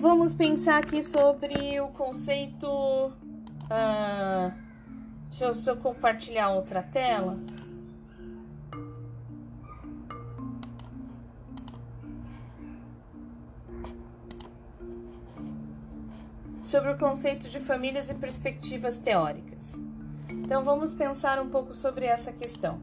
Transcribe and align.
Vamos 0.00 0.32
pensar 0.32 0.78
aqui 0.78 1.02
sobre 1.02 1.80
o 1.80 1.88
conceito. 1.88 2.66
Uh, 2.66 4.52
deixa, 5.28 5.44
eu, 5.44 5.52
deixa 5.52 5.70
eu 5.70 5.76
compartilhar 5.76 6.50
outra 6.50 6.82
tela. 6.82 7.38
sobre 16.62 16.92
o 16.92 16.98
conceito 16.98 17.48
de 17.48 17.60
famílias 17.60 18.10
e 18.10 18.14
perspectivas 18.14 18.98
teóricas. 18.98 19.74
Então 20.28 20.62
vamos 20.62 20.92
pensar 20.92 21.40
um 21.40 21.48
pouco 21.48 21.72
sobre 21.72 22.04
essa 22.04 22.30
questão. 22.30 22.78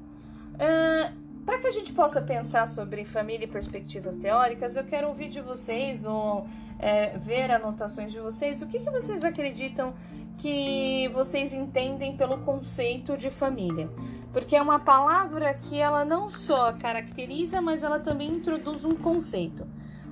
Uh, 0.56 1.25
Para 1.46 1.60
que 1.60 1.68
a 1.68 1.72
gente 1.72 1.94
possa 1.94 2.22
pensar 2.22 2.68
sobre 2.68 3.06
família 3.06 3.46
e 3.46 3.48
perspectivas 3.48 4.18
teóricas, 4.18 4.76
eu 4.76 4.84
quero 4.84 5.08
ouvir 5.10 5.30
de 5.30 5.42
vocês 5.42 6.04
ou 6.04 6.48
é, 6.80 7.18
ver 7.20 7.52
anotações 7.52 8.12
de 8.12 8.20
vocês. 8.20 8.64
O 8.64 8.68
que, 8.68 8.80
que 8.80 8.90
vocês 8.90 9.24
acreditam 9.24 9.94
que 10.40 11.08
vocês 11.10 11.54
entendem 11.54 12.18
pelo 12.18 12.40
conceito 12.40 13.16
de 13.16 13.30
família? 13.30 13.88
Porque 14.34 14.56
é 14.56 14.62
uma 14.62 14.80
palavra 14.80 15.54
que 15.54 15.80
ela 15.80 16.04
não 16.04 16.32
só 16.32 16.74
caracteriza, 16.74 17.62
mas 17.62 17.84
ela 17.84 18.00
também 18.00 18.32
introduz 18.32 18.84
um 18.84 18.96
conceito. 18.96 19.68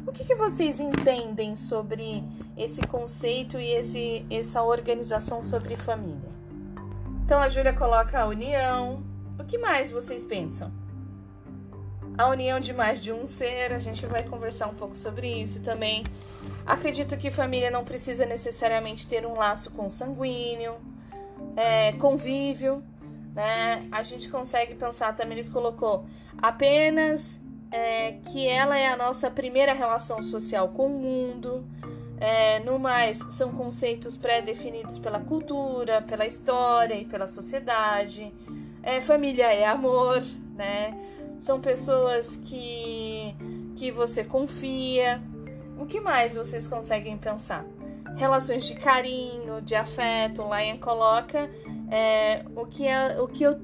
O 0.05 0.12
que, 0.12 0.23
que 0.23 0.35
vocês 0.35 0.79
entendem 0.79 1.55
sobre 1.55 2.23
esse 2.55 2.81
conceito 2.81 3.59
e 3.59 3.71
esse, 3.71 4.23
essa 4.29 4.62
organização 4.62 5.41
sobre 5.41 5.76
família? 5.77 6.31
Então 7.26 7.40
a 7.40 7.49
Júlia 7.49 7.73
coloca 7.73 8.20
a 8.20 8.27
união. 8.27 9.04
O 9.40 9.43
que 9.43 9.57
mais 9.57 9.90
vocês 9.90 10.23
pensam? 10.23 10.82
A 12.17 12.27
união 12.27 12.59
de 12.59 12.73
mais 12.73 13.02
de 13.02 13.12
um 13.12 13.26
ser, 13.26 13.73
a 13.73 13.80
gente 13.80 14.05
vai 14.05 14.23
conversar 14.23 14.67
um 14.67 14.76
pouco 14.76 14.95
sobre 14.95 15.27
isso 15.41 15.62
também. 15.62 16.04
Acredito 16.65 17.18
que 17.18 17.32
família 17.32 17.71
não 17.71 17.84
precisa 17.84 18.26
necessariamente 18.26 19.07
ter 19.07 19.26
um 19.26 19.34
laço 19.34 19.71
consanguíneo, 19.71 20.76
é, 21.55 21.93
convívio, 21.93 22.84
né? 23.34 23.87
A 23.91 24.04
gente 24.04 24.29
consegue 24.29 24.76
pensar, 24.76 25.15
também 25.15 25.34
eles 25.34 25.49
colocou 25.49 26.05
apenas 26.37 27.41
é, 27.71 28.13
que 28.32 28.48
ela 28.48 28.77
é 28.77 28.87
a 28.87 28.96
nossa 28.96 29.32
primeira 29.32 29.74
relação 29.74 30.21
social 30.21 30.70
com 30.70 30.85
o 30.85 30.90
mundo. 30.90 31.65
É, 32.20 32.59
no 32.59 32.77
mais, 32.77 33.18
são 33.32 33.52
conceitos 33.52 34.18
pré-definidos 34.18 34.99
pela 34.99 35.20
cultura, 35.20 36.02
pela 36.02 36.26
história 36.26 36.93
e 36.93 37.05
pela 37.05 37.27
sociedade. 37.27 38.32
É, 38.84 39.02
família 39.02 39.52
é 39.52 39.65
amor, 39.65 40.21
né? 40.55 40.93
São 41.44 41.60
pessoas 41.60 42.38
que, 42.38 43.36
que 43.76 43.91
você 43.91 44.24
confia. 44.24 45.22
O 45.77 45.86
que 45.86 45.99
mais 45.99 46.36
vocês 46.36 46.66
conseguem 46.70 47.18
pensar? 47.18 47.66
Relações 48.16 48.63
de 48.63 48.76
carinho, 48.76 49.62
de 49.62 49.76
afeto. 49.76 50.41
Lion 50.41 50.77
coloca 50.77 51.49
é, 51.91 52.46
o, 52.55 52.66
que 52.66 52.88
é, 52.88 53.20
o 53.20 53.27
que 53.27 53.44
eu 53.44 53.60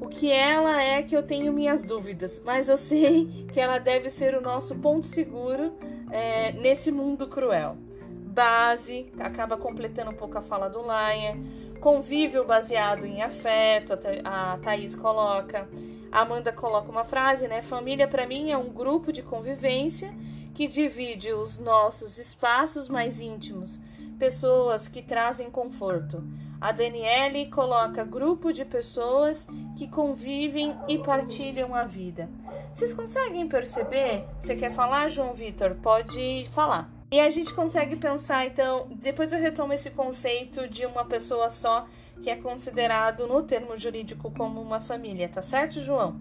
o 0.00 0.08
que 0.08 0.32
ela 0.32 0.82
é 0.82 1.02
que 1.02 1.14
eu 1.14 1.22
tenho 1.22 1.52
minhas 1.52 1.84
dúvidas, 1.84 2.40
mas 2.42 2.70
eu 2.70 2.78
sei 2.78 3.46
que 3.52 3.60
ela 3.60 3.78
deve 3.78 4.08
ser 4.08 4.34
o 4.34 4.40
nosso 4.40 4.74
ponto 4.76 5.06
seguro 5.06 5.74
é, 6.10 6.52
nesse 6.52 6.90
mundo 6.90 7.28
cruel. 7.28 7.76
Base, 8.08 9.12
acaba 9.18 9.58
completando 9.58 10.10
um 10.10 10.14
pouco 10.14 10.38
a 10.38 10.42
fala 10.42 10.70
do 10.70 10.80
Laia. 10.80 11.36
Convívio 11.80 12.46
baseado 12.46 13.04
em 13.04 13.20
afeto, 13.20 13.92
a 14.24 14.58
Thaís 14.62 14.94
coloca. 14.94 15.68
A 16.14 16.20
Amanda 16.20 16.52
coloca 16.52 16.88
uma 16.88 17.04
frase, 17.04 17.48
né? 17.48 17.60
Família 17.60 18.06
para 18.06 18.24
mim 18.24 18.52
é 18.52 18.56
um 18.56 18.70
grupo 18.70 19.12
de 19.12 19.20
convivência 19.20 20.14
que 20.54 20.68
divide 20.68 21.32
os 21.32 21.58
nossos 21.58 22.18
espaços 22.18 22.88
mais 22.88 23.20
íntimos, 23.20 23.80
pessoas 24.16 24.86
que 24.86 25.02
trazem 25.02 25.50
conforto. 25.50 26.22
A 26.60 26.70
Daniele 26.70 27.50
coloca 27.50 28.04
grupo 28.04 28.52
de 28.52 28.64
pessoas 28.64 29.44
que 29.76 29.88
convivem 29.88 30.76
e 30.86 30.98
partilham 30.98 31.74
a 31.74 31.82
vida. 31.82 32.30
Vocês 32.72 32.94
conseguem 32.94 33.48
perceber? 33.48 34.24
Você 34.38 34.54
quer 34.54 34.70
falar, 34.70 35.08
João 35.08 35.34
Vitor? 35.34 35.74
Pode 35.82 36.48
falar. 36.52 36.88
E 37.10 37.18
a 37.18 37.28
gente 37.28 37.52
consegue 37.52 37.96
pensar, 37.96 38.46
então, 38.46 38.86
depois 38.92 39.32
eu 39.32 39.40
retomo 39.40 39.72
esse 39.72 39.90
conceito 39.90 40.68
de 40.68 40.86
uma 40.86 41.04
pessoa 41.04 41.50
só 41.50 41.86
que 42.22 42.30
é 42.30 42.36
considerado 42.36 43.26
no 43.26 43.42
termo 43.42 43.76
jurídico 43.76 44.30
como 44.30 44.60
uma 44.60 44.80
família, 44.80 45.28
tá 45.28 45.42
certo, 45.42 45.80
João? 45.80 46.16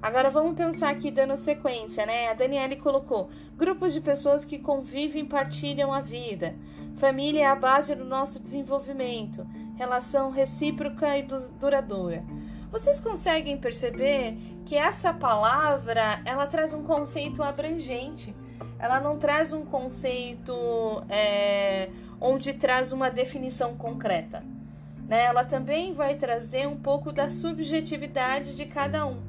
Agora 0.00 0.30
vamos 0.30 0.56
pensar 0.56 0.90
aqui 0.90 1.10
dando 1.10 1.36
sequência, 1.36 2.04
né? 2.04 2.28
A 2.28 2.34
Daniele 2.34 2.76
colocou 2.76 3.30
grupos 3.56 3.92
de 3.92 4.00
pessoas 4.00 4.44
que 4.44 4.58
convivem 4.58 5.22
e 5.22 5.28
partilham 5.28 5.92
a 5.92 6.00
vida. 6.00 6.56
Família 6.96 7.42
é 7.42 7.46
a 7.46 7.54
base 7.54 7.94
do 7.94 8.04
nosso 8.04 8.40
desenvolvimento 8.40 9.46
relação 9.76 10.30
recíproca 10.30 11.18
e 11.18 11.26
duradoura. 11.58 12.24
Vocês 12.70 13.00
conseguem 13.00 13.58
perceber 13.58 14.36
que 14.64 14.76
essa 14.76 15.12
palavra 15.12 16.22
ela 16.24 16.46
traz 16.46 16.72
um 16.72 16.82
conceito 16.84 17.42
abrangente. 17.42 18.34
Ela 18.78 19.00
não 19.00 19.18
traz 19.18 19.52
um 19.52 19.64
conceito 19.64 20.54
é, 21.08 21.90
onde 22.20 22.54
traz 22.54 22.92
uma 22.92 23.10
definição 23.10 23.76
concreta. 23.76 24.42
Né? 25.12 25.24
Ela 25.24 25.44
também 25.44 25.92
vai 25.92 26.14
trazer 26.14 26.66
um 26.66 26.78
pouco 26.78 27.12
da 27.12 27.28
subjetividade 27.28 28.56
de 28.56 28.64
cada 28.64 29.04
um. 29.04 29.20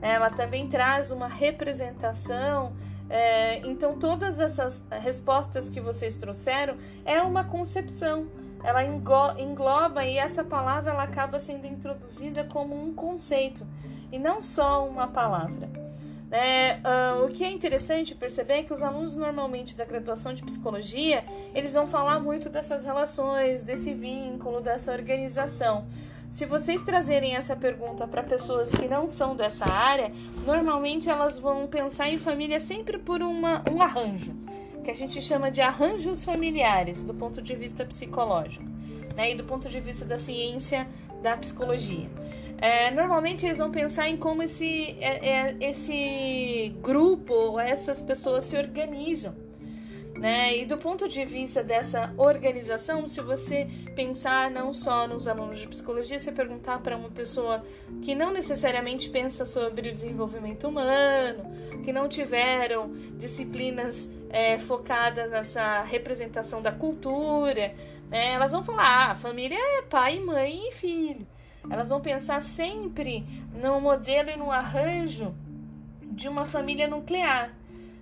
Ela 0.00 0.30
também 0.30 0.66
traz 0.68 1.10
uma 1.10 1.28
representação. 1.28 2.72
É, 3.10 3.58
então, 3.58 3.98
todas 3.98 4.40
essas 4.40 4.82
respostas 4.90 5.68
que 5.68 5.82
vocês 5.82 6.16
trouxeram 6.16 6.78
é 7.04 7.20
uma 7.20 7.44
concepção 7.44 8.26
ela 8.64 8.82
engloba 8.84 10.04
e 10.04 10.18
essa 10.18 10.42
palavra 10.42 10.90
ela 10.90 11.04
acaba 11.04 11.38
sendo 11.38 11.64
introduzida 11.64 12.42
como 12.42 12.74
um 12.74 12.92
conceito 12.92 13.64
e 14.10 14.18
não 14.18 14.42
só 14.42 14.84
uma 14.84 15.06
palavra. 15.06 15.87
Uh, 16.28 17.24
o 17.24 17.28
que 17.30 17.42
é 17.42 17.50
interessante 17.50 18.14
perceber 18.14 18.54
é 18.54 18.62
que 18.62 18.72
os 18.72 18.82
alunos 18.82 19.16
normalmente 19.16 19.74
da 19.74 19.84
graduação 19.86 20.34
de 20.34 20.42
psicologia 20.42 21.24
eles 21.54 21.72
vão 21.72 21.86
falar 21.86 22.20
muito 22.20 22.50
dessas 22.50 22.84
relações, 22.84 23.64
desse 23.64 23.94
vínculo, 23.94 24.60
dessa 24.60 24.92
organização. 24.92 25.86
Se 26.30 26.44
vocês 26.44 26.82
trazerem 26.82 27.34
essa 27.34 27.56
pergunta 27.56 28.06
para 28.06 28.22
pessoas 28.22 28.70
que 28.70 28.86
não 28.86 29.08
são 29.08 29.34
dessa 29.34 29.64
área, 29.64 30.12
normalmente 30.44 31.08
elas 31.08 31.38
vão 31.38 31.66
pensar 31.66 32.10
em 32.10 32.18
família 32.18 32.60
sempre 32.60 32.98
por 32.98 33.22
uma, 33.22 33.64
um 33.70 33.80
arranjo 33.80 34.36
que 34.88 34.92
a 34.92 34.94
gente 34.94 35.20
chama 35.20 35.50
de 35.50 35.60
arranjos 35.60 36.24
familiares 36.24 37.04
do 37.04 37.12
ponto 37.12 37.42
de 37.42 37.54
vista 37.54 37.84
psicológico, 37.84 38.64
né? 39.14 39.32
E 39.32 39.34
do 39.34 39.44
ponto 39.44 39.68
de 39.68 39.78
vista 39.80 40.02
da 40.02 40.18
ciência 40.18 40.88
da 41.22 41.36
psicologia. 41.36 42.08
É, 42.60 42.90
normalmente 42.90 43.46
eles 43.46 43.58
vão 43.58 43.70
pensar 43.70 44.08
em 44.08 44.16
como 44.16 44.42
esse, 44.42 44.96
é, 45.00 45.28
é, 45.28 45.56
esse 45.60 46.74
grupo, 46.80 47.58
essas 47.60 48.02
pessoas 48.02 48.44
se 48.44 48.56
organizam. 48.56 49.34
Né? 50.18 50.58
E 50.58 50.66
do 50.66 50.76
ponto 50.76 51.06
de 51.08 51.24
vista 51.24 51.62
dessa 51.62 52.12
organização, 52.16 53.06
se 53.06 53.20
você 53.20 53.68
pensar 53.94 54.50
não 54.50 54.72
só 54.72 55.06
nos 55.06 55.28
alunos 55.28 55.60
de 55.60 55.68
psicologia, 55.68 56.18
você 56.18 56.32
perguntar 56.32 56.80
para 56.80 56.96
uma 56.96 57.08
pessoa 57.08 57.64
que 58.02 58.16
não 58.16 58.32
necessariamente 58.32 59.08
pensa 59.10 59.46
sobre 59.46 59.90
o 59.90 59.94
desenvolvimento 59.94 60.66
humano, 60.66 61.44
que 61.84 61.92
não 61.92 62.08
tiveram 62.08 62.92
disciplinas 63.16 64.10
é, 64.28 64.58
focadas 64.58 65.30
nessa 65.30 65.82
representação 65.82 66.60
da 66.60 66.72
cultura, 66.72 67.72
né? 68.10 68.32
elas 68.32 68.50
vão 68.50 68.64
falar: 68.64 69.12
ah, 69.12 69.14
família 69.14 69.56
é 69.56 69.82
pai, 69.82 70.18
mãe 70.18 70.68
e 70.68 70.72
filho. 70.72 71.24
Elas 71.70 71.90
vão 71.90 72.00
pensar 72.00 72.42
sempre 72.42 73.24
no 73.52 73.80
modelo 73.80 74.30
e 74.30 74.36
no 74.36 74.50
arranjo 74.50 75.34
de 76.02 76.28
uma 76.28 76.44
família 76.44 76.88
nuclear 76.88 77.52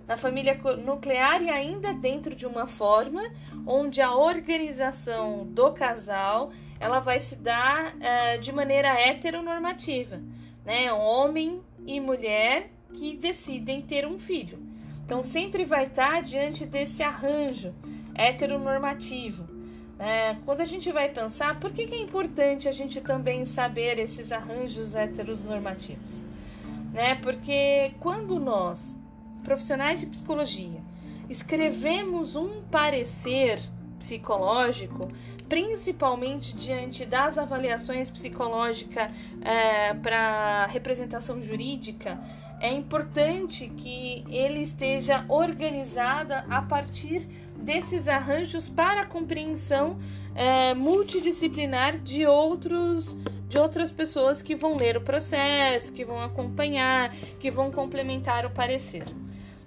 na 0.07 0.15
família 0.15 0.57
nuclear 0.83 1.43
e 1.43 1.49
ainda 1.49 1.93
dentro 1.93 2.33
de 2.33 2.45
uma 2.45 2.65
forma 2.65 3.21
onde 3.65 4.01
a 4.01 4.15
organização 4.15 5.45
do 5.45 5.73
casal 5.73 6.51
ela 6.79 6.99
vai 6.99 7.19
se 7.19 7.35
dar 7.35 7.93
uh, 7.95 8.39
de 8.39 8.53
maneira 8.53 8.87
heteronormativa, 8.87 10.21
né? 10.63 10.93
Homem 10.93 11.61
e 11.85 11.99
mulher 11.99 12.69
que 12.93 13.17
decidem 13.17 13.81
ter 13.81 14.07
um 14.07 14.17
filho. 14.17 14.59
Então 15.03 15.21
sempre 15.21 15.65
vai 15.65 15.87
estar 15.87 16.21
diante 16.21 16.65
desse 16.65 17.03
arranjo 17.03 17.75
heteronormativo. 18.15 19.56
É, 19.99 20.35
quando 20.45 20.61
a 20.61 20.65
gente 20.65 20.91
vai 20.91 21.09
pensar, 21.09 21.59
por 21.59 21.71
que, 21.71 21.87
que 21.87 21.95
é 21.95 21.99
importante 21.99 22.67
a 22.67 22.71
gente 22.71 23.01
também 23.01 23.45
saber 23.45 23.97
esses 23.97 24.31
arranjos 24.31 24.93
heteronormativos? 24.93 26.23
Né? 26.93 27.15
Porque 27.15 27.93
quando 27.99 28.39
nós 28.39 28.95
profissionais 29.43 30.01
de 30.01 30.05
psicologia, 30.07 30.81
escrevemos 31.29 32.35
um 32.35 32.61
parecer 32.63 33.59
psicológico, 33.97 35.07
principalmente 35.47 36.53
diante 36.53 37.05
das 37.05 37.37
avaliações 37.37 38.09
psicológicas 38.09 39.09
é, 39.41 39.93
para 39.93 40.65
representação 40.67 41.41
jurídica, 41.41 42.19
é 42.59 42.73
importante 42.73 43.67
que 43.77 44.25
ele 44.29 44.61
esteja 44.61 45.23
organizada 45.29 46.45
a 46.49 46.61
partir 46.61 47.27
desses 47.59 48.07
arranjos 48.07 48.69
para 48.69 49.01
a 49.01 49.05
compreensão 49.05 49.97
é, 50.35 50.73
multidisciplinar 50.73 51.97
de 51.97 52.25
outros 52.25 53.17
de 53.47 53.57
outras 53.57 53.89
pessoas 53.91 54.41
que 54.41 54.55
vão 54.55 54.75
ler 54.75 54.97
o 54.97 55.01
processo, 55.01 55.93
que 55.93 56.03
vão 56.03 56.21
acompanhar, 56.21 57.15
que 57.39 57.49
vão 57.49 57.71
complementar 57.71 58.45
o 58.45 58.49
parecer. 58.49 59.05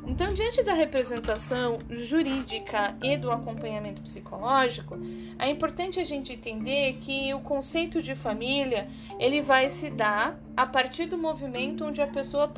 Então, 0.07 0.33
diante 0.33 0.63
da 0.63 0.73
representação 0.73 1.79
jurídica 1.89 2.97
e 3.03 3.17
do 3.17 3.31
acompanhamento 3.31 4.01
psicológico, 4.03 4.99
é 5.39 5.49
importante 5.49 6.01
a 6.01 6.05
gente 6.05 6.33
entender 6.33 6.99
que 7.01 7.33
o 7.35 7.41
conceito 7.41 8.03
de 8.03 8.15
família 8.15 8.89
ele 9.19 9.41
vai 9.41 9.69
se 9.69 9.91
dar 9.91 10.41
a 10.57 10.67
partir 10.67 11.07
do 11.07 11.19
movimento 11.19 11.85
onde 11.85 12.01
a 12.01 12.07
pessoa 12.07 12.49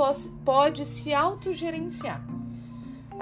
pode, 0.45 0.87
se 0.87 1.13
autogerenciar. 1.13 2.25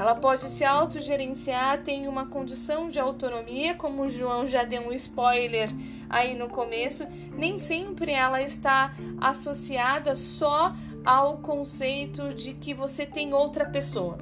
Ela 0.00 0.14
pode 0.14 0.48
se 0.48 0.64
autogerenciar, 0.64 1.82
tem 1.82 2.08
uma 2.08 2.24
condição 2.24 2.88
de 2.88 2.98
autonomia, 2.98 3.74
como 3.74 4.04
o 4.04 4.08
João 4.08 4.46
já 4.46 4.64
deu 4.64 4.88
um 4.88 4.92
spoiler 4.94 5.68
aí 6.08 6.34
no 6.34 6.48
começo, 6.48 7.06
nem 7.36 7.58
sempre 7.58 8.10
ela 8.10 8.40
está 8.40 8.96
associada 9.20 10.16
só 10.16 10.74
ao 11.04 11.36
conceito 11.36 12.32
de 12.32 12.54
que 12.54 12.72
você 12.72 13.04
tem 13.04 13.34
outra 13.34 13.66
pessoa. 13.66 14.16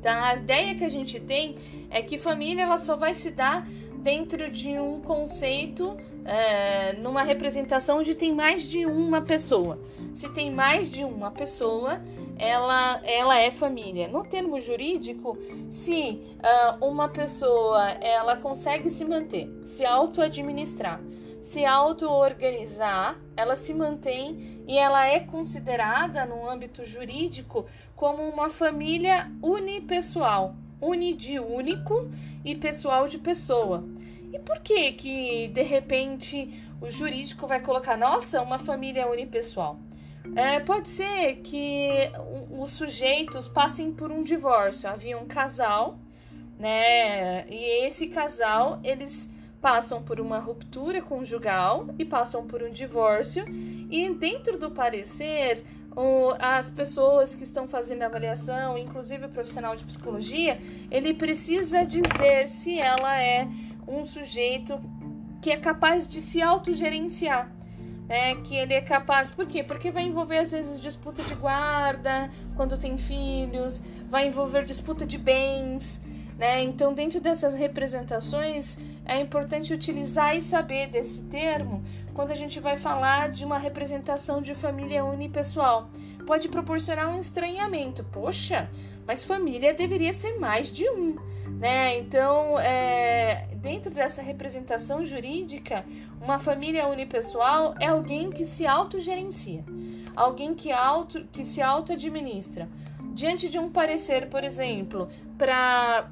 Tá? 0.00 0.28
A 0.28 0.36
ideia 0.36 0.74
que 0.74 0.84
a 0.84 0.88
gente 0.88 1.20
tem 1.20 1.56
é 1.90 2.00
que 2.00 2.16
família 2.16 2.62
ela 2.62 2.78
só 2.78 2.96
vai 2.96 3.12
se 3.12 3.30
dar 3.30 3.68
dentro 3.98 4.50
de 4.50 4.78
um 4.78 5.02
conceito, 5.02 5.98
é, 6.24 6.94
numa 6.94 7.22
representação 7.22 7.98
onde 7.98 8.14
tem 8.14 8.34
mais 8.34 8.62
de 8.62 8.86
uma 8.86 9.20
pessoa. 9.20 9.78
Se 10.14 10.32
tem 10.32 10.50
mais 10.50 10.90
de 10.90 11.04
uma 11.04 11.30
pessoa, 11.30 12.00
ela, 12.38 13.00
ela 13.04 13.38
é 13.38 13.50
família. 13.50 14.08
No 14.08 14.24
termo 14.24 14.60
jurídico, 14.60 15.38
se 15.68 16.20
uh, 16.80 16.84
uma 16.84 17.08
pessoa 17.08 17.90
ela 17.90 18.36
consegue 18.36 18.90
se 18.90 19.04
manter, 19.04 19.48
se 19.64 19.84
auto-administrar, 19.84 21.00
se 21.42 21.64
auto-organizar, 21.64 23.20
ela 23.36 23.54
se 23.54 23.74
mantém 23.74 24.62
e 24.66 24.78
ela 24.78 25.06
é 25.06 25.20
considerada 25.20 26.24
no 26.24 26.48
âmbito 26.48 26.84
jurídico 26.84 27.66
como 27.94 28.22
uma 28.22 28.48
família 28.48 29.30
unipessoal, 29.42 30.54
uni 30.80 31.12
de 31.12 31.38
único 31.38 32.10
e 32.44 32.54
pessoal 32.54 33.06
de 33.06 33.18
pessoa. 33.18 33.84
E 34.32 34.38
por 34.38 34.60
que 34.60 34.92
que 34.92 35.48
de 35.48 35.62
repente 35.62 36.50
o 36.80 36.90
jurídico 36.90 37.46
vai 37.46 37.60
colocar, 37.60 37.96
nossa, 37.96 38.42
uma 38.42 38.58
família 38.58 39.08
unipessoal? 39.08 39.78
É, 40.34 40.58
pode 40.60 40.88
ser 40.88 41.36
que 41.36 42.10
os 42.50 42.72
sujeitos 42.72 43.46
passem 43.46 43.92
por 43.92 44.10
um 44.10 44.22
divórcio. 44.22 44.88
Havia 44.88 45.18
um 45.18 45.26
casal, 45.26 45.98
né? 46.58 47.46
E 47.48 47.86
esse 47.86 48.06
casal, 48.06 48.80
eles 48.82 49.28
passam 49.60 50.02
por 50.02 50.20
uma 50.20 50.38
ruptura 50.38 51.00
conjugal 51.02 51.88
e 51.98 52.04
passam 52.04 52.46
por 52.46 52.62
um 52.62 52.70
divórcio. 52.70 53.44
E 53.90 54.10
dentro 54.14 54.58
do 54.58 54.70
parecer, 54.70 55.62
o, 55.94 56.32
as 56.38 56.70
pessoas 56.70 57.34
que 57.34 57.44
estão 57.44 57.68
fazendo 57.68 58.02
a 58.02 58.06
avaliação, 58.06 58.76
inclusive 58.78 59.26
o 59.26 59.28
profissional 59.28 59.76
de 59.76 59.84
psicologia, 59.84 60.58
ele 60.90 61.14
precisa 61.14 61.84
dizer 61.84 62.48
se 62.48 62.78
ela 62.78 63.22
é 63.22 63.46
um 63.86 64.04
sujeito 64.04 64.80
que 65.40 65.50
é 65.50 65.56
capaz 65.58 66.08
de 66.08 66.22
se 66.22 66.40
autogerenciar 66.40 67.52
é, 68.08 68.34
que 68.34 68.54
ele 68.54 68.74
é 68.74 68.80
capaz. 68.80 69.30
Por 69.30 69.46
quê? 69.46 69.62
Porque 69.62 69.90
vai 69.90 70.04
envolver 70.04 70.38
às 70.38 70.52
vezes 70.52 70.80
disputa 70.80 71.22
de 71.22 71.34
guarda 71.34 72.30
quando 72.56 72.78
tem 72.78 72.96
filhos, 72.98 73.82
vai 74.08 74.28
envolver 74.28 74.64
disputa 74.64 75.06
de 75.06 75.18
bens, 75.18 76.00
né? 76.38 76.62
Então, 76.62 76.92
dentro 76.92 77.20
dessas 77.20 77.54
representações, 77.54 78.78
é 79.04 79.20
importante 79.20 79.72
utilizar 79.72 80.36
e 80.36 80.40
saber 80.40 80.88
desse 80.88 81.24
termo 81.24 81.82
quando 82.12 82.30
a 82.30 82.36
gente 82.36 82.60
vai 82.60 82.76
falar 82.76 83.30
de 83.30 83.44
uma 83.44 83.58
representação 83.58 84.40
de 84.40 84.54
família 84.54 85.04
unipessoal. 85.04 85.88
Pode 86.26 86.48
proporcionar 86.48 87.08
um 87.08 87.20
estranhamento. 87.20 88.04
Poxa, 88.04 88.70
mas 89.06 89.24
família 89.24 89.74
deveria 89.74 90.12
ser 90.12 90.38
mais 90.38 90.70
de 90.70 90.88
um. 90.88 91.16
Né? 91.58 91.98
Então, 91.98 92.58
é, 92.58 93.48
dentro 93.56 93.90
dessa 93.90 94.20
representação 94.20 95.04
jurídica, 95.04 95.84
uma 96.20 96.38
família 96.38 96.88
unipessoal 96.88 97.74
é 97.80 97.86
alguém 97.86 98.30
que 98.30 98.44
se 98.44 98.66
autogerencia, 98.66 99.64
alguém 100.16 100.54
que, 100.54 100.72
auto, 100.72 101.24
que 101.32 101.44
se 101.44 101.62
auto-administra. 101.62 102.68
Diante 103.14 103.48
de 103.48 103.58
um 103.58 103.70
parecer, 103.70 104.28
por 104.28 104.42
exemplo, 104.42 105.08
para 105.38 106.10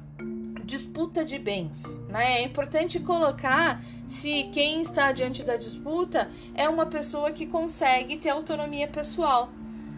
disputa 0.63 1.25
de 1.25 1.37
bens, 1.37 1.99
né? 2.07 2.39
É 2.39 2.43
importante 2.43 2.99
colocar 2.99 3.83
se 4.07 4.45
quem 4.53 4.81
está 4.81 5.11
diante 5.11 5.43
da 5.43 5.57
disputa 5.57 6.31
é 6.55 6.67
uma 6.69 6.85
pessoa 6.85 7.31
que 7.31 7.45
consegue 7.45 8.17
ter 8.17 8.29
autonomia 8.29 8.87
pessoal. 8.87 9.49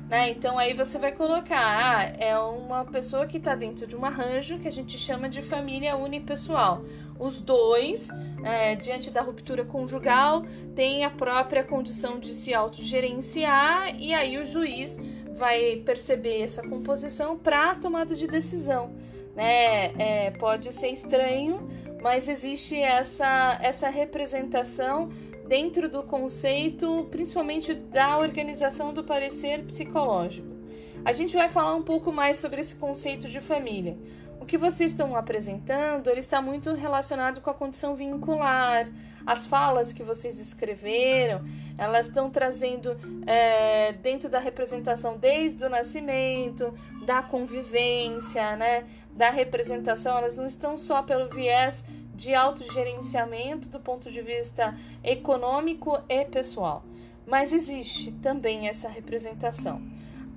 Né? 0.10 0.30
Então 0.32 0.58
aí 0.58 0.74
você 0.74 1.00
vai 1.00 1.12
colocar, 1.12 1.60
ah, 1.60 2.04
é 2.20 2.38
uma 2.38 2.86
pessoa 2.86 3.26
que 3.26 3.38
está 3.38 3.56
dentro 3.56 3.88
de 3.88 3.96
um 3.96 4.06
arranjo 4.06 4.60
que 4.60 4.68
a 4.68 4.72
gente 4.72 4.98
chama 4.98 5.28
de 5.28 5.42
família 5.42 5.96
unipessoal. 5.96 6.84
Os 7.18 7.42
dois, 7.42 8.10
é, 8.44 8.76
diante 8.76 9.10
da 9.10 9.22
ruptura 9.22 9.64
conjugal, 9.64 10.44
têm 10.76 11.06
a 11.06 11.10
própria 11.10 11.64
condição 11.64 12.20
de 12.20 12.36
se 12.36 12.54
autogerenciar 12.54 13.96
e 14.00 14.14
aí 14.14 14.38
o 14.38 14.46
juiz 14.46 15.00
vai 15.36 15.82
perceber 15.86 16.42
essa 16.42 16.62
composição 16.62 17.38
para 17.38 17.72
a 17.72 17.76
tomada 17.76 18.14
de 18.14 18.28
decisão. 18.28 18.94
Né? 19.34 19.92
É, 19.98 20.32
pode 20.32 20.72
ser 20.72 20.90
estranho, 20.90 21.70
mas 22.02 22.28
existe 22.30 22.80
essa, 22.80 23.58
essa 23.62 23.90
representação 23.90 25.10
dentro 25.48 25.88
do 25.90 26.04
conceito, 26.04 27.08
principalmente 27.12 27.74
da 27.74 28.18
organização 28.18 28.94
do 28.94 29.04
parecer 29.04 29.64
psicológico. 29.64 30.48
A 31.04 31.14
gente 31.14 31.36
vai 31.36 31.50
falar 31.50 31.76
um 31.76 31.84
pouco 31.84 32.12
mais 32.12 32.38
sobre 32.38 32.62
esse 32.62 32.76
conceito 32.76 33.28
de 33.28 33.40
família. 33.40 33.96
O 34.40 34.46
que 34.46 34.58
vocês 34.58 34.92
estão 34.92 35.16
apresentando, 35.16 36.10
ele 36.10 36.20
está 36.20 36.42
muito 36.42 36.74
relacionado 36.74 37.42
com 37.42 37.50
a 37.50 37.54
condição 37.54 37.96
vincular. 37.96 38.88
As 39.26 39.46
falas 39.46 39.92
que 39.92 40.04
vocês 40.04 40.40
escreveram, 40.40 41.44
elas 41.78 42.08
estão 42.08 42.30
trazendo 42.30 42.96
é, 43.26 43.94
dentro 43.94 44.30
da 44.30 44.38
representação 44.38 45.18
desde 45.18 45.64
o 45.64 45.70
nascimento, 45.70 46.74
da 47.06 47.24
convivência, 47.24 48.56
né, 48.56 48.86
da 49.16 49.32
representação, 49.32 50.18
elas 50.18 50.38
não 50.38 50.46
estão 50.46 50.78
só 50.78 51.02
pelo 51.02 51.28
viés 51.30 51.84
de 52.16 52.34
autogerenciamento 52.34 53.70
do 53.70 53.80
ponto 53.80 54.10
de 54.10 54.22
vista 54.22 54.76
econômico 55.04 56.00
e 56.08 56.26
pessoal. 56.26 56.84
Mas 57.28 57.52
existe 57.52 58.12
também 58.14 58.68
essa 58.68 58.88
representação. 58.88 59.82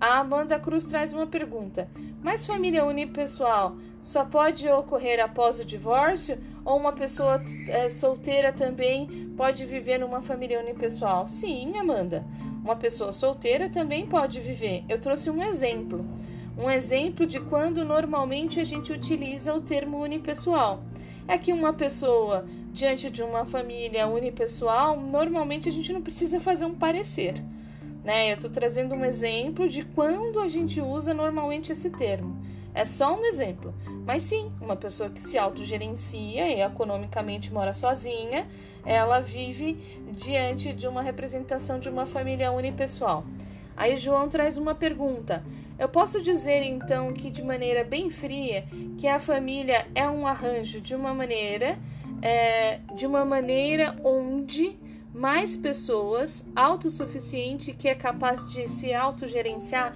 A 0.01 0.19
Amanda 0.19 0.59
Cruz 0.59 0.87
traz 0.87 1.13
uma 1.13 1.27
pergunta: 1.27 1.89
mas 2.23 2.47
família 2.47 2.85
unipessoal 2.85 3.77
só 4.03 4.25
pode 4.25 4.69
ocorrer 4.69 5.21
após 5.23 5.59
o 5.59 5.65
divórcio? 5.65 6.39
Ou 6.65 6.77
uma 6.77 6.93
pessoa 6.93 7.43
é, 7.69 7.89
solteira 7.89 8.53
também 8.53 9.33
pode 9.37 9.65
viver 9.65 9.99
numa 9.99 10.23
família 10.23 10.61
unipessoal? 10.61 11.27
Sim, 11.27 11.77
Amanda. 11.79 12.25
Uma 12.63 12.77
pessoa 12.77 13.13
solteira 13.13 13.69
também 13.69 14.07
pode 14.07 14.41
viver. 14.41 14.85
Eu 14.89 15.01
trouxe 15.01 15.31
um 15.31 15.43
exemplo. 15.43 16.05
Um 16.57 16.71
exemplo 16.71 17.25
de 17.25 17.41
quando 17.41 17.85
normalmente 17.85 18.61
a 18.61 18.65
gente 18.65 18.93
utiliza 18.93 19.55
o 19.55 19.63
termo 19.63 20.03
unipessoal 20.03 20.83
é 21.29 21.37
que 21.37 21.53
uma 21.53 21.75
pessoa 21.75 22.47
diante 22.73 23.11
de 23.11 23.23
uma 23.23 23.45
família 23.45 24.09
unipessoal, 24.09 24.99
normalmente 24.99 25.69
a 25.69 25.73
gente 25.73 25.93
não 25.93 26.01
precisa 26.01 26.41
fazer 26.41 26.65
um 26.65 26.75
parecer. 26.75 27.35
Né? 28.03 28.31
Eu 28.31 28.37
estou 28.37 28.51
trazendo 28.51 28.95
um 28.95 29.05
exemplo 29.05 29.69
de 29.69 29.85
quando 29.85 30.41
a 30.41 30.49
gente 30.49 30.81
usa 30.81 31.13
normalmente 31.13 31.71
esse 31.71 31.91
termo. 31.91 32.35
É 32.75 32.85
só 32.85 33.15
um 33.15 33.25
exemplo. 33.27 33.75
Mas 34.07 34.23
sim, 34.23 34.51
uma 34.61 34.77
pessoa 34.77 35.11
que 35.11 35.23
se 35.23 35.37
autogerencia 35.37 36.49
e 36.49 36.63
economicamente 36.63 37.53
mora 37.53 37.75
sozinha, 37.75 38.47
ela 38.87 39.21
vive 39.21 39.75
diante 40.13 40.73
de 40.73 40.89
uma 40.89 41.03
representação 41.03 41.79
de 41.79 41.91
uma 41.91 42.07
família 42.07 42.51
unipessoal. 42.51 43.25
Aí 43.77 43.97
João 43.97 44.29
traz 44.29 44.57
uma 44.57 44.75
pergunta: 44.75 45.45
eu 45.79 45.89
posso 45.89 46.21
dizer 46.21 46.63
então 46.63 47.13
que, 47.13 47.31
de 47.31 47.43
maneira 47.43 47.85
bem 47.85 48.11
fria, 48.11 48.67
que 48.99 49.07
a 49.07 49.21
família 49.21 49.87
é 49.95 50.09
um 50.09 50.27
arranjo 50.27 50.81
de 50.81 50.95
uma 50.95 51.15
maneira, 51.15 51.79
é, 52.21 52.81
de 52.97 53.07
uma 53.07 53.25
maneira 53.25 53.95
onde 54.03 54.77
mais 55.15 55.57
pessoas 55.57 56.45
autossuficiente 56.55 57.73
que 57.73 57.89
é 57.89 57.95
capaz 57.95 58.51
de 58.51 58.69
se 58.69 58.93
autogerenciar. 58.93 59.95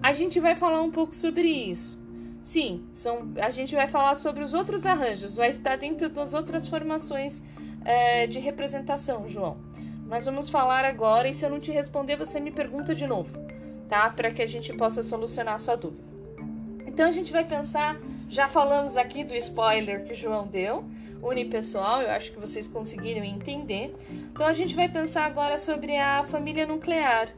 A 0.00 0.12
gente 0.12 0.38
vai 0.38 0.54
falar 0.54 0.80
um 0.80 0.90
pouco 0.90 1.14
sobre 1.14 1.48
isso. 1.48 1.98
Sim, 2.40 2.84
são, 2.92 3.32
a 3.40 3.50
gente 3.50 3.74
vai 3.74 3.88
falar 3.88 4.14
sobre 4.14 4.44
os 4.44 4.54
outros 4.54 4.86
arranjos, 4.86 5.36
vai 5.36 5.50
estar 5.50 5.76
dentro 5.76 6.10
das 6.10 6.34
outras 6.34 6.68
formações 6.68 7.42
é, 7.84 8.26
de 8.26 8.38
representação, 8.38 9.28
João. 9.28 9.56
Nós 10.06 10.26
vamos 10.26 10.48
falar 10.48 10.84
agora 10.84 11.28
e 11.28 11.34
se 11.34 11.44
eu 11.44 11.50
não 11.50 11.58
te 11.58 11.72
responder, 11.72 12.16
você 12.16 12.38
me 12.38 12.50
pergunta 12.50 12.94
de 12.94 13.06
novo 13.06 13.43
tá? 13.94 14.10
Para 14.10 14.32
que 14.32 14.42
a 14.42 14.46
gente 14.46 14.72
possa 14.72 15.04
solucionar 15.04 15.54
a 15.54 15.58
sua 15.58 15.76
dúvida. 15.76 16.02
Então 16.84 17.06
a 17.06 17.12
gente 17.12 17.30
vai 17.30 17.44
pensar, 17.44 17.96
já 18.28 18.48
falamos 18.48 18.96
aqui 18.96 19.22
do 19.22 19.36
spoiler 19.36 20.04
que 20.04 20.12
o 20.12 20.16
João 20.16 20.48
deu, 20.48 20.84
unipessoal, 21.22 22.02
eu 22.02 22.10
acho 22.10 22.32
que 22.32 22.40
vocês 22.40 22.66
conseguiram 22.66 23.24
entender. 23.24 23.94
Então 24.32 24.44
a 24.44 24.52
gente 24.52 24.74
vai 24.74 24.88
pensar 24.88 25.26
agora 25.26 25.58
sobre 25.58 25.96
a 25.96 26.24
família 26.24 26.66
nuclear, 26.66 27.28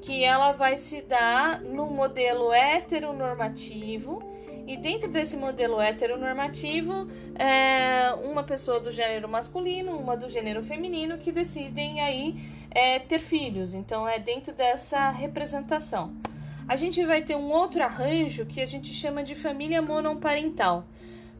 que 0.00 0.24
ela 0.24 0.52
vai 0.52 0.78
se 0.78 1.02
dar 1.02 1.60
no 1.60 1.86
modelo 1.86 2.54
heteronormativo. 2.54 4.22
E 4.66 4.76
dentro 4.76 5.10
desse 5.10 5.36
modelo 5.36 5.80
heteronormativo, 5.80 7.06
é 7.34 8.14
uma 8.22 8.42
pessoa 8.42 8.80
do 8.80 8.90
gênero 8.90 9.28
masculino, 9.28 9.96
uma 9.96 10.16
do 10.16 10.28
gênero 10.28 10.62
feminino, 10.62 11.18
que 11.18 11.32
decidem 11.32 12.00
aí 12.00 12.34
é, 12.70 12.98
ter 12.98 13.20
filhos. 13.20 13.74
Então 13.74 14.06
é 14.06 14.18
dentro 14.18 14.52
dessa 14.52 15.10
representação. 15.10 16.14
A 16.68 16.76
gente 16.76 17.04
vai 17.04 17.22
ter 17.22 17.34
um 17.34 17.50
outro 17.50 17.82
arranjo 17.82 18.44
que 18.44 18.60
a 18.60 18.66
gente 18.66 18.92
chama 18.92 19.22
de 19.22 19.34
família 19.34 19.80
monoparental. 19.80 20.84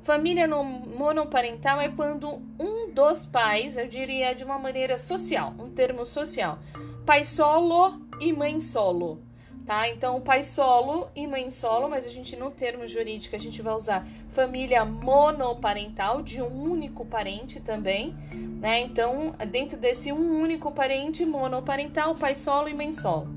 Família 0.02 0.48
monoparental 0.48 1.80
é 1.80 1.90
quando 1.90 2.40
um 2.58 2.90
dos 2.94 3.26
pais, 3.26 3.76
eu 3.76 3.86
diria 3.86 4.34
de 4.34 4.42
uma 4.42 4.58
maneira 4.58 4.96
social, 4.96 5.54
um 5.58 5.68
termo 5.68 6.06
social, 6.06 6.58
pai 7.04 7.24
solo 7.24 8.00
e 8.18 8.32
mãe 8.32 8.58
solo, 8.58 9.20
tá? 9.68 9.86
Então, 9.86 10.18
pai 10.18 10.42
solo 10.42 11.08
e 11.14 11.26
mãe 11.26 11.50
solo, 11.50 11.90
mas 11.90 12.06
a 12.06 12.08
gente 12.08 12.34
no 12.34 12.50
termo 12.50 12.88
jurídico 12.88 13.36
a 13.36 13.38
gente 13.38 13.60
vai 13.60 13.74
usar 13.74 14.06
família 14.30 14.82
monoparental 14.82 16.22
de 16.22 16.40
um 16.40 16.62
único 16.72 17.04
parente 17.04 17.60
também, 17.60 18.16
né? 18.32 18.80
Então, 18.80 19.34
dentro 19.50 19.76
desse 19.76 20.10
um 20.10 20.40
único 20.40 20.72
parente 20.72 21.22
monoparental, 21.26 22.14
pai 22.14 22.34
solo 22.34 22.70
e 22.70 22.72
mãe 22.72 22.94
solo, 22.94 23.28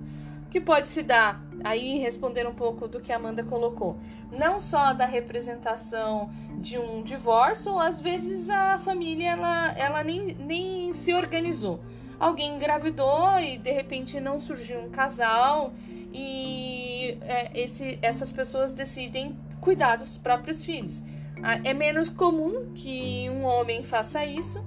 que 0.49 0.61
pode 0.61 0.87
se 0.87 1.03
dar 1.03 1.43
aí 1.65 1.99
responder 1.99 2.47
um 2.47 2.55
pouco 2.55 2.87
do 2.87 3.01
que 3.01 3.11
a 3.11 3.17
Amanda 3.17 3.43
colocou, 3.43 3.97
não 4.31 4.57
só 4.57 4.93
da 4.93 5.05
representação 5.05 6.31
de 6.59 6.79
um 6.79 7.03
divórcio, 7.03 7.77
às 7.77 7.99
vezes 7.99 8.49
a 8.49 8.79
família 8.79 9.31
ela, 9.31 9.73
ela 9.77 10.01
nem, 10.01 10.33
nem 10.35 10.93
se 10.93 11.13
organizou. 11.13 11.81
Alguém 12.17 12.55
engravidou 12.55 13.37
e 13.39 13.57
de 13.57 13.71
repente 13.71 14.19
não 14.19 14.39
surgiu 14.39 14.79
um 14.79 14.91
casal 14.91 15.73
e 16.13 17.17
é, 17.21 17.59
esse, 17.59 17.97
essas 18.01 18.31
pessoas 18.31 18.73
decidem 18.73 19.37
cuidar 19.59 19.97
dos 19.97 20.17
próprios 20.17 20.63
filhos. 20.63 21.03
Ah, 21.43 21.59
é 21.63 21.73
menos 21.73 22.09
comum 22.09 22.73
que 22.73 23.29
um 23.29 23.43
homem 23.43 23.83
faça 23.83 24.23
isso, 24.25 24.63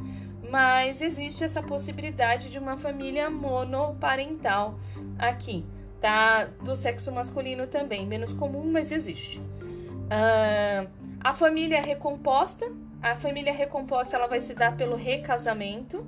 mas 0.51 1.01
existe 1.01 1.45
essa 1.45 1.63
possibilidade 1.63 2.51
de 2.51 2.59
uma 2.59 2.77
família 2.77 3.31
monoparental 3.31 4.79
aqui 5.19 5.65
tá? 6.05 6.51
Do 6.63 6.77
sexo 6.77 7.11
masculino 7.11 7.67
também, 7.67 8.07
menos 8.07 8.31
comum, 8.35 8.71
mas 8.71 8.93
existe. 8.93 9.39
Uh, 9.39 10.87
a 11.19 11.33
família 11.33 11.81
recomposta, 11.81 12.71
a 13.01 13.15
família 13.15 13.55
recomposta 13.55 14.15
ela 14.15 14.27
vai 14.27 14.39
se 14.43 14.55
dar 14.55 14.77
pelo 14.77 14.97
recasamento, 14.97 16.07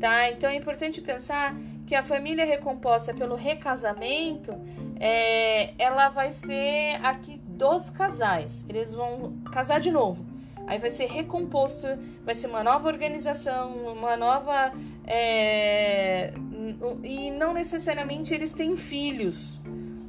tá? 0.00 0.30
Então 0.30 0.48
é 0.48 0.56
importante 0.56 1.02
pensar 1.02 1.54
que 1.86 1.94
a 1.94 2.02
família 2.02 2.44
recomposta 2.44 3.14
pelo 3.14 3.36
recasamento, 3.36 4.52
é, 4.98 5.72
ela 5.78 6.08
vai 6.08 6.32
ser 6.32 6.98
aqui 7.02 7.40
dos 7.46 7.88
casais. 7.90 8.64
Eles 8.68 8.92
vão 8.92 9.38
casar 9.52 9.80
de 9.80 9.90
novo. 9.90 10.24
Aí 10.66 10.78
vai 10.78 10.90
ser 10.90 11.06
recomposto, 11.06 11.86
vai 12.24 12.34
ser 12.34 12.48
uma 12.48 12.64
nova 12.64 12.88
organização, 12.88 13.72
uma 13.92 14.16
nova. 14.16 14.72
É, 15.06 16.32
e 17.04 17.30
não 17.30 17.54
necessariamente 17.54 18.34
eles 18.34 18.52
têm 18.52 18.76
filhos, 18.76 19.60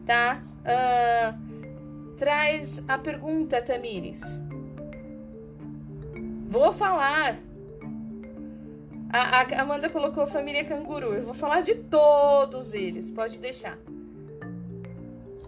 tá? 0.05 0.41
Uh, 0.63 2.15
traz 2.17 2.84
a 2.88 2.98
pergunta, 2.98 3.62
Tamires. 3.62 4.24
Vou 6.50 6.74
falar. 6.74 7.38
A, 9.09 9.41
a 9.41 9.61
Amanda 9.61 9.89
colocou 9.89 10.23
a 10.23 10.27
família 10.27 10.65
canguru. 10.65 11.13
Eu 11.13 11.23
vou 11.23 11.33
falar 11.33 11.61
de 11.61 11.75
todos 11.75 12.73
eles. 12.73 13.09
Pode 13.09 13.39
deixar. 13.39 13.77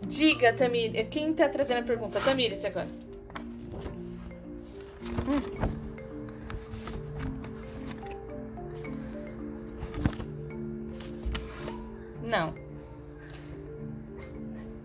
Diga, 0.07 0.53
Tamires. 0.53 1.07
Quem 1.09 1.33
tá 1.33 1.47
trazendo 1.49 1.79
a 1.79 1.83
pergunta? 1.83 2.19
Tamires 2.19 2.63
agora. 2.65 2.87
Hum. 5.27 5.69
Não. 12.23 12.53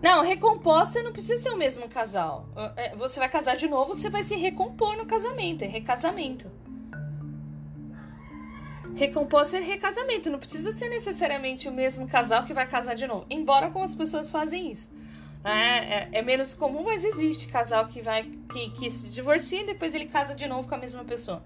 Não, 0.01 0.23
recomposta 0.23 1.01
não 1.01 1.11
precisa 1.11 1.41
ser 1.41 1.49
o 1.49 1.57
mesmo 1.57 1.87
casal. 1.89 2.47
É, 2.75 2.95
você 2.95 3.19
vai 3.19 3.29
casar 3.29 3.55
de 3.55 3.67
novo, 3.67 3.95
você 3.95 4.09
vai 4.09 4.23
se 4.23 4.35
recompor 4.35 4.95
no 4.97 5.05
casamento. 5.05 5.63
É 5.63 5.67
recasamento. 5.67 6.51
Recomposta 8.95 9.57
é 9.57 9.59
recasamento. 9.59 10.29
Não 10.29 10.39
precisa 10.39 10.71
ser 10.73 10.89
necessariamente 10.89 11.67
o 11.67 11.71
mesmo 11.71 12.07
casal 12.07 12.45
que 12.45 12.53
vai 12.53 12.65
casar 12.67 12.95
de 12.95 13.05
novo. 13.05 13.25
Embora 13.29 13.69
como 13.69 13.83
as 13.83 13.93
pessoas 13.93 14.31
fazem 14.31 14.71
isso. 14.71 14.89
É, 15.43 15.49
é, 15.51 16.09
é, 16.13 16.21
menos 16.23 16.55
comum, 16.55 16.83
mas 16.83 17.03
existe 17.03 17.47
casal 17.47 17.87
que 17.87 18.01
vai 18.01 18.23
que, 18.51 18.71
que 18.71 18.89
se 18.89 19.09
divorcia 19.09 19.61
e 19.61 19.65
depois 19.65 19.93
ele 19.93 20.07
casa 20.07 20.33
de 20.33 20.47
novo 20.47 20.67
com 20.67 20.73
a 20.73 20.77
mesma 20.77 21.03
pessoa. 21.03 21.43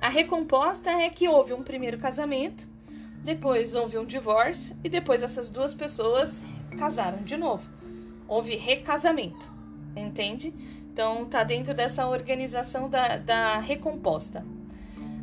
A 0.00 0.10
recomposta 0.10 0.90
é 0.90 1.08
que 1.08 1.26
houve 1.26 1.54
um 1.54 1.62
primeiro 1.62 1.96
casamento, 1.98 2.68
depois 3.24 3.74
houve 3.74 3.96
um 3.96 4.04
divórcio 4.04 4.76
e 4.84 4.90
depois 4.90 5.22
essas 5.22 5.48
duas 5.48 5.72
pessoas 5.72 6.44
casaram 6.78 7.22
de 7.22 7.38
novo. 7.38 7.66
Houve 8.28 8.54
recasamento, 8.54 9.50
entende? 9.96 10.52
Então 10.92 11.24
tá 11.24 11.42
dentro 11.42 11.72
dessa 11.72 12.06
organização 12.06 12.90
da, 12.90 13.16
da 13.16 13.60
recomposta. 13.60 14.44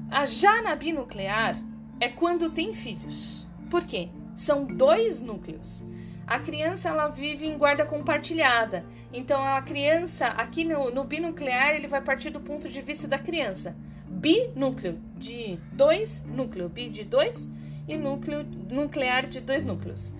A 0.09 0.25
já 0.25 0.75
binuclear 0.75 1.55
é 1.99 2.09
quando 2.09 2.49
tem 2.49 2.73
filhos. 2.73 3.47
Por 3.69 3.83
quê? 3.83 4.09
São 4.35 4.65
dois 4.65 5.21
núcleos 5.21 5.83
a 6.27 6.39
criança 6.39 6.89
ela 6.89 7.07
vive 7.07 7.45
em 7.45 7.57
guarda 7.57 7.85
compartilhada. 7.85 8.83
Então 9.13 9.43
a 9.43 9.61
criança 9.61 10.27
aqui 10.27 10.63
no, 10.63 10.89
no 10.89 11.03
binuclear 11.03 11.75
ele 11.75 11.87
vai 11.87 12.01
partir 12.01 12.31
do 12.31 12.39
ponto 12.39 12.67
de 12.67 12.81
vista 12.81 13.07
da 13.07 13.19
criança. 13.19 13.75
Binúcleo 14.07 14.99
de 15.15 15.59
dois 15.71 16.23
núcleos, 16.25 16.71
bi 16.71 16.89
de 16.89 17.03
dois 17.03 17.49
e 17.87 17.95
núcleo 17.95 18.43
nuclear 18.69 19.27
de 19.27 19.39
dois 19.39 19.63
núcleos. 19.63 20.15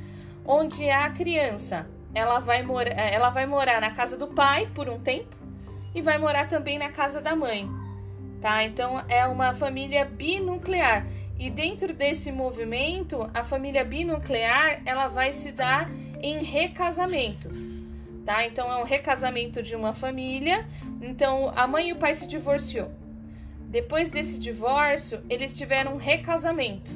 Onde 0.45 0.89
a 0.89 1.09
criança 1.09 1.87
ela 2.13 2.39
vai, 2.39 2.61
mor 2.61 2.85
ela 2.87 3.29
vai 3.29 3.47
morar 3.47 3.81
na 3.81 3.91
casa 3.91 4.15
do 4.15 4.27
pai 4.27 4.69
por 4.75 4.87
um 4.87 4.99
tempo 4.99 5.35
e 5.93 6.01
vai 6.01 6.19
morar 6.19 6.47
também 6.47 6.77
na 6.77 6.89
casa 6.89 7.19
da 7.19 7.35
mãe. 7.35 7.67
Tá? 8.41 8.63
Então 8.63 9.03
é 9.07 9.25
uma 9.25 9.53
família 9.53 10.05
binuclear. 10.05 11.05
E 11.37 11.49
dentro 11.49 11.93
desse 11.93 12.31
movimento, 12.31 13.29
a 13.33 13.43
família 13.43 13.83
binuclear, 13.83 14.81
ela 14.85 15.07
vai 15.07 15.33
se 15.33 15.51
dar 15.51 15.89
em 16.21 16.43
recasamentos, 16.43 17.67
tá? 18.25 18.45
Então 18.45 18.71
é 18.71 18.77
um 18.77 18.85
recasamento 18.85 19.61
de 19.61 19.75
uma 19.75 19.93
família. 19.93 20.65
Então 21.01 21.51
a 21.55 21.67
mãe 21.67 21.89
e 21.89 21.93
o 21.93 21.97
pai 21.97 22.15
se 22.15 22.27
divorciou. 22.27 22.89
Depois 23.67 24.09
desse 24.09 24.39
divórcio, 24.39 25.21
eles 25.29 25.53
tiveram 25.53 25.95
um 25.95 25.97
recasamento. 25.97 26.91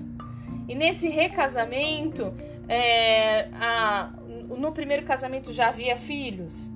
E 0.67 0.75
nesse 0.75 1.09
recasamento, 1.09 2.33
é, 2.67 3.49
a, 3.53 4.13
no 4.57 4.71
primeiro 4.71 5.05
casamento 5.05 5.51
já 5.51 5.67
havia 5.67 5.97
filhos, 5.97 6.71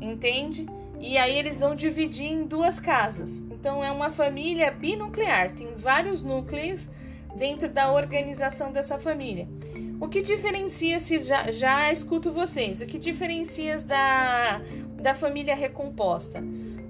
entende? 0.00 0.66
E 1.00 1.16
aí 1.16 1.38
eles 1.38 1.60
vão 1.60 1.74
dividir 1.74 2.26
em 2.26 2.44
duas 2.44 2.80
casas. 2.80 3.42
Então 3.66 3.82
é 3.82 3.90
uma 3.90 4.10
família 4.10 4.70
binuclear, 4.70 5.50
tem 5.50 5.74
vários 5.74 6.22
núcleos 6.22 6.88
dentro 7.34 7.68
da 7.68 7.90
organização 7.90 8.70
dessa 8.70 8.96
família. 8.96 9.48
O 10.00 10.06
que 10.06 10.22
diferencia 10.22 11.00
se 11.00 11.18
já, 11.18 11.50
já 11.50 11.90
escuto 11.90 12.30
vocês? 12.30 12.80
O 12.80 12.86
que 12.86 12.96
diferencia 12.96 13.76
da, 13.78 14.60
da 15.02 15.14
família 15.14 15.56
recomposta? 15.56 16.40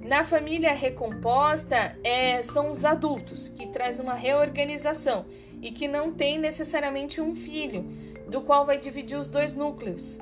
Na 0.05 0.23
família 0.23 0.75
recomposta 0.75 1.99
é, 2.05 2.43
são 2.43 2.71
os 2.71 2.85
adultos 2.85 3.49
que 3.49 3.69
traz 3.69 3.99
uma 3.99 4.13
reorganização 4.13 5.25
e 5.63 5.73
que 5.73 5.89
não 5.89 6.13
tem 6.13 6.39
necessariamente 6.39 7.23
um 7.23 7.35
filho, 7.35 7.85
do 8.29 8.43
qual 8.43 8.67
vai 8.67 8.77
dividir 8.77 9.17
os 9.17 9.27
dois 9.27 9.55
núcleos. 9.55 10.19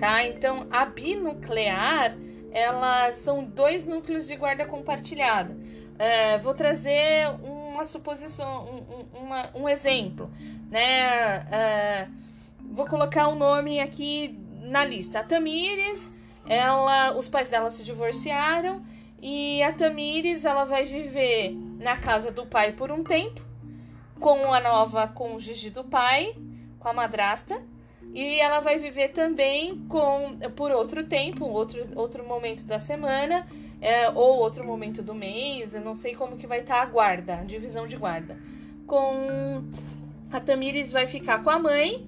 Tá? 0.00 0.24
Então 0.26 0.66
a 0.70 0.86
binuclear 0.86 2.16
elas 2.52 3.16
são 3.16 3.44
dois 3.44 3.86
núcleos 3.86 4.26
de 4.26 4.36
guarda 4.36 4.64
compartilhada. 4.64 5.56
É, 5.98 6.38
vou 6.38 6.54
trazer 6.54 7.28
um 7.42 7.58
uma 7.78 7.86
suposição, 7.86 8.64
um, 9.14 9.18
uma, 9.18 9.50
um 9.54 9.68
exemplo, 9.68 10.28
né? 10.68 11.38
Uh, 11.38 12.12
vou 12.74 12.86
colocar 12.86 13.28
um 13.28 13.36
nome 13.36 13.78
aqui 13.78 14.36
na 14.62 14.84
lista. 14.84 15.20
A 15.20 15.22
Tamires, 15.22 16.12
ela, 16.44 17.16
os 17.16 17.28
pais 17.28 17.48
dela 17.48 17.70
se 17.70 17.84
divorciaram 17.84 18.82
e 19.22 19.62
a 19.62 19.72
Tamires, 19.72 20.44
ela 20.44 20.64
vai 20.64 20.84
viver 20.84 21.52
na 21.78 21.96
casa 21.96 22.32
do 22.32 22.44
pai 22.46 22.72
por 22.72 22.90
um 22.90 23.04
tempo, 23.04 23.40
com 24.18 24.52
a 24.52 24.58
nova 24.58 25.06
cônjuge 25.06 25.70
do 25.70 25.84
pai, 25.84 26.34
com 26.80 26.88
a 26.88 26.92
madrasta. 26.92 27.62
E 28.14 28.40
ela 28.40 28.60
vai 28.60 28.78
viver 28.78 29.08
também 29.08 29.78
com 29.88 30.38
por 30.56 30.70
outro 30.70 31.04
tempo, 31.04 31.44
outro, 31.44 31.86
outro 31.94 32.26
momento 32.26 32.64
da 32.64 32.78
semana, 32.78 33.46
é, 33.80 34.08
ou 34.10 34.38
outro 34.38 34.64
momento 34.64 35.02
do 35.02 35.14
mês, 35.14 35.74
eu 35.74 35.80
não 35.80 35.94
sei 35.94 36.14
como 36.14 36.36
que 36.36 36.46
vai 36.46 36.60
estar 36.60 36.76
tá 36.76 36.82
a 36.82 36.86
guarda, 36.86 37.38
a 37.38 37.44
divisão 37.44 37.86
de 37.86 37.96
guarda. 37.96 38.38
Com 38.86 39.64
a 40.30 40.40
Tamires 40.40 40.90
vai 40.90 41.06
ficar 41.06 41.42
com 41.42 41.50
a 41.50 41.58
mãe, 41.58 42.06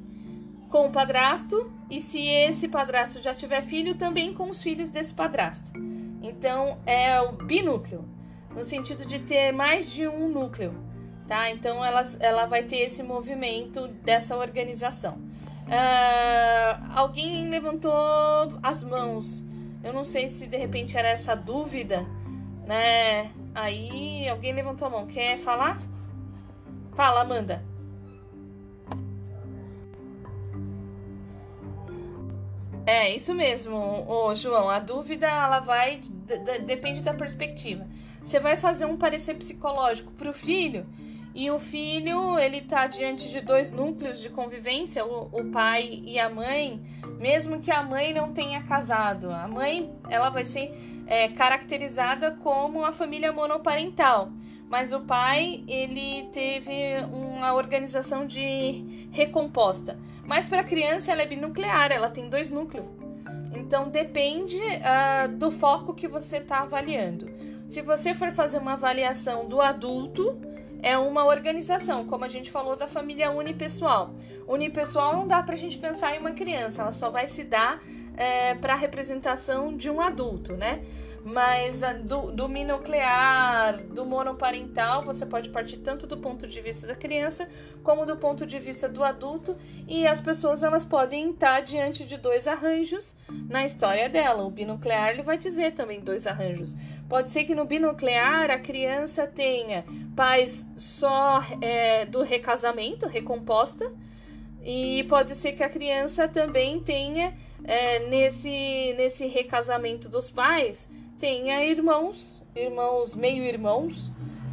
com 0.68 0.86
o 0.86 0.90
padrasto, 0.90 1.70
e 1.90 2.00
se 2.00 2.26
esse 2.26 2.68
padrasto 2.68 3.22
já 3.22 3.34
tiver 3.34 3.62
filho, 3.62 3.96
também 3.96 4.32
com 4.32 4.48
os 4.48 4.62
filhos 4.62 4.90
desse 4.90 5.12
padrasto. 5.12 5.72
Então 6.22 6.78
é 6.86 7.20
o 7.20 7.32
binúcleo, 7.32 8.04
no 8.54 8.64
sentido 8.64 9.04
de 9.04 9.18
ter 9.20 9.52
mais 9.52 9.90
de 9.90 10.06
um 10.06 10.28
núcleo, 10.28 10.74
tá? 11.26 11.50
Então 11.50 11.84
ela, 11.84 12.02
ela 12.20 12.46
vai 12.46 12.62
ter 12.62 12.78
esse 12.78 13.02
movimento 13.02 13.88
dessa 13.88 14.36
organização. 14.36 15.18
Uh, 15.70 16.90
alguém 16.96 17.48
levantou 17.48 17.92
as 18.60 18.82
mãos. 18.82 19.44
Eu 19.84 19.92
não 19.92 20.04
sei 20.04 20.28
se 20.28 20.48
de 20.48 20.56
repente 20.56 20.98
era 20.98 21.08
essa 21.08 21.36
dúvida, 21.36 22.04
né? 22.66 23.30
Aí 23.54 24.28
alguém 24.28 24.52
levantou 24.52 24.88
a 24.88 24.90
mão. 24.90 25.06
Quer 25.06 25.38
falar? 25.38 25.80
Fala, 26.92 27.20
Amanda. 27.20 27.64
É, 32.84 33.14
isso 33.14 33.32
mesmo, 33.32 34.04
ô, 34.08 34.34
João. 34.34 34.68
A 34.68 34.80
dúvida, 34.80 35.28
ela 35.28 35.60
vai. 35.60 36.00
Depende 36.66 37.00
da 37.00 37.14
perspectiva. 37.14 37.86
Você 38.20 38.40
vai 38.40 38.56
fazer 38.56 38.86
um 38.86 38.96
parecer 38.96 39.34
psicológico 39.34 40.10
pro 40.12 40.32
filho 40.32 40.84
e 41.34 41.50
o 41.50 41.58
filho, 41.58 42.38
ele 42.38 42.62
tá 42.62 42.86
diante 42.86 43.28
de 43.28 43.40
dois 43.40 43.70
núcleos 43.70 44.20
de 44.20 44.28
convivência, 44.28 45.04
o, 45.04 45.28
o, 45.32 45.50
pai 45.50 46.02
e 46.04 46.18
a 46.18 46.28
mãe, 46.28 46.80
mesmo 47.18 47.60
que 47.60 47.70
a 47.70 47.82
mãe 47.82 48.12
não 48.12 48.32
tenha 48.32 48.62
casado. 48.62 49.30
A 49.30 49.46
mãe, 49.46 49.92
ela 50.08 50.28
vai 50.28 50.44
ser 50.44 50.72
é, 51.06 51.28
caracterizada 51.28 52.32
como 52.42 52.84
a 52.84 52.90
família 52.90 53.32
monoparental, 53.32 54.32
mas 54.68 54.92
o 54.92 55.00
pai, 55.00 55.62
ele 55.68 56.28
teve 56.32 56.98
uma 57.12 57.54
organização 57.54 58.26
de 58.26 59.08
recomposta. 59.12 59.98
Mas 60.26 60.48
para 60.48 60.60
a 60.60 60.64
criança, 60.64 61.12
ela 61.12 61.22
é 61.22 61.26
binuclear, 61.26 61.92
ela 61.92 62.10
tem 62.10 62.28
dois 62.28 62.50
núcleos. 62.50 62.86
Então 63.52 63.88
depende 63.88 64.56
uh, 64.56 65.28
do 65.36 65.50
foco 65.50 65.94
que 65.94 66.08
você 66.08 66.38
está 66.38 66.60
avaliando. 66.60 67.26
Se 67.66 67.80
você 67.82 68.14
for 68.14 68.32
fazer 68.32 68.58
uma 68.58 68.72
avaliação 68.72 69.48
do 69.48 69.60
adulto, 69.60 70.40
é 70.82 70.96
uma 70.98 71.24
organização, 71.24 72.06
como 72.06 72.24
a 72.24 72.28
gente 72.28 72.50
falou 72.50 72.76
da 72.76 72.86
família 72.86 73.30
unipessoal. 73.30 74.14
Unipessoal 74.46 75.14
não 75.14 75.26
dá 75.26 75.42
para 75.42 75.54
a 75.54 75.58
gente 75.58 75.78
pensar 75.78 76.14
em 76.14 76.18
uma 76.18 76.32
criança, 76.32 76.82
ela 76.82 76.92
só 76.92 77.10
vai 77.10 77.28
se 77.28 77.44
dar 77.44 77.82
é, 78.16 78.54
para 78.54 78.74
a 78.74 78.76
representação 78.76 79.76
de 79.76 79.88
um 79.88 80.00
adulto, 80.00 80.54
né? 80.54 80.84
Mas 81.24 81.80
do, 82.04 82.32
do 82.32 82.48
binuclear, 82.48 83.82
do 83.82 84.06
monoparental, 84.06 85.04
você 85.04 85.26
pode 85.26 85.50
partir 85.50 85.76
tanto 85.78 86.06
do 86.06 86.16
ponto 86.16 86.46
de 86.46 86.60
vista 86.62 86.86
da 86.86 86.94
criança 86.94 87.48
como 87.82 88.06
do 88.06 88.16
ponto 88.16 88.46
de 88.46 88.58
vista 88.58 88.88
do 88.88 89.04
adulto 89.04 89.54
e 89.86 90.06
as 90.06 90.20
pessoas 90.20 90.62
elas 90.62 90.84
podem 90.84 91.30
estar 91.30 91.60
diante 91.60 92.06
de 92.06 92.16
dois 92.16 92.48
arranjos 92.48 93.14
na 93.48 93.66
história 93.66 94.08
dela. 94.08 94.44
O 94.44 94.50
binuclear 94.50 95.10
ele 95.10 95.22
vai 95.22 95.36
dizer 95.36 95.72
também 95.72 96.00
dois 96.00 96.26
arranjos. 96.26 96.74
Pode 97.10 97.30
ser 97.30 97.42
que 97.42 97.56
no 97.56 97.64
binuclear 97.64 98.52
a 98.52 98.58
criança 98.58 99.26
tenha 99.26 99.84
pais 100.14 100.64
só 100.76 101.42
é, 101.60 102.06
do 102.06 102.22
recasamento, 102.22 103.08
recomposta, 103.08 103.92
e 104.62 105.04
pode 105.08 105.34
ser 105.34 105.52
que 105.52 105.62
a 105.64 105.68
criança 105.68 106.28
também 106.28 106.78
tenha 106.78 107.34
é, 107.64 108.06
nesse, 108.06 108.94
nesse 108.96 109.26
recasamento 109.26 110.08
dos 110.08 110.30
pais 110.30 110.88
tenha 111.18 111.64
irmãos, 111.64 112.44
irmãos 112.54 113.16
meio 113.16 113.42
irmãos. 113.42 114.12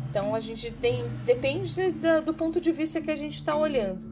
Então 0.10 0.34
a 0.34 0.40
gente 0.40 0.72
tem 0.72 1.08
depende 1.26 1.92
da, 1.92 2.22
do 2.22 2.34
ponto 2.34 2.60
de 2.60 2.72
vista 2.72 3.00
que 3.00 3.12
a 3.12 3.16
gente 3.16 3.36
está 3.36 3.56
olhando, 3.56 4.04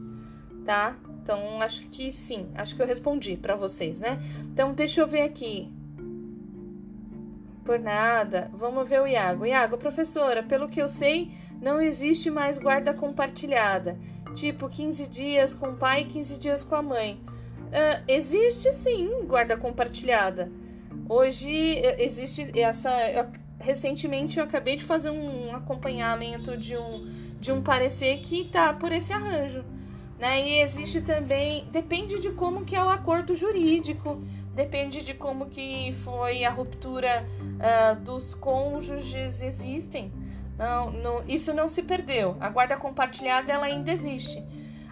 tá? 0.64 0.96
Então 1.20 1.60
acho 1.60 1.84
que 1.88 2.12
sim, 2.12 2.46
acho 2.54 2.76
que 2.76 2.80
eu 2.80 2.86
respondi 2.86 3.36
para 3.36 3.56
vocês, 3.56 3.98
né? 3.98 4.20
Então 4.52 4.72
deixa 4.72 5.00
eu 5.00 5.08
ver 5.08 5.22
aqui. 5.22 5.68
Por 7.66 7.80
nada. 7.80 8.48
Vamos 8.54 8.88
ver 8.88 9.02
o 9.02 9.08
Iago. 9.08 9.44
Iago, 9.44 9.76
professora, 9.76 10.40
pelo 10.40 10.68
que 10.68 10.80
eu 10.80 10.86
sei, 10.86 11.32
não 11.60 11.80
existe 11.80 12.30
mais 12.30 12.58
guarda 12.58 12.94
compartilhada. 12.94 13.98
Tipo, 14.34 14.68
15 14.68 15.08
dias 15.08 15.52
com 15.52 15.70
o 15.70 15.76
pai 15.76 16.02
e 16.02 16.04
15 16.04 16.38
dias 16.38 16.62
com 16.62 16.76
a 16.76 16.82
mãe. 16.82 17.20
Uh, 17.66 18.04
existe 18.06 18.72
sim 18.72 19.24
guarda 19.24 19.56
compartilhada. 19.56 20.48
Hoje 21.08 21.78
eh, 21.78 22.04
existe 22.04 22.56
essa. 22.58 22.90
Eu, 23.10 23.26
recentemente 23.58 24.38
eu 24.38 24.44
acabei 24.44 24.76
de 24.76 24.84
fazer 24.84 25.10
um 25.10 25.54
acompanhamento 25.54 26.56
de 26.56 26.76
um, 26.76 27.10
de 27.40 27.50
um 27.50 27.62
parecer 27.62 28.18
que 28.18 28.44
tá 28.44 28.72
por 28.72 28.92
esse 28.92 29.12
arranjo. 29.12 29.64
Né? 30.20 30.48
E 30.48 30.60
existe 30.60 31.00
também. 31.00 31.66
Depende 31.72 32.20
de 32.20 32.30
como 32.30 32.64
que 32.64 32.76
é 32.76 32.82
o 32.82 32.88
acordo 32.88 33.34
jurídico 33.34 34.22
depende 34.56 35.04
de 35.04 35.12
como 35.12 35.46
que 35.46 35.92
foi 36.02 36.42
a 36.42 36.50
ruptura 36.50 37.28
uh, 37.56 38.00
dos 38.00 38.34
cônjuges 38.34 39.42
existem. 39.42 40.12
Não, 40.58 40.90
não, 40.90 41.24
isso 41.26 41.52
não 41.52 41.68
se 41.68 41.82
perdeu. 41.82 42.36
A 42.40 42.48
guarda 42.48 42.76
compartilhada 42.76 43.52
ela 43.52 43.66
ainda 43.66 43.92
existe. 43.92 44.42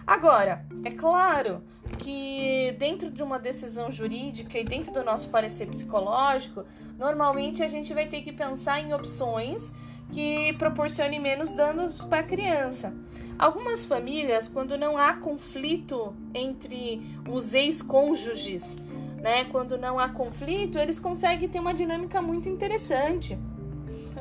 Agora, 0.05 0.65
é 0.83 0.91
claro 0.91 1.63
que 1.97 2.75
dentro 2.77 3.09
de 3.09 3.23
uma 3.23 3.39
decisão 3.39 3.91
jurídica 3.91 4.59
e 4.59 4.63
dentro 4.63 4.93
do 4.93 5.03
nosso 5.03 5.29
parecer 5.29 5.67
psicológico, 5.67 6.63
normalmente 6.97 7.63
a 7.63 7.67
gente 7.67 7.93
vai 7.93 8.07
ter 8.07 8.21
que 8.21 8.31
pensar 8.31 8.79
em 8.79 8.93
opções 8.93 9.73
que 10.11 10.53
proporcionem 10.53 11.19
menos 11.19 11.53
danos 11.53 12.03
para 12.05 12.19
a 12.19 12.23
criança. 12.23 12.93
Algumas 13.37 13.83
famílias, 13.83 14.47
quando 14.47 14.77
não 14.77 14.97
há 14.97 15.13
conflito 15.13 16.15
entre 16.33 17.01
os 17.27 17.53
ex-cônjuges, 17.53 18.79
né? 19.25 19.43
Quando 19.45 19.75
não 19.75 19.97
há 19.97 20.07
conflito, 20.09 20.77
eles 20.77 20.99
conseguem 20.99 21.49
ter 21.49 21.59
uma 21.59 21.73
dinâmica 21.73 22.21
muito 22.21 22.47
interessante. 22.47 23.35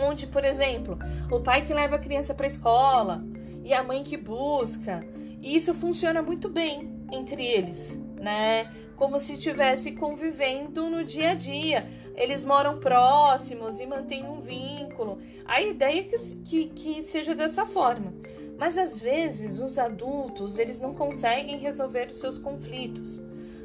Onde, 0.00 0.26
por 0.26 0.42
exemplo, 0.42 0.98
o 1.30 1.40
pai 1.40 1.62
que 1.66 1.74
leva 1.74 1.96
a 1.96 1.98
criança 1.98 2.32
para 2.32 2.46
a 2.46 2.48
escola 2.48 3.22
e 3.62 3.74
a 3.74 3.82
mãe 3.82 4.02
que 4.02 4.16
busca, 4.16 5.06
e 5.42 5.56
isso 5.56 5.74
funciona 5.74 6.22
muito 6.22 6.48
bem 6.48 6.90
entre 7.12 7.44
eles, 7.44 8.00
né? 8.18 8.72
Como 8.96 9.20
se 9.20 9.34
estivesse 9.34 9.92
convivendo 9.92 10.88
no 10.88 11.04
dia 11.04 11.32
a 11.32 11.34
dia. 11.34 11.86
Eles 12.16 12.42
moram 12.42 12.80
próximos 12.80 13.80
e 13.80 13.86
mantêm 13.86 14.24
um 14.24 14.40
vínculo. 14.40 15.18
A 15.44 15.60
ideia 15.60 16.00
é 16.00 16.02
que, 16.04 16.16
que, 16.46 16.68
que 16.68 17.02
seja 17.02 17.34
dessa 17.34 17.66
forma. 17.66 18.14
Mas 18.56 18.78
às 18.78 18.98
vezes 18.98 19.58
os 19.58 19.78
adultos 19.78 20.58
eles 20.58 20.80
não 20.80 20.94
conseguem 20.94 21.58
resolver 21.58 22.06
os 22.06 22.18
seus 22.20 22.38
conflitos. 22.38 23.20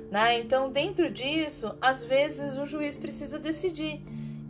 Né? 0.09 0.39
Então, 0.39 0.71
dentro 0.71 1.11
disso, 1.11 1.75
às 1.79 2.03
vezes 2.03 2.57
o 2.57 2.65
juiz 2.65 2.97
precisa 2.97 3.37
decidir. 3.37 4.01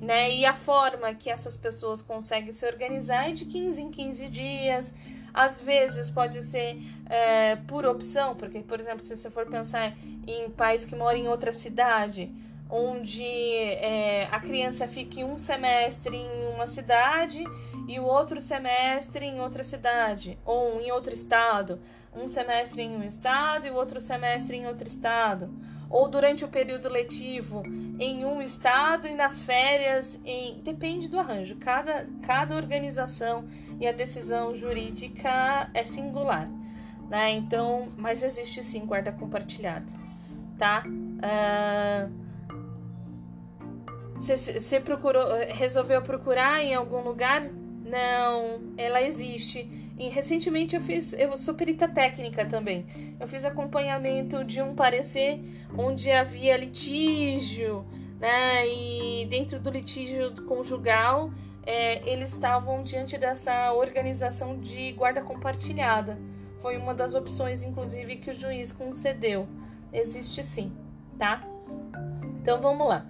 Né? 0.02 0.32
E 0.36 0.46
a 0.46 0.54
forma 0.54 1.14
que 1.14 1.30
essas 1.30 1.58
pessoas 1.58 2.02
conseguem 2.02 2.54
se 2.54 2.66
organizar 2.66 3.30
é 3.30 3.34
de 3.34 3.46
15 3.46 3.82
em 3.82 3.92
15 3.92 4.30
dias. 4.30 4.94
Às 5.34 5.60
vezes 5.62 6.10
pode 6.10 6.42
ser 6.42 6.82
é, 7.08 7.58
por 7.68 7.86
opção, 7.86 8.36
porque, 8.36 8.60
por 8.60 8.80
exemplo, 8.80 9.02
se 9.02 9.16
você 9.16 9.30
for 9.30 9.46
pensar 9.46 9.96
em 10.26 10.50
pais 10.50 10.86
que 10.86 10.96
moram 10.96 11.20
em 11.20 11.28
outra 11.28 11.52
cidade, 11.52 12.32
onde 12.70 13.24
é, 13.24 14.28
a 14.32 14.40
criança 14.40 14.88
fique 14.88 15.24
um 15.24 15.38
semestre 15.38 16.16
em 16.16 16.54
uma 16.54 16.68
cidade 16.68 17.44
e 17.88 18.00
o 18.00 18.04
outro 18.04 18.40
semestre 18.40 19.26
em 19.26 19.42
outra 19.42 19.64
cidade 19.64 20.38
ou 20.46 20.80
em 20.80 20.92
outro 20.92 21.12
estado, 21.12 21.80
um 22.16 22.28
semestre 22.28 22.84
em 22.84 22.96
um 22.96 23.04
estado 23.04 23.66
e 23.66 23.72
o 23.72 23.76
outro 23.76 24.00
semestre 24.00 24.58
em 24.58 24.68
outro 24.68 24.88
estado, 24.88 25.50
ou 25.90 26.08
durante 26.08 26.46
o 26.46 26.48
período 26.48 26.88
letivo 26.88 27.64
em 28.00 28.24
um 28.24 28.40
estado 28.40 29.08
e 29.08 29.16
nas 29.16 29.42
férias 29.42 30.20
em 30.24 30.62
depende 30.62 31.08
do 31.08 31.18
arranjo. 31.18 31.56
Cada 31.56 32.06
cada 32.22 32.56
organização 32.56 33.46
e 33.80 33.88
a 33.88 33.92
decisão 33.92 34.54
jurídica 34.54 35.72
é 35.74 35.84
singular, 35.84 36.48
né? 37.10 37.32
Então, 37.32 37.90
mas 37.98 38.22
existe 38.22 38.64
sim 38.64 38.86
guarda 38.86 39.12
compartilhada, 39.12 39.92
tá? 40.60 40.84
Uh, 40.86 42.29
você 44.20 44.80
procurou, 44.80 45.24
resolveu 45.48 46.02
procurar 46.02 46.62
em 46.62 46.76
algum 46.76 47.02
lugar? 47.02 47.50
Não, 47.86 48.74
ela 48.78 49.02
existe. 49.02 49.68
E 49.98 50.10
recentemente 50.10 50.76
eu 50.76 50.82
fiz, 50.82 51.14
eu 51.14 51.36
sou 51.38 51.54
perita 51.54 51.88
técnica 51.88 52.46
também. 52.46 52.86
Eu 53.20 53.28
fiz 53.28 53.46
acompanhamento 53.46 54.44
de 54.44 54.62
um 54.62 54.76
parecer 54.76 55.40
onde 55.78 56.12
havia 56.12 56.56
litígio, 56.58 57.86
né? 58.20 58.68
E 58.68 59.26
dentro 59.26 59.60
do 59.60 59.70
litígio 59.70 60.36
conjugal, 60.46 61.32
é, 61.66 62.08
eles 62.10 62.34
estavam 62.34 62.84
diante 62.84 63.18
dessa 63.18 63.74
organização 63.74 64.60
de 64.60 64.92
guarda 64.92 65.22
compartilhada. 65.22 66.18
Foi 66.62 66.78
uma 66.78 66.94
das 66.94 67.16
opções, 67.16 67.64
inclusive, 67.64 68.18
que 68.18 68.30
o 68.30 68.34
juiz 68.34 68.72
concedeu, 68.72 69.48
existe 69.94 70.44
sim, 70.44 70.72
tá? 71.18 71.42
Então 72.42 72.62
vamos 72.62 72.88
lá. 72.88 73.06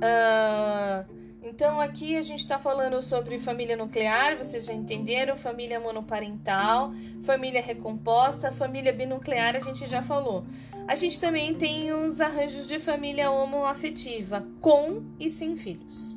Uh, 0.00 1.20
então 1.42 1.80
aqui 1.80 2.16
a 2.16 2.20
gente 2.20 2.40
está 2.40 2.58
falando 2.58 3.02
sobre 3.02 3.38
família 3.38 3.76
nuclear, 3.76 4.36
vocês 4.36 4.66
já 4.66 4.72
entenderam, 4.72 5.36
família 5.36 5.80
monoparental, 5.80 6.92
família 7.22 7.62
recomposta, 7.62 8.52
família 8.52 8.92
binuclear 8.92 9.56
a 9.56 9.60
gente 9.60 9.86
já 9.86 10.02
falou. 10.02 10.44
A 10.86 10.94
gente 10.94 11.18
também 11.20 11.54
tem 11.54 11.92
os 11.92 12.20
arranjos 12.20 12.66
de 12.66 12.78
família 12.78 13.30
homoafetiva, 13.30 14.46
com 14.60 15.02
e 15.18 15.30
sem 15.30 15.56
filhos, 15.56 16.16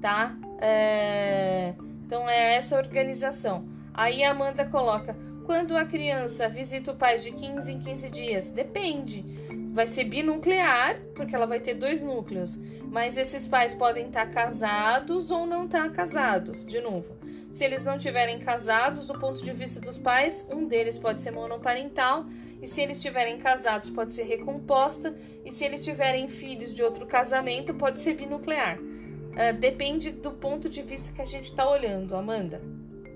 tá? 0.00 0.36
É... 0.60 1.74
Então 2.04 2.28
é 2.28 2.56
essa 2.56 2.76
organização. 2.76 3.68
Aí 3.94 4.24
a 4.24 4.30
Amanda 4.30 4.64
coloca, 4.64 5.16
quando 5.46 5.76
a 5.76 5.84
criança 5.84 6.48
visita 6.48 6.92
o 6.92 6.96
pai 6.96 7.18
de 7.18 7.30
15 7.30 7.72
em 7.72 7.78
15 7.78 8.10
dias? 8.10 8.50
Depende. 8.50 9.24
Vai 9.72 9.86
ser 9.86 10.04
binuclear, 10.04 11.00
porque 11.14 11.34
ela 11.34 11.46
vai 11.46 11.60
ter 11.60 11.74
dois 11.74 12.02
núcleos 12.02 12.58
mas 12.90 13.16
esses 13.16 13.46
pais 13.46 13.72
podem 13.72 14.08
estar 14.08 14.26
casados 14.30 15.30
ou 15.30 15.46
não 15.46 15.64
estar 15.64 15.90
casados, 15.92 16.64
de 16.64 16.80
novo. 16.80 17.16
Se 17.52 17.64
eles 17.64 17.84
não 17.84 17.96
tiverem 17.96 18.40
casados, 18.40 19.06
do 19.06 19.18
ponto 19.18 19.42
de 19.42 19.52
vista 19.52 19.80
dos 19.80 19.96
pais, 19.96 20.46
um 20.50 20.66
deles 20.66 20.98
pode 20.98 21.22
ser 21.22 21.30
monoparental, 21.30 22.26
e 22.60 22.66
se 22.66 22.80
eles 22.80 22.96
estiverem 22.96 23.38
casados, 23.38 23.90
pode 23.90 24.12
ser 24.12 24.24
recomposta, 24.24 25.14
e 25.44 25.52
se 25.52 25.64
eles 25.64 25.84
tiverem 25.84 26.28
filhos 26.28 26.74
de 26.74 26.82
outro 26.82 27.06
casamento, 27.06 27.72
pode 27.74 28.00
ser 28.00 28.14
binuclear. 28.14 28.78
Uh, 28.78 29.56
depende 29.58 30.10
do 30.10 30.32
ponto 30.32 30.68
de 30.68 30.82
vista 30.82 31.12
que 31.12 31.22
a 31.22 31.24
gente 31.24 31.44
está 31.44 31.68
olhando, 31.68 32.16
Amanda. 32.16 32.60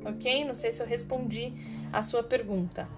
Ok? 0.05 0.45
Não 0.45 0.55
sei 0.55 0.71
se 0.71 0.81
eu 0.81 0.87
respondi 0.87 1.53
a 1.93 2.01
sua 2.01 2.23
pergunta. 2.23 2.89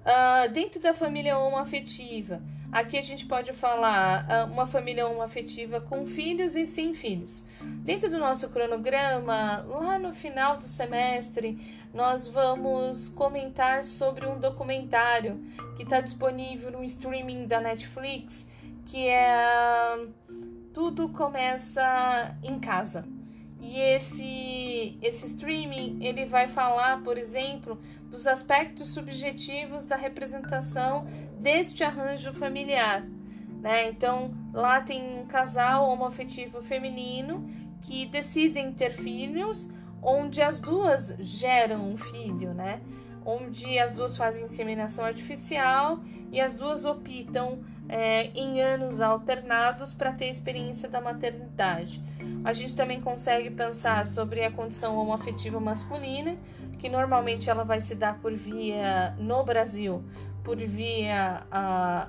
Uh, 0.00 0.50
dentro 0.52 0.80
da 0.80 0.94
família 0.94 1.38
homoafetiva, 1.38 2.42
aqui 2.72 2.96
a 2.96 3.02
gente 3.02 3.26
pode 3.26 3.52
falar 3.52 4.26
uh, 4.26 4.50
uma 4.50 4.66
família 4.66 5.06
homoafetiva 5.06 5.80
com 5.80 6.06
filhos 6.06 6.56
e 6.56 6.66
sem 6.66 6.94
filhos. 6.94 7.44
Dentro 7.60 8.08
do 8.08 8.18
nosso 8.18 8.48
cronograma, 8.48 9.58
lá 9.68 9.98
no 9.98 10.14
final 10.14 10.56
do 10.56 10.64
semestre, 10.64 11.58
nós 11.92 12.26
vamos 12.26 13.10
comentar 13.10 13.84
sobre 13.84 14.26
um 14.26 14.40
documentário 14.40 15.38
que 15.76 15.82
está 15.82 16.00
disponível 16.00 16.70
no 16.70 16.82
streaming 16.82 17.46
da 17.46 17.60
Netflix, 17.60 18.46
que 18.86 19.06
é 19.06 20.06
Tudo 20.72 21.10
Começa 21.10 22.34
em 22.42 22.58
Casa. 22.58 23.04
E 23.60 23.78
esse, 23.78 24.98
esse 25.00 25.26
streaming 25.26 25.98
ele 26.02 26.24
vai 26.24 26.48
falar, 26.48 27.00
por 27.02 27.16
exemplo, 27.16 27.78
dos 28.10 28.26
aspectos 28.26 28.92
subjetivos 28.92 29.86
da 29.86 29.94
representação 29.94 31.06
deste 31.42 31.82
arranjo 31.82 32.32
familiar. 32.32 33.04
Né? 33.60 33.88
Então, 33.88 34.32
lá 34.52 34.80
tem 34.80 35.20
um 35.20 35.26
casal 35.26 35.88
homoafetivo 35.90 36.62
feminino 36.62 37.46
que 37.82 38.06
decidem 38.06 38.72
ter 38.72 38.92
filhos, 38.92 39.68
onde 40.00 40.40
as 40.40 40.60
duas 40.60 41.16
geram 41.18 41.90
um 41.90 41.96
filho, 41.96 42.54
né? 42.54 42.80
onde 43.24 43.78
as 43.78 43.92
duas 43.92 44.16
fazem 44.16 44.44
inseminação 44.44 45.04
artificial 45.04 46.00
e 46.30 46.40
as 46.40 46.56
duas 46.56 46.84
optam 46.84 47.60
é, 47.88 48.26
em 48.34 48.60
anos 48.60 49.00
alternados 49.00 49.92
para 49.92 50.12
ter 50.12 50.28
experiência 50.28 50.88
da 50.88 51.00
maternidade. 51.00 52.02
A 52.44 52.52
gente 52.52 52.74
também 52.74 53.00
consegue 53.00 53.50
pensar 53.50 54.06
sobre 54.06 54.44
a 54.44 54.50
condição 54.50 54.96
homoafetiva 54.96 55.60
masculina, 55.60 56.36
que 56.82 56.88
normalmente 56.88 57.48
ela 57.48 57.62
vai 57.62 57.78
se 57.78 57.94
dar 57.94 58.18
por 58.18 58.34
via, 58.34 59.14
no 59.16 59.44
Brasil, 59.44 60.02
por 60.42 60.56
via 60.56 61.46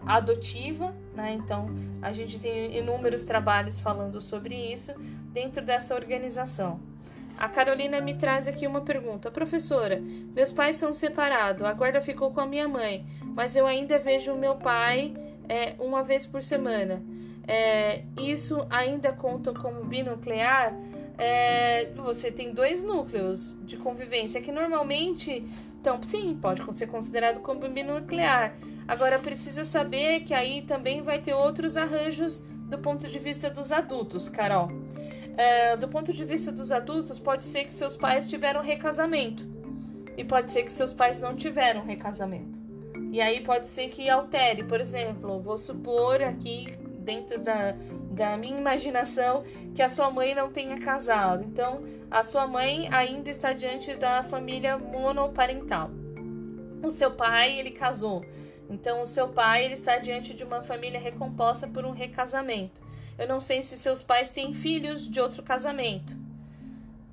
adotiva, 0.04 0.96
né? 1.14 1.34
Então 1.34 1.68
a 2.02 2.12
gente 2.12 2.40
tem 2.40 2.76
inúmeros 2.76 3.24
trabalhos 3.24 3.78
falando 3.78 4.20
sobre 4.20 4.56
isso 4.56 4.92
dentro 5.32 5.64
dessa 5.64 5.94
organização. 5.94 6.80
A 7.38 7.48
Carolina 7.48 8.02
me 8.02 8.16
traz 8.16 8.48
aqui 8.48 8.66
uma 8.66 8.82
pergunta. 8.82 9.30
Professora, 9.30 10.02
meus 10.02 10.52
pais 10.52 10.76
são 10.78 10.92
separados, 10.92 11.62
a 11.64 11.74
guarda 11.74 12.02
ficou 12.02 12.32
com 12.32 12.42
a 12.42 12.48
minha 12.48 12.68
mãe, 12.68 13.06
mas 13.22 13.56
eu 13.56 13.68
ainda 13.68 14.00
vejo 14.00 14.34
o 14.34 14.38
meu 14.38 14.56
pai 14.56 15.14
é, 15.48 15.76
uma 15.78 16.02
vez 16.02 16.26
por 16.26 16.42
semana. 16.42 17.00
É, 17.48 18.06
isso 18.18 18.66
ainda 18.72 19.14
conta 19.14 19.54
como 19.54 19.84
binuclear? 19.84 20.74
É, 21.17 21.91
você 21.95 22.32
tem 22.32 22.54
dois 22.54 22.84
núcleos 22.84 23.56
de 23.63 23.78
convivência 23.78 24.41
que 24.41 24.52
normalmente, 24.52 25.43
então 25.80 26.02
sim, 26.02 26.38
pode 26.41 26.62
ser 26.76 26.88
considerado 26.88 27.39
como 27.39 27.67
binuclear. 27.69 28.56
Agora 28.88 29.19
precisa 29.19 29.63
saber 29.63 30.21
que 30.21 30.34
aí 30.34 30.63
também 30.63 31.02
vai 31.02 31.19
ter 31.19 31.34
outros 31.34 31.78
arranjos 31.78 32.39
do 32.69 32.78
ponto 32.80 33.08
de 33.08 33.19
vista 33.19 33.49
dos 33.49 33.71
adultos, 33.71 34.28
Carol. 34.28 34.69
É, 35.38 35.78
do 35.78 35.88
ponto 35.88 36.12
de 36.13 36.26
vista 36.26 36.52
dos 36.52 36.71
adultos, 36.71 37.19
pode 37.19 37.45
ser 37.45 37.65
que 37.65 37.73
seus 37.73 37.95
pais 37.95 38.30
tiveram 38.30 38.62
recasamento. 38.62 39.47
E 40.17 40.23
pode 40.23 40.52
ser 40.52 40.63
que 40.63 40.71
seus 40.71 40.93
pais 40.93 41.19
não 41.19 41.36
tiveram 41.36 41.84
recasamento. 41.84 42.60
E 43.12 43.21
aí 43.21 43.41
pode 43.41 43.67
ser 43.67 43.89
que 43.89 44.10
altere. 44.10 44.63
Por 44.63 44.80
exemplo, 44.80 45.39
vou 45.39 45.58
supor 45.58 46.21
aqui, 46.21 46.76
dentro 47.04 47.39
da, 47.39 47.76
da 48.12 48.38
minha 48.38 48.58
imaginação, 48.58 49.44
que 49.76 49.82
a 49.82 49.89
sua 49.89 50.10
mãe 50.10 50.34
não 50.34 50.52
tenha 50.52 50.78
casado. 50.80 51.44
Então, 51.44 51.84
a 52.10 52.24
sua 52.24 52.48
mãe 52.48 52.88
ainda 52.92 53.30
está 53.30 53.54
diante 53.54 53.96
da 53.96 54.24
família 54.24 54.78
monoparental. 54.78 55.92
O 56.82 56.92
seu 56.92 57.12
pai, 57.12 57.60
ele 57.60 57.72
casou. 57.72 58.26
Então, 58.70 59.02
o 59.02 59.06
seu 59.06 59.30
pai 59.30 59.66
ele 59.66 59.74
está 59.74 59.98
diante 59.98 60.34
de 60.34 60.44
uma 60.44 60.63
família 60.63 61.00
recomposta 61.00 61.68
por 61.68 61.86
um 61.86 61.92
recasamento. 61.92 62.82
Eu 63.18 63.28
não 63.28 63.39
sei 63.39 63.62
se 63.62 63.78
seus 63.78 64.02
pais 64.02 64.32
têm 64.32 64.54
filhos 64.54 65.08
de 65.08 65.20
outro 65.22 65.44
casamento, 65.44 66.18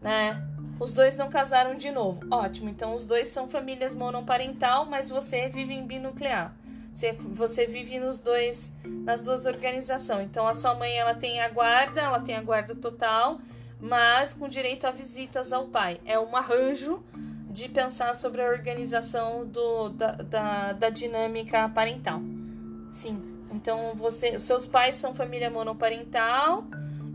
né? 0.00 0.42
Os 0.79 0.94
dois 0.94 1.14
não 1.14 1.29
casaram 1.29 1.74
de 1.74 1.90
novo. 1.90 2.20
Ótimo, 2.31 2.70
então 2.70 2.94
os 2.94 3.05
dois 3.05 3.29
são 3.29 3.48
famílias 3.48 3.92
monoparental, 3.92 4.87
mas 4.87 5.11
você 5.11 5.48
vive 5.48 5.74
em 5.74 5.87
binuclear. 5.87 6.55
Você, 6.92 7.12
você 7.12 7.66
vive 7.66 7.98
nos 7.98 8.20
dois, 8.20 8.72
nas 8.85 9.22
duas 9.22 9.46
organizações. 9.46 10.26
Então 10.26 10.46
a 10.46 10.55
sua 10.55 10.74
mãe 10.74 10.96
ela 10.96 11.14
tem 11.14 11.40
a 11.40 11.48
guarda, 11.48 12.00
ela 12.00 12.20
tem 12.20 12.37
a 12.37 12.42
guarda 12.42 12.74
total, 12.74 13.40
mas 13.81 14.35
com 14.35 14.48
direito 14.48 14.87
a 14.87 14.90
visitas 14.90 15.53
ao 15.53 15.68
pai. 15.68 16.00
É 16.05 16.18
um 16.18 16.37
arranjo 16.37 17.03
de 17.50 17.68
pensar 17.68 18.14
sobre 18.14 18.42
a 18.42 18.48
organização 18.48 19.46
do, 19.46 19.88
da, 19.90 20.12
da, 20.12 20.72
da 20.72 20.90
dinâmica 20.90 21.68
parental. 21.68 22.20
Sim. 22.92 23.31
Então, 23.53 23.94
você, 23.94 24.38
seus 24.38 24.66
pais 24.66 24.96
são 24.96 25.14
família 25.14 25.50
monoparental 25.50 26.64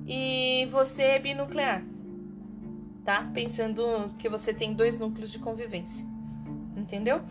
e 0.06 0.68
você 0.70 1.04
é 1.04 1.20
binuclear, 1.20 1.84
tá? 3.04 3.30
Pensando 3.34 4.14
que 4.20 4.28
você 4.28 4.54
tem 4.54 4.74
dois 4.74 5.00
núcleos 5.00 5.32
de 5.32 5.40
convivência, 5.40 6.06
entendeu? 6.76 7.22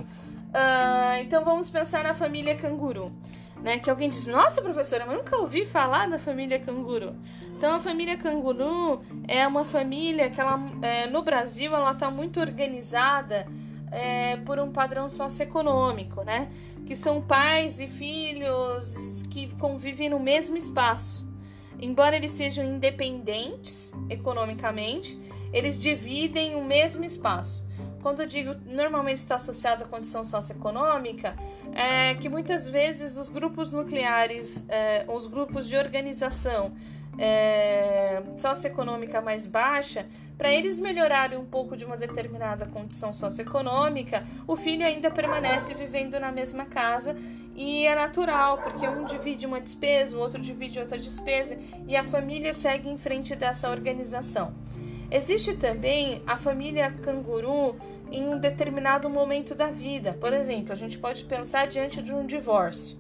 Uh, 0.55 1.21
então, 1.21 1.45
vamos 1.45 1.69
pensar 1.69 2.05
na 2.05 2.15
família 2.15 2.55
canguru, 2.55 3.13
né? 3.61 3.79
Que 3.79 3.91
alguém 3.91 4.09
diz, 4.09 4.25
nossa, 4.27 4.63
professora, 4.63 5.05
mas 5.05 5.17
nunca 5.17 5.37
ouvi 5.37 5.67
falar 5.67 6.09
da 6.09 6.19
família 6.19 6.61
canguru. 6.61 7.17
Então, 7.57 7.75
a 7.75 7.81
família 7.81 8.17
canguru 8.17 9.03
é 9.27 9.45
uma 9.47 9.65
família 9.65 10.31
que 10.31 10.41
ela, 10.41 10.61
é, 10.81 11.07
no 11.09 11.23
Brasil 11.23 11.75
ela 11.75 11.93
está 11.93 12.09
muito 12.11 12.39
organizada 12.39 13.47
é, 13.91 14.37
por 14.39 14.61
um 14.61 14.71
padrão 14.71 15.09
socioeconômico, 15.09 16.23
né? 16.23 16.49
que 16.87 16.95
são 16.95 17.23
pais 17.23 17.81
e 17.81 17.87
filhos 17.89 19.23
que 19.31 19.53
convivem 19.57 20.11
no 20.11 20.21
mesmo 20.21 20.57
espaço. 20.57 21.27
Embora 21.81 22.17
eles 22.17 22.31
sejam 22.31 22.65
independentes 22.65 23.93
economicamente, 24.09 25.19
eles 25.53 25.81
dividem 25.81 26.55
o 26.55 26.65
mesmo 26.65 27.05
espaço. 27.05 27.64
Quando 28.05 28.21
eu 28.21 28.27
digo 28.27 28.55
normalmente 28.67 29.17
está 29.17 29.37
associado 29.37 29.85
à 29.85 29.87
condição 29.87 30.23
socioeconômica, 30.23 31.35
é 31.75 32.15
que 32.17 32.29
muitas 32.29 32.69
vezes 32.69 33.17
os 33.17 33.31
grupos 33.31 33.73
nucleares, 33.73 34.63
é, 34.69 35.07
os 35.09 35.27
grupos 35.27 35.67
de 35.67 35.75
organização 35.75 36.75
é, 37.19 38.23
socioeconômica 38.37 39.23
mais 39.23 39.47
baixa, 39.47 40.05
para 40.37 40.53
eles 40.53 40.79
melhorarem 40.79 41.39
um 41.39 41.47
pouco 41.47 41.79
de 41.79 41.87
uma 41.87 41.97
determinada 41.97 42.67
condição 42.67 43.11
socioeconômica, 43.15 44.23
o 44.47 44.55
filho 44.55 44.85
ainda 44.85 45.11
permanece 45.11 45.73
vivendo 45.73 46.21
na 46.21 46.31
mesma 46.31 46.67
casa 46.67 47.17
e 47.57 47.87
é 47.87 47.95
natural, 47.95 48.59
porque 48.59 48.87
um 48.87 49.07
divide 49.07 49.47
uma 49.47 49.63
despesa, 49.63 50.15
o 50.15 50.21
outro 50.21 50.43
divide 50.43 50.79
outra 50.79 50.99
despesa 50.99 51.57
e 51.89 51.97
a 51.97 52.05
família 52.05 52.53
segue 52.53 52.87
em 52.87 52.99
frente 52.99 53.35
dessa 53.35 53.71
organização. 53.71 54.53
Existe 55.11 55.55
também 55.55 56.23
a 56.27 56.37
família 56.37 56.91
canguru 56.91 57.77
em 58.11 58.29
um 58.29 58.39
determinado 58.39 59.09
momento 59.09 59.55
da 59.55 59.69
vida. 59.69 60.17
Por 60.21 60.33
exemplo, 60.33 60.73
a 60.73 60.77
gente 60.77 60.99
pode 60.99 61.25
pensar 61.25 61.67
diante 61.67 62.03
de 62.03 62.13
um 62.13 62.27
divórcio. 62.27 62.97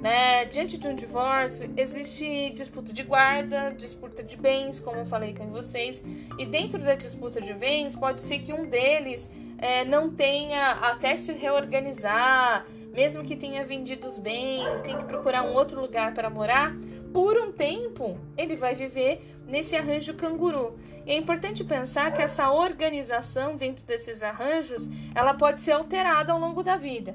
Né? 0.00 0.44
Diante 0.44 0.76
de 0.76 0.86
um 0.86 0.94
divórcio, 0.94 1.72
existe 1.76 2.50
disputa 2.50 2.92
de 2.92 3.02
guarda, 3.02 3.74
disputa 3.76 4.22
de 4.22 4.36
bens, 4.36 4.78
como 4.78 4.98
eu 4.98 5.06
falei 5.06 5.34
com 5.34 5.46
vocês, 5.46 6.04
e 6.38 6.44
dentro 6.44 6.78
da 6.78 6.94
disputa 6.94 7.40
de 7.40 7.54
bens, 7.54 7.96
pode 7.96 8.20
ser 8.22 8.40
que 8.40 8.52
um 8.52 8.68
deles 8.68 9.30
é, 9.58 9.84
não 9.84 10.10
tenha 10.10 10.72
até 10.72 11.16
se 11.16 11.32
reorganizar, 11.32 12.66
mesmo 12.92 13.24
que 13.24 13.36
tenha 13.36 13.64
vendido 13.64 14.06
os 14.06 14.18
bens, 14.18 14.80
tem 14.82 14.96
que 14.96 15.04
procurar 15.04 15.42
um 15.42 15.54
outro 15.54 15.80
lugar 15.80 16.14
para 16.14 16.30
morar, 16.30 16.74
por 17.12 17.36
um 17.38 17.50
tempo 17.50 18.18
ele 18.36 18.56
vai 18.56 18.74
viver 18.74 19.22
nesse 19.46 19.76
arranjo 19.76 20.14
canguru. 20.14 20.78
E 21.06 21.12
é 21.12 21.16
importante 21.16 21.64
pensar 21.64 22.12
que 22.12 22.20
essa 22.20 22.50
organização 22.50 23.56
dentro 23.56 23.84
desses 23.86 24.22
arranjos, 24.22 24.88
ela 25.14 25.34
pode 25.34 25.60
ser 25.60 25.72
alterada 25.72 26.32
ao 26.32 26.38
longo 26.38 26.62
da 26.62 26.76
vida. 26.76 27.14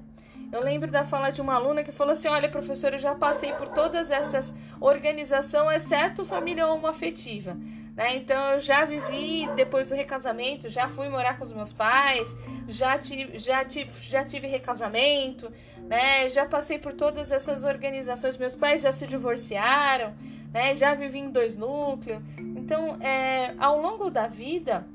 Eu 0.52 0.62
lembro 0.62 0.92
da 0.92 1.06
fala 1.06 1.30
de 1.30 1.42
uma 1.42 1.56
aluna 1.56 1.84
que 1.84 1.92
falou 1.92 2.14
assim: 2.14 2.28
Olha, 2.28 2.50
professora, 2.50 2.96
eu 2.96 3.00
já 3.00 3.16
passei 3.16 3.54
por 3.54 3.70
todas 3.70 4.12
essas 4.12 4.54
organizações, 4.82 5.84
exceto 5.84 6.26
família 6.26 6.68
homoafetiva. 6.68 7.56
Né? 7.96 8.18
Então 8.18 8.54
eu 8.54 8.60
já 8.60 8.84
vivi 8.84 9.48
depois 9.56 9.90
do 9.90 9.96
recasamento, 9.96 10.68
já 10.68 10.90
fui 10.90 11.08
morar 11.10 11.38
com 11.38 11.44
os 11.44 11.54
meus 11.54 11.72
pais, 11.72 12.36
já 12.68 12.98
tive, 12.98 13.38
já 13.38 13.64
tive, 13.64 13.92
já 14.02 14.24
tive 14.24 14.48
recasamento, 14.48 15.52
né? 15.88 16.28
Já 16.30 16.46
passei 16.46 16.80
por 16.80 16.94
todas 16.94 17.32
essas 17.32 17.64
organizações. 17.64 18.38
Meus 18.38 18.56
pais 18.56 18.82
já 18.82 18.92
se 18.92 19.06
divorciaram, 19.08 20.14
né? 20.54 20.74
Já 20.76 20.94
vivi 20.94 21.20
em 21.20 21.30
dois 21.30 21.56
núcleos. 21.56 22.22
Então, 22.38 22.98
é, 23.02 23.54
ao 23.58 23.82
longo 23.82 24.10
da 24.10 24.28
vida, 24.28 24.86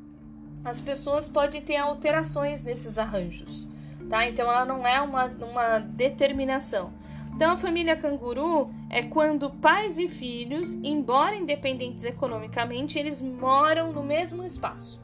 as 0.65 0.81
pessoas 0.81 1.29
podem 1.29 1.61
ter 1.63 1.77
alterações 1.77 2.63
nesses 2.63 2.99
arranjos, 2.99 3.67
tá? 4.09 4.27
Então, 4.27 4.51
ela 4.51 4.65
não 4.65 4.87
é 4.87 5.01
uma, 5.01 5.27
uma 5.27 5.79
determinação. 5.79 6.93
Então, 7.35 7.53
a 7.53 7.57
família 7.57 7.95
canguru 7.95 8.71
é 8.89 9.03
quando 9.03 9.51
pais 9.51 9.99
e 9.99 10.09
filhos, 10.09 10.73
embora 10.83 11.37
independentes 11.37 12.05
economicamente, 12.05 12.99
eles 12.99 13.21
moram 13.21 13.93
no 13.93 14.03
mesmo 14.03 14.43
espaço. 14.43 14.99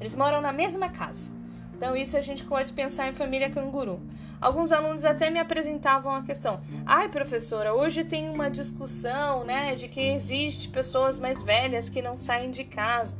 Eles 0.00 0.14
moram 0.14 0.40
na 0.40 0.52
mesma 0.52 0.88
casa. 0.88 1.32
Então, 1.76 1.96
isso 1.96 2.16
a 2.16 2.20
gente 2.20 2.44
pode 2.44 2.72
pensar 2.72 3.08
em 3.08 3.14
família 3.14 3.50
canguru. 3.50 4.00
Alguns 4.40 4.72
alunos 4.72 5.04
até 5.04 5.30
me 5.30 5.38
apresentavam 5.38 6.14
a 6.14 6.22
questão: 6.22 6.60
"Ai, 6.84 7.08
professora, 7.08 7.74
hoje 7.74 8.04
tem 8.04 8.28
uma 8.28 8.50
discussão, 8.50 9.44
né, 9.44 9.74
de 9.74 9.88
que 9.88 10.00
existe 10.00 10.68
pessoas 10.68 11.18
mais 11.18 11.42
velhas 11.42 11.88
que 11.88 12.02
não 12.02 12.16
saem 12.16 12.50
de 12.50 12.64
casa". 12.64 13.16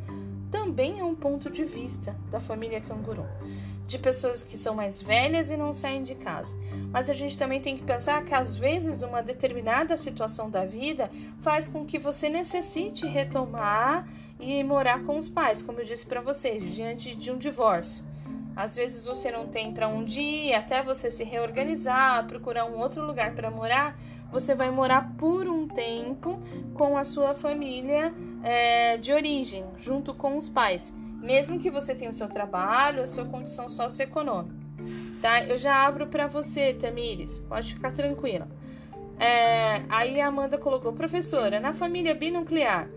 Também 0.50 1.00
é 1.00 1.04
um 1.04 1.14
ponto 1.14 1.50
de 1.50 1.64
vista 1.64 2.14
da 2.30 2.40
família 2.40 2.80
canguru 2.80 3.26
de 3.86 3.98
pessoas 3.98 4.42
que 4.42 4.58
são 4.58 4.74
mais 4.74 5.00
velhas 5.00 5.50
e 5.50 5.56
não 5.56 5.72
saem 5.72 6.02
de 6.02 6.14
casa. 6.14 6.54
Mas 6.90 7.08
a 7.08 7.14
gente 7.14 7.38
também 7.38 7.60
tem 7.60 7.76
que 7.76 7.84
pensar 7.84 8.24
que 8.24 8.34
às 8.34 8.56
vezes 8.56 9.02
uma 9.02 9.22
determinada 9.22 9.96
situação 9.96 10.50
da 10.50 10.64
vida 10.64 11.10
faz 11.40 11.68
com 11.68 11.84
que 11.84 11.98
você 11.98 12.28
necessite 12.28 13.06
retomar 13.06 14.06
e 14.40 14.62
morar 14.64 15.04
com 15.04 15.16
os 15.16 15.28
pais, 15.28 15.62
como 15.62 15.80
eu 15.80 15.84
disse 15.84 16.04
para 16.04 16.20
vocês, 16.20 16.74
diante 16.74 17.14
de 17.14 17.30
um 17.30 17.38
divórcio. 17.38 18.04
Às 18.56 18.74
vezes 18.74 19.06
você 19.06 19.30
não 19.30 19.46
tem 19.46 19.72
para 19.72 19.86
onde 19.86 20.20
ir, 20.20 20.54
até 20.54 20.82
você 20.82 21.10
se 21.10 21.22
reorganizar, 21.22 22.26
procurar 22.26 22.64
um 22.64 22.78
outro 22.78 23.04
lugar 23.04 23.34
para 23.34 23.50
morar, 23.50 23.96
você 24.32 24.54
vai 24.54 24.70
morar 24.70 25.14
por 25.16 25.46
um 25.46 25.68
tempo 25.68 26.42
com 26.74 26.96
a 26.96 27.04
sua 27.04 27.34
família 27.34 28.12
é, 28.42 28.96
de 28.96 29.12
origem, 29.12 29.64
junto 29.76 30.14
com 30.14 30.36
os 30.36 30.48
pais 30.48 30.92
mesmo 31.26 31.58
que 31.58 31.70
você 31.70 31.94
tenha 31.94 32.10
o 32.10 32.14
seu 32.14 32.28
trabalho, 32.28 33.02
a 33.02 33.06
sua 33.06 33.24
condição 33.24 33.68
socioeconômica. 33.68 34.54
Tá? 35.20 35.42
Eu 35.44 35.58
já 35.58 35.74
abro 35.84 36.06
para 36.06 36.26
você, 36.26 36.72
Tamires, 36.74 37.40
pode 37.40 37.74
ficar 37.74 37.92
tranquila. 37.92 38.48
É, 39.18 39.82
aí 39.88 40.20
a 40.20 40.28
Amanda 40.28 40.58
colocou, 40.58 40.92
professora, 40.92 41.58
na 41.58 41.72
família 41.72 42.14
binuclear, 42.14 42.88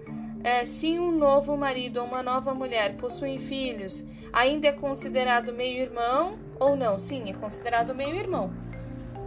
é, 0.44 0.64
se 0.64 1.00
um 1.00 1.12
novo 1.12 1.58
marido 1.58 1.98
ou 1.98 2.06
uma 2.06 2.22
nova 2.22 2.54
mulher 2.54 2.98
possuem 2.98 3.40
filhos, 3.40 4.06
ainda 4.32 4.68
é 4.68 4.72
considerado 4.72 5.54
meio-irmão 5.54 6.38
ou 6.60 6.76
não? 6.76 7.00
Sim, 7.00 7.30
é 7.30 7.34
considerado 7.34 7.96
meio-irmão. 7.96 8.52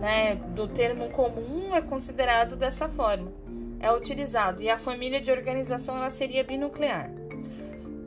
Né? 0.01 0.37
Do 0.55 0.67
termo 0.69 1.11
comum 1.11 1.75
é 1.75 1.81
considerado 1.81 2.57
dessa 2.57 2.89
forma. 2.89 3.33
É 3.81 3.91
utilizado. 3.93 4.63
E 4.63 4.71
a 4.71 4.79
família 4.79 5.21
de 5.21 5.31
organização 5.31 5.97
ela 5.97 6.11
seria 6.11 6.45
binuclear. 6.45 7.11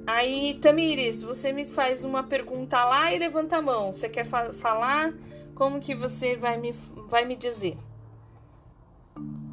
Aí, 0.08 0.60
Tamires, 0.62 1.24
você 1.24 1.52
me 1.52 1.66
faz 1.66 2.04
uma 2.06 2.24
pergunta 2.24 2.84
lá 2.86 3.12
e 3.12 3.18
levanta 3.18 3.58
a 3.58 3.62
mão. 3.62 3.92
Você 3.92 4.08
quer 4.08 4.26
fa 4.26 4.54
falar? 4.54 5.14
Como 5.56 5.80
que 5.80 5.96
você 5.96 6.36
vai 6.36 6.58
me, 6.58 6.74
vai 7.08 7.26
me 7.26 7.36
dizer? 7.36 7.78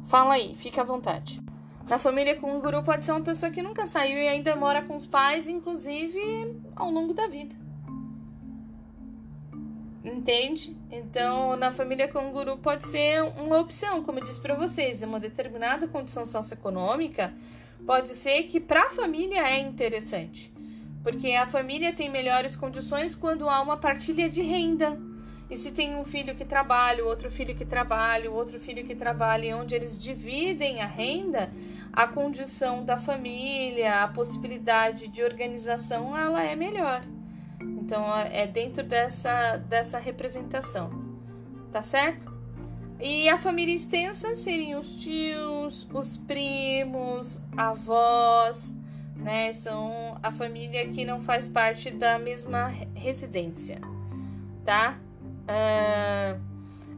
Fala 0.07 0.35
aí, 0.35 0.53
fica 0.55 0.81
à 0.81 0.83
vontade. 0.83 1.41
Na 1.89 1.99
família 1.99 2.39
com 2.39 2.55
um 2.55 2.61
guru 2.61 2.81
pode 2.81 3.05
ser 3.05 3.11
uma 3.11 3.21
pessoa 3.21 3.51
que 3.51 3.61
nunca 3.61 3.85
saiu 3.85 4.17
e 4.17 4.27
ainda 4.27 4.55
mora 4.55 4.81
com 4.81 4.95
os 4.95 5.05
pais, 5.05 5.49
inclusive 5.49 6.55
ao 6.75 6.89
longo 6.89 7.13
da 7.13 7.27
vida. 7.27 7.55
Entende? 10.03 10.75
Então, 10.91 11.55
na 11.55 11.71
família 11.71 12.07
com 12.07 12.19
um 12.19 12.31
guru 12.31 12.57
pode 12.57 12.85
ser 12.85 13.21
uma 13.37 13.57
opção, 13.59 14.03
como 14.03 14.19
eu 14.19 14.23
disse 14.23 14.39
para 14.39 14.55
vocês, 14.55 15.03
uma 15.03 15.19
determinada 15.19 15.87
condição 15.87 16.25
socioeconômica 16.25 17.33
pode 17.85 18.09
ser 18.09 18.43
que 18.43 18.59
para 18.59 18.87
a 18.87 18.89
família 18.89 19.47
é 19.47 19.59
interessante, 19.59 20.53
porque 21.03 21.31
a 21.31 21.45
família 21.45 21.93
tem 21.93 22.09
melhores 22.09 22.55
condições 22.55 23.13
quando 23.13 23.47
há 23.49 23.61
uma 23.61 23.77
partilha 23.77 24.29
de 24.29 24.41
renda. 24.41 24.97
E 25.49 25.55
se 25.55 25.71
tem 25.71 25.95
um 25.95 26.03
filho 26.03 26.35
que 26.35 26.45
trabalha, 26.45 27.03
outro 27.03 27.29
filho 27.29 27.55
que 27.55 27.65
trabalha, 27.65 28.31
outro 28.31 28.59
filho 28.59 28.85
que 28.85 28.95
trabalha, 28.95 29.57
onde 29.57 29.75
eles 29.75 30.01
dividem 30.01 30.81
a 30.81 30.87
renda, 30.87 31.51
a 31.91 32.07
condição 32.07 32.83
da 32.83 32.97
família, 32.97 34.03
a 34.03 34.07
possibilidade 34.07 35.07
de 35.07 35.21
organização, 35.23 36.17
ela 36.17 36.43
é 36.43 36.55
melhor. 36.55 37.03
Então 37.61 38.17
é 38.17 38.47
dentro 38.47 38.83
dessa, 38.83 39.57
dessa 39.57 39.99
representação. 39.99 40.89
Tá 41.71 41.81
certo? 41.81 42.31
E 42.99 43.27
a 43.27 43.37
família 43.37 43.75
extensa 43.75 44.33
seriam 44.33 44.79
os 44.79 44.95
tios, 44.95 45.87
os 45.93 46.15
primos, 46.15 47.41
avós, 47.57 48.73
né? 49.15 49.51
São 49.51 50.17
a 50.23 50.31
família 50.31 50.87
que 50.89 51.03
não 51.03 51.19
faz 51.19 51.47
parte 51.47 51.91
da 51.91 52.17
mesma 52.17 52.67
residência, 52.95 53.81
tá? 54.63 54.97
Uh, 55.43 56.39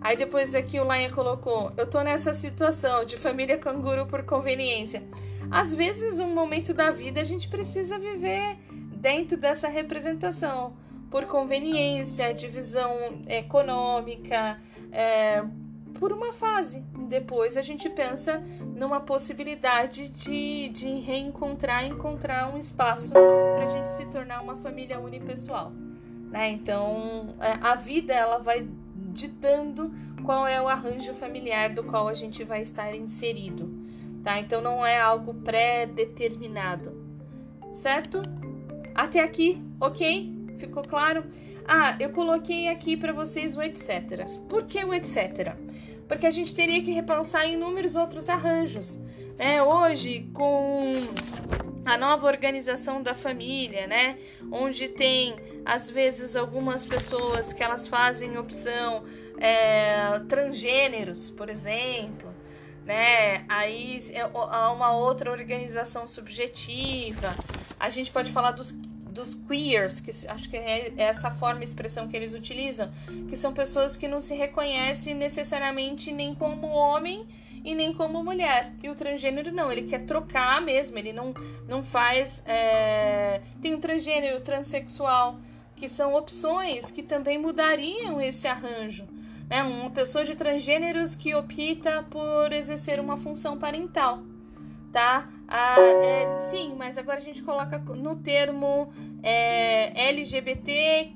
aí 0.01 0.15
depois 0.15 0.53
aqui 0.53 0.79
o 0.79 0.83
Laia 0.83 1.11
colocou: 1.11 1.71
Eu 1.77 1.87
tô 1.87 2.01
nessa 2.01 2.33
situação 2.33 3.05
de 3.05 3.17
família 3.17 3.57
canguru 3.57 4.05
por 4.05 4.23
conveniência. 4.23 5.03
Às 5.49 5.73
vezes, 5.73 6.19
um 6.19 6.33
momento 6.33 6.73
da 6.73 6.91
vida 6.91 7.21
a 7.21 7.23
gente 7.23 7.47
precisa 7.47 7.99
viver 7.99 8.57
dentro 8.71 9.37
dessa 9.37 9.67
representação 9.67 10.75
por 11.11 11.25
conveniência, 11.25 12.33
divisão 12.33 13.23
econômica, 13.27 14.59
é, 14.91 15.43
por 15.99 16.11
uma 16.11 16.33
fase. 16.33 16.83
Depois 17.07 17.57
a 17.57 17.61
gente 17.61 17.89
pensa 17.89 18.39
numa 18.75 18.99
possibilidade 18.99 20.09
de, 20.09 20.69
de 20.69 20.99
reencontrar, 20.99 21.85
encontrar 21.85 22.53
um 22.53 22.57
espaço 22.57 23.13
para 23.13 23.65
a 23.65 23.69
gente 23.69 23.91
se 23.91 24.05
tornar 24.07 24.41
uma 24.41 24.57
família 24.57 24.99
unipessoal. 24.99 25.71
Né? 26.35 26.51
Então 26.51 27.33
é, 27.39 27.53
a 27.61 27.75
vida 27.75 28.13
ela 28.13 28.39
vai 28.39 28.67
ditando 29.13 29.89
qual 30.25 30.45
é 30.45 30.61
o 30.61 30.67
arranjo 30.67 31.13
familiar 31.13 31.73
do 31.73 31.81
qual 31.81 32.09
a 32.09 32.13
gente 32.13 32.43
vai 32.43 32.59
estar 32.59 32.93
inserido. 32.93 33.71
Tá? 34.21 34.37
Então 34.37 34.59
não 34.59 34.85
é 34.85 34.99
algo 34.99 35.33
pré-determinado. 35.33 36.91
Certo? 37.73 38.21
Até 38.93 39.21
aqui, 39.21 39.63
ok? 39.79 40.29
Ficou 40.57 40.83
claro? 40.83 41.23
Ah, 41.65 41.95
eu 42.01 42.11
coloquei 42.11 42.67
aqui 42.67 42.97
para 42.97 43.13
vocês 43.13 43.55
o 43.55 43.61
etc. 43.61 44.27
Por 44.49 44.65
que 44.65 44.83
o 44.83 44.93
etc? 44.93 45.55
Porque 46.05 46.25
a 46.25 46.31
gente 46.31 46.53
teria 46.53 46.83
que 46.83 46.91
repensar 46.91 47.47
inúmeros 47.47 47.95
outros 47.95 48.27
arranjos. 48.27 48.99
Né? 49.37 49.63
Hoje, 49.63 50.29
com 50.33 51.07
a 51.85 51.97
nova 51.97 52.27
organização 52.27 53.01
da 53.01 53.13
família, 53.13 53.87
né? 53.87 54.17
Onde 54.51 54.87
tem, 54.89 55.35
às 55.65 55.89
vezes, 55.89 56.35
algumas 56.35 56.85
pessoas 56.85 57.51
que 57.51 57.63
elas 57.63 57.87
fazem 57.87 58.37
opção 58.37 59.03
é, 59.39 60.19
transgêneros, 60.29 61.29
por 61.31 61.49
exemplo, 61.49 62.33
né? 62.85 63.43
Aí 63.49 64.05
é, 64.11 64.21
há 64.21 64.71
uma 64.71 64.95
outra 64.95 65.31
organização 65.31 66.07
subjetiva. 66.07 67.35
A 67.79 67.89
gente 67.89 68.11
pode 68.11 68.31
falar 68.31 68.51
dos 68.51 68.71
dos 69.15 69.33
queers, 69.33 70.01
que 70.01 70.11
acho 70.27 70.49
que 70.49 70.57
é 70.57 70.93
essa 70.97 71.31
forma, 71.31 71.63
expressão 71.63 72.05
que 72.05 72.17
eles 72.17 72.33
utilizam, 72.33 72.91
que 73.29 73.37
são 73.37 73.53
pessoas 73.53 73.95
que 73.95 74.09
não 74.09 74.19
se 74.19 74.35
reconhecem 74.35 75.15
necessariamente 75.15 76.11
nem 76.11 76.35
como 76.35 76.67
homem 76.67 77.25
e 77.63 77.73
nem 77.73 77.93
como 77.93 78.21
mulher. 78.21 78.73
E 78.83 78.89
o 78.89 78.93
transgênero 78.93 79.53
não, 79.53 79.71
ele 79.71 79.83
quer 79.83 80.05
trocar 80.05 80.61
mesmo, 80.61 80.97
ele 80.99 81.13
não, 81.13 81.33
não 81.65 81.81
faz. 81.81 82.43
É... 82.45 83.41
Tem 83.61 83.73
o 83.73 83.79
transgênero, 83.79 84.37
o 84.37 84.41
transexual, 84.41 85.39
que 85.75 85.89
são 85.89 86.15
opções 86.15 86.89
que 86.91 87.03
também 87.03 87.37
mudariam 87.37 88.21
esse 88.21 88.47
arranjo. 88.47 89.05
Né? 89.49 89.63
Uma 89.63 89.89
pessoa 89.91 90.23
de 90.23 90.35
transgêneros 90.35 91.15
que 91.15 91.35
opta 91.35 92.03
por 92.09 92.51
exercer 92.51 92.99
uma 92.99 93.17
função 93.17 93.57
parental 93.57 94.23
tá? 94.95 95.27
Ah, 95.45 95.75
é, 95.77 96.41
sim, 96.43 96.73
mas 96.77 96.97
agora 96.97 97.17
a 97.17 97.21
gente 97.21 97.43
coloca 97.43 97.77
no 97.77 98.15
termo 98.15 98.93
é, 99.21 100.07
LGBTQA+. 100.07 101.11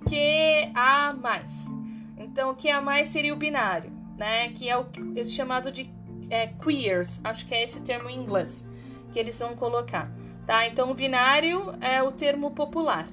Então, 2.18 2.54
QA+, 2.54 3.06
seria 3.06 3.34
o 3.34 3.38
binário, 3.38 3.90
né? 4.18 4.50
Que 4.50 4.68
é 4.70 4.78
o 4.78 4.86
é 5.16 5.24
chamado 5.24 5.72
de 5.72 5.90
é, 6.30 6.48
queers, 6.48 7.22
acho 7.24 7.48
que 7.48 7.56
é 7.56 7.64
esse 7.64 7.82
termo 7.82 8.10
em 8.10 8.18
inglês 8.18 8.68
que 9.14 9.18
eles 9.18 9.40
vão 9.40 9.56
colocar, 9.56 10.12
tá? 10.46 10.68
Então 10.68 10.92
o 10.92 10.94
binário 10.94 11.74
é 11.80 12.04
o 12.04 12.12
termo 12.12 12.52
popular 12.52 13.08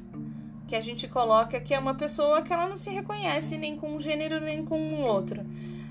que 0.67 0.75
a 0.75 0.81
gente 0.81 1.07
coloca 1.07 1.61
que 1.61 1.73
é 1.73 1.79
uma 1.79 1.95
pessoa 1.95 2.43
que 2.43 2.53
ela 2.53 2.69
não 2.69 2.77
se 2.77 2.91
reconhece 2.91 3.57
nem 3.57 3.77
com 3.77 3.95
um 3.95 4.01
gênero 4.01 4.41
nem 4.41 4.65
com 4.65 4.79
um 4.79 5.03
outro. 5.05 5.45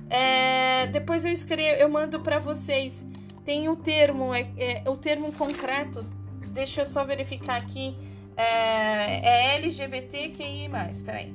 É, 0.10 0.88
depois 0.88 1.26
eu 1.26 1.32
escrevo, 1.32 1.80
eu 1.80 1.90
mando 1.90 2.20
para 2.20 2.40
vocês. 2.40 3.06
Tem 3.44 3.70
o 3.70 3.76
termo, 3.76 4.34
é, 4.34 4.48
é, 4.58 4.90
o 4.90 4.98
termo 4.98 5.32
concreto. 5.32 6.04
Deixa 6.48 6.82
eu 6.82 6.86
só 6.86 7.04
verificar 7.06 7.58
aqui. 7.58 7.96
É, 8.36 9.54
é 9.54 9.56
LGBTQI+. 9.56 10.70
Peraí. 11.04 11.34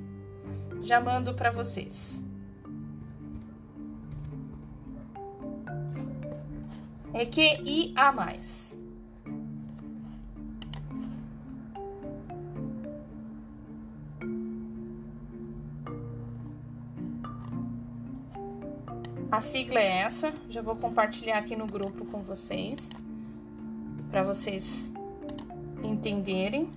Já 0.83 1.01
mando 1.01 1.35
para 1.35 1.51
vocês. 1.51 2.23
É 7.13 7.25
QIA+. 7.27 8.13
A 19.31 19.41
sigla 19.41 19.79
é 19.79 19.99
essa, 19.99 20.35
já 20.49 20.61
vou 20.61 20.75
compartilhar 20.75 21.39
aqui 21.39 21.55
no 21.55 21.65
grupo 21.65 22.05
com 22.07 22.21
vocês, 22.21 22.89
para 24.11 24.25
vocês 24.25 24.93
entenderem. 25.85 26.69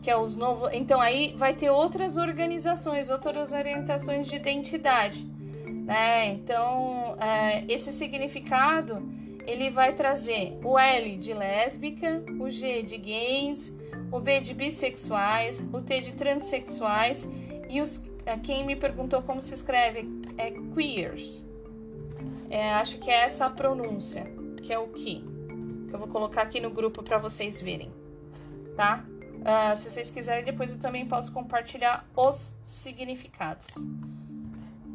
Que 0.00 0.10
é 0.10 0.16
os 0.16 0.36
novos. 0.36 0.70
Então 0.72 1.00
aí 1.00 1.34
vai 1.36 1.54
ter 1.54 1.70
outras 1.70 2.16
organizações, 2.16 3.10
outras 3.10 3.52
orientações 3.52 4.28
de 4.28 4.36
identidade, 4.36 5.26
né? 5.66 6.28
Então 6.28 7.16
é, 7.18 7.64
esse 7.68 7.90
significado 7.90 9.02
ele 9.46 9.70
vai 9.70 9.94
trazer 9.94 10.58
o 10.62 10.78
L 10.78 11.16
de 11.16 11.34
lésbica, 11.34 12.22
o 12.38 12.48
G 12.50 12.82
de 12.82 12.98
gays, 12.98 13.74
o 14.12 14.20
B 14.20 14.40
de 14.40 14.54
bissexuais, 14.54 15.68
o 15.72 15.80
T 15.80 16.00
de 16.00 16.14
transexuais 16.14 17.28
e 17.68 17.80
os 17.80 17.98
quem 18.42 18.64
me 18.64 18.74
perguntou 18.74 19.22
como 19.22 19.40
se 19.40 19.54
escreve 19.54 20.08
é 20.38 20.50
queers. 20.74 21.44
É, 22.50 22.72
acho 22.74 22.98
que 22.98 23.10
é 23.10 23.24
essa 23.24 23.46
a 23.46 23.50
pronúncia, 23.50 24.26
que 24.62 24.72
é 24.72 24.78
o 24.78 24.88
que. 24.88 25.24
Que 25.88 25.94
eu 25.94 25.98
vou 25.98 26.08
colocar 26.08 26.42
aqui 26.42 26.60
no 26.60 26.70
grupo 26.70 27.02
para 27.02 27.18
vocês 27.18 27.60
verem, 27.60 27.92
tá? 28.76 29.04
Uh, 29.44 29.76
se 29.76 29.90
vocês 29.90 30.10
quiserem, 30.10 30.42
depois 30.44 30.72
eu 30.72 30.78
também 30.78 31.06
posso 31.06 31.30
compartilhar 31.30 32.06
os 32.16 32.54
significados. 32.62 33.74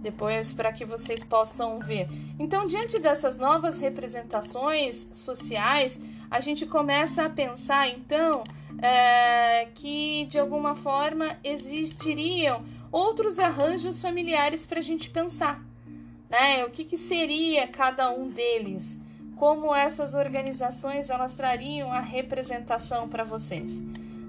Depois, 0.01 0.53
para 0.53 0.71
que 0.73 0.85
vocês 0.85 1.23
possam 1.23 1.79
ver. 1.79 2.07
Então, 2.39 2.65
diante 2.65 2.97
dessas 2.97 3.37
novas 3.37 3.77
representações 3.77 5.07
sociais, 5.11 5.99
a 6.31 6.39
gente 6.39 6.65
começa 6.65 7.25
a 7.25 7.29
pensar, 7.29 7.89
então, 7.89 8.43
é, 8.81 9.67
que 9.75 10.25
de 10.27 10.39
alguma 10.39 10.75
forma 10.75 11.37
existiriam 11.43 12.63
outros 12.91 13.39
arranjos 13.39 14.01
familiares 14.01 14.65
para 14.65 14.79
a 14.79 14.83
gente 14.83 15.09
pensar, 15.09 15.63
né? 16.29 16.65
O 16.65 16.69
que, 16.69 16.83
que 16.83 16.97
seria 16.97 17.67
cada 17.67 18.11
um 18.11 18.27
deles? 18.27 18.99
Como 19.35 19.73
essas 19.73 20.13
organizações 20.13 21.09
elas 21.09 21.33
trariam 21.33 21.91
a 21.91 22.01
representação 22.01 23.07
para 23.07 23.23
vocês? 23.23 23.81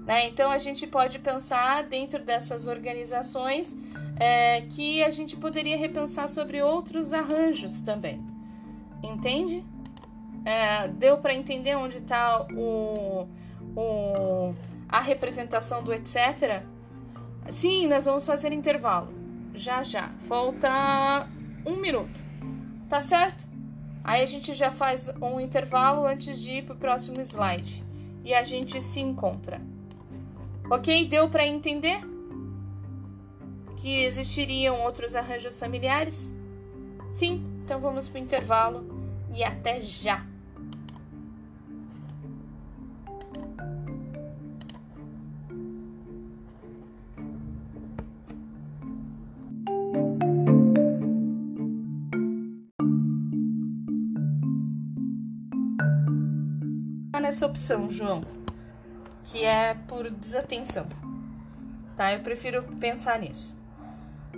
Né? 0.05 0.27
Então 0.27 0.49
a 0.49 0.57
gente 0.57 0.87
pode 0.87 1.19
pensar 1.19 1.83
dentro 1.83 2.23
dessas 2.23 2.67
organizações 2.67 3.75
é, 4.19 4.61
que 4.61 5.03
a 5.03 5.09
gente 5.09 5.35
poderia 5.35 5.77
repensar 5.77 6.27
sobre 6.27 6.61
outros 6.61 7.13
arranjos 7.13 7.79
também, 7.81 8.21
entende? 9.03 9.63
É, 10.43 10.87
deu 10.87 11.17
para 11.17 11.33
entender 11.33 11.75
onde 11.75 11.97
está 11.97 12.45
o, 12.51 13.27
o, 13.75 14.53
a 14.89 14.99
representação 14.99 15.83
do 15.83 15.93
etc. 15.93 16.63
Sim, 17.49 17.87
nós 17.87 18.05
vamos 18.05 18.25
fazer 18.25 18.51
intervalo. 18.51 19.13
Já, 19.53 19.83
já. 19.83 20.09
Falta 20.27 21.27
um 21.65 21.75
minuto. 21.75 22.21
Tá 22.87 23.01
certo? 23.01 23.47
Aí 24.03 24.21
a 24.21 24.25
gente 24.25 24.53
já 24.53 24.71
faz 24.71 25.09
um 25.21 25.39
intervalo 25.39 26.05
antes 26.05 26.39
de 26.39 26.57
ir 26.57 26.65
pro 26.65 26.75
próximo 26.75 27.19
slide. 27.21 27.83
E 28.23 28.33
a 28.33 28.43
gente 28.43 28.81
se 28.81 28.99
encontra. 28.99 29.61
Ok? 30.69 31.07
Deu 31.07 31.29
para 31.29 31.45
entender? 31.45 32.01
Que 33.77 34.03
existiriam 34.03 34.79
outros 34.81 35.15
arranjos 35.15 35.59
familiares? 35.59 36.33
Sim, 37.11 37.43
então 37.63 37.79
vamos 37.79 38.07
pro 38.07 38.19
intervalo 38.19 38.85
e 39.33 39.43
até 39.43 39.81
já! 39.81 40.30
Essa 57.31 57.45
opção, 57.45 57.89
João, 57.89 58.21
que 59.23 59.45
é 59.45 59.73
por 59.87 60.09
desatenção. 60.09 60.85
Tá? 61.95 62.11
Eu 62.13 62.19
prefiro 62.19 62.63
pensar 62.77 63.19
nisso. 63.19 63.57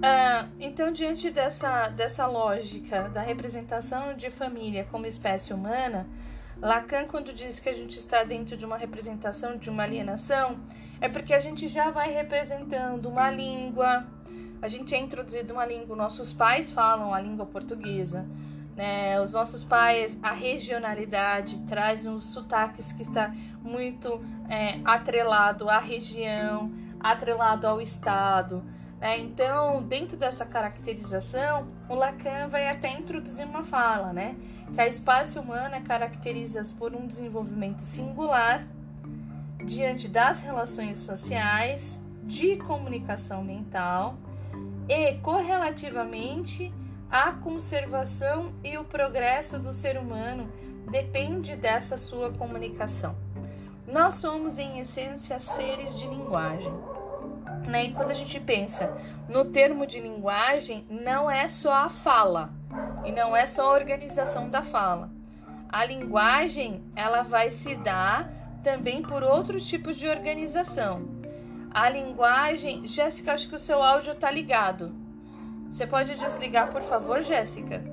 Ah, 0.02 0.48
então, 0.60 0.92
diante 0.92 1.32
dessa, 1.32 1.88
dessa 1.90 2.28
lógica 2.28 3.10
da 3.10 3.22
representação 3.22 4.16
de 4.16 4.30
família 4.30 4.88
como 4.92 5.08
espécie 5.08 5.54
humana, 5.54 6.08
Lacan, 6.62 7.06
quando 7.06 7.34
diz 7.34 7.60
que 7.60 7.68
a 7.68 7.74
gente 7.74 7.98
está 7.98 8.24
dentro 8.24 8.56
de 8.56 8.64
uma 8.64 8.78
representação 8.78 9.58
de 9.58 9.72
uma 9.72 9.84
alienação, 9.84 10.60
é 11.02 11.10
porque 11.10 11.34
a 11.34 11.40
gente 11.40 11.68
já 11.68 11.90
vai 11.90 12.12
representando 12.12 13.08
uma 13.08 13.30
língua, 13.32 14.06
a 14.62 14.68
gente 14.68 14.94
é 14.94 15.00
introduzido 15.00 15.52
uma 15.54 15.66
língua, 15.66 15.96
nossos 15.96 16.32
pais 16.32 16.70
falam 16.70 17.12
a 17.12 17.20
língua 17.20 17.46
portuguesa, 17.46 18.26
né? 18.76 19.20
Os 19.22 19.34
nossos 19.34 19.64
pais, 19.64 20.18
a 20.22 20.32
regionalidade 20.32 21.60
traz 21.62 22.08
os 22.08 22.26
sotaques 22.26 22.92
que 22.92 23.02
está 23.02 23.34
muito 23.62 24.20
é, 24.50 24.80
atrelado 24.84 25.70
à 25.70 25.80
região, 25.80 26.72
atrelado 27.00 27.68
ao 27.68 27.80
estado. 27.80 28.64
Né? 29.00 29.20
Então, 29.20 29.84
dentro 29.84 30.18
dessa 30.18 30.46
caracterização, 30.46 31.68
o 31.90 31.96
Lacan 31.96 32.48
vai 32.48 32.68
até 32.68 32.92
introduzir 32.92 33.46
uma 33.46 33.64
fala, 33.64 34.14
né? 34.14 34.36
Que 34.74 34.82
a 34.82 34.88
espécie 34.88 35.38
humana 35.38 35.82
caracteriza 35.82 36.64
por 36.78 36.96
um 36.96 37.06
desenvolvimento 37.06 37.82
singular 37.82 38.66
diante 39.64 40.08
das 40.08 40.42
relações 40.42 40.98
sociais, 40.98 42.02
de 42.24 42.56
comunicação 42.58 43.44
mental 43.44 44.16
e 44.88 45.16
correlativamente 45.16 46.74
a 47.14 47.32
conservação 47.32 48.52
e 48.64 48.76
o 48.76 48.84
progresso 48.84 49.60
do 49.60 49.72
ser 49.72 50.00
humano 50.00 50.52
depende 50.90 51.56
dessa 51.56 51.96
sua 51.96 52.32
comunicação. 52.32 53.16
Nós 53.86 54.16
somos, 54.16 54.58
em 54.58 54.80
essência, 54.80 55.38
seres 55.38 55.96
de 55.96 56.08
linguagem. 56.08 56.74
Né? 57.68 57.86
E 57.86 57.94
quando 57.94 58.10
a 58.10 58.16
gente 58.16 58.40
pensa 58.40 58.98
no 59.30 59.46
termo 59.46 59.86
de 59.86 60.00
linguagem, 60.00 60.88
não 60.90 61.30
é 61.30 61.48
só 61.48 61.72
a 61.72 61.88
fala 61.88 62.50
e 63.06 63.12
não 63.12 63.38
é 63.38 63.46
só 63.46 63.70
a 63.70 63.76
organização 63.76 64.50
da 64.50 64.64
fala. 64.64 65.12
A 65.70 65.86
linguagem 65.86 66.84
ela 66.96 67.22
vai 67.22 67.52
se 67.52 67.76
dar 67.76 68.28
também 68.64 69.04
por 69.04 69.22
outros 69.22 69.68
tipos 69.68 69.98
de 69.98 70.08
organização. 70.08 71.08
A 71.70 71.88
linguagem, 71.90 72.88
Jéssica, 72.88 73.34
acho 73.34 73.50
que 73.50 73.56
o 73.56 73.60
seu 73.60 73.84
áudio 73.84 74.14
está 74.14 74.32
ligado. 74.32 75.03
Você 75.74 75.88
pode 75.88 76.16
desligar, 76.16 76.72
por 76.72 76.84
favor, 76.84 77.20
Jéssica? 77.22 77.84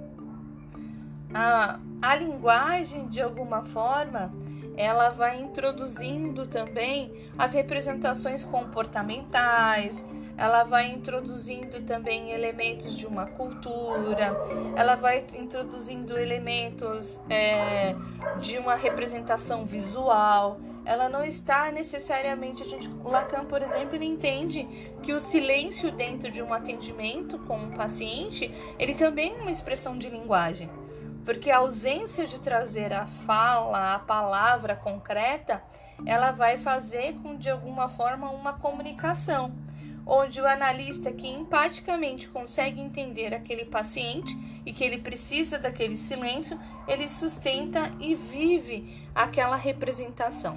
A, 1.32 1.80
a 2.02 2.14
linguagem, 2.14 3.08
de 3.08 3.22
alguma 3.22 3.62
forma, 3.62 4.30
ela 4.76 5.08
vai 5.08 5.40
introduzindo 5.40 6.46
também 6.46 7.10
as 7.38 7.54
representações 7.54 8.44
comportamentais, 8.44 10.04
ela 10.36 10.62
vai 10.62 10.92
introduzindo 10.92 11.80
também 11.86 12.32
elementos 12.32 12.98
de 12.98 13.06
uma 13.06 13.24
cultura, 13.24 14.36
ela 14.76 14.94
vai 14.94 15.24
introduzindo 15.38 16.18
elementos 16.18 17.18
é, 17.30 17.94
de 18.40 18.58
uma 18.58 18.74
representação 18.74 19.64
visual 19.64 20.60
ela 20.84 21.08
não 21.08 21.22
está 21.22 21.70
necessariamente 21.70 22.62
a 22.62 22.66
gente 22.66 22.88
Lacan, 23.04 23.44
por 23.44 23.62
exemplo, 23.62 23.96
ele 23.96 24.06
entende 24.06 24.66
que 25.02 25.12
o 25.12 25.20
silêncio 25.20 25.92
dentro 25.92 26.30
de 26.30 26.42
um 26.42 26.52
atendimento 26.52 27.38
com 27.40 27.56
um 27.58 27.70
paciente, 27.70 28.52
ele 28.78 28.94
também 28.94 29.34
é 29.34 29.40
uma 29.40 29.50
expressão 29.50 29.96
de 29.96 30.08
linguagem. 30.08 30.70
Porque 31.24 31.50
a 31.50 31.58
ausência 31.58 32.26
de 32.26 32.40
trazer 32.40 32.92
a 32.92 33.06
fala, 33.06 33.94
a 33.94 33.98
palavra 33.98 34.74
concreta, 34.74 35.62
ela 36.06 36.30
vai 36.32 36.56
fazer 36.56 37.14
com 37.22 37.36
de 37.36 37.50
alguma 37.50 37.88
forma 37.88 38.30
uma 38.30 38.54
comunicação. 38.54 39.52
onde 40.06 40.40
o 40.40 40.46
analista 40.46 41.12
que 41.12 41.28
empaticamente 41.28 42.26
consegue 42.28 42.80
entender 42.80 43.32
aquele 43.34 43.66
paciente 43.66 44.34
e 44.64 44.72
que 44.72 44.84
ele 44.84 44.98
precisa 44.98 45.58
daquele 45.58 45.96
silêncio, 45.96 46.58
ele 46.86 47.08
sustenta 47.08 47.92
e 47.98 48.14
vive 48.14 49.06
aquela 49.14 49.56
representação. 49.56 50.54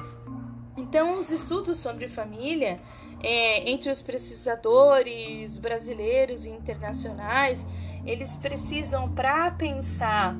Então, 0.76 1.20
os 1.20 1.30
estudos 1.30 1.78
sobre 1.78 2.08
família 2.08 2.80
é, 3.22 3.70
entre 3.70 3.89
os 3.89 4.01
pesquisadores 4.01 5.58
brasileiros 5.58 6.45
e 6.45 6.49
internacionais, 6.49 7.66
eles 8.06 8.36
precisam, 8.36 9.10
para 9.14 9.49
pensar 9.51 10.36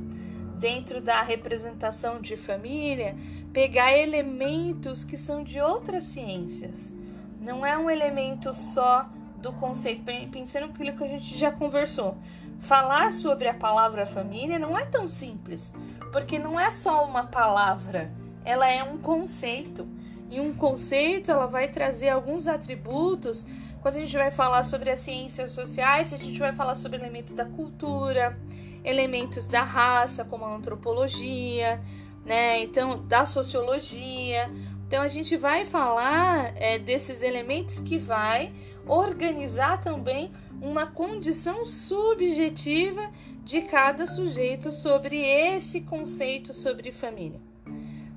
dentro 0.60 1.02
da 1.02 1.22
representação 1.22 2.20
de 2.20 2.36
família, 2.36 3.16
pegar 3.52 3.98
elementos 3.98 5.04
que 5.04 5.18
são 5.18 5.44
de 5.44 5.62
outras 5.62 6.06
ciências. 6.06 6.92
Não 7.40 7.66
é 7.66 7.78
um 7.78 7.90
elemento 7.90 8.54
só 8.54 9.10
do 9.38 9.52
conceito, 9.54 10.04
pensando 10.32 10.68
naquilo 10.68 10.96
que 10.98 11.04
a 11.04 11.08
gente 11.08 11.38
já 11.38 11.52
conversou. 11.52 12.18
Falar 12.64 13.12
sobre 13.12 13.50
a 13.50 13.54
palavra 13.54 14.06
família 14.06 14.58
não 14.58 14.78
é 14.78 14.86
tão 14.86 15.06
simples, 15.06 15.74
porque 16.14 16.40
não 16.40 16.58
é 16.58 16.72
só 16.72 17.04
uma 17.06 17.28
palavra, 17.28 18.10
ela 18.46 18.70
é 18.72 18.82
um 18.82 18.98
conceito. 18.98 19.86
E 20.30 20.40
um 20.40 20.54
conceito, 20.54 21.30
ela 21.30 21.46
vai 21.46 21.68
trazer 21.68 22.10
alguns 22.10 22.48
atributos. 22.48 23.46
Quando 23.82 23.98
a 23.98 24.00
gente 24.00 24.16
vai 24.16 24.32
falar 24.32 24.64
sobre 24.64 24.90
as 24.90 25.00
ciências 25.00 25.52
sociais, 25.52 26.14
a 26.14 26.18
gente 26.18 26.40
vai 26.40 26.54
falar 26.54 26.76
sobre 26.76 26.98
elementos 26.98 27.34
da 27.34 27.46
cultura, 27.46 28.40
elementos 28.82 29.46
da 29.46 29.62
raça, 29.62 30.24
como 30.24 30.46
a 30.46 30.56
antropologia, 30.56 31.82
né? 32.26 32.64
Então, 32.64 33.06
da 33.06 33.26
sociologia. 33.26 34.50
Então, 34.88 35.02
a 35.02 35.10
gente 35.10 35.36
vai 35.36 35.66
falar 35.66 36.54
é, 36.56 36.80
desses 36.80 37.22
elementos 37.22 37.82
que 37.82 37.98
vai 37.98 38.54
organizar 38.88 39.82
também 39.82 40.32
uma 40.62 40.88
condição 40.88 41.66
subjetiva 41.66 43.12
de 43.44 43.62
cada 43.62 44.08
sujeito 44.08 44.72
sobre 44.72 45.18
esse 45.22 45.82
conceito 45.82 46.54
sobre 46.54 46.92
família. 46.92 47.42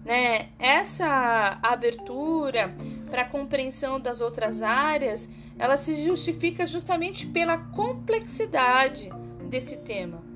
Né? 0.04 0.50
Essa 0.58 1.58
abertura 1.62 2.74
para 3.10 3.22
a 3.22 3.28
compreensão 3.28 3.98
das 3.98 4.20
outras 4.20 4.62
áreas, 4.62 5.28
ela 5.58 5.76
se 5.76 6.04
justifica 6.04 6.66
justamente 6.66 7.26
pela 7.26 7.58
complexidade 7.58 9.10
desse 9.48 9.76
tema 9.78 10.26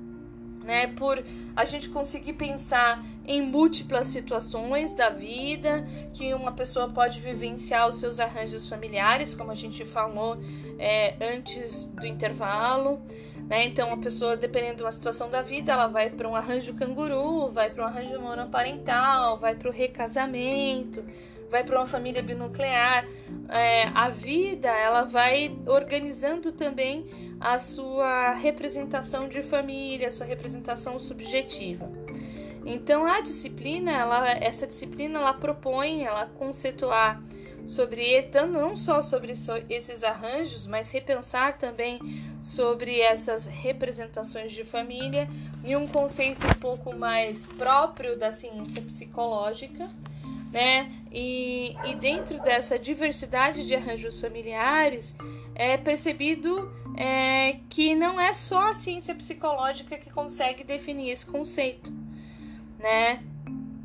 né? 0.63 0.87
Por 0.87 1.23
a 1.55 1.65
gente 1.65 1.89
conseguir 1.89 2.33
pensar 2.33 3.03
em 3.31 3.41
múltiplas 3.41 4.09
situações 4.09 4.93
da 4.93 5.09
vida 5.09 5.87
que 6.13 6.33
uma 6.33 6.51
pessoa 6.51 6.89
pode 6.89 7.21
vivenciar 7.21 7.87
os 7.87 7.97
seus 7.97 8.19
arranjos 8.19 8.67
familiares, 8.67 9.33
como 9.33 9.51
a 9.51 9.55
gente 9.55 9.85
falou 9.85 10.37
é, 10.77 11.15
antes 11.21 11.85
do 11.85 12.05
intervalo. 12.05 13.01
Né? 13.47 13.65
Então, 13.65 13.93
a 13.93 13.97
pessoa, 13.97 14.35
dependendo 14.35 14.77
de 14.77 14.83
uma 14.83 14.91
situação 14.91 15.29
da 15.29 15.41
vida, 15.41 15.71
ela 15.71 15.87
vai 15.87 16.09
para 16.09 16.27
um 16.27 16.35
arranjo 16.35 16.73
canguru, 16.73 17.49
vai 17.51 17.69
para 17.69 17.85
um 17.85 17.87
arranjo 17.87 18.19
monoparental, 18.19 19.39
vai 19.39 19.55
para 19.55 19.69
o 19.69 19.71
recasamento, 19.71 21.01
vai 21.49 21.63
para 21.63 21.79
uma 21.79 21.87
família 21.87 22.21
binuclear. 22.21 23.07
É, 23.47 23.87
a 23.95 24.09
vida 24.09 24.67
ela 24.67 25.03
vai 25.03 25.57
organizando 25.65 26.51
também 26.51 27.05
a 27.39 27.57
sua 27.59 28.33
representação 28.33 29.27
de 29.27 29.41
família, 29.41 30.07
a 30.07 30.11
sua 30.11 30.25
representação 30.25 30.99
subjetiva. 30.99 32.00
Então 32.65 33.05
a 33.05 33.21
disciplina, 33.21 33.91
ela, 33.91 34.29
essa 34.29 34.67
disciplina, 34.67 35.19
ela 35.19 35.33
propõe, 35.33 36.03
ela 36.03 36.25
conceituar 36.25 37.21
sobre 37.67 38.23
tanto 38.23 38.53
não 38.53 38.75
só 38.75 39.01
sobre 39.01 39.33
esses 39.69 40.03
arranjos, 40.03 40.67
mas 40.67 40.91
repensar 40.91 41.57
também 41.57 41.99
sobre 42.41 42.99
essas 42.99 43.45
representações 43.45 44.51
de 44.51 44.63
família 44.63 45.29
e 45.63 45.75
um 45.75 45.87
conceito 45.87 46.45
um 46.45 46.59
pouco 46.59 46.95
mais 46.95 47.45
próprio 47.45 48.17
da 48.17 48.31
ciência 48.31 48.81
psicológica, 48.81 49.89
né? 50.51 50.91
E, 51.11 51.75
e 51.85 51.95
dentro 51.95 52.41
dessa 52.41 52.79
diversidade 52.79 53.65
de 53.65 53.75
arranjos 53.75 54.19
familiares 54.19 55.15
é 55.53 55.77
percebido 55.77 56.71
é, 56.97 57.59
que 57.69 57.95
não 57.95 58.19
é 58.19 58.33
só 58.33 58.69
a 58.69 58.73
ciência 58.73 59.13
psicológica 59.13 59.97
que 59.97 60.09
consegue 60.09 60.63
definir 60.63 61.11
esse 61.11 61.25
conceito, 61.25 61.91
né? 62.81 63.23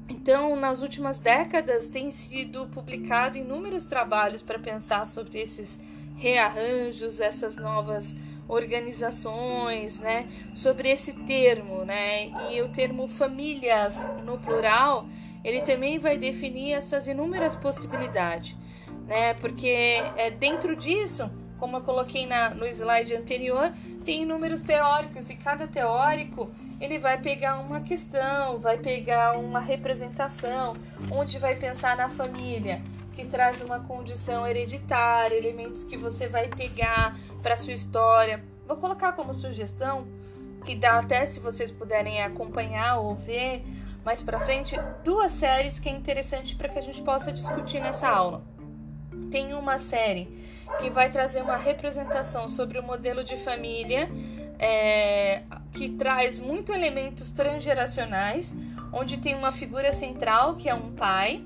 Então, 0.08 0.56
nas 0.56 0.82
últimas 0.82 1.18
décadas, 1.18 1.88
tem 1.88 2.10
sido 2.10 2.66
publicado 2.68 3.38
inúmeros 3.38 3.84
trabalhos 3.84 4.42
para 4.42 4.58
pensar 4.58 5.06
sobre 5.06 5.40
esses 5.40 5.78
rearranjos, 6.16 7.20
essas 7.20 7.56
novas 7.56 8.14
organizações, 8.48 10.00
né? 10.00 10.28
Sobre 10.54 10.88
esse 10.90 11.12
termo, 11.24 11.84
né? 11.84 12.28
E 12.52 12.62
o 12.62 12.68
termo 12.68 13.06
famílias 13.08 14.08
no 14.24 14.38
plural, 14.38 15.06
ele 15.44 15.60
também 15.62 15.98
vai 15.98 16.16
definir 16.16 16.72
essas 16.72 17.06
inúmeras 17.06 17.54
possibilidades, 17.54 18.56
né? 19.06 19.34
Porque 19.34 20.02
é 20.16 20.30
dentro 20.30 20.74
disso 20.74 21.30
como 21.58 21.78
eu 21.78 21.80
coloquei 21.82 22.26
na, 22.26 22.50
no 22.50 22.66
slide 22.66 23.14
anterior, 23.14 23.72
tem 24.04 24.24
números 24.24 24.62
teóricos 24.62 25.30
e 25.30 25.36
cada 25.36 25.66
teórico 25.66 26.50
ele 26.80 26.98
vai 26.98 27.20
pegar 27.20 27.58
uma 27.58 27.80
questão, 27.80 28.58
vai 28.58 28.78
pegar 28.78 29.38
uma 29.38 29.60
representação, 29.60 30.76
onde 31.10 31.38
vai 31.38 31.54
pensar 31.54 31.96
na 31.96 32.08
família, 32.08 32.82
que 33.14 33.24
traz 33.24 33.62
uma 33.62 33.80
condição 33.80 34.46
hereditária, 34.46 35.36
elementos 35.36 35.82
que 35.84 35.96
você 35.96 36.26
vai 36.26 36.48
pegar 36.48 37.16
para 37.42 37.56
sua 37.56 37.72
história. 37.72 38.44
Vou 38.66 38.76
colocar 38.76 39.12
como 39.12 39.32
sugestão, 39.32 40.06
que 40.64 40.74
dá 40.74 40.98
até 40.98 41.24
se 41.24 41.40
vocês 41.40 41.70
puderem 41.70 42.22
acompanhar 42.22 42.98
ou 42.98 43.14
ver 43.14 43.64
mais 44.04 44.22
para 44.22 44.38
frente, 44.38 44.76
duas 45.02 45.32
séries 45.32 45.80
que 45.80 45.88
é 45.88 45.92
interessante 45.92 46.54
para 46.54 46.68
que 46.68 46.78
a 46.78 46.82
gente 46.82 47.02
possa 47.02 47.32
discutir 47.32 47.80
nessa 47.80 48.08
aula. 48.08 48.44
Tem 49.32 49.52
uma 49.52 49.78
série 49.78 50.28
que 50.78 50.90
vai 50.90 51.10
trazer 51.10 51.42
uma 51.42 51.56
representação 51.56 52.48
sobre 52.48 52.78
o 52.78 52.82
modelo 52.84 53.24
de 53.24 53.36
família 53.38 54.08
é, 54.58 55.42
que 55.76 55.90
traz 55.90 56.38
muito 56.38 56.72
elementos 56.72 57.30
transgeracionais, 57.32 58.54
onde 58.90 59.18
tem 59.18 59.34
uma 59.34 59.52
figura 59.52 59.92
central 59.92 60.56
que 60.56 60.70
é 60.70 60.74
um 60.74 60.92
pai 60.92 61.44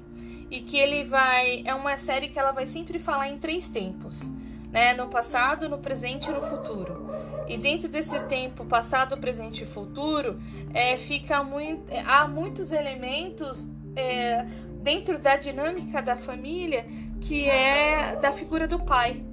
e 0.48 0.60
que 0.60 0.78
ele 0.78 1.02
vai 1.02 1.62
é 1.66 1.74
uma 1.74 1.96
série 1.96 2.28
que 2.28 2.38
ela 2.38 2.52
vai 2.52 2.64
sempre 2.64 3.00
falar 3.00 3.28
em 3.28 3.38
três 3.38 3.68
tempos, 3.68 4.30
né? 4.70 4.94
No 4.94 5.08
passado, 5.08 5.68
no 5.68 5.78
presente 5.78 6.30
e 6.30 6.32
no 6.32 6.42
futuro. 6.42 7.10
E 7.48 7.58
dentro 7.58 7.88
desse 7.88 8.22
tempo 8.26 8.64
passado, 8.64 9.18
presente 9.18 9.64
e 9.64 9.66
futuro, 9.66 10.40
é, 10.72 10.96
fica 10.96 11.42
muito, 11.42 11.92
há 12.06 12.28
muitos 12.28 12.70
elementos 12.70 13.68
é, 13.96 14.46
dentro 14.80 15.18
da 15.18 15.36
dinâmica 15.36 16.00
da 16.00 16.16
família 16.16 16.86
que 17.20 17.50
é 17.50 18.14
da 18.14 18.30
figura 18.30 18.68
do 18.68 18.78
pai. 18.78 19.24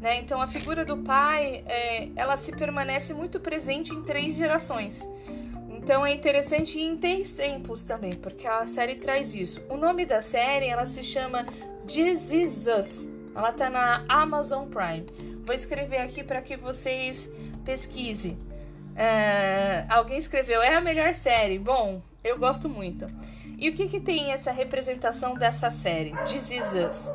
Né? 0.00 0.20
Então, 0.20 0.40
a 0.40 0.46
figura 0.46 0.84
do 0.84 0.98
pai, 0.98 1.64
é, 1.66 2.08
ela 2.16 2.36
se 2.36 2.52
permanece 2.52 3.14
muito 3.14 3.40
presente 3.40 3.92
em 3.92 4.02
três 4.02 4.34
gerações. 4.34 5.08
Então, 5.70 6.04
é 6.04 6.12
interessante 6.12 6.80
em 6.80 6.96
três 6.96 7.32
tempos 7.32 7.84
também, 7.84 8.12
porque 8.12 8.46
a 8.46 8.66
série 8.66 8.96
traz 8.96 9.34
isso. 9.34 9.64
O 9.68 9.76
nome 9.76 10.04
da 10.04 10.20
série, 10.20 10.66
ela 10.66 10.84
se 10.84 11.02
chama 11.02 11.46
This 11.86 12.32
Is 12.32 12.66
Us. 12.66 13.08
Ela 13.34 13.52
tá 13.52 13.70
na 13.70 14.04
Amazon 14.08 14.68
Prime. 14.68 15.06
Vou 15.44 15.54
escrever 15.54 15.98
aqui 15.98 16.24
para 16.24 16.42
que 16.42 16.56
vocês 16.56 17.30
pesquisem. 17.64 18.36
É, 18.96 19.84
alguém 19.88 20.18
escreveu, 20.18 20.62
é 20.62 20.74
a 20.74 20.80
melhor 20.80 21.12
série. 21.14 21.58
Bom, 21.58 22.02
eu 22.24 22.38
gosto 22.38 22.68
muito. 22.68 23.06
E 23.58 23.70
o 23.70 23.72
que, 23.72 23.88
que 23.88 24.00
tem 24.00 24.32
essa 24.32 24.52
representação 24.52 25.34
dessa 25.34 25.70
série? 25.70 26.12
This 26.24 26.50
Is 26.50 26.74
Us. 26.74 27.10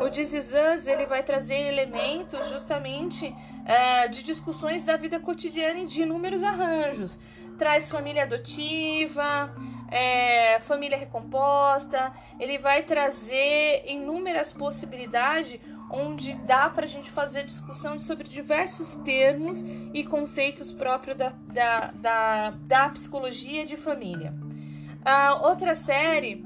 O 0.00 0.08
This 0.08 0.32
Is 0.32 0.52
Us, 0.52 0.86
ele 0.86 1.04
vai 1.04 1.22
trazer 1.22 1.54
elementos 1.54 2.48
justamente 2.48 3.26
uh, 3.26 4.10
de 4.10 4.22
discussões 4.22 4.84
da 4.84 4.96
vida 4.96 5.20
cotidiana 5.20 5.80
e 5.80 5.86
de 5.86 6.02
inúmeros 6.02 6.42
arranjos. 6.42 7.20
Traz 7.58 7.90
família 7.90 8.22
adotiva, 8.22 9.54
é, 9.90 10.58
família 10.60 10.96
recomposta, 10.96 12.10
ele 12.40 12.56
vai 12.56 12.82
trazer 12.82 13.84
inúmeras 13.86 14.50
possibilidades 14.50 15.60
onde 15.90 16.34
dá 16.34 16.70
para 16.70 16.86
a 16.86 16.88
gente 16.88 17.10
fazer 17.10 17.44
discussão 17.44 17.98
sobre 17.98 18.26
diversos 18.26 18.94
termos 19.04 19.62
e 19.92 20.02
conceitos 20.04 20.72
próprios 20.72 21.18
da, 21.18 21.34
da, 21.52 21.90
da, 21.90 22.50
da 22.50 22.88
psicologia 22.88 23.66
de 23.66 23.76
família. 23.76 24.32
A 25.04 25.46
outra 25.48 25.74
série 25.74 26.44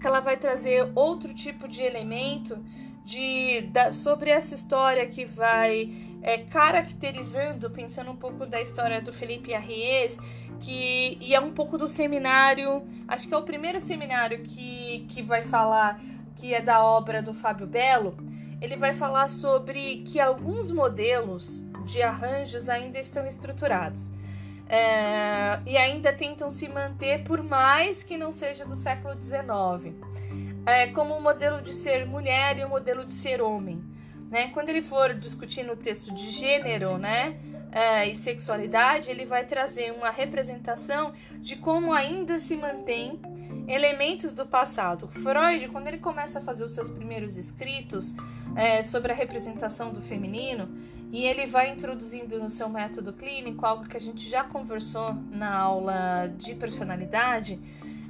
que 0.00 0.06
ela 0.06 0.20
vai 0.20 0.36
trazer 0.36 0.90
outro 0.94 1.32
tipo 1.32 1.68
de 1.68 1.82
elemento 1.82 2.58
de, 3.04 3.62
da, 3.72 3.92
sobre 3.92 4.30
essa 4.30 4.54
história 4.54 5.06
que 5.06 5.24
vai 5.24 5.94
é, 6.22 6.38
caracterizando, 6.38 7.70
pensando 7.70 8.10
um 8.10 8.16
pouco 8.16 8.44
da 8.44 8.60
história 8.60 9.00
do 9.00 9.12
Felipe 9.12 9.54
Arries, 9.54 10.18
que 10.60 11.16
e 11.20 11.34
é 11.34 11.40
um 11.40 11.52
pouco 11.52 11.78
do 11.78 11.86
seminário, 11.86 12.82
acho 13.06 13.28
que 13.28 13.34
é 13.34 13.36
o 13.36 13.42
primeiro 13.42 13.80
seminário 13.80 14.42
que, 14.42 15.06
que 15.08 15.22
vai 15.22 15.42
falar 15.42 16.00
que 16.34 16.52
é 16.52 16.60
da 16.60 16.84
obra 16.84 17.22
do 17.22 17.32
Fábio 17.32 17.66
Belo. 17.66 18.16
ele 18.60 18.76
vai 18.76 18.92
falar 18.92 19.28
sobre 19.30 20.02
que 20.02 20.18
alguns 20.18 20.70
modelos 20.70 21.64
de 21.84 22.02
arranjos 22.02 22.68
ainda 22.68 22.98
estão 22.98 23.26
estruturados. 23.26 24.10
É, 24.68 25.60
e 25.64 25.76
ainda 25.76 26.12
tentam 26.12 26.50
se 26.50 26.68
manter 26.68 27.22
por 27.22 27.42
mais 27.42 28.02
que 28.02 28.16
não 28.16 28.32
seja 28.32 28.64
do 28.64 28.74
século 28.74 29.14
XIX, 29.20 29.94
é, 30.66 30.88
como 30.88 31.14
o 31.14 31.22
modelo 31.22 31.62
de 31.62 31.72
ser 31.72 32.04
mulher 32.04 32.58
e 32.58 32.64
o 32.64 32.68
modelo 32.68 33.04
de 33.04 33.12
ser 33.12 33.40
homem. 33.40 33.80
Né? 34.30 34.50
Quando 34.52 34.68
ele 34.70 34.82
for 34.82 35.14
discutir 35.14 35.62
no 35.62 35.76
texto 35.76 36.12
de 36.12 36.30
gênero 36.30 36.98
né, 36.98 37.38
é, 37.70 38.08
e 38.08 38.16
sexualidade, 38.16 39.08
ele 39.08 39.24
vai 39.24 39.44
trazer 39.44 39.92
uma 39.92 40.10
representação 40.10 41.12
de 41.38 41.54
como 41.56 41.92
ainda 41.92 42.38
se 42.38 42.56
mantém 42.56 43.20
elementos 43.68 44.34
do 44.34 44.46
passado. 44.46 45.08
Freud, 45.08 45.68
quando 45.68 45.88
ele 45.88 45.98
começa 45.98 46.38
a 46.38 46.42
fazer 46.42 46.64
os 46.64 46.72
seus 46.72 46.88
primeiros 46.88 47.36
escritos 47.36 48.14
é, 48.54 48.82
sobre 48.82 49.12
a 49.12 49.14
representação 49.14 49.92
do 49.92 50.00
feminino, 50.00 50.68
e 51.12 51.24
ele 51.24 51.46
vai 51.46 51.70
introduzindo 51.70 52.38
no 52.38 52.48
seu 52.48 52.68
método 52.68 53.12
clínico 53.12 53.64
algo 53.64 53.88
que 53.88 53.96
a 53.96 54.00
gente 54.00 54.28
já 54.28 54.44
conversou 54.44 55.14
na 55.30 55.54
aula 55.54 56.26
de 56.36 56.54
personalidade, 56.54 57.58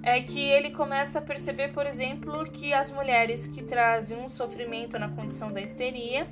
é 0.02 0.22
que 0.22 0.40
ele 0.40 0.70
começa 0.70 1.18
a 1.18 1.22
perceber, 1.22 1.72
por 1.72 1.84
exemplo, 1.84 2.44
que 2.50 2.72
as 2.72 2.90
mulheres 2.90 3.46
que 3.46 3.62
trazem 3.62 4.16
um 4.16 4.28
sofrimento 4.28 4.98
na 4.98 5.09
condição 5.09 5.52
da 5.52 5.61
histeria, 5.61 6.28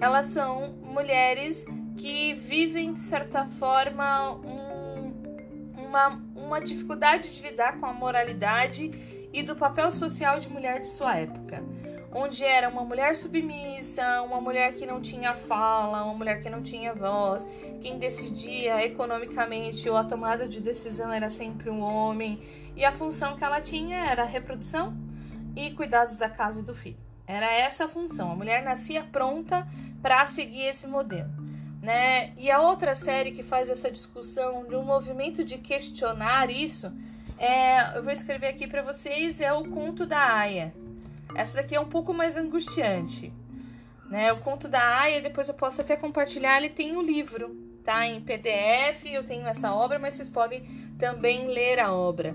elas 0.00 0.26
são 0.26 0.72
mulheres 0.82 1.66
que 1.98 2.32
vivem, 2.32 2.94
de 2.94 3.00
certa 3.00 3.46
forma, 3.46 4.32
um, 4.36 4.69
uma, 5.90 6.22
uma 6.36 6.60
dificuldade 6.60 7.34
de 7.34 7.42
lidar 7.42 7.80
com 7.80 7.86
a 7.86 7.92
moralidade 7.92 8.90
e 9.32 9.42
do 9.42 9.56
papel 9.56 9.90
social 9.90 10.38
de 10.38 10.48
mulher 10.48 10.80
de 10.80 10.86
sua 10.86 11.16
época 11.16 11.62
onde 12.12 12.44
era 12.44 12.68
uma 12.68 12.82
mulher 12.82 13.14
submissa, 13.14 14.22
uma 14.22 14.40
mulher 14.40 14.74
que 14.74 14.84
não 14.84 15.00
tinha 15.00 15.34
fala, 15.34 16.02
uma 16.02 16.14
mulher 16.14 16.40
que 16.40 16.50
não 16.50 16.60
tinha 16.60 16.92
voz, 16.92 17.48
quem 17.80 18.00
decidia 18.00 18.84
economicamente 18.84 19.88
ou 19.88 19.96
a 19.96 20.02
tomada 20.02 20.48
de 20.48 20.60
decisão 20.60 21.12
era 21.12 21.28
sempre 21.28 21.70
um 21.70 21.80
homem, 21.80 22.40
e 22.74 22.84
a 22.84 22.90
função 22.90 23.36
que 23.36 23.44
ela 23.44 23.60
tinha 23.60 24.06
era 24.06 24.24
reprodução 24.24 24.92
e 25.54 25.70
cuidados 25.70 26.16
da 26.16 26.28
casa 26.28 26.58
e 26.58 26.64
do 26.64 26.74
filho. 26.74 26.98
Era 27.28 27.46
essa 27.46 27.84
a 27.84 27.88
função. 27.88 28.32
A 28.32 28.34
mulher 28.34 28.64
nascia 28.64 29.04
pronta 29.04 29.68
para 30.02 30.26
seguir 30.26 30.64
esse 30.64 30.88
modelo. 30.88 31.30
Né? 31.82 32.32
E 32.36 32.50
a 32.50 32.60
outra 32.60 32.94
série 32.94 33.30
que 33.32 33.42
faz 33.42 33.70
essa 33.70 33.90
discussão 33.90 34.66
de 34.66 34.76
um 34.76 34.82
movimento 34.82 35.42
de 35.44 35.56
questionar 35.58 36.50
isso, 36.50 36.92
é, 37.38 37.96
eu 37.96 38.02
vou 38.02 38.12
escrever 38.12 38.48
aqui 38.48 38.66
para 38.66 38.82
vocês, 38.82 39.40
é 39.40 39.52
o 39.52 39.64
Conto 39.64 40.04
da 40.04 40.18
Aya, 40.18 40.74
essa 41.34 41.56
daqui 41.56 41.74
é 41.74 41.80
um 41.80 41.88
pouco 41.88 42.12
mais 42.12 42.36
angustiante. 42.36 43.32
Né? 44.10 44.32
O 44.32 44.40
conto 44.40 44.66
da 44.66 44.82
Aya, 45.00 45.20
depois 45.20 45.48
eu 45.48 45.54
posso 45.54 45.80
até 45.80 45.96
compartilhar, 45.96 46.56
ele 46.56 46.70
tem 46.70 46.96
um 46.96 47.02
livro, 47.02 47.56
tá? 47.84 48.06
Em 48.06 48.20
PDF, 48.20 49.04
eu 49.06 49.22
tenho 49.22 49.46
essa 49.46 49.72
obra, 49.72 49.98
mas 49.98 50.14
vocês 50.14 50.28
podem 50.28 50.62
também 50.98 51.46
ler 51.46 51.78
a 51.78 51.92
obra. 51.92 52.34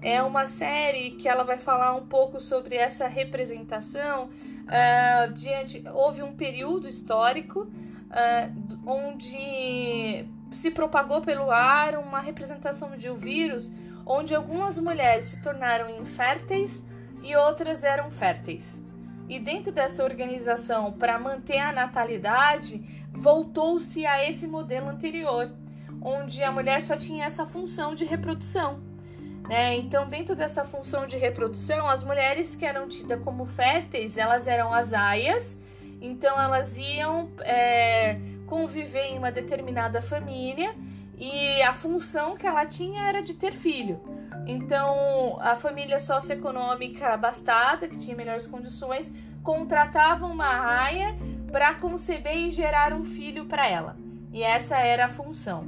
É 0.00 0.22
uma 0.22 0.46
série 0.46 1.12
que 1.12 1.28
ela 1.28 1.42
vai 1.42 1.58
falar 1.58 1.96
um 1.96 2.06
pouco 2.06 2.40
sobre 2.40 2.76
essa 2.76 3.08
representação. 3.08 4.30
Uh, 4.66 5.32
diante, 5.32 5.82
houve 5.92 6.22
um 6.22 6.34
período 6.34 6.86
histórico 6.86 7.66
uh, 8.10 8.88
onde 8.88 10.26
se 10.52 10.70
propagou 10.70 11.20
pelo 11.20 11.50
ar 11.50 11.96
uma 11.96 12.20
representação 12.20 12.96
de 12.96 13.10
um 13.10 13.16
vírus 13.16 13.72
onde 14.06 14.34
algumas 14.34 14.78
mulheres 14.78 15.26
se 15.26 15.42
tornaram 15.42 15.90
inférteis 15.90 16.84
e 17.22 17.34
outras 17.34 17.82
eram 17.82 18.10
férteis. 18.10 18.80
E 19.28 19.40
dentro 19.40 19.72
dessa 19.72 20.04
organização, 20.04 20.92
para 20.92 21.18
manter 21.18 21.58
a 21.58 21.72
natalidade, 21.72 22.80
voltou-se 23.12 24.06
a 24.06 24.28
esse 24.28 24.46
modelo 24.46 24.88
anterior, 24.88 25.50
onde 26.00 26.44
a 26.44 26.52
mulher 26.52 26.80
só 26.80 26.96
tinha 26.96 27.26
essa 27.26 27.44
função 27.44 27.94
de 27.94 28.04
reprodução. 28.04 28.80
Né? 29.48 29.76
Então, 29.76 30.08
dentro 30.08 30.36
dessa 30.36 30.64
função 30.64 31.08
de 31.08 31.16
reprodução, 31.16 31.88
as 31.88 32.04
mulheres 32.04 32.54
que 32.54 32.64
eram 32.64 32.88
tidas 32.88 33.20
como 33.22 33.44
férteis, 33.44 34.16
elas 34.16 34.46
eram 34.46 34.72
as 34.72 34.92
aias, 34.92 35.58
então 36.06 36.40
elas 36.40 36.76
iam 36.78 37.30
é, 37.40 38.18
conviver 38.46 39.06
em 39.06 39.18
uma 39.18 39.30
determinada 39.30 40.00
família 40.00 40.74
e 41.18 41.60
a 41.62 41.72
função 41.74 42.36
que 42.36 42.46
ela 42.46 42.64
tinha 42.66 43.02
era 43.08 43.22
de 43.22 43.34
ter 43.34 43.52
filho. 43.52 44.00
Então, 44.46 45.38
a 45.40 45.56
família 45.56 45.98
socioeconômica 45.98 47.08
abastada, 47.08 47.88
que 47.88 47.96
tinha 47.96 48.16
melhores 48.16 48.46
condições, 48.46 49.12
contratava 49.42 50.26
uma 50.26 50.54
raia 50.54 51.16
para 51.50 51.74
conceber 51.74 52.36
e 52.36 52.50
gerar 52.50 52.92
um 52.92 53.04
filho 53.04 53.46
para 53.46 53.68
ela. 53.68 53.96
E 54.32 54.42
essa 54.42 54.76
era 54.76 55.06
a 55.06 55.10
função. 55.10 55.64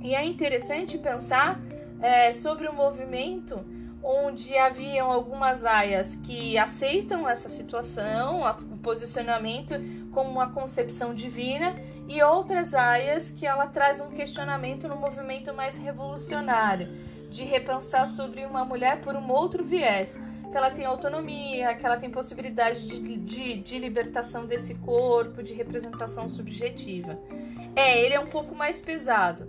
E 0.00 0.14
é 0.14 0.24
interessante 0.24 0.96
pensar 0.96 1.60
é, 2.00 2.32
sobre 2.32 2.68
o 2.68 2.72
movimento 2.72 3.64
onde 4.02 4.56
haviam 4.56 5.10
algumas 5.10 5.64
aias 5.64 6.16
que 6.16 6.56
aceitam 6.56 7.28
essa 7.28 7.48
situação, 7.48 8.42
o 8.42 8.78
posicionamento 8.78 9.74
como 10.12 10.30
uma 10.30 10.50
concepção 10.50 11.14
divina, 11.14 11.76
e 12.08 12.22
outras 12.22 12.74
aias 12.74 13.30
que 13.30 13.46
ela 13.46 13.66
traz 13.66 14.00
um 14.00 14.08
questionamento 14.08 14.88
no 14.88 14.96
movimento 14.96 15.52
mais 15.52 15.76
revolucionário, 15.76 16.88
de 17.28 17.44
repensar 17.44 18.08
sobre 18.08 18.46
uma 18.46 18.64
mulher 18.64 19.00
por 19.00 19.14
um 19.14 19.30
outro 19.30 19.62
viés, 19.62 20.18
que 20.50 20.56
ela 20.56 20.70
tem 20.70 20.86
autonomia, 20.86 21.74
que 21.74 21.84
ela 21.84 21.98
tem 21.98 22.08
possibilidade 22.08 22.86
de, 22.86 23.16
de, 23.18 23.60
de 23.60 23.78
libertação 23.78 24.46
desse 24.46 24.74
corpo, 24.76 25.42
de 25.42 25.52
representação 25.52 26.28
subjetiva. 26.28 27.18
É, 27.76 28.00
ele 28.00 28.14
é 28.14 28.20
um 28.20 28.26
pouco 28.26 28.54
mais 28.54 28.80
pesado, 28.80 29.46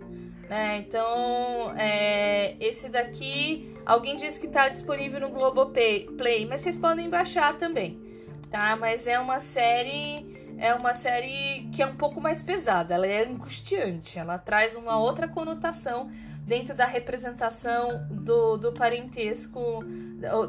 né? 0.50 0.80
Então, 0.80 1.74
é, 1.78 2.56
esse 2.60 2.90
daqui, 2.90 3.74
alguém 3.86 4.18
disse 4.18 4.40
que 4.40 4.48
está 4.48 4.68
disponível 4.68 5.20
no 5.20 5.30
Globoplay, 5.30 6.46
mas 6.48 6.62
vocês 6.62 6.76
podem 6.76 7.08
baixar 7.10 7.56
também, 7.58 8.00
tá? 8.50 8.76
Mas 8.76 9.06
é 9.06 9.20
uma 9.20 9.40
série 9.40 10.38
é 10.58 10.74
uma 10.74 10.94
série 10.94 11.70
que 11.72 11.82
é 11.82 11.86
um 11.86 11.96
pouco 11.96 12.20
mais 12.20 12.42
pesada, 12.42 12.94
ela 12.94 13.08
é 13.08 13.24
angustiante, 13.24 14.20
ela 14.20 14.38
traz 14.38 14.76
uma 14.76 15.00
outra 15.00 15.26
conotação 15.26 16.12
dentro 16.46 16.76
da 16.76 16.86
representação 16.86 18.06
do, 18.10 18.58
do 18.58 18.74
parentesco, 18.74 19.80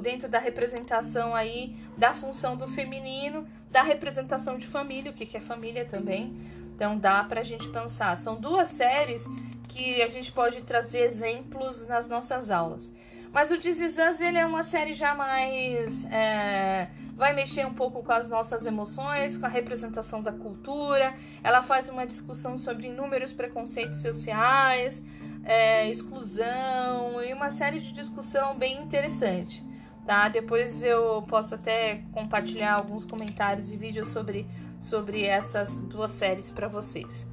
dentro 0.00 0.28
da 0.28 0.40
representação 0.40 1.32
aí 1.32 1.76
da 1.96 2.12
função 2.12 2.56
do 2.56 2.66
feminino, 2.66 3.46
da 3.70 3.82
representação 3.82 4.58
de 4.58 4.66
família, 4.66 5.12
o 5.12 5.14
que, 5.14 5.26
que 5.26 5.36
é 5.36 5.40
família 5.40 5.84
também. 5.84 6.34
Então 6.74 6.98
dá 6.98 7.22
pra 7.22 7.42
gente 7.42 7.68
pensar. 7.68 8.16
São 8.16 8.40
duas 8.40 8.68
séries 8.68 9.28
que 9.70 10.02
a 10.02 10.10
gente 10.10 10.32
pode 10.32 10.62
trazer 10.64 11.04
exemplos 11.04 11.86
nas 11.86 12.08
nossas 12.08 12.50
aulas. 12.50 12.92
Mas 13.32 13.52
o 13.52 13.56
This 13.58 13.78
Is 13.78 13.96
Us, 13.96 14.20
ele 14.20 14.38
é 14.38 14.44
uma 14.44 14.64
série 14.64 14.92
já 14.92 15.14
mais 15.14 16.04
é, 16.06 16.88
vai 17.14 17.32
mexer 17.32 17.64
um 17.64 17.72
pouco 17.72 18.02
com 18.02 18.12
as 18.12 18.28
nossas 18.28 18.66
emoções, 18.66 19.36
com 19.36 19.46
a 19.46 19.48
representação 19.48 20.20
da 20.20 20.32
cultura. 20.32 21.14
Ela 21.44 21.62
faz 21.62 21.88
uma 21.88 22.04
discussão 22.04 22.58
sobre 22.58 22.88
inúmeros 22.88 23.32
preconceitos 23.32 24.02
sociais, 24.02 25.00
é, 25.44 25.88
exclusão 25.88 27.22
e 27.22 27.32
uma 27.32 27.50
série 27.50 27.78
de 27.78 27.92
discussão 27.92 28.58
bem 28.58 28.82
interessante. 28.82 29.64
Tá? 30.04 30.28
Depois 30.28 30.82
eu 30.82 31.22
posso 31.28 31.54
até 31.54 32.02
compartilhar 32.10 32.72
alguns 32.72 33.04
comentários 33.04 33.70
e 33.70 33.76
vídeos 33.76 34.08
sobre, 34.08 34.48
sobre 34.80 35.24
essas 35.24 35.78
duas 35.78 36.10
séries 36.10 36.50
para 36.50 36.66
vocês. 36.66 37.28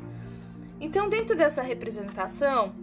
Então, 0.79 1.09
dentro 1.09 1.35
dessa 1.35 1.61
representação, 1.61 2.75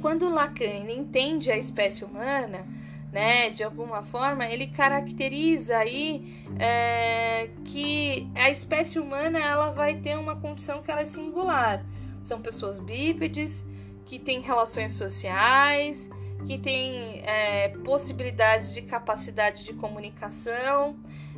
quando 0.00 0.28
Lacan 0.28 0.90
entende 0.90 1.50
a 1.50 1.56
espécie 1.56 2.04
humana, 2.04 2.66
né, 3.12 3.50
de 3.50 3.62
alguma 3.62 4.02
forma, 4.02 4.44
ele 4.44 4.66
caracteriza 4.68 5.78
aí 5.78 6.44
é, 6.58 7.48
que 7.64 8.28
a 8.34 8.50
espécie 8.50 8.98
humana 8.98 9.38
ela 9.38 9.70
vai 9.70 10.00
ter 10.00 10.18
uma 10.18 10.36
condição 10.36 10.82
que 10.82 10.90
ela 10.90 11.00
é 11.00 11.04
singular. 11.04 11.84
São 12.20 12.40
pessoas 12.40 12.80
bípedes 12.80 13.64
que 14.04 14.18
têm 14.18 14.40
relações 14.40 14.94
sociais, 14.94 16.10
que 16.44 16.58
têm 16.58 17.22
é, 17.24 17.68
possibilidades 17.84 18.74
de 18.74 18.82
capacidade 18.82 19.64
de 19.64 19.72
comunicação, 19.74 20.96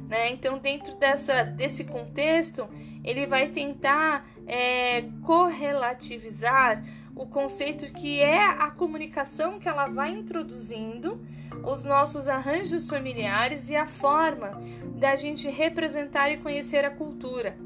né? 0.09 0.31
Então, 0.31 0.59
dentro 0.59 0.97
dessa, 0.97 1.43
desse 1.43 1.85
contexto, 1.85 2.69
ele 3.07 3.27
vai 3.27 3.49
tentar 3.49 4.29
é, 4.47 5.03
correlativizar 5.23 6.83
o 7.15 7.25
conceito 7.25 7.91
que 7.95 8.21
é 8.21 8.45
a 8.45 8.71
comunicação 8.71 9.59
que 9.59 9.69
ela 9.69 9.87
vai 9.87 10.11
introduzindo 10.11 11.19
os 11.65 11.83
nossos 11.83 12.29
arranjos 12.29 12.89
familiares 12.89 13.71
e 13.71 13.77
a 13.77 13.87
forma 13.87 14.61
da 14.97 15.17
gente 15.17 15.49
representar 15.49 16.31
e 16.31 16.37
conhecer 16.37 16.85
a 16.85 16.91
cultura. 16.91 17.57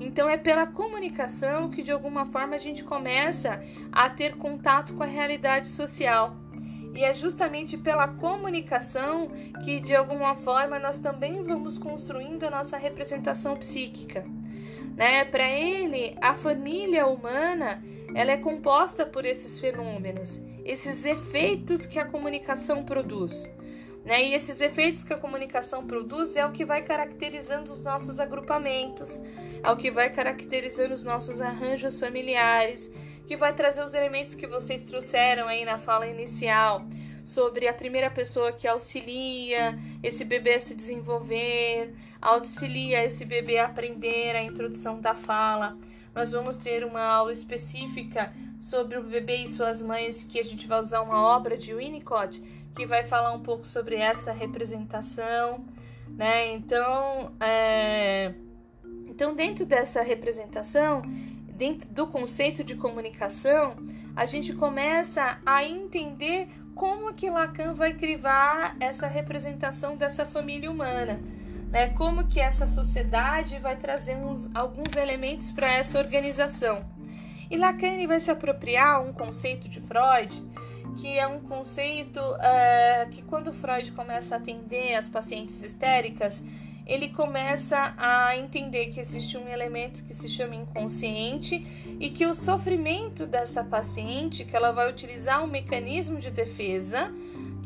Então 0.00 0.28
é 0.28 0.36
pela 0.36 0.66
comunicação 0.66 1.68
que 1.70 1.82
de 1.82 1.90
alguma 1.90 2.24
forma 2.24 2.54
a 2.54 2.58
gente 2.58 2.84
começa 2.84 3.62
a 3.90 4.08
ter 4.08 4.36
contato 4.36 4.94
com 4.94 5.02
a 5.02 5.06
realidade 5.06 5.66
social. 5.66 6.36
E 6.94 7.04
é 7.04 7.12
justamente 7.12 7.76
pela 7.76 8.08
comunicação 8.08 9.28
que, 9.62 9.80
de 9.80 9.94
alguma 9.94 10.34
forma, 10.34 10.78
nós 10.78 10.98
também 10.98 11.42
vamos 11.42 11.76
construindo 11.76 12.44
a 12.44 12.50
nossa 12.50 12.78
representação 12.78 13.54
psíquica. 13.54 14.24
Né? 14.96 15.24
Para 15.26 15.48
ele, 15.50 16.16
a 16.20 16.34
família 16.34 17.06
humana 17.06 17.82
ela 18.14 18.32
é 18.32 18.36
composta 18.38 19.04
por 19.04 19.26
esses 19.26 19.58
fenômenos, 19.58 20.40
esses 20.64 21.04
efeitos 21.04 21.84
que 21.84 21.98
a 21.98 22.06
comunicação 22.06 22.82
produz. 22.82 23.54
Né? 24.04 24.28
E 24.28 24.34
esses 24.34 24.60
efeitos 24.60 25.04
que 25.04 25.12
a 25.12 25.18
comunicação 25.18 25.86
produz 25.86 26.36
é 26.36 26.46
o 26.46 26.52
que 26.52 26.64
vai 26.64 26.82
caracterizando 26.82 27.72
os 27.72 27.84
nossos 27.84 28.18
agrupamentos, 28.18 29.20
é 29.62 29.70
o 29.70 29.76
que 29.76 29.90
vai 29.90 30.10
caracterizando 30.10 30.94
os 30.94 31.04
nossos 31.04 31.40
arranjos 31.40 32.00
familiares, 32.00 32.90
que 33.26 33.36
vai 33.36 33.52
trazer 33.52 33.84
os 33.84 33.92
elementos 33.92 34.34
que 34.34 34.46
vocês 34.46 34.82
trouxeram 34.84 35.48
aí 35.48 35.64
na 35.64 35.78
fala 35.78 36.06
inicial 36.06 36.86
sobre 37.24 37.66
a 37.66 37.74
primeira 37.74 38.08
pessoa 38.08 38.52
que 38.52 38.68
auxilia 38.68 39.76
esse 40.00 40.24
bebê 40.24 40.54
a 40.54 40.60
se 40.60 40.74
desenvolver, 40.74 41.92
auxilia 42.20 43.04
esse 43.04 43.24
bebê 43.24 43.58
a 43.58 43.66
aprender 43.66 44.34
a 44.36 44.42
introdução 44.42 45.00
da 45.00 45.14
fala. 45.14 45.76
Nós 46.14 46.32
vamos 46.32 46.56
ter 46.56 46.84
uma 46.84 47.02
aula 47.02 47.32
específica 47.32 48.32
sobre 48.58 48.98
o 48.98 49.02
bebê 49.02 49.36
e 49.36 49.48
suas 49.48 49.82
mães, 49.82 50.24
que 50.24 50.38
a 50.38 50.44
gente 50.44 50.66
vai 50.66 50.80
usar 50.80 51.02
uma 51.02 51.20
obra 51.22 51.56
de 51.56 51.74
Winnicott, 51.74 52.40
que 52.74 52.86
vai 52.86 53.02
falar 53.02 53.32
um 53.32 53.42
pouco 53.42 53.66
sobre 53.66 53.96
essa 53.96 54.32
representação, 54.32 55.64
né? 56.08 56.54
Então, 56.54 57.32
é... 57.40 58.34
então 59.06 59.34
dentro 59.34 59.66
dessa 59.66 60.02
representação, 60.02 61.02
dentro 61.56 61.88
do 61.88 62.06
conceito 62.06 62.62
de 62.62 62.74
comunicação, 62.74 63.76
a 64.14 64.24
gente 64.24 64.52
começa 64.54 65.38
a 65.44 65.64
entender 65.64 66.48
como 66.74 67.14
que 67.14 67.30
Lacan 67.30 67.72
vai 67.72 67.94
crivar 67.94 68.76
essa 68.78 69.06
representação 69.06 69.96
dessa 69.96 70.26
família 70.26 70.70
humana, 70.70 71.18
né? 71.76 71.88
Como 71.88 72.26
que 72.26 72.40
essa 72.40 72.66
sociedade 72.66 73.58
vai 73.58 73.76
trazer 73.76 74.16
uns, 74.16 74.50
alguns 74.54 74.96
elementos 74.96 75.52
para 75.52 75.70
essa 75.70 75.98
organização. 75.98 76.82
E 77.50 77.56
Lacan 77.58 78.06
vai 78.06 78.18
se 78.18 78.30
apropriar 78.30 79.02
um 79.02 79.12
conceito 79.12 79.68
de 79.68 79.78
Freud, 79.82 80.42
que 80.96 81.18
é 81.18 81.26
um 81.26 81.40
conceito 81.40 82.18
uh, 82.18 83.10
que 83.10 83.20
quando 83.20 83.52
Freud 83.52 83.92
começa 83.92 84.34
a 84.34 84.38
atender 84.38 84.94
as 84.94 85.06
pacientes 85.06 85.62
histéricas, 85.62 86.42
ele 86.86 87.10
começa 87.10 87.94
a 87.98 88.34
entender 88.38 88.86
que 88.86 88.98
existe 88.98 89.36
um 89.36 89.46
elemento 89.46 90.02
que 90.02 90.14
se 90.14 90.30
chama 90.30 90.54
inconsciente 90.54 91.56
e 92.00 92.08
que 92.08 92.24
o 92.24 92.34
sofrimento 92.34 93.26
dessa 93.26 93.62
paciente, 93.62 94.46
que 94.46 94.56
ela 94.56 94.70
vai 94.72 94.88
utilizar 94.88 95.44
um 95.44 95.46
mecanismo 95.46 96.18
de 96.18 96.30
defesa, 96.30 97.12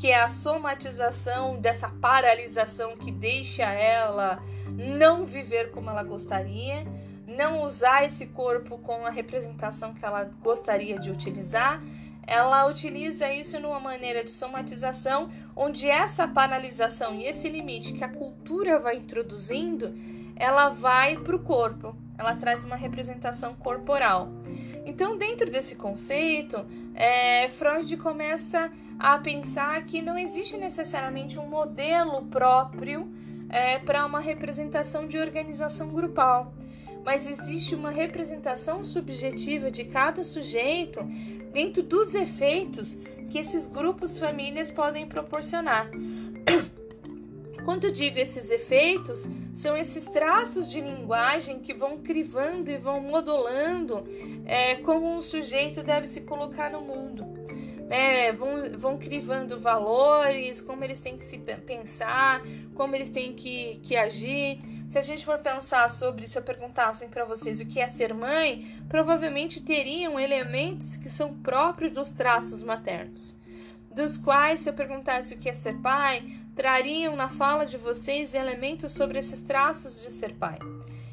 que 0.01 0.09
é 0.09 0.18
a 0.18 0.28
somatização 0.28 1.61
dessa 1.61 1.86
paralisação 1.86 2.96
que 2.96 3.12
deixa 3.12 3.64
ela 3.64 4.42
não 4.66 5.26
viver 5.26 5.72
como 5.72 5.90
ela 5.90 6.03
gostaria, 6.03 6.86
não 7.26 7.62
usar 7.62 8.07
esse 8.07 8.28
corpo 8.28 8.78
com 8.78 9.05
a 9.05 9.11
representação 9.11 9.92
que 9.92 10.03
ela 10.03 10.24
gostaria 10.42 10.98
de 10.98 11.11
utilizar, 11.11 11.82
ela 12.26 12.66
utiliza 12.66 13.30
isso 13.30 13.61
numa 13.61 13.78
maneira 13.78 14.24
de 14.24 14.30
somatização, 14.30 15.30
onde 15.55 15.86
essa 15.86 16.26
paralisação 16.26 17.14
e 17.16 17.26
esse 17.26 17.46
limite 17.51 17.92
que 17.92 18.03
a 18.03 18.09
cultura 18.09 18.78
vai 18.78 18.96
introduzindo, 18.96 19.94
ela 20.34 20.70
vai 20.70 21.18
para 21.18 21.36
o 21.36 21.40
corpo, 21.40 21.94
ela 22.16 22.34
traz 22.36 22.64
uma 22.64 22.76
representação 22.76 23.55
corporal. 23.55 24.30
Então, 24.86 25.18
dentro 25.18 25.51
desse 25.51 25.74
conceito, 25.74 26.64
é, 26.95 27.49
Freud 27.49 27.97
começa 27.97 28.70
a 28.99 29.18
pensar 29.18 29.82
que 29.86 30.03
não 30.03 30.18
existe 30.18 30.57
necessariamente 30.57 31.38
um 31.38 31.47
modelo 31.47 32.24
próprio 32.26 33.09
é, 33.49 33.78
para 33.78 34.05
uma 34.05 34.20
representação 34.20 35.07
de 35.07 35.18
organização 35.18 35.88
grupal, 35.88 36.53
mas 37.05 37.26
existe 37.26 37.74
uma 37.74 37.91
representação 37.91 38.84
subjetiva 38.84 39.70
de 39.70 39.84
cada 39.84 40.22
sujeito 40.22 41.01
dentro 41.53 41.82
dos 41.82 42.14
efeitos 42.14 42.97
que 43.30 43.38
esses 43.38 43.66
grupos 43.66 44.18
famílias 44.18 44.70
podem 44.70 45.07
proporcionar. 45.07 45.88
Quando 47.70 47.92
digo 47.92 48.18
esses 48.18 48.50
efeitos, 48.50 49.28
são 49.54 49.76
esses 49.76 50.04
traços 50.04 50.68
de 50.68 50.80
linguagem 50.80 51.60
que 51.60 51.72
vão 51.72 51.98
crivando 51.98 52.68
e 52.68 52.76
vão 52.76 53.00
modulando 53.00 54.04
é, 54.44 54.74
como 54.74 55.16
um 55.16 55.22
sujeito 55.22 55.80
deve 55.80 56.08
se 56.08 56.22
colocar 56.22 56.68
no 56.68 56.80
mundo. 56.80 57.24
É, 57.88 58.32
vão, 58.32 58.76
vão 58.76 58.98
crivando 58.98 59.56
valores, 59.56 60.60
como 60.60 60.82
eles 60.82 61.00
têm 61.00 61.16
que 61.16 61.24
se 61.24 61.38
pensar, 61.38 62.42
como 62.74 62.96
eles 62.96 63.08
têm 63.08 63.34
que, 63.34 63.78
que 63.84 63.94
agir. 63.94 64.58
Se 64.88 64.98
a 64.98 65.02
gente 65.02 65.24
for 65.24 65.38
pensar 65.38 65.88
sobre, 65.88 66.26
se 66.26 66.36
eu 66.36 66.42
perguntassem 66.42 67.08
para 67.08 67.24
vocês 67.24 67.60
o 67.60 67.66
que 67.66 67.78
é 67.78 67.86
ser 67.86 68.12
mãe, 68.12 68.82
provavelmente 68.88 69.62
teriam 69.62 70.18
elementos 70.18 70.96
que 70.96 71.08
são 71.08 71.38
próprios 71.38 71.92
dos 71.92 72.10
traços 72.10 72.64
maternos, 72.64 73.38
dos 73.94 74.16
quais, 74.16 74.58
se 74.58 74.68
eu 74.68 74.74
perguntasse 74.74 75.32
o 75.32 75.38
que 75.38 75.48
é 75.48 75.52
ser 75.52 75.80
pai, 75.80 76.39
trariam 76.55 77.16
na 77.16 77.28
fala 77.28 77.64
de 77.64 77.76
vocês 77.76 78.34
elementos 78.34 78.92
sobre 78.92 79.18
esses 79.18 79.40
traços 79.40 80.01
de 80.01 80.11
ser 80.11 80.34
pai. 80.34 80.59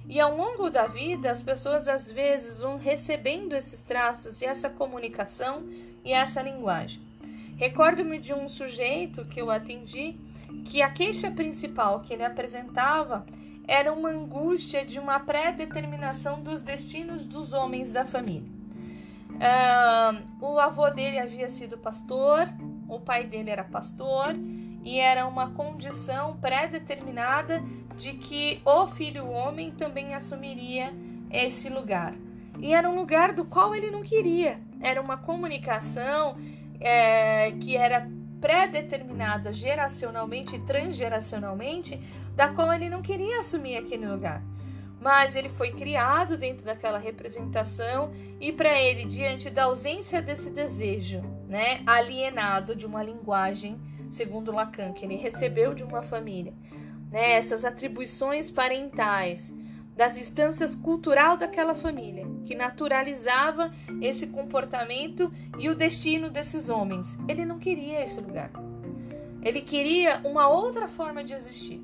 E 0.10 0.20
ao 0.20 0.36
longo 0.36 0.70
da 0.70 0.88
vida, 0.88 1.30
as 1.30 1.42
pessoas 1.42 1.88
às 1.88 2.10
vezes 2.12 2.60
vão 2.60 2.78
recebendo 2.78 3.54
esses 3.54 3.82
traços 3.82 4.42
e 4.42 4.46
essa 4.46 4.70
comunicação 4.70 5.68
e 6.04 6.14
essa 6.14 6.42
linguagem. 6.42 7.02
Recordo-me 7.58 8.18
de 8.18 8.34
um 8.34 8.48
sujeito 8.48 9.26
que 9.26 9.42
eu 9.42 9.52
atendi 9.52 10.16
que 10.66 10.82
a 10.82 10.90
queixa 10.90 11.30
principal 11.30 12.00
que 12.02 12.14
ele 12.14 12.24
apresentava 12.24 13.26
era 13.68 13.92
uma 13.92 14.10
angústia 14.10 14.86
de 14.86 14.98
uma 14.98 15.20
pré-determinação 15.20 16.42
dos 16.42 16.62
destinos 16.62 17.26
dos 17.26 17.52
homens 17.52 17.92
da 17.92 18.06
família. 18.06 18.50
Uh, 19.30 20.46
o 20.46 20.58
avô 20.58 20.90
dele 20.90 21.20
havia 21.20 21.50
sido 21.50 21.78
pastor, 21.78 22.48
o 22.88 23.00
pai 23.00 23.26
dele 23.26 23.50
era 23.50 23.64
pastor, 23.64 24.36
e 24.88 25.02
era 25.02 25.28
uma 25.28 25.50
condição 25.50 26.38
pré-determinada 26.38 27.62
de 27.98 28.14
que 28.14 28.62
o 28.64 28.88
filho 28.88 29.30
homem 29.30 29.70
também 29.70 30.14
assumiria 30.14 30.94
esse 31.30 31.68
lugar. 31.68 32.14
E 32.62 32.74
era 32.74 32.90
um 32.90 32.96
lugar 32.96 33.34
do 33.34 33.44
qual 33.44 33.76
ele 33.76 33.92
não 33.92 34.02
queria. 34.02 34.62
Era 34.82 35.02
uma 35.02 35.18
comunicação 35.18 36.38
é, 36.80 37.52
que 37.60 37.76
era 37.76 38.10
pré-determinada 38.40 39.52
geracionalmente 39.52 40.56
e 40.56 40.60
transgeracionalmente 40.60 42.02
da 42.34 42.48
qual 42.48 42.72
ele 42.72 42.88
não 42.88 43.02
queria 43.02 43.42
assumir 43.42 43.76
aquele 43.76 44.08
lugar. 44.08 44.42
Mas 45.02 45.36
ele 45.36 45.50
foi 45.50 45.72
criado 45.72 46.38
dentro 46.38 46.66
daquela 46.66 46.98
representação 46.98 48.14
e 48.40 48.54
para 48.54 48.82
ele, 48.82 49.04
diante 49.04 49.50
da 49.50 49.66
ausência 49.66 50.22
desse 50.22 50.50
desejo, 50.50 51.20
né, 51.46 51.82
alienado 51.86 52.74
de 52.74 52.86
uma 52.86 53.04
linguagem, 53.04 53.78
segundo 54.12 54.52
Lacan, 54.52 54.94
que 54.94 55.06
ele 55.06 55.16
recebeu 55.16 55.74
de 55.74 55.84
uma 55.84 56.02
família, 56.02 56.54
né, 57.12 57.34
essas 57.34 57.66
atribuições 57.66 58.50
parentais, 58.50 59.54
das 59.96 60.16
instâncias 60.16 60.76
cultural 60.76 61.38
daquela 61.38 61.74
família, 61.74 62.28
que 62.46 62.54
naturalizava 62.54 63.74
esse 64.00 64.28
comportamento 64.28 65.32
e 65.58 65.70
o 65.70 65.76
destino 65.76 66.30
desses 66.30 66.70
homens. 66.70 67.18
Ele 67.28 67.44
não 67.44 67.58
queria 67.58 68.04
esse 68.04 68.22
lugar. 68.22 68.52
Ele 69.42 69.62
queria 69.62 70.22
uma 70.24 70.48
outra 70.48 70.88
forma 70.88 71.24
de 71.24 71.34
existir 71.34 71.84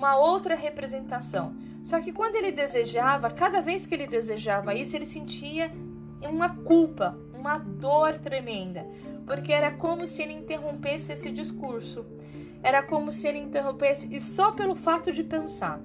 uma 0.00 0.16
outra 0.16 0.54
representação. 0.54 1.54
Só 1.84 2.00
que 2.00 2.10
quando 2.10 2.36
ele 2.36 2.50
desejava, 2.50 3.28
cada 3.28 3.60
vez 3.60 3.84
que 3.84 3.94
ele 3.94 4.06
desejava 4.06 4.74
isso, 4.74 4.96
ele 4.96 5.04
sentia 5.04 5.70
uma 6.22 6.48
culpa, 6.48 7.18
uma 7.34 7.58
dor 7.58 8.16
tremenda, 8.16 8.86
porque 9.26 9.52
era 9.52 9.70
como 9.70 10.06
se 10.06 10.22
ele 10.22 10.32
interrompesse 10.32 11.12
esse 11.12 11.30
discurso. 11.30 12.04
Era 12.62 12.82
como 12.82 13.10
se 13.10 13.26
ele 13.26 13.38
interrompesse, 13.38 14.08
e 14.14 14.20
só 14.20 14.52
pelo 14.52 14.74
fato 14.74 15.12
de 15.12 15.24
pensar. 15.24 15.80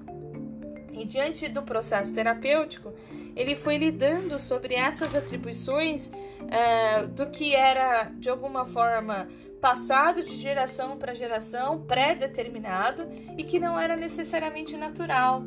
E 0.92 1.04
diante 1.04 1.48
do 1.48 1.62
processo 1.62 2.14
terapêutico, 2.14 2.92
ele 3.34 3.54
foi 3.54 3.76
lidando 3.76 4.38
sobre 4.38 4.74
essas 4.74 5.14
atribuições 5.14 6.08
uh, 6.08 7.06
do 7.08 7.26
que 7.30 7.54
era, 7.54 8.04
de 8.18 8.30
alguma 8.30 8.64
forma, 8.64 9.28
passado 9.60 10.22
de 10.22 10.36
geração 10.36 10.96
para 10.96 11.12
geração, 11.12 11.82
pré-determinado 11.82 13.10
e 13.36 13.44
que 13.44 13.58
não 13.58 13.78
era 13.78 13.96
necessariamente 13.96 14.76
natural, 14.76 15.42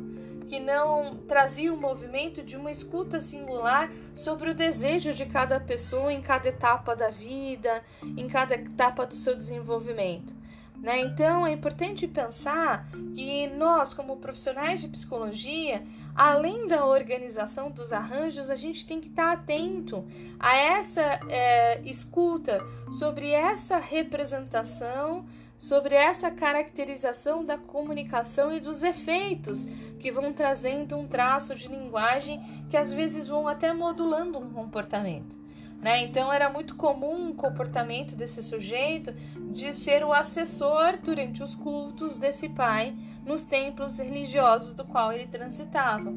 que 0.50 0.58
não 0.58 1.14
trazia 1.28 1.72
o 1.72 1.76
um 1.76 1.80
movimento 1.80 2.42
de 2.42 2.56
uma 2.56 2.72
escuta 2.72 3.20
singular 3.20 3.88
sobre 4.16 4.50
o 4.50 4.54
desejo 4.54 5.14
de 5.14 5.24
cada 5.24 5.60
pessoa 5.60 6.12
em 6.12 6.20
cada 6.20 6.48
etapa 6.48 6.96
da 6.96 7.08
vida, 7.08 7.84
em 8.02 8.26
cada 8.26 8.56
etapa 8.56 9.06
do 9.06 9.14
seu 9.14 9.36
desenvolvimento. 9.36 10.34
Né? 10.76 11.02
Então 11.02 11.46
é 11.46 11.52
importante 11.52 12.08
pensar 12.08 12.88
que 13.14 13.46
nós, 13.46 13.94
como 13.94 14.16
profissionais 14.16 14.80
de 14.80 14.88
psicologia, 14.88 15.84
além 16.16 16.66
da 16.66 16.84
organização 16.84 17.70
dos 17.70 17.92
arranjos, 17.92 18.50
a 18.50 18.56
gente 18.56 18.84
tem 18.84 19.00
que 19.00 19.06
estar 19.06 19.30
atento 19.30 20.04
a 20.40 20.56
essa 20.56 21.20
é, 21.28 21.80
escuta 21.82 22.60
sobre 22.98 23.30
essa 23.30 23.78
representação, 23.78 25.24
sobre 25.60 25.94
essa 25.94 26.30
caracterização 26.30 27.44
da 27.44 27.58
comunicação 27.58 28.50
e 28.50 28.58
dos 28.58 28.82
efeitos 28.82 29.66
que 29.98 30.10
vão 30.10 30.32
trazendo 30.32 30.96
um 30.96 31.06
traço 31.06 31.54
de 31.54 31.68
linguagem 31.68 32.64
que 32.70 32.78
às 32.78 32.90
vezes 32.90 33.26
vão 33.26 33.46
até 33.46 33.70
modulando 33.70 34.38
um 34.38 34.50
comportamento. 34.50 35.38
Né? 35.78 36.02
Então 36.02 36.32
era 36.32 36.48
muito 36.48 36.76
comum 36.76 37.30
o 37.30 37.34
comportamento 37.34 38.16
desse 38.16 38.42
sujeito 38.42 39.12
de 39.52 39.72
ser 39.72 40.02
o 40.02 40.14
assessor 40.14 40.98
durante 41.02 41.42
os 41.42 41.54
cultos 41.54 42.16
desse 42.16 42.48
pai 42.48 42.94
nos 43.26 43.44
templos 43.44 43.98
religiosos 43.98 44.72
do 44.72 44.84
qual 44.84 45.12
ele 45.12 45.26
transitava. 45.26 46.10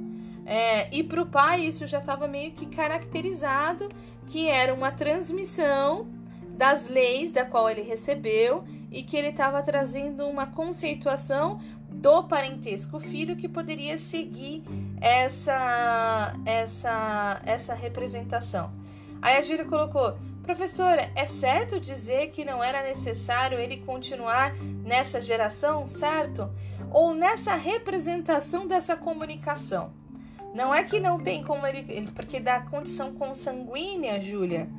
É, 0.46 0.94
e 0.96 1.04
para 1.04 1.22
o 1.22 1.26
pai 1.26 1.66
isso 1.66 1.86
já 1.86 2.00
estava 2.00 2.28
meio 2.28 2.54
que 2.54 2.66
caracterizado 2.66 3.90
que 4.28 4.48
era 4.48 4.74
uma 4.74 4.92
transmissão 4.92 6.08
das 6.58 6.88
leis 6.88 7.32
da 7.32 7.46
qual 7.46 7.70
ele 7.70 7.82
recebeu 7.82 8.64
e 8.94 9.04
que 9.04 9.18
ele 9.18 9.30
estava 9.30 9.62
trazendo 9.64 10.28
uma 10.28 10.46
conceituação 10.46 11.60
do 11.90 12.24
parentesco 12.24 13.00
filho 13.00 13.36
que 13.36 13.50
poderia 13.50 13.98
seguir 13.98 14.64
essa 15.02 16.34
essa 16.46 17.42
essa 17.44 17.74
representação. 17.74 18.72
Aí 19.22 19.36
a 19.36 19.42
Júlia 19.42 19.66
colocou: 19.66 20.18
Professora, 20.44 21.12
é 21.16 21.26
certo 21.26 21.80
dizer 21.80 22.30
que 22.30 22.46
não 22.46 22.64
era 22.64 22.84
necessário 22.84 23.60
ele 23.60 23.78
continuar 23.78 24.54
nessa 24.56 25.20
geração, 25.20 25.88
certo? 25.88 26.50
Ou 26.92 27.16
nessa 27.16 27.56
representação 27.56 28.68
dessa 28.68 28.96
comunicação? 28.96 29.92
Não 30.54 30.74
é 30.74 30.84
que 30.84 31.00
não 31.00 31.20
tem 31.20 31.44
como 31.44 31.66
ele. 31.66 32.12
Porque 32.12 32.40
da 32.40 32.60
condição 32.60 33.14
consanguínea, 33.14 34.22
Júlia, 34.22 34.70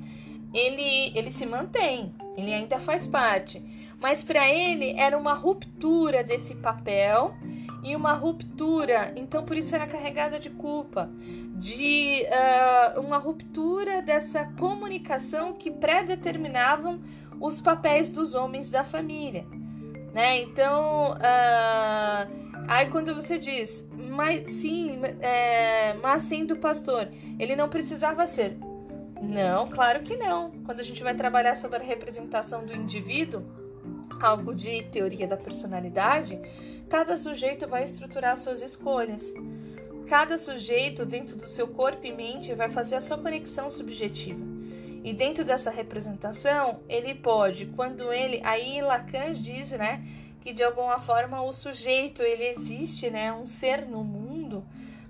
ele, 0.53 1.13
ele 1.19 1.31
se 1.33 1.45
mantém, 1.45 2.15
ele 2.37 2.55
ainda 2.55 2.79
faz 2.79 3.07
parte. 3.07 3.61
Mas 4.05 4.23
para 4.23 4.47
ele 4.51 4.95
era 4.99 5.17
uma 5.17 5.33
ruptura 5.33 6.23
desse 6.23 6.55
papel 6.57 7.35
e 7.83 7.97
uma 7.97 8.13
ruptura, 8.13 9.15
então 9.17 9.47
por 9.47 9.57
isso 9.57 9.75
era 9.75 9.87
carregada 9.87 10.39
de 10.39 10.51
culpa, 10.51 11.09
de 11.57 12.23
uh, 12.27 13.01
uma 13.01 13.17
ruptura 13.17 14.03
dessa 14.03 14.45
comunicação 14.59 15.55
que 15.55 15.71
predeterminavam 15.71 17.01
os 17.41 17.63
papéis 17.63 18.11
dos 18.11 18.35
homens 18.35 18.69
da 18.69 18.85
família, 18.85 19.47
né? 20.13 20.37
Então, 20.43 21.13
uh, 21.13 22.65
aí 22.69 22.91
quando 22.91 23.15
você 23.15 23.39
diz, 23.39 23.89
mas 23.97 24.51
sim, 24.51 25.01
é, 25.23 25.95
mas 25.95 26.25
sendo 26.25 26.57
pastor, 26.57 27.09
ele 27.39 27.57
não 27.57 27.71
precisava 27.71 28.27
ser. 28.27 28.59
Não, 29.23 29.71
claro 29.71 30.03
que 30.03 30.15
não. 30.15 30.51
Quando 30.67 30.81
a 30.81 30.85
gente 30.85 31.03
vai 31.03 31.15
trabalhar 31.15 31.55
sobre 31.55 31.79
a 31.79 31.83
representação 31.83 32.67
do 32.67 32.75
indivíduo, 32.75 33.64
algo 34.25 34.55
de 34.55 34.83
teoria 34.85 35.27
da 35.27 35.37
personalidade, 35.37 36.41
Cada 36.89 37.17
sujeito 37.17 37.67
vai 37.67 37.83
estruturar 37.85 38.37
suas 38.37 38.61
escolhas. 38.61 39.35
Cada 40.07 40.37
sujeito, 40.37 41.05
dentro 41.05 41.37
do 41.37 41.49
seu 41.49 41.67
corpo 41.67 42.07
e 42.07 42.13
mente, 42.13 42.55
vai 42.55 42.69
fazer 42.69 42.97
a 42.97 43.01
sua 43.01 43.19
conexão 43.19 43.71
subjetiva. 43.71 44.41
E 45.03 45.13
dentro 45.13 45.45
dessa 45.45 45.71
representação, 45.71 46.81
ele 46.89 47.15
pode, 47.15 47.67
quando 47.67 48.13
ele. 48.13 48.41
Aí 48.45 48.81
Lacan 48.81 49.33
diz, 49.33 49.73
né? 49.73 50.07
Que 50.41 50.53
de 50.53 50.63
alguma 50.63 50.99
forma 50.99 51.43
o 51.43 51.53
sujeito 51.53 52.23
ele 52.23 52.45
existe, 52.49 53.11
né? 53.11 53.33
Um 53.33 53.47
ser 53.47 53.87
no 53.87 54.05
mundo, 54.05 54.65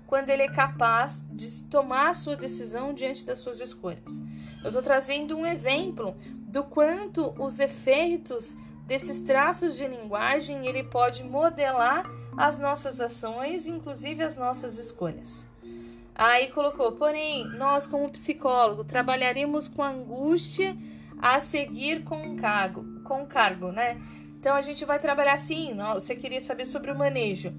quando 0.07 0.29
ele 0.29 0.43
é 0.43 0.51
capaz 0.51 1.23
de 1.29 1.65
tomar 1.65 2.09
a 2.09 2.13
sua 2.13 2.35
decisão 2.35 2.93
diante 2.93 3.25
das 3.25 3.39
suas 3.39 3.59
escolhas. 3.59 4.21
Eu 4.63 4.69
estou 4.69 4.81
trazendo 4.81 5.37
um 5.37 5.45
exemplo 5.45 6.15
do 6.47 6.63
quanto 6.63 7.35
os 7.37 7.59
efeitos 7.59 8.55
desses 8.85 9.19
traços 9.19 9.75
de 9.75 9.87
linguagem, 9.87 10.67
ele 10.67 10.83
pode 10.83 11.23
modelar 11.23 12.05
as 12.37 12.57
nossas 12.57 12.99
ações, 13.01 13.67
inclusive 13.67 14.23
as 14.23 14.35
nossas 14.35 14.77
escolhas. 14.77 15.45
Aí 16.13 16.47
colocou, 16.51 16.93
porém, 16.93 17.45
nós 17.57 17.85
como 17.85 18.09
psicólogo 18.09 18.83
trabalharemos 18.83 19.67
com 19.67 19.83
angústia 19.83 20.75
a 21.21 21.39
seguir 21.39 22.03
com 22.03 22.35
cargo, 22.37 22.85
com 23.03 23.25
cargo, 23.25 23.71
né? 23.71 24.01
Então 24.39 24.55
a 24.55 24.61
gente 24.61 24.85
vai 24.85 24.99
trabalhar 24.99 25.33
assim. 25.33 25.75
Você 25.95 26.15
queria 26.15 26.39
saber 26.39 26.65
sobre 26.65 26.91
o 26.91 26.97
manejo? 26.97 27.53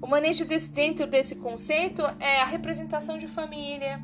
O 0.00 0.06
manejo 0.06 0.44
desse, 0.44 0.70
dentro 0.70 1.06
desse 1.06 1.36
conceito 1.36 2.02
é 2.18 2.40
a 2.40 2.44
representação 2.44 3.16
de 3.16 3.28
família, 3.28 4.00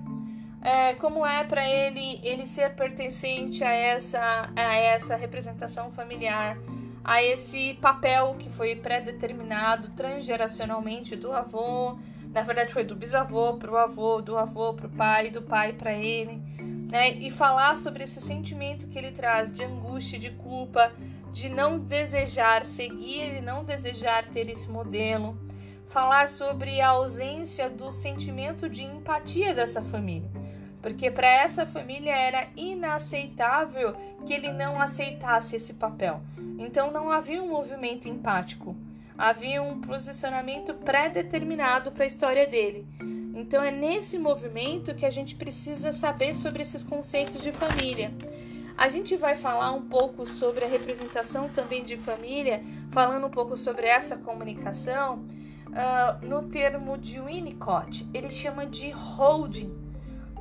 é, 0.62 0.95
como 0.95 1.26
é 1.26 1.45
para 1.45 1.68
ele 1.68 2.20
ele 2.22 2.47
ser 2.47 2.74
pertencente 2.74 3.62
a 3.62 3.70
essa 3.70 4.53
a 4.55 4.74
essa 4.76 5.16
representação 5.16 5.91
familiar, 5.91 6.57
a 7.09 7.22
esse 7.22 7.72
papel 7.80 8.36
que 8.38 8.50
foi 8.50 8.76
pré-determinado 8.76 9.92
transgeracionalmente 9.92 11.16
do 11.16 11.32
avô, 11.32 11.96
na 12.34 12.42
verdade 12.42 12.70
foi 12.70 12.84
do 12.84 12.94
bisavô 12.94 13.54
para 13.54 13.72
o 13.72 13.78
avô, 13.78 14.20
do 14.20 14.36
avô 14.36 14.74
para 14.74 14.88
o 14.88 14.90
pai, 14.90 15.30
do 15.30 15.40
pai 15.40 15.72
para 15.72 15.94
ele, 15.94 16.38
né? 16.90 17.12
E 17.12 17.30
falar 17.30 17.78
sobre 17.78 18.04
esse 18.04 18.20
sentimento 18.20 18.86
que 18.88 18.98
ele 18.98 19.11
traz 19.11 19.50
de 19.50 19.64
angústia, 19.64 20.18
de 20.18 20.32
culpa, 20.32 20.92
de 21.32 21.48
não 21.48 21.78
desejar 21.78 22.66
seguir 22.66 23.38
e 23.38 23.40
não 23.40 23.64
desejar 23.64 24.26
ter 24.26 24.50
esse 24.50 24.68
modelo. 24.68 25.34
Falar 25.86 26.28
sobre 26.28 26.82
a 26.82 26.88
ausência 26.88 27.70
do 27.70 27.90
sentimento 27.90 28.68
de 28.68 28.82
empatia 28.84 29.54
dessa 29.54 29.80
família 29.80 30.28
porque 30.81 31.11
para 31.11 31.29
essa 31.29 31.66
família 31.66 32.14
era 32.14 32.49
inaceitável 32.57 33.95
que 34.26 34.33
ele 34.33 34.53
não 34.53 34.81
aceitasse 34.81 35.57
esse 35.57 35.74
papel. 35.74 36.20
Então 36.59 36.91
não 36.91 37.11
havia 37.11 37.43
um 37.43 37.49
movimento 37.49 38.09
empático, 38.09 38.76
havia 39.16 39.62
um 39.62 39.81
posicionamento 39.81 40.74
pré-determinado 40.74 41.93
para 41.93 42.05
a 42.05 42.07
história 42.07 42.47
dele. 42.47 42.87
Então 43.35 43.62
é 43.62 43.70
nesse 43.70 44.18
movimento 44.18 44.95
que 44.95 45.07
a 45.07 45.11
gente 45.11 45.35
precisa 45.35 45.93
saber 45.93 46.35
sobre 46.35 46.62
esses 46.62 46.83
conceitos 46.83 47.43
de 47.43 47.53
família. 47.53 48.12
A 48.76 48.89
gente 48.89 49.16
vai 49.16 49.37
falar 49.37 49.72
um 49.72 49.83
pouco 49.83 50.24
sobre 50.24 50.64
a 50.64 50.68
representação 50.68 51.49
também 51.49 51.83
de 51.83 51.97
família, 51.97 52.62
falando 52.93 53.26
um 53.26 53.31
pouco 53.31 53.57
sobre 53.57 53.87
essa 53.87 54.16
comunicação, 54.16 55.24
uh, 55.68 56.24
no 56.24 56.45
termo 56.45 56.97
de 56.97 57.20
Winnicott. 57.20 58.07
Ele 58.14 58.31
chama 58.31 58.66
de 58.66 58.91
holding 58.91 59.88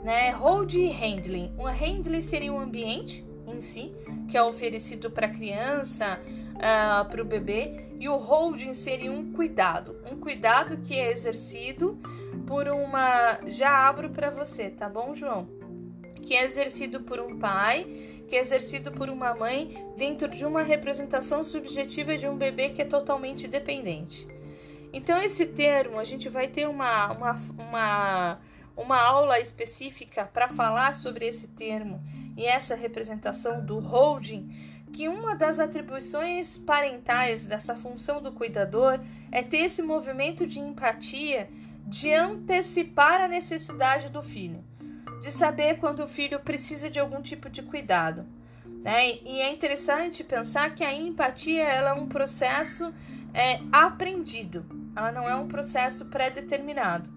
né? 0.04 0.32
Hold 0.32 0.74
e 0.74 0.88
handling. 0.88 1.54
Um 1.58 1.66
handling 1.66 2.22
seria 2.22 2.54
um 2.54 2.60
ambiente 2.60 3.26
em 3.48 3.62
si, 3.62 3.93
que 4.30 4.38
é 4.38 4.43
oferecido 4.43 5.10
para 5.10 5.28
a 5.28 5.30
criança, 5.30 6.20
uh, 6.56 7.10
para 7.10 7.22
o 7.22 7.26
bebê, 7.26 7.88
e 8.00 8.08
o 8.08 8.18
holding 8.18 8.74
seria 8.74 9.12
um 9.12 9.32
cuidado, 9.32 9.95
um 10.12 10.20
cuidado 10.20 10.78
que 10.78 10.95
é 10.95 11.12
exercido 11.12 11.98
por 12.45 12.68
uma. 12.68 13.39
Já 13.48 13.88
abro 13.88 14.10
para 14.10 14.30
você, 14.30 14.70
tá 14.70 14.88
bom, 14.88 15.16
João? 15.16 15.48
Que 16.22 16.36
é 16.36 16.43
exercido 16.43 17.02
por 17.02 17.20
um 17.20 17.39
pai, 17.39 17.86
que 18.28 18.36
é 18.36 18.39
exercido 18.39 18.91
por 18.91 19.10
uma 19.10 19.34
mãe, 19.34 19.86
dentro 19.98 20.28
de 20.28 20.45
uma 20.45 20.62
representação 20.62 21.43
subjetiva 21.43 22.18
de 22.18 22.28
um 22.28 22.38
bebê 22.38 22.70
que 22.70 22.82
é 22.82 22.86
totalmente 22.86 23.48
dependente. 23.48 24.28
Então, 24.93 25.18
esse 25.18 25.45
termo, 25.45 26.00
a 26.00 26.04
gente 26.04 26.30
vai 26.30 26.48
ter 26.48 26.68
uma, 26.68 27.12
uma, 27.12 27.36
uma 27.58 28.39
uma 28.78 29.01
aula 29.01 29.39
específica 29.39 30.30
para 30.32 30.47
falar 30.47 30.93
sobre 30.93 31.25
esse 31.25 31.47
termo 31.47 32.01
e 32.38 32.45
essa 32.45 32.75
representação 32.75 33.65
do 33.65 33.80
holding, 33.80 34.47
que 34.93 35.09
uma 35.09 35.36
das 35.36 35.59
atribuições 35.59 36.57
parentais 36.59 37.43
dessa 37.43 37.75
função 37.75 38.21
do 38.21 38.32
cuidador 38.32 38.99
é 39.32 39.41
ter 39.41 39.65
esse 39.65 39.82
movimento 39.82 40.45
de 40.45 40.59
empatia, 40.59 41.49
de 41.86 42.13
antecipar 42.13 43.19
a 43.19 43.28
necessidade 43.28 44.09
do 44.09 44.21
filho, 44.21 44.63
de 45.19 45.32
saber 45.32 45.80
quando 45.80 46.03
o 46.03 46.07
filho 46.07 46.39
precisa 46.39 46.89
de 46.89 46.99
algum 46.99 47.21
tipo 47.21 47.49
de 47.49 47.63
cuidado. 47.63 48.25
Né? 48.84 49.17
E 49.25 49.41
é 49.41 49.51
interessante 49.51 50.23
pensar 50.23 50.75
que 50.75 50.84
a 50.84 50.93
empatia 50.93 51.63
ela 51.63 51.89
é 51.89 51.93
um 51.93 52.07
processo 52.07 52.93
é, 53.34 53.59
aprendido, 53.71 54.65
ela 54.95 55.11
não 55.11 55.28
é 55.28 55.36
um 55.36 55.47
processo 55.47 56.05
pré-determinado. 56.05 57.16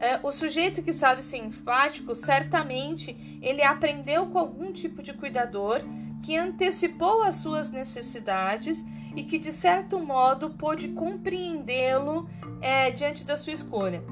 É, 0.00 0.20
o 0.22 0.30
sujeito 0.30 0.82
que 0.82 0.92
sabe 0.92 1.22
ser 1.22 1.38
enfático, 1.38 2.14
certamente 2.14 3.38
ele 3.42 3.62
aprendeu 3.62 4.26
com 4.26 4.38
algum 4.38 4.72
tipo 4.72 5.02
de 5.02 5.12
cuidador 5.12 5.82
que 6.22 6.36
antecipou 6.36 7.22
as 7.22 7.36
suas 7.36 7.70
necessidades 7.70 8.84
e 9.16 9.24
que, 9.24 9.38
de 9.38 9.50
certo 9.50 9.98
modo, 9.98 10.50
pôde 10.50 10.88
compreendê-lo 10.88 12.28
é, 12.60 12.90
diante 12.90 13.24
da 13.24 13.36
sua 13.36 13.52
escolha. 13.52 14.02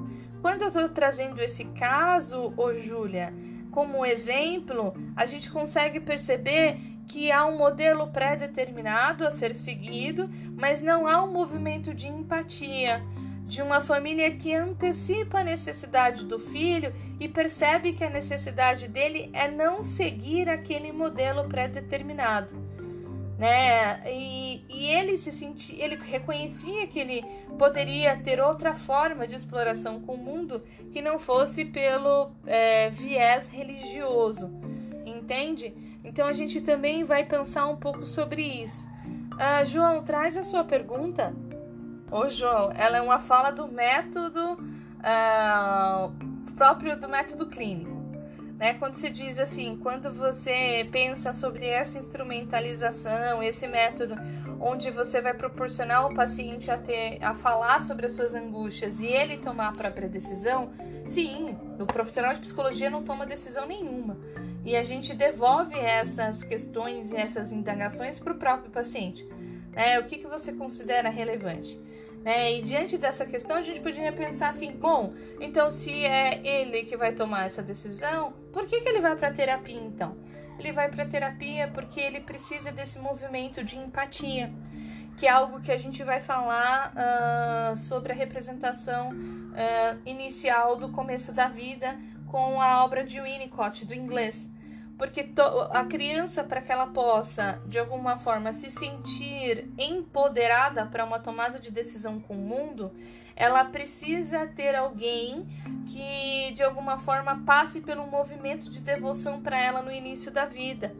Quando 0.42 0.62
eu 0.62 0.68
estou 0.68 0.88
trazendo 0.88 1.40
esse 1.40 1.64
caso, 1.66 2.52
ô 2.56 2.74
Júlia, 2.74 3.32
como 3.70 4.04
exemplo, 4.04 4.94
a 5.14 5.26
gente 5.26 5.50
consegue 5.50 6.00
perceber 6.00 6.78
que 7.06 7.30
há 7.30 7.46
um 7.46 7.56
modelo 7.56 8.08
pré-determinado 8.08 9.26
a 9.26 9.30
ser 9.30 9.54
seguido, 9.54 10.28
mas 10.56 10.82
não 10.82 11.06
há 11.06 11.22
um 11.22 11.32
movimento 11.32 11.94
de 11.94 12.08
empatia, 12.08 13.02
de 13.46 13.62
uma 13.62 13.80
família 13.80 14.30
que 14.32 14.52
antecipa 14.52 15.38
a 15.38 15.44
necessidade 15.44 16.24
do 16.24 16.38
filho 16.38 16.92
e 17.20 17.28
percebe 17.28 17.92
que 17.92 18.02
a 18.02 18.10
necessidade 18.10 18.88
dele 18.88 19.30
é 19.32 19.48
não 19.48 19.82
seguir 19.82 20.48
aquele 20.48 20.90
modelo 20.90 21.44
pré-determinado. 21.44 22.54
Né? 23.38 24.00
E, 24.10 24.64
e 24.68 24.88
ele 24.88 25.16
se 25.16 25.30
sentia, 25.30 25.84
ele 25.84 25.96
reconhecia 25.96 26.86
que 26.86 26.98
ele 26.98 27.22
poderia 27.58 28.16
ter 28.16 28.40
outra 28.40 28.74
forma 28.74 29.26
de 29.26 29.36
exploração 29.36 30.00
com 30.00 30.14
o 30.14 30.18
mundo 30.18 30.62
que 30.90 31.00
não 31.00 31.18
fosse 31.18 31.64
pelo 31.64 32.30
é, 32.46 32.90
viés 32.90 33.46
religioso, 33.48 34.50
entende? 35.04 35.72
Então 36.02 36.26
a 36.26 36.32
gente 36.32 36.62
também 36.62 37.04
vai 37.04 37.24
pensar 37.24 37.66
um 37.66 37.76
pouco 37.76 38.04
sobre 38.04 38.42
isso. 38.42 38.88
Ah, 39.38 39.62
João, 39.64 40.02
traz 40.02 40.36
a 40.36 40.42
sua 40.42 40.64
pergunta. 40.64 41.34
Ô, 42.10 42.28
João, 42.28 42.70
ela 42.74 42.98
é 42.98 43.02
uma 43.02 43.18
fala 43.18 43.50
do 43.50 43.66
método 43.66 44.58
ah, 45.02 46.10
próprio 46.56 46.96
do 46.96 47.08
método 47.08 47.46
clínico. 47.46 47.96
Né? 48.58 48.74
Quando 48.74 48.94
se 48.94 49.10
diz 49.10 49.38
assim, 49.38 49.76
quando 49.76 50.12
você 50.12 50.88
pensa 50.90 51.32
sobre 51.32 51.66
essa 51.66 51.98
instrumentalização, 51.98 53.42
esse 53.42 53.66
método 53.66 54.14
onde 54.58 54.90
você 54.90 55.20
vai 55.20 55.34
proporcionar 55.34 55.98
ao 55.98 56.14
paciente 56.14 56.70
a, 56.70 56.78
ter, 56.78 57.22
a 57.22 57.34
falar 57.34 57.80
sobre 57.80 58.06
as 58.06 58.12
suas 58.12 58.34
angústias 58.34 59.00
e 59.00 59.06
ele 59.06 59.36
tomar 59.36 59.68
a 59.68 59.72
própria 59.72 60.08
decisão, 60.08 60.70
sim, 61.04 61.54
o 61.78 61.84
profissional 61.84 62.32
de 62.32 62.40
psicologia 62.40 62.88
não 62.88 63.02
toma 63.02 63.26
decisão 63.26 63.66
nenhuma. 63.66 64.16
E 64.64 64.74
a 64.74 64.82
gente 64.82 65.14
devolve 65.14 65.78
essas 65.78 66.42
questões 66.42 67.12
e 67.12 67.16
essas 67.16 67.52
indagações 67.52 68.18
para 68.18 68.32
o 68.32 68.36
próprio 68.36 68.70
paciente. 68.70 69.28
Né? 69.72 70.00
O 70.00 70.04
que, 70.04 70.16
que 70.16 70.26
você 70.26 70.52
considera 70.52 71.10
relevante? 71.10 71.78
Né? 72.26 72.54
E 72.54 72.62
diante 72.62 72.98
dessa 72.98 73.24
questão, 73.24 73.56
a 73.56 73.62
gente 73.62 73.80
poderia 73.80 74.12
pensar 74.12 74.48
assim: 74.48 74.72
bom, 74.72 75.14
então 75.40 75.70
se 75.70 76.04
é 76.04 76.44
ele 76.44 76.82
que 76.82 76.96
vai 76.96 77.12
tomar 77.12 77.46
essa 77.46 77.62
decisão, 77.62 78.32
por 78.52 78.66
que, 78.66 78.80
que 78.80 78.88
ele 78.88 79.00
vai 79.00 79.14
para 79.14 79.30
terapia 79.30 79.80
então? 79.80 80.16
Ele 80.58 80.72
vai 80.72 80.90
para 80.90 81.06
terapia 81.06 81.68
porque 81.72 82.00
ele 82.00 82.20
precisa 82.20 82.72
desse 82.72 82.98
movimento 82.98 83.62
de 83.62 83.78
empatia, 83.78 84.52
que 85.16 85.24
é 85.24 85.30
algo 85.30 85.60
que 85.60 85.70
a 85.70 85.78
gente 85.78 86.02
vai 86.02 86.20
falar 86.20 86.92
uh, 86.96 87.76
sobre 87.76 88.12
a 88.12 88.16
representação 88.16 89.10
uh, 89.10 90.00
inicial 90.04 90.76
do 90.76 90.88
começo 90.88 91.32
da 91.32 91.46
vida 91.46 91.96
com 92.26 92.60
a 92.60 92.84
obra 92.84 93.04
de 93.04 93.20
Winnicott, 93.20 93.86
do 93.86 93.94
inglês 93.94 94.50
porque 94.98 95.28
a 95.72 95.84
criança 95.84 96.42
para 96.42 96.62
que 96.62 96.72
ela 96.72 96.86
possa 96.86 97.60
de 97.66 97.78
alguma 97.78 98.18
forma 98.18 98.52
se 98.52 98.70
sentir 98.70 99.68
empoderada 99.78 100.86
para 100.86 101.04
uma 101.04 101.18
tomada 101.18 101.58
de 101.58 101.70
decisão 101.70 102.18
com 102.20 102.34
o 102.34 102.38
mundo, 102.38 102.90
ela 103.34 103.64
precisa 103.66 104.46
ter 104.46 104.74
alguém 104.74 105.46
que 105.86 106.52
de 106.54 106.62
alguma 106.62 106.96
forma 106.96 107.42
passe 107.44 107.82
pelo 107.82 108.06
movimento 108.06 108.70
de 108.70 108.80
devoção 108.80 109.42
para 109.42 109.60
ela 109.60 109.82
no 109.82 109.92
início 109.92 110.30
da 110.30 110.46
vida. 110.46 110.94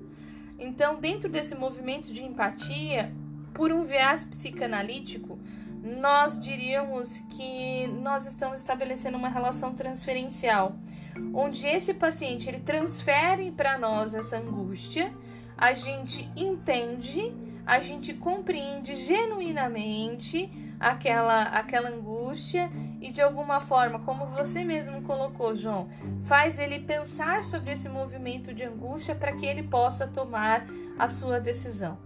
Então, 0.59 1.01
dentro 1.01 1.30
desse 1.30 1.55
movimento 1.55 2.12
de 2.12 2.22
empatia, 2.22 3.12
por 3.55 3.72
um 3.72 3.84
viés 3.84 4.24
psicanalítico, 4.24 5.38
nós 5.82 6.38
diríamos 6.38 7.20
que 7.30 7.86
nós 7.86 8.26
estamos 8.26 8.59
estabelecendo 8.59 9.16
uma 9.16 9.28
relação 9.28 9.74
transferencial 9.74 10.76
onde 11.33 11.67
esse 11.67 11.95
paciente 11.95 12.49
ele 12.49 12.61
transfere 12.61 13.51
para 13.51 13.79
nós 13.79 14.14
essa 14.14 14.39
angústia, 14.39 15.12
a 15.57 15.73
gente 15.73 16.31
entende, 16.37 17.35
a 17.64 17.81
gente 17.81 18.14
compreende 18.14 18.95
genuinamente 18.95 20.51
aquela 20.79 21.45
aquela 21.45 21.89
angústia 21.89 22.71
e 23.01 23.11
de 23.11 23.23
alguma 23.23 23.61
forma, 23.61 24.01
como 24.01 24.27
você 24.27 24.64
mesmo 24.64 25.03
colocou, 25.03 25.55
João, 25.55 25.89
faz 26.25 26.59
ele 26.59 26.81
pensar 26.81 27.45
sobre 27.45 27.73
esse 27.73 27.89
movimento 27.89 28.53
de 28.53 28.64
angústia 28.64 29.14
para 29.14 29.33
que 29.33 29.47
ele 29.47 29.62
possa 29.62 30.07
tomar 30.07 30.67
a 30.99 31.09
sua 31.09 31.39
decisão. 31.41 31.99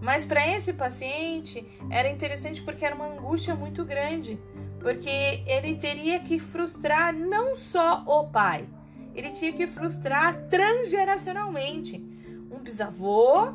Mas 0.00 0.24
para 0.24 0.46
esse 0.46 0.72
paciente 0.72 1.66
era 1.90 2.08
interessante 2.08 2.62
porque 2.62 2.84
era 2.84 2.94
uma 2.94 3.06
angústia 3.08 3.54
muito 3.54 3.84
grande 3.84 4.38
porque 4.80 5.42
ele 5.46 5.76
teria 5.76 6.20
que 6.20 6.38
frustrar 6.38 7.12
não 7.12 7.54
só 7.54 8.04
o 8.06 8.28
pai, 8.28 8.68
ele 9.14 9.30
tinha 9.30 9.52
que 9.52 9.66
frustrar 9.66 10.44
transgeracionalmente 10.48 12.04
um 12.50 12.58
bisavô, 12.58 13.52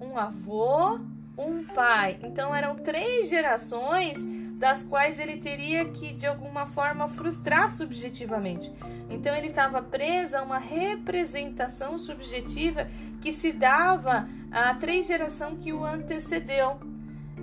um 0.00 0.16
avô, 0.18 1.00
um 1.36 1.64
pai. 1.64 2.18
Então 2.22 2.54
eram 2.54 2.76
três 2.76 3.28
gerações 3.28 4.24
das 4.62 4.82
quais 4.84 5.18
ele 5.18 5.38
teria 5.38 5.86
que 5.86 6.12
de 6.12 6.26
alguma 6.26 6.66
forma 6.66 7.08
frustrar 7.08 7.68
subjetivamente. 7.68 8.72
Então 9.10 9.34
ele 9.34 9.48
estava 9.48 9.82
preso 9.82 10.36
a 10.36 10.42
uma 10.42 10.58
representação 10.58 11.98
subjetiva 11.98 12.86
que 13.20 13.32
se 13.32 13.50
dava 13.50 14.28
à 14.52 14.72
três 14.74 15.06
geração 15.06 15.56
que 15.56 15.72
o 15.72 15.84
antecedeu. 15.84 16.78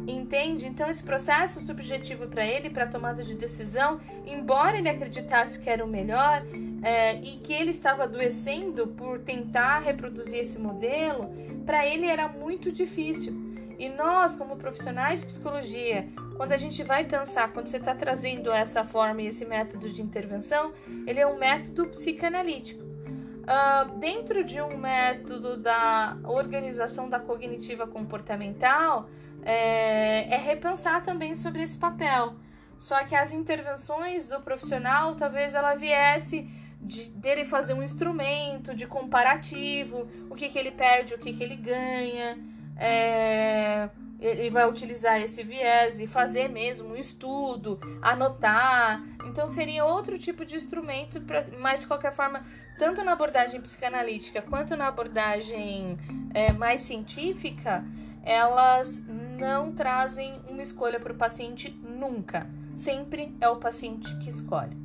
Entende? 0.09 0.65
Então, 0.65 0.89
esse 0.89 1.03
processo 1.03 1.59
subjetivo 1.59 2.27
para 2.27 2.43
ele, 2.43 2.69
para 2.69 2.85
a 2.85 2.87
tomada 2.87 3.23
de 3.23 3.35
decisão, 3.35 4.01
embora 4.25 4.77
ele 4.77 4.89
acreditasse 4.89 5.59
que 5.59 5.69
era 5.69 5.85
o 5.85 5.87
melhor 5.87 6.43
é, 6.81 7.15
e 7.21 7.37
que 7.37 7.53
ele 7.53 7.69
estava 7.69 8.05
adoecendo 8.05 8.87
por 8.87 9.19
tentar 9.19 9.79
reproduzir 9.79 10.39
esse 10.39 10.57
modelo, 10.57 11.29
para 11.63 11.85
ele 11.85 12.07
era 12.07 12.27
muito 12.27 12.71
difícil. 12.71 13.49
E 13.77 13.87
nós, 13.87 14.35
como 14.35 14.57
profissionais 14.57 15.21
de 15.21 15.27
psicologia, 15.27 16.07
quando 16.35 16.53
a 16.53 16.57
gente 16.57 16.81
vai 16.81 17.03
pensar, 17.03 17.53
quando 17.53 17.67
você 17.67 17.77
está 17.77 17.93
trazendo 17.93 18.51
essa 18.51 18.83
forma 18.83 19.21
e 19.21 19.27
esse 19.27 19.45
método 19.45 19.87
de 19.87 20.01
intervenção, 20.01 20.73
ele 21.05 21.19
é 21.19 21.27
um 21.27 21.37
método 21.37 21.85
psicanalítico. 21.87 22.81
Uh, 22.83 23.97
dentro 23.99 24.43
de 24.43 24.59
um 24.59 24.75
método 24.77 25.57
da 25.57 26.17
organização 26.23 27.09
da 27.09 27.19
cognitiva 27.19 27.87
comportamental, 27.87 29.09
é, 29.43 30.33
é 30.33 30.37
repensar 30.37 31.03
também 31.03 31.35
sobre 31.35 31.63
esse 31.63 31.77
papel. 31.77 32.35
Só 32.77 33.03
que 33.03 33.15
as 33.15 33.33
intervenções 33.33 34.27
do 34.27 34.39
profissional, 34.41 35.15
talvez 35.15 35.53
ela 35.53 35.75
viesse 35.75 36.49
de, 36.81 37.09
dele 37.09 37.43
fazer 37.43 37.73
um 37.73 37.83
instrumento 37.83 38.73
de 38.73 38.87
comparativo, 38.87 40.07
o 40.29 40.35
que, 40.35 40.47
que 40.47 40.57
ele 40.57 40.71
perde, 40.71 41.13
o 41.13 41.19
que, 41.19 41.33
que 41.33 41.43
ele 41.43 41.57
ganha. 41.57 42.37
É, 42.77 43.89
ele 44.19 44.49
vai 44.49 44.67
utilizar 44.67 45.19
esse 45.21 45.43
viés 45.43 45.99
e 45.99 46.07
fazer 46.07 46.49
mesmo 46.49 46.89
um 46.89 46.95
estudo, 46.95 47.79
anotar. 48.01 49.01
Então 49.25 49.47
seria 49.47 49.85
outro 49.85 50.17
tipo 50.17 50.45
de 50.45 50.55
instrumento, 50.55 51.21
pra, 51.21 51.45
mas 51.59 51.81
de 51.81 51.87
qualquer 51.87 52.13
forma, 52.13 52.45
tanto 52.77 53.03
na 53.03 53.13
abordagem 53.13 53.61
psicanalítica 53.61 54.41
quanto 54.41 54.75
na 54.75 54.87
abordagem 54.87 55.97
é, 56.33 56.51
mais 56.51 56.81
científica, 56.81 57.83
elas 58.23 59.01
não 59.39 59.71
trazem 59.71 60.41
uma 60.49 60.61
escolha 60.61 60.99
para 60.99 61.13
o 61.13 61.17
paciente 61.17 61.71
nunca. 61.81 62.47
Sempre 62.75 63.33
é 63.39 63.47
o 63.47 63.55
paciente 63.55 64.15
que 64.17 64.29
escolhe. 64.29 64.77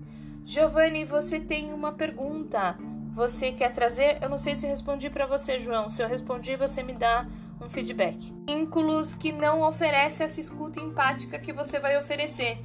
Giovanni, 0.44 1.04
você 1.04 1.40
tem 1.40 1.72
uma 1.72 1.92
pergunta. 1.92 2.76
Você 3.14 3.52
quer 3.52 3.72
trazer? 3.72 4.22
Eu 4.22 4.28
não 4.28 4.38
sei 4.38 4.54
se 4.54 4.66
respondi 4.66 5.10
para 5.10 5.26
você, 5.26 5.58
João. 5.58 5.90
Se 5.90 6.02
eu 6.02 6.08
respondi, 6.08 6.56
você 6.56 6.82
me 6.82 6.92
dá 6.92 7.26
um 7.60 7.68
feedback. 7.68 8.32
Vínculos 8.46 9.12
que 9.12 9.32
não 9.32 9.62
oferece 9.62 10.22
essa 10.22 10.40
escuta 10.40 10.80
empática 10.80 11.38
que 11.38 11.52
você 11.52 11.78
vai 11.78 11.96
oferecer. 11.96 12.58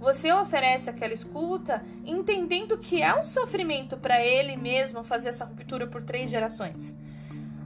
Você 0.00 0.32
oferece 0.32 0.90
aquela 0.90 1.14
escuta 1.14 1.82
entendendo 2.04 2.78
que 2.78 3.02
é 3.02 3.14
um 3.18 3.24
sofrimento 3.24 3.96
para 3.96 4.24
ele 4.24 4.56
mesmo 4.56 5.02
fazer 5.02 5.30
essa 5.30 5.44
ruptura 5.44 5.86
por 5.86 6.02
três 6.02 6.30
gerações 6.30 6.94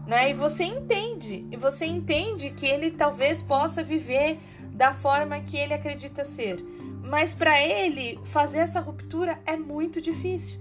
né? 0.09 0.30
E 0.30 0.32
você 0.32 0.64
entende, 0.64 1.46
e 1.52 1.56
você 1.56 1.84
entende 1.84 2.50
que 2.50 2.66
ele 2.66 2.90
talvez 2.90 3.42
possa 3.42 3.82
viver 3.82 4.38
da 4.72 4.94
forma 4.94 5.38
que 5.40 5.59
ele 5.59 5.74
acredita 5.74 6.24
ser, 6.24 6.64
mas 7.04 7.34
para 7.34 7.62
ele 7.62 8.18
fazer 8.24 8.61
essa 8.61 8.80
ruptura 8.80 9.38
é 9.44 9.54
muito 9.54 10.00
difícil. 10.00 10.59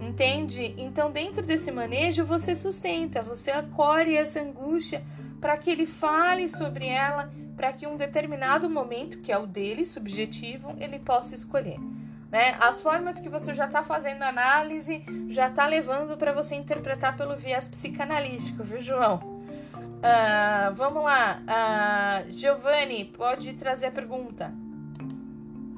Entende? 0.00 0.74
Então, 0.78 1.10
dentro 1.10 1.44
desse 1.44 1.70
manejo, 1.70 2.24
você 2.24 2.54
sustenta, 2.54 3.22
você 3.22 3.50
acolhe 3.50 4.16
essa 4.16 4.40
angústia 4.40 5.02
para 5.40 5.56
que 5.56 5.70
ele 5.70 5.86
fale 5.86 6.48
sobre 6.48 6.86
ela, 6.86 7.30
para 7.56 7.72
que 7.72 7.86
um 7.86 7.96
determinado 7.96 8.68
momento, 8.70 9.18
que 9.18 9.32
é 9.32 9.38
o 9.38 9.46
dele, 9.46 9.84
subjetivo, 9.84 10.76
ele 10.78 10.98
possa 10.98 11.34
escolher. 11.34 11.78
Né? 12.34 12.56
As 12.58 12.82
formas 12.82 13.20
que 13.20 13.28
você 13.28 13.54
já 13.54 13.66
está 13.66 13.84
fazendo 13.84 14.24
análise 14.24 15.04
já 15.28 15.46
está 15.46 15.68
levando 15.68 16.16
para 16.16 16.32
você 16.32 16.56
interpretar 16.56 17.16
pelo 17.16 17.36
viés 17.36 17.68
psicanalítico, 17.68 18.64
viu, 18.64 18.80
João? 18.80 19.18
Uh, 19.18 20.74
vamos 20.74 21.04
lá, 21.04 21.40
uh, 21.46 22.32
Giovanni, 22.32 23.04
pode 23.04 23.54
trazer 23.54 23.86
a 23.86 23.92
pergunta. 23.92 24.52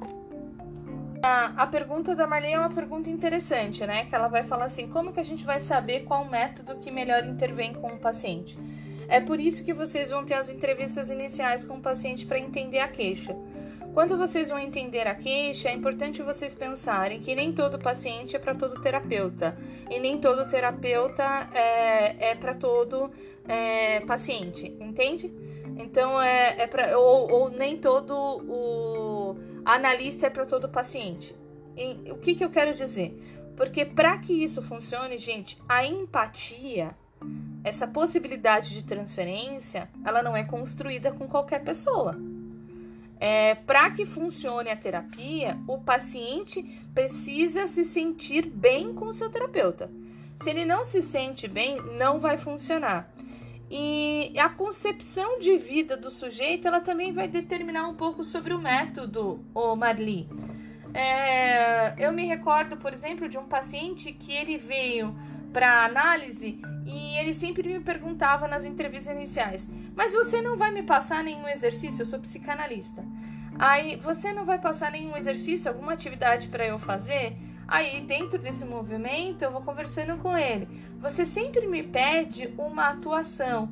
Uh, 0.01 1.53
a 1.57 1.67
pergunta 1.67 2.15
da 2.15 2.25
Marlene 2.25 2.55
é 2.55 2.59
uma 2.59 2.71
pergunta 2.71 3.07
interessante, 3.07 3.85
né? 3.85 4.05
Que 4.05 4.15
ela 4.15 4.27
vai 4.27 4.43
falar 4.43 4.65
assim: 4.65 4.87
como 4.87 5.13
que 5.13 5.19
a 5.19 5.23
gente 5.23 5.45
vai 5.45 5.59
saber 5.59 6.05
qual 6.05 6.25
método 6.25 6.77
que 6.77 6.89
melhor 6.89 7.23
intervém 7.23 7.71
com 7.71 7.89
o 7.89 7.99
paciente? 7.99 8.57
É 9.07 9.19
por 9.19 9.39
isso 9.39 9.63
que 9.63 9.75
vocês 9.75 10.09
vão 10.09 10.25
ter 10.25 10.33
as 10.33 10.49
entrevistas 10.49 11.11
iniciais 11.11 11.63
com 11.63 11.75
o 11.75 11.81
paciente 11.81 12.25
para 12.25 12.39
entender 12.39 12.79
a 12.79 12.87
queixa. 12.87 13.35
Quando 13.97 14.15
vocês 14.15 14.49
vão 14.49 14.59
entender 14.59 15.07
a 15.07 15.15
queixa, 15.15 15.69
é 15.69 15.73
importante 15.73 16.21
vocês 16.21 16.53
pensarem 16.53 17.19
que 17.19 17.33
nem 17.33 17.51
todo 17.51 17.79
paciente 17.79 18.35
é 18.35 18.39
para 18.39 18.53
todo 18.53 18.79
terapeuta 18.79 19.57
e 19.89 19.99
nem 19.99 20.21
todo 20.21 20.47
terapeuta 20.47 21.23
é, 21.51 22.29
é 22.29 22.35
para 22.35 22.53
todo 22.53 23.09
é, 23.47 24.01
paciente, 24.01 24.67
entende? 24.79 25.33
Então 25.79 26.21
é, 26.21 26.61
é 26.61 26.67
para 26.67 26.95
ou, 26.99 27.31
ou, 27.31 27.49
nem 27.49 27.75
todo 27.75 28.13
o 28.13 29.35
analista 29.65 30.27
é 30.27 30.29
para 30.29 30.45
todo 30.45 30.69
paciente. 30.69 31.35
E, 31.75 32.11
o 32.11 32.17
que, 32.17 32.35
que 32.35 32.45
eu 32.45 32.51
quero 32.51 32.75
dizer? 32.75 33.19
Porque 33.55 33.83
para 33.83 34.19
que 34.19 34.43
isso 34.43 34.61
funcione, 34.61 35.17
gente, 35.17 35.57
a 35.67 35.83
empatia, 35.83 36.95
essa 37.63 37.87
possibilidade 37.87 38.75
de 38.75 38.85
transferência, 38.85 39.89
ela 40.05 40.21
não 40.21 40.37
é 40.37 40.43
construída 40.43 41.11
com 41.11 41.27
qualquer 41.27 41.63
pessoa. 41.63 42.36
É, 43.19 43.55
Para 43.55 43.91
que 43.91 44.05
funcione 44.05 44.69
a 44.69 44.75
terapia, 44.75 45.57
o 45.67 45.79
paciente 45.79 46.61
precisa 46.93 47.67
se 47.67 47.83
sentir 47.83 48.45
bem 48.45 48.93
com 48.93 49.05
o 49.05 49.13
seu 49.13 49.29
terapeuta. 49.29 49.89
Se 50.37 50.49
ele 50.49 50.65
não 50.65 50.83
se 50.83 51.01
sente 51.01 51.47
bem, 51.47 51.77
não 51.97 52.19
vai 52.19 52.37
funcionar. 52.37 53.11
E 53.69 54.33
a 54.39 54.47
concepção 54.49 55.39
de 55.39 55.57
vida 55.57 55.97
do 55.97 56.09
sujeito, 56.09 56.67
ela 56.67 56.79
também 56.79 57.11
vai 57.11 57.27
determinar 57.27 57.87
um 57.87 57.95
pouco 57.95 58.23
sobre 58.23 58.53
o 58.53 58.59
método, 58.59 59.43
o 59.53 59.75
Marli. 59.75 60.29
É, 60.93 61.93
eu 62.03 62.11
me 62.11 62.25
recordo, 62.25 62.77
por 62.77 62.93
exemplo, 62.93 63.27
de 63.27 63.37
um 63.37 63.45
paciente 63.45 64.13
que 64.13 64.31
ele 64.31 64.57
veio 64.57 65.13
para 65.51 65.85
análise 65.85 66.61
e 66.87 67.17
ele 67.17 67.33
sempre 67.33 67.67
me 67.67 67.81
perguntava 67.81 68.47
nas 68.47 68.63
entrevistas 68.63 69.13
iniciais: 69.13 69.69
Mas 69.93 70.13
você 70.13 70.41
não 70.41 70.57
vai 70.57 70.71
me 70.71 70.83
passar 70.83 71.21
nenhum 71.21 71.47
exercício? 71.47 72.01
Eu 72.01 72.05
sou 72.05 72.17
psicanalista. 72.19 73.03
Aí, 73.59 73.97
você 73.97 74.31
não 74.31 74.45
vai 74.45 74.57
passar 74.57 74.91
nenhum 74.91 75.17
exercício, 75.17 75.69
alguma 75.69 75.93
atividade 75.93 76.47
para 76.47 76.65
eu 76.65 76.79
fazer? 76.79 77.35
Aí, 77.67 78.05
dentro 78.05 78.39
desse 78.39 78.63
movimento, 78.63 79.41
eu 79.41 79.51
vou 79.51 79.61
conversando 79.61 80.15
com 80.17 80.37
ele. 80.37 80.67
Você 80.99 81.25
sempre 81.25 81.67
me 81.67 81.83
pede 81.83 82.53
uma 82.57 82.89
atuação. 82.89 83.69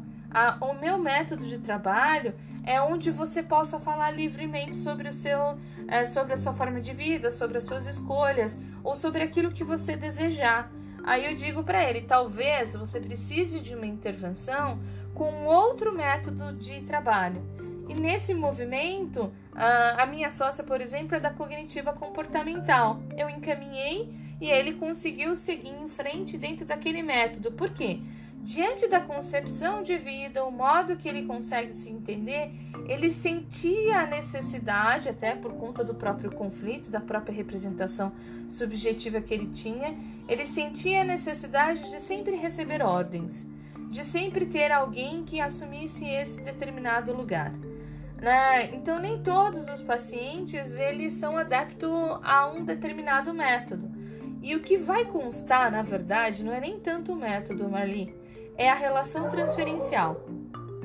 O 0.60 0.74
meu 0.74 0.98
método 0.98 1.46
de 1.46 1.60
trabalho 1.60 2.34
é 2.66 2.82
onde 2.82 3.12
você 3.12 3.42
possa 3.42 3.80
falar 3.80 4.12
livremente 4.12 4.76
sobre 4.76 5.08
o 5.08 5.14
seu, 5.14 5.58
é, 5.88 6.06
sobre 6.06 6.34
a 6.34 6.38
sua 6.38 6.52
forma 6.52 6.82
de 6.82 6.94
vida, 6.94 7.32
sobre 7.32 7.58
as 7.58 7.64
suas 7.64 7.86
escolhas 7.86 8.60
ou 8.84 8.96
sobre 8.96 9.24
aquilo 9.24 9.52
que 9.52 9.64
você 9.64 9.96
desejar. 9.96 10.70
Aí 11.06 11.26
eu 11.26 11.36
digo 11.36 11.64
para 11.64 11.84
ele: 11.88 12.02
talvez 12.02 12.76
você 12.76 13.00
precise 13.00 13.62
de 13.62 13.76
uma 13.76 13.86
intervenção 13.86 14.80
com 15.14 15.46
outro 15.46 15.94
método 15.94 16.52
de 16.54 16.84
trabalho. 16.84 17.42
E 17.88 17.94
nesse 17.94 18.34
movimento, 18.34 19.32
a 19.54 20.06
minha 20.08 20.32
sócia, 20.32 20.64
por 20.64 20.82
exemplo, 20.82 21.16
é 21.16 21.20
da 21.20 21.30
cognitiva 21.30 21.94
comportamental. 21.94 23.00
Eu 23.16 23.30
encaminhei 23.30 24.12
e 24.42 24.50
ele 24.50 24.74
conseguiu 24.74 25.36
seguir 25.36 25.70
em 25.70 25.88
frente 25.88 26.38
dentro 26.38 26.66
daquele 26.66 27.04
método. 27.04 27.52
Por 27.52 27.70
quê? 27.70 28.00
Diante 28.46 28.88
da 28.88 29.00
concepção 29.00 29.82
de 29.82 29.98
vida, 29.98 30.46
o 30.46 30.52
modo 30.52 30.96
que 30.96 31.10
ele 31.10 31.26
consegue 31.26 31.74
se 31.74 31.90
entender, 31.90 32.52
ele 32.88 33.10
sentia 33.10 34.02
a 34.02 34.06
necessidade, 34.06 35.10
até 35.10 35.36
por 35.36 35.54
conta 35.54 35.84
do 35.84 35.96
próprio 35.96 36.30
conflito, 36.30 36.92
da 36.92 37.02
própria 37.02 37.34
representação 37.34 38.14
subjetiva 38.48 39.20
que 39.20 39.34
ele 39.34 39.48
tinha, 39.48 39.98
ele 40.28 40.46
sentia 40.46 41.02
a 41.02 41.04
necessidade 41.04 41.90
de 41.90 42.00
sempre 42.00 42.36
receber 42.36 42.84
ordens, 42.84 43.48
de 43.90 44.04
sempre 44.04 44.46
ter 44.46 44.72
alguém 44.72 45.24
que 45.24 45.42
assumisse 45.42 46.06
esse 46.06 46.40
determinado 46.40 47.12
lugar. 47.14 47.52
Né? 48.22 48.76
Então 48.76 49.00
nem 49.00 49.24
todos 49.24 49.68
os 49.68 49.82
pacientes 49.82 50.72
eles 50.76 51.14
são 51.14 51.36
adeptos 51.36 51.90
a 52.22 52.46
um 52.46 52.64
determinado 52.64 53.34
método. 53.34 53.92
E 54.40 54.56
o 54.56 54.62
que 54.62 54.78
vai 54.78 55.04
constar, 55.06 55.72
na 55.72 55.82
verdade, 55.82 56.44
não 56.44 56.54
é 56.54 56.60
nem 56.60 56.80
tanto 56.80 57.12
o 57.12 57.16
método, 57.16 57.68
Marli, 57.68 58.14
é 58.58 58.70
a 58.70 58.76
relação 58.76 59.30
transferencial. 59.30 60.26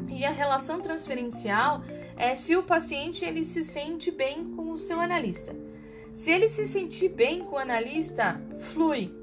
E 0.08 0.24
a 0.24 0.30
relação 0.30 0.80
transferencial 0.80 1.82
é 2.16 2.34
se 2.34 2.56
o 2.56 2.62
paciente 2.62 3.24
ele 3.24 3.44
se 3.44 3.64
sente 3.64 4.10
bem 4.10 4.44
com 4.54 4.72
o 4.72 4.78
seu 4.78 5.00
analista. 5.00 5.54
Se 6.12 6.30
ele 6.30 6.48
se 6.48 6.66
sentir 6.66 7.08
bem 7.08 7.44
com 7.44 7.56
o 7.56 7.58
analista, 7.58 8.40
flui. 8.72 9.14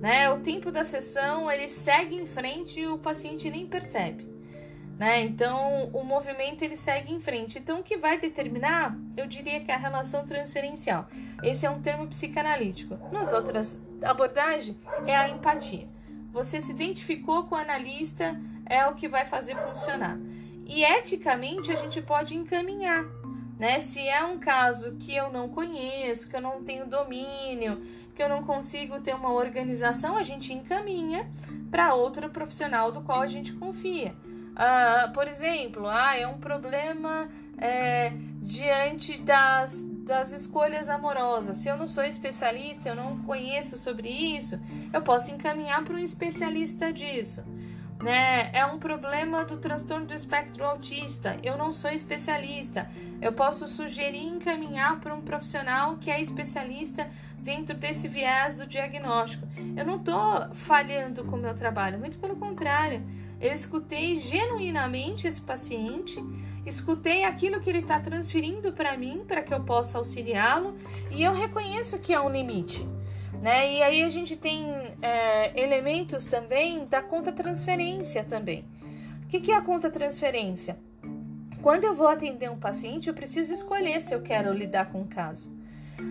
Né? 0.00 0.28
O 0.30 0.40
tempo 0.40 0.70
da 0.70 0.84
sessão 0.84 1.50
ele 1.50 1.68
segue 1.68 2.16
em 2.16 2.26
frente 2.26 2.80
e 2.80 2.86
o 2.86 2.98
paciente 2.98 3.48
nem 3.48 3.66
percebe. 3.66 4.28
Né? 4.98 5.22
Então 5.22 5.88
o 5.92 6.04
movimento 6.04 6.62
ele 6.62 6.76
segue 6.76 7.12
em 7.12 7.20
frente. 7.20 7.58
Então 7.58 7.80
o 7.80 7.82
que 7.82 7.96
vai 7.96 8.18
determinar, 8.18 8.96
eu 9.16 9.26
diria 9.26 9.60
que 9.60 9.70
é 9.70 9.74
a 9.74 9.78
relação 9.78 10.26
transferencial. 10.26 11.06
Esse 11.42 11.64
é 11.64 11.70
um 11.70 11.80
termo 11.80 12.06
psicanalítico. 12.08 12.98
Nas 13.10 13.32
outras 13.32 13.80
abordagens 14.02 14.76
é 15.06 15.16
a 15.16 15.28
empatia. 15.28 15.93
Você 16.34 16.58
se 16.58 16.72
identificou 16.72 17.44
com 17.44 17.54
o 17.54 17.58
analista, 17.58 18.36
é 18.66 18.84
o 18.84 18.96
que 18.96 19.06
vai 19.06 19.24
fazer 19.24 19.54
funcionar. 19.54 20.18
E 20.66 20.82
eticamente 20.82 21.70
a 21.70 21.76
gente 21.76 22.02
pode 22.02 22.36
encaminhar, 22.36 23.04
né? 23.56 23.78
Se 23.78 24.00
é 24.00 24.24
um 24.24 24.36
caso 24.36 24.96
que 24.96 25.14
eu 25.14 25.30
não 25.30 25.48
conheço, 25.48 26.28
que 26.28 26.34
eu 26.34 26.40
não 26.40 26.64
tenho 26.64 26.88
domínio, 26.88 27.80
que 28.16 28.20
eu 28.20 28.28
não 28.28 28.42
consigo 28.42 29.00
ter 29.00 29.14
uma 29.14 29.32
organização, 29.32 30.16
a 30.16 30.24
gente 30.24 30.52
encaminha 30.52 31.30
para 31.70 31.94
outro 31.94 32.28
profissional 32.28 32.90
do 32.90 33.02
qual 33.02 33.20
a 33.20 33.28
gente 33.28 33.52
confia. 33.52 34.12
Ah, 34.56 35.10
por 35.12 35.26
exemplo, 35.26 35.86
ah, 35.88 36.16
é 36.16 36.26
um 36.26 36.38
problema 36.38 37.28
é, 37.58 38.12
diante 38.40 39.18
das, 39.18 39.82
das 39.82 40.32
escolhas 40.32 40.88
amorosas. 40.88 41.56
Se 41.56 41.68
eu 41.68 41.76
não 41.76 41.88
sou 41.88 42.04
especialista, 42.04 42.88
eu 42.88 42.94
não 42.94 43.18
conheço 43.18 43.76
sobre 43.76 44.08
isso, 44.08 44.60
eu 44.92 45.02
posso 45.02 45.30
encaminhar 45.30 45.82
para 45.84 45.94
um 45.94 45.98
especialista 45.98 46.92
disso. 46.92 47.44
Né? 48.02 48.50
É 48.52 48.66
um 48.66 48.78
problema 48.78 49.44
do 49.44 49.56
transtorno 49.56 50.04
do 50.04 50.12
espectro 50.12 50.64
autista. 50.64 51.38
Eu 51.42 51.56
não 51.56 51.72
sou 51.72 51.90
especialista. 51.90 52.90
Eu 53.20 53.32
posso 53.32 53.66
sugerir 53.66 54.26
encaminhar 54.26 55.00
para 55.00 55.14
um 55.14 55.22
profissional 55.22 55.96
que 55.96 56.10
é 56.10 56.20
especialista 56.20 57.08
dentro 57.38 57.74
desse 57.74 58.06
viés 58.06 58.54
do 58.54 58.66
diagnóstico. 58.66 59.46
Eu 59.76 59.86
não 59.86 59.96
estou 59.96 60.54
falhando 60.54 61.24
com 61.24 61.36
o 61.36 61.40
meu 61.40 61.54
trabalho, 61.54 61.98
muito 61.98 62.18
pelo 62.18 62.36
contrário. 62.36 63.02
Eu 63.44 63.52
escutei 63.52 64.16
genuinamente 64.16 65.26
esse 65.26 65.38
paciente 65.38 66.18
escutei 66.64 67.24
aquilo 67.24 67.60
que 67.60 67.68
ele 67.68 67.80
está 67.80 68.00
transferindo 68.00 68.72
para 68.72 68.96
mim 68.96 69.22
para 69.28 69.42
que 69.42 69.52
eu 69.52 69.62
possa 69.62 69.98
auxiliá-lo 69.98 70.74
e 71.10 71.22
eu 71.22 71.34
reconheço 71.34 71.98
que 71.98 72.14
há 72.14 72.22
um 72.22 72.30
limite. 72.30 72.88
Né? 73.42 73.74
E 73.74 73.82
aí 73.82 74.02
a 74.02 74.08
gente 74.08 74.34
tem 74.34 74.64
é, 75.02 75.62
elementos 75.62 76.24
também 76.24 76.86
da 76.86 77.02
conta 77.02 77.30
transferência 77.32 78.24
também. 78.24 78.64
O 79.24 79.26
que, 79.26 79.40
que 79.40 79.52
é 79.52 79.56
a 79.56 79.60
conta 79.60 79.90
transferência? 79.90 80.78
Quando 81.60 81.84
eu 81.84 81.94
vou 81.94 82.08
atender 82.08 82.50
um 82.50 82.58
paciente, 82.58 83.08
eu 83.08 83.14
preciso 83.14 83.52
escolher 83.52 84.00
se 84.00 84.14
eu 84.14 84.22
quero 84.22 84.54
lidar 84.54 84.86
com 84.86 85.02
o 85.02 85.06
caso. 85.06 85.54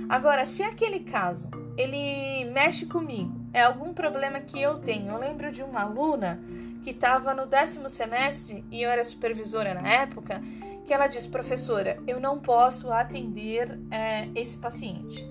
Agora, 0.08 0.46
se 0.46 0.62
aquele 0.62 1.00
caso 1.00 1.50
ele 1.76 2.46
mexe 2.52 2.86
comigo, 2.86 3.34
é 3.52 3.64
algum 3.64 3.92
problema 3.92 4.40
que 4.40 4.62
eu 4.62 4.78
tenho. 4.78 5.12
Eu 5.12 5.18
lembro 5.18 5.52
de 5.52 5.64
uma 5.64 5.82
aluna 5.82 6.40
que 6.84 6.92
estava 6.92 7.34
no 7.34 7.46
décimo 7.46 7.90
semestre 7.90 8.64
e 8.70 8.84
eu 8.84 8.90
era 8.90 9.04
supervisora 9.04 9.74
na 9.74 9.88
época, 9.88 10.42
que 10.86 10.94
ela 10.94 11.08
disse, 11.08 11.30
professora, 11.30 11.98
eu 12.06 12.20
não 12.20 12.40
posso 12.40 12.92
atender 12.92 13.80
é, 13.90 14.28
esse 14.36 14.58
paciente. 14.58 15.26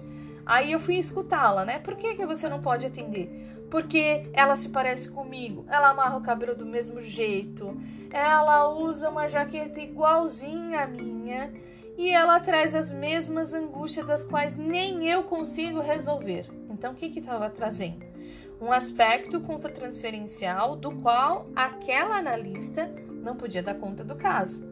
Aí 0.47 0.73
eu 0.73 0.81
fui 0.81 0.97
escutá-la, 0.97 1.65
né? 1.65 1.79
Por 1.79 1.95
que, 1.95 2.15
que 2.15 2.27
você 2.27 2.49
não 2.49 2.61
pode 2.61 2.87
atender? 2.87 3.29
Porque 3.71 4.29
ela 4.33 4.57
se 4.57 4.71
parece 4.71 5.11
comigo, 5.11 5.65
ela 5.69 5.91
amarra 5.91 6.17
o 6.17 6.23
cabelo 6.23 6.57
do 6.57 6.67
mesmo 6.67 7.01
jeito, 7.01 7.79
ela 8.11 8.69
usa 8.71 9.09
uma 9.09 9.29
jaqueta 9.29 9.81
igualzinha 9.81 10.81
à 10.81 10.87
minha 10.87 11.53
e 11.97 12.11
ela 12.11 12.41
traz 12.41 12.75
as 12.75 12.91
mesmas 12.91 13.55
angústias 13.55 14.07
das 14.07 14.25
quais 14.25 14.57
nem 14.57 15.09
eu 15.09 15.23
consigo 15.23 15.81
resolver. 15.81 16.47
Então 16.71 16.93
o 16.93 16.95
que 16.95 17.07
estava 17.19 17.49
trazendo? 17.49 18.12
Um 18.63 18.71
aspecto 18.71 19.41
contra-transferencial 19.41 20.77
do 20.77 20.93
qual 20.93 21.49
aquela 21.55 22.19
analista 22.19 22.89
não 23.21 23.37
podia 23.37 23.61
dar 23.61 23.75
conta 23.75 24.05
do 24.05 24.15
caso. 24.15 24.65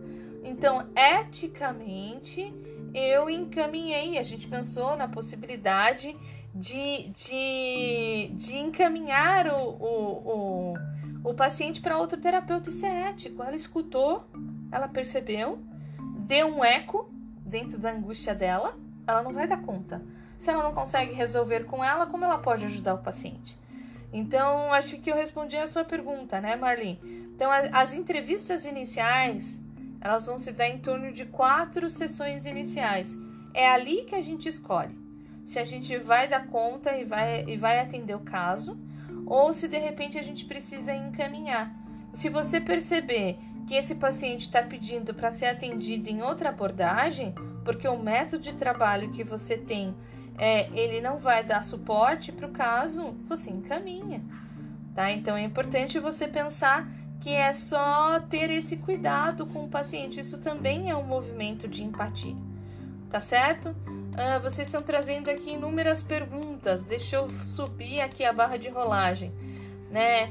Então, 0.45 0.89
eticamente, 0.95 2.55
eu 2.95 3.29
encaminhei, 3.29 4.17
a 4.17 4.23
gente 4.23 4.47
pensou 4.47 4.97
na 4.97 5.09
possibilidade 5.09 6.17
de, 6.55 7.09
de, 7.09 8.31
de 8.35 8.57
encaminhar 8.59 9.49
o, 9.49 9.71
o, 9.71 10.75
o, 11.25 11.31
o 11.31 11.35
paciente 11.35 11.81
para 11.81 11.99
outro 11.99 12.21
terapeuta. 12.21 12.71
Isso 12.71 12.87
é 12.87 13.11
ético. 13.11 13.43
Ela 13.43 13.57
escutou, 13.57 14.25
ela 14.71 14.87
percebeu, 14.87 15.59
deu 16.17 16.47
um 16.47 16.65
eco 16.65 17.11
dentro 17.45 17.77
da 17.77 17.91
angústia 17.91 18.37
dela, 18.37 18.79
ela 19.05 19.21
não 19.21 19.33
vai 19.33 19.49
dar 19.49 19.63
conta. 19.63 20.01
Se 20.39 20.49
ela 20.49 20.63
não 20.63 20.73
consegue 20.73 21.13
resolver 21.13 21.65
com 21.65 21.85
ela, 21.85 22.07
como 22.07 22.25
ela 22.25 22.39
pode 22.39 22.65
ajudar 22.67 22.95
o 22.95 22.99
paciente? 22.99 23.59
Então, 24.13 24.73
acho 24.73 24.99
que 24.99 25.11
eu 25.11 25.17
respondi 25.17 25.57
a 25.57 25.67
sua 25.67 25.85
pergunta, 25.85 26.41
né, 26.41 26.57
Marlene? 26.57 26.99
Então, 27.35 27.51
as 27.51 27.97
entrevistas 27.97 28.65
iniciais, 28.65 29.61
elas 30.01 30.27
vão 30.27 30.39
se 30.39 30.53
dar 30.53 30.69
em 30.69 30.79
torno 30.79 31.13
de 31.13 31.25
quatro 31.25 31.89
sessões 31.89 32.45
iniciais. 32.45 33.17
É 33.55 33.69
ali 33.69 34.05
que 34.05 34.15
a 34.15 34.21
gente 34.21 34.49
escolhe 34.49 35.01
se 35.45 35.59
a 35.59 35.65
gente 35.65 35.97
vai 35.99 36.29
dar 36.29 36.47
conta 36.47 36.97
e 36.97 37.05
vai, 37.05 37.45
e 37.45 37.57
vai 37.57 37.81
atender 37.81 38.15
o 38.15 38.21
caso, 38.21 38.79
ou 39.27 39.53
se 39.53 39.67
de 39.67 39.79
repente 39.79 40.19
a 40.19 40.23
gente 40.23 40.45
precisa 40.45 40.95
encaminhar. 40.95 41.75
Se 42.13 42.29
você 42.29 42.61
perceber 42.61 43.37
que 43.67 43.75
esse 43.75 43.97
paciente 43.97 44.43
está 44.43 44.63
pedindo 44.63 45.13
para 45.15 45.31
ser 45.31 45.47
atendido 45.47 46.09
em 46.09 46.23
outra 46.23 46.51
abordagem, 46.51 47.35
porque 47.65 47.87
o 47.89 47.99
método 47.99 48.43
de 48.43 48.55
trabalho 48.55 49.11
que 49.11 49.25
você 49.25 49.57
tem 49.57 49.95
é, 50.41 50.71
ele 50.73 51.03
não 51.03 51.19
vai 51.19 51.45
dar 51.45 51.63
suporte 51.63 52.33
para 52.33 52.47
o 52.47 52.51
caso, 52.51 53.15
você 53.29 53.51
encaminha, 53.51 54.23
tá? 54.95 55.13
Então 55.13 55.37
é 55.37 55.43
importante 55.43 55.99
você 55.99 56.27
pensar 56.27 56.89
que 57.21 57.29
é 57.29 57.53
só 57.53 58.19
ter 58.21 58.51
esse 58.51 58.79
cuidado 58.79 59.45
com 59.45 59.65
o 59.65 59.69
paciente. 59.69 60.19
Isso 60.19 60.41
também 60.41 60.89
é 60.89 60.97
um 60.97 61.05
movimento 61.05 61.69
de 61.69 61.85
empatia, 61.85 62.35
tá 63.11 63.21
certo? 63.21 63.77
Ah, 64.17 64.39
vocês 64.39 64.67
estão 64.67 64.81
trazendo 64.81 65.29
aqui 65.29 65.53
inúmeras 65.53 66.03
perguntas. 66.03 66.83
Deixa 66.83 67.17
eu 67.17 67.29
subir 67.29 68.01
aqui 68.01 68.25
a 68.25 68.33
barra 68.33 68.57
de 68.57 68.71
rolagem, 68.71 69.31
né? 69.91 70.31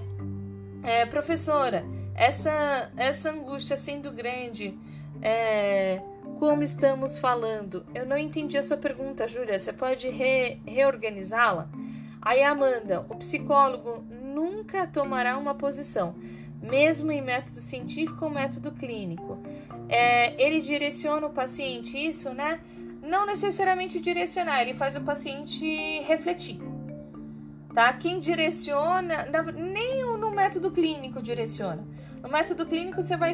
É, 0.82 1.05
professora, 1.05 1.86
essa 2.16 2.91
essa 2.97 3.30
angústia 3.30 3.78
sendo 3.78 4.12
grande, 4.12 4.76
é, 5.22 6.01
como 6.40 6.64
estamos 6.64 7.18
falando? 7.18 7.86
Eu 7.94 8.06
não 8.06 8.18
entendi 8.18 8.58
a 8.58 8.64
sua 8.64 8.78
pergunta, 8.78 9.28
Júlia. 9.28 9.60
Você 9.60 9.74
pode 9.74 10.08
re, 10.10 10.62
reorganizá-la? 10.66 11.70
Aí, 12.22 12.42
Amanda, 12.42 13.06
o 13.10 13.16
psicólogo 13.16 14.06
nunca 14.10 14.88
tomará 14.88 15.38
uma 15.38 15.54
posição, 15.54 16.16
mesmo 16.62 17.12
em 17.12 17.22
método 17.22 17.60
científico 17.60 18.24
ou 18.24 18.32
método 18.32 18.72
clínico. 18.72 19.38
É, 19.90 20.42
ele 20.42 20.62
direciona 20.62 21.28
o 21.28 21.30
paciente, 21.30 21.98
isso, 21.98 22.30
né? 22.34 22.62
Não 23.02 23.26
necessariamente 23.26 24.00
direcionar, 24.00 24.62
ele 24.62 24.74
faz 24.74 24.96
o 24.96 25.02
paciente 25.02 26.00
refletir. 26.04 26.60
Tá? 27.74 27.92
Quem 27.94 28.20
direciona, 28.20 29.28
nem 29.56 30.04
no 30.04 30.32
método 30.32 30.72
clínico 30.72 31.22
direciona. 31.22 31.86
No 32.22 32.30
método 32.30 32.65
clínico, 32.65 33.01
você 33.01 33.15
vai 33.15 33.32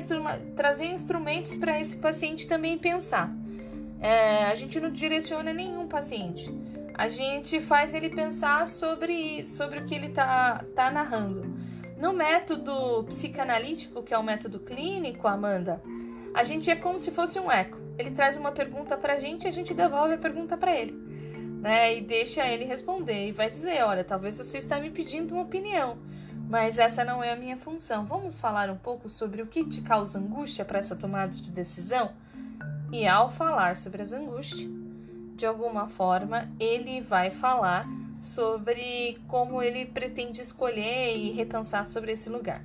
trazer 0.56 0.86
instrumentos 0.86 1.56
para 1.56 1.80
esse 1.80 1.96
paciente 1.96 2.48
também 2.48 2.78
pensar. 2.78 3.34
É, 4.00 4.46
a 4.46 4.56
gente 4.56 4.80
não 4.80 4.92
direciona 4.92 5.52
nenhum 5.52 5.88
paciente. 5.88 6.54
A 6.94 7.10
gente 7.10 7.60
faz 7.60 7.96
ele 7.96 8.10
pensar 8.10 8.68
sobre, 8.68 9.44
sobre 9.44 9.80
o 9.80 9.86
que 9.86 9.96
ele 9.96 10.08
está 10.08 10.64
tá 10.76 10.92
narrando. 10.92 11.46
No 11.98 12.14
método 12.14 13.04
psicanalítico, 13.06 14.04
que 14.04 14.14
é 14.14 14.18
o 14.18 14.24
método 14.24 14.60
clínico, 14.60 15.28
Amanda, 15.28 15.82
a 16.34 16.44
gente 16.44 16.70
é 16.70 16.76
como 16.76 17.00
se 17.00 17.12
fosse 17.12 17.40
um 17.40 17.52
eco. 17.52 17.78
Ele 17.98 18.12
traz 18.12 18.38
uma 18.38 18.52
pergunta 18.52 18.96
para 18.96 19.14
a 19.14 19.18
gente 19.18 19.46
e 19.46 19.48
a 19.48 19.52
gente 19.52 19.74
devolve 19.74 20.14
a 20.14 20.18
pergunta 20.18 20.56
para 20.56 20.76
ele. 20.76 20.94
Né? 21.62 21.98
E 21.98 22.02
deixa 22.02 22.48
ele 22.48 22.66
responder. 22.66 23.30
E 23.30 23.32
vai 23.32 23.50
dizer: 23.50 23.84
olha, 23.84 24.04
talvez 24.04 24.38
você 24.38 24.58
está 24.58 24.80
me 24.80 24.92
pedindo 24.92 25.34
uma 25.34 25.44
opinião 25.44 25.98
mas 26.50 26.78
essa 26.78 27.04
não 27.04 27.24
é 27.24 27.32
a 27.32 27.36
minha 27.36 27.58
função. 27.58 28.06
Vamos 28.06 28.40
falar 28.40 28.70
um 28.70 28.78
pouco 28.78 29.10
sobre 29.10 29.42
o 29.42 29.48
que 29.48 29.66
te 29.66 29.82
causa 29.82 30.20
angústia 30.20 30.64
para 30.64 30.80
essa 30.80 30.96
tomada 30.96 31.34
de 31.34 31.52
decisão? 31.52 32.12
E 32.92 33.08
ao 33.08 33.32
falar 33.32 33.76
sobre 33.76 34.02
as 34.02 34.14
angústias, 34.14 34.70
de 35.36 35.46
alguma 35.46 35.88
forma, 35.88 36.50
ele 36.60 37.02
vai 37.02 37.32
falar 37.32 37.88
sobre 38.22 39.18
como 39.28 39.62
ele 39.62 39.86
pretende 39.86 40.42
escolher 40.42 41.18
e 41.18 41.32
repensar 41.32 41.86
sobre 41.86 42.12
esse 42.12 42.30
lugar. 42.30 42.64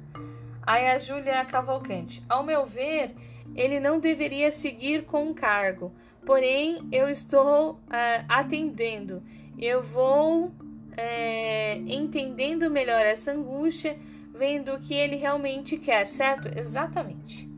Aí 0.62 0.88
a 0.88 0.98
Júlia 0.98 1.44
Cavalcante. 1.44 2.22
Ao 2.28 2.44
meu 2.44 2.66
ver, 2.66 3.14
ele 3.54 3.80
não 3.80 3.98
deveria 3.98 4.50
seguir 4.50 5.04
com 5.04 5.30
o 5.30 5.34
cargo, 5.34 5.92
porém 6.24 6.86
eu 6.92 7.08
estou 7.08 7.72
uh, 7.72 8.24
atendendo. 8.28 9.22
Eu 9.58 9.82
vou 9.82 10.52
é, 11.00 11.76
entendendo 11.78 12.70
melhor 12.70 13.00
essa 13.00 13.32
angústia, 13.32 13.96
vendo 14.34 14.74
o 14.74 14.78
que 14.78 14.94
ele 14.94 15.16
realmente 15.16 15.78
quer, 15.78 16.06
certo? 16.06 16.46
Exatamente. 16.58 17.48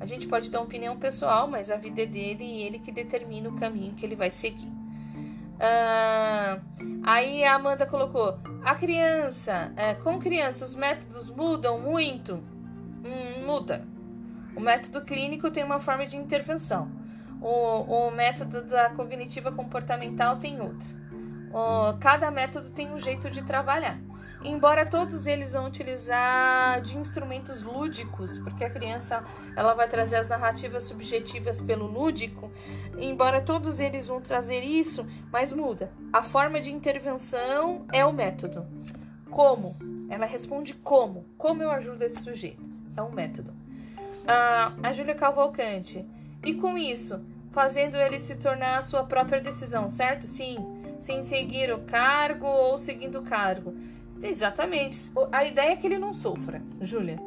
A 0.00 0.06
gente 0.06 0.26
pode 0.26 0.50
ter 0.50 0.56
uma 0.56 0.64
opinião 0.64 0.96
pessoal, 0.96 1.46
mas 1.48 1.70
a 1.70 1.76
vida 1.76 2.02
é 2.02 2.06
dele 2.06 2.44
e 2.44 2.62
ele 2.62 2.78
que 2.78 2.90
determina 2.90 3.48
o 3.48 3.56
caminho 3.56 3.94
que 3.94 4.06
ele 4.06 4.16
vai 4.16 4.30
seguir. 4.30 4.70
Ah, 5.60 6.60
aí 7.02 7.44
a 7.44 7.56
Amanda 7.56 7.84
colocou: 7.84 8.38
a 8.64 8.74
criança, 8.74 9.72
é, 9.76 9.94
com 9.94 10.18
criança, 10.18 10.64
os 10.64 10.74
métodos 10.74 11.28
mudam 11.28 11.80
muito? 11.80 12.36
Hum, 13.04 13.44
muda. 13.44 13.86
O 14.56 14.60
método 14.60 15.04
clínico 15.04 15.50
tem 15.50 15.62
uma 15.64 15.80
forma 15.80 16.06
de 16.06 16.16
intervenção. 16.16 16.90
O, 17.40 18.08
o 18.08 18.10
método 18.10 18.64
da 18.64 18.90
cognitiva 18.90 19.52
comportamental 19.52 20.38
tem 20.38 20.60
outra 20.60 21.07
cada 22.00 22.30
método 22.30 22.70
tem 22.70 22.92
um 22.92 22.98
jeito 22.98 23.30
de 23.30 23.42
trabalhar. 23.42 23.98
Embora 24.42 24.86
todos 24.86 25.26
eles 25.26 25.52
vão 25.52 25.66
utilizar 25.66 26.80
de 26.82 26.96
instrumentos 26.96 27.62
lúdicos, 27.62 28.38
porque 28.38 28.64
a 28.64 28.70
criança 28.70 29.24
ela 29.56 29.74
vai 29.74 29.88
trazer 29.88 30.16
as 30.16 30.28
narrativas 30.28 30.84
subjetivas 30.84 31.60
pelo 31.60 31.86
lúdico, 31.86 32.50
embora 32.96 33.40
todos 33.40 33.80
eles 33.80 34.06
vão 34.06 34.20
trazer 34.20 34.60
isso, 34.60 35.04
mas 35.32 35.52
muda. 35.52 35.90
A 36.12 36.22
forma 36.22 36.60
de 36.60 36.70
intervenção 36.70 37.84
é 37.92 38.06
o 38.06 38.12
método. 38.12 38.64
Como? 39.28 39.76
Ela 40.08 40.24
responde 40.24 40.72
como. 40.72 41.26
Como 41.36 41.62
eu 41.62 41.72
ajudo 41.72 42.04
esse 42.04 42.20
sujeito? 42.20 42.62
É 42.96 43.02
um 43.02 43.10
método. 43.10 43.52
Ah, 44.26 44.72
a 44.84 44.92
Júlia 44.92 45.16
Cavalcante. 45.16 46.06
E 46.44 46.54
com 46.54 46.78
isso, 46.78 47.20
fazendo 47.50 47.96
ele 47.96 48.20
se 48.20 48.36
tornar 48.36 48.78
a 48.78 48.82
sua 48.82 49.02
própria 49.02 49.40
decisão, 49.40 49.88
certo? 49.88 50.28
Sim 50.28 50.77
sem 50.98 51.22
seguir 51.22 51.72
o 51.72 51.80
cargo 51.80 52.46
ou 52.46 52.78
seguindo 52.78 53.20
o 53.20 53.22
cargo. 53.22 53.74
Exatamente. 54.22 55.10
A 55.32 55.44
ideia 55.44 55.72
é 55.72 55.76
que 55.76 55.86
ele 55.86 55.98
não 55.98 56.12
sofra, 56.12 56.60
Júlia. 56.80 57.20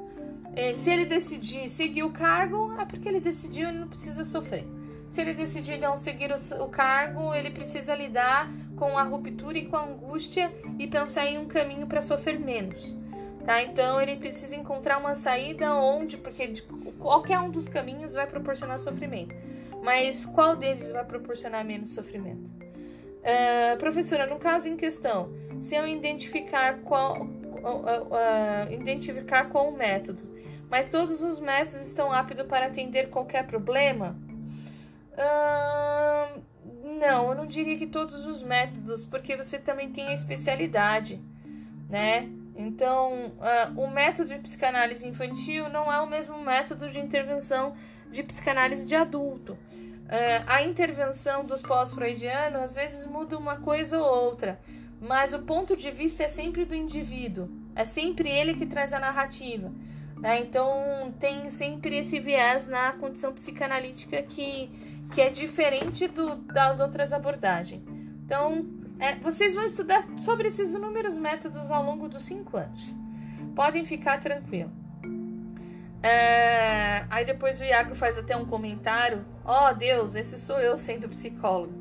É, 0.55 0.73
se 0.73 0.89
ele 0.89 1.05
decidir 1.05 1.69
seguir 1.69 2.03
o 2.03 2.11
cargo, 2.11 2.73
é 2.79 2.85
porque 2.85 3.07
ele 3.07 3.21
decidiu, 3.21 3.69
ele 3.69 3.79
não 3.79 3.87
precisa 3.87 4.23
sofrer. 4.25 4.65
Se 5.09 5.21
ele 5.21 5.33
decidir 5.33 5.77
não 5.77 5.95
seguir 5.95 6.31
o, 6.31 6.63
o 6.63 6.67
cargo, 6.67 7.33
ele 7.33 7.51
precisa 7.51 7.95
lidar 7.95 8.49
com 8.75 8.97
a 8.97 9.03
ruptura 9.03 9.57
e 9.57 9.65
com 9.65 9.77
a 9.77 9.83
angústia 9.83 10.51
e 10.77 10.87
pensar 10.87 11.25
em 11.25 11.37
um 11.37 11.45
caminho 11.45 11.87
para 11.87 12.01
sofrer 12.01 12.39
menos. 12.39 12.97
Tá? 13.45 13.61
Então 13.63 13.99
ele 13.99 14.17
precisa 14.17 14.55
encontrar 14.55 14.97
uma 14.97 15.15
saída 15.15 15.73
onde, 15.73 16.17
porque 16.17 16.47
de, 16.47 16.61
qualquer 16.61 17.39
um 17.39 17.49
dos 17.49 17.67
caminhos 17.67 18.13
vai 18.13 18.27
proporcionar 18.27 18.77
sofrimento. 18.77 19.35
Mas 19.83 20.25
qual 20.25 20.55
deles 20.55 20.91
vai 20.91 21.03
proporcionar 21.03 21.65
menos 21.65 21.93
sofrimento? 21.93 22.60
Uh, 23.21 23.77
professora, 23.77 24.25
no 24.25 24.39
caso 24.39 24.67
em 24.67 24.75
questão, 24.75 25.31
se 25.59 25.75
eu 25.75 25.87
identificar 25.87 26.79
qual, 26.79 27.21
uh, 27.21 27.27
uh, 27.27 28.71
identificar 28.71 29.45
qual 29.49 29.69
o 29.69 29.77
método, 29.77 30.21
mas 30.71 30.87
todos 30.87 31.21
os 31.21 31.39
métodos 31.39 31.85
estão 31.85 32.11
aptos 32.11 32.41
para 32.47 32.65
atender 32.65 33.09
qualquer 33.09 33.45
problema? 33.45 34.15
não, 36.99 37.29
eu 37.29 37.35
não 37.35 37.45
diria 37.45 37.77
que 37.77 37.85
todos 37.85 38.25
os 38.25 38.41
métodos, 38.41 39.05
porque 39.05 39.35
você 39.35 39.59
também 39.59 39.91
tem 39.91 40.07
a 40.07 40.13
especialidade, 40.13 41.21
né? 41.87 42.27
Então, 42.55 43.33
o 43.75 43.87
método 43.87 44.29
de 44.29 44.39
psicanálise 44.39 45.07
infantil 45.07 45.69
não 45.69 45.91
é 45.93 45.99
o 45.99 46.07
mesmo 46.07 46.39
método 46.39 46.89
de 46.89 46.99
intervenção 46.99 47.75
de 48.09 48.23
psicanálise 48.23 48.85
de 48.87 48.95
adulto. 48.95 49.57
Uh, 50.11 50.43
a 50.45 50.61
intervenção 50.61 51.45
dos 51.45 51.61
pós-freudianos 51.61 52.61
às 52.61 52.75
vezes 52.75 53.07
muda 53.07 53.37
uma 53.37 53.55
coisa 53.55 53.97
ou 53.97 54.25
outra, 54.25 54.59
mas 54.99 55.33
o 55.33 55.39
ponto 55.39 55.73
de 55.73 55.89
vista 55.89 56.23
é 56.23 56.27
sempre 56.27 56.65
do 56.65 56.75
indivíduo, 56.75 57.49
é 57.73 57.85
sempre 57.85 58.29
ele 58.29 58.55
que 58.55 58.65
traz 58.65 58.93
a 58.93 58.99
narrativa. 58.99 59.71
Né? 60.17 60.41
Então 60.41 61.13
tem 61.17 61.49
sempre 61.49 61.97
esse 61.97 62.19
viés 62.19 62.67
na 62.67 62.91
condição 62.91 63.31
psicanalítica 63.31 64.21
que, 64.21 64.69
que 65.13 65.21
é 65.21 65.29
diferente 65.29 66.09
do, 66.09 66.35
das 66.41 66.81
outras 66.81 67.13
abordagens. 67.13 67.81
Então 68.25 68.65
é, 68.99 69.15
vocês 69.15 69.53
vão 69.53 69.63
estudar 69.63 70.01
sobre 70.17 70.49
esses 70.49 70.73
inúmeros 70.73 71.17
métodos 71.17 71.71
ao 71.71 71.85
longo 71.85 72.09
dos 72.09 72.25
cinco 72.25 72.57
anos. 72.57 72.93
Podem 73.55 73.85
ficar 73.85 74.19
tranquilos. 74.19 74.80
É, 76.03 77.05
aí 77.09 77.23
depois 77.25 77.61
o 77.61 77.63
Iago 77.63 77.93
faz 77.93 78.17
até 78.17 78.35
um 78.35 78.45
comentário. 78.45 79.25
Ó 79.45 79.69
oh, 79.69 79.73
Deus, 79.73 80.15
esse 80.15 80.39
sou 80.39 80.59
eu 80.59 80.77
sendo 80.77 81.07
psicólogo. 81.09 81.73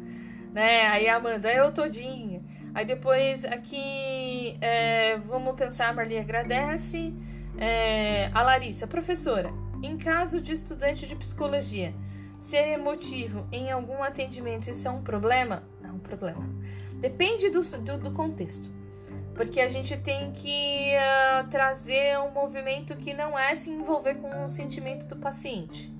Né? 0.53 0.87
Aí 0.89 1.09
a 1.09 1.17
Amanda, 1.17 1.53
eu 1.53 1.73
todinha. 1.73 2.43
Aí 2.75 2.85
depois 2.85 3.45
aqui, 3.45 4.57
é, 4.61 5.19
vamos 5.19 5.55
pensar, 5.55 5.89
a 5.89 5.93
Marli 5.93 6.19
agradece. 6.19 7.15
É, 7.59 8.31
a 8.33 8.43
Larissa, 8.43 8.87
professora, 8.87 9.51
em 9.83 9.99
caso 9.99 10.41
de 10.41 10.53
estudante 10.53 11.07
de 11.07 11.17
psicologia, 11.17 11.93
ser 12.39 12.69
emotivo 12.69 13.47
em 13.51 13.71
algum 13.71 14.03
atendimento, 14.03 14.71
isso 14.71 14.87
é 14.87 14.91
um 14.91 15.03
problema? 15.03 15.63
É 15.83 15.89
um 15.89 15.99
problema. 15.99 16.49
Depende 17.01 17.51
do, 17.51 17.61
do, 17.61 17.99
do 17.99 18.11
contexto. 18.13 18.71
Porque 19.41 19.59
a 19.59 19.71
gente 19.71 19.97
tem 19.97 20.33
que 20.33 20.93
uh, 20.97 21.49
trazer 21.49 22.19
um 22.19 22.31
movimento 22.31 22.95
que 22.95 23.15
não 23.15 23.39
é 23.39 23.57
se 23.57 23.71
envolver 23.71 24.17
com 24.17 24.45
o 24.45 24.51
sentimento 24.51 25.07
do 25.07 25.17
paciente. 25.17 25.91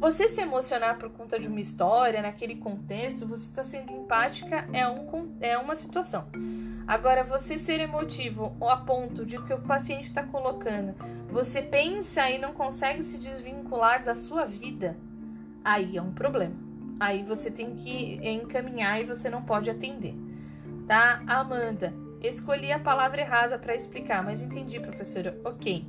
Você 0.00 0.26
se 0.26 0.40
emocionar 0.40 0.96
por 0.96 1.10
conta 1.10 1.38
de 1.38 1.48
uma 1.48 1.60
história, 1.60 2.22
naquele 2.22 2.56
contexto, 2.56 3.26
você 3.26 3.44
está 3.44 3.62
sendo 3.62 3.92
empática, 3.92 4.66
é, 4.72 4.88
um, 4.88 5.36
é 5.38 5.58
uma 5.58 5.74
situação. 5.74 6.28
Agora, 6.86 7.22
você 7.22 7.58
ser 7.58 7.78
emotivo 7.78 8.56
a 8.66 8.78
ponto 8.78 9.26
de 9.26 9.38
que 9.42 9.52
o 9.52 9.60
paciente 9.60 10.04
está 10.04 10.22
colocando, 10.22 10.94
você 11.30 11.60
pensa 11.60 12.30
e 12.30 12.38
não 12.38 12.54
consegue 12.54 13.02
se 13.02 13.18
desvincular 13.18 14.02
da 14.02 14.14
sua 14.14 14.46
vida, 14.46 14.96
aí 15.62 15.98
é 15.98 16.00
um 16.00 16.14
problema. 16.14 16.56
Aí 16.98 17.22
você 17.22 17.50
tem 17.50 17.74
que 17.74 18.18
encaminhar 18.26 18.98
e 18.98 19.04
você 19.04 19.28
não 19.28 19.42
pode 19.42 19.68
atender. 19.68 20.14
Tá? 20.86 21.22
Amanda, 21.26 21.92
escolhi 22.20 22.72
a 22.72 22.78
palavra 22.78 23.20
errada 23.20 23.58
para 23.58 23.74
explicar, 23.74 24.22
mas 24.24 24.42
entendi, 24.42 24.80
professora. 24.80 25.38
Ok. 25.44 25.84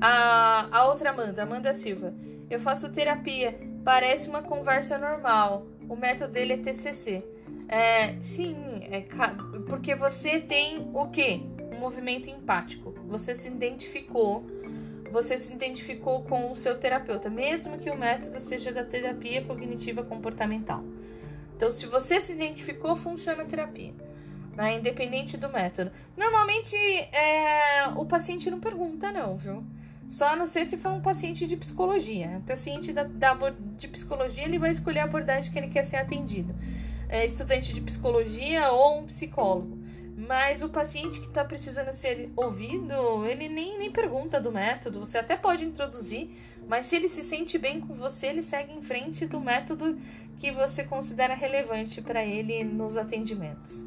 A, 0.00 0.68
a 0.70 0.86
outra 0.86 1.10
Amanda, 1.10 1.42
Amanda 1.42 1.72
Silva. 1.72 2.14
Eu 2.50 2.58
faço 2.60 2.90
terapia. 2.90 3.58
Parece 3.84 4.28
uma 4.28 4.42
conversa 4.42 4.98
normal. 4.98 5.66
O 5.88 5.96
método 5.96 6.32
dele 6.32 6.54
é 6.54 6.56
TCC. 6.58 7.24
É, 7.68 8.16
sim, 8.22 8.56
é, 8.90 9.04
porque 9.68 9.94
você 9.94 10.40
tem 10.40 10.90
o 10.94 11.08
quê? 11.08 11.40
Um 11.74 11.78
movimento 11.78 12.30
empático. 12.30 12.94
Você 13.06 13.34
se 13.34 13.48
identificou, 13.48 14.46
você 15.12 15.36
se 15.36 15.52
identificou 15.52 16.22
com 16.22 16.50
o 16.50 16.56
seu 16.56 16.78
terapeuta, 16.78 17.28
mesmo 17.28 17.78
que 17.78 17.90
o 17.90 17.96
método 17.96 18.40
seja 18.40 18.72
da 18.72 18.84
terapia 18.84 19.44
cognitiva 19.44 20.02
comportamental. 20.02 20.82
Então, 21.56 21.70
se 21.70 21.86
você 21.86 22.20
se 22.20 22.32
identificou, 22.32 22.96
funciona 22.96 23.42
a 23.42 23.46
terapia, 23.46 23.92
né? 24.58 24.76
independente 24.76 25.36
do 25.36 25.48
método. 25.48 25.92
Normalmente, 26.16 26.74
é, 26.76 27.86
o 27.94 28.04
paciente 28.04 28.50
não 28.50 28.58
pergunta, 28.58 29.12
não, 29.12 29.36
viu? 29.36 29.64
Só 30.08 30.34
não 30.34 30.46
sei 30.46 30.64
se 30.64 30.76
for 30.76 30.90
um 30.90 31.00
paciente 31.00 31.46
de 31.46 31.56
psicologia. 31.56 32.26
Um 32.38 32.42
paciente 32.42 32.92
da, 32.92 33.04
da, 33.04 33.36
de 33.76 33.86
psicologia, 33.86 34.44
ele 34.44 34.58
vai 34.58 34.70
escolher 34.70 35.00
a 35.00 35.04
abordagem 35.04 35.52
que 35.52 35.58
ele 35.58 35.68
quer 35.68 35.84
ser 35.84 35.96
atendido. 35.96 36.52
É 37.08 37.24
estudante 37.24 37.72
de 37.72 37.80
psicologia 37.80 38.72
ou 38.72 38.98
um 38.98 39.06
psicólogo. 39.06 39.78
Mas 40.16 40.62
o 40.62 40.68
paciente 40.68 41.20
que 41.20 41.26
está 41.26 41.44
precisando 41.44 41.92
ser 41.92 42.32
ouvido, 42.34 43.24
ele 43.26 43.48
nem, 43.48 43.78
nem 43.78 43.92
pergunta 43.92 44.40
do 44.40 44.50
método. 44.50 44.98
Você 44.98 45.18
até 45.18 45.36
pode 45.36 45.64
introduzir, 45.64 46.30
mas 46.66 46.86
se 46.86 46.96
ele 46.96 47.08
se 47.08 47.22
sente 47.22 47.56
bem 47.56 47.80
com 47.80 47.94
você, 47.94 48.26
ele 48.26 48.42
segue 48.42 48.72
em 48.72 48.82
frente 48.82 49.24
do 49.26 49.40
método 49.40 49.96
que 50.38 50.50
você 50.50 50.82
considera 50.82 51.34
relevante 51.34 52.02
para 52.02 52.24
ele 52.24 52.64
nos 52.64 52.96
atendimentos. 52.96 53.84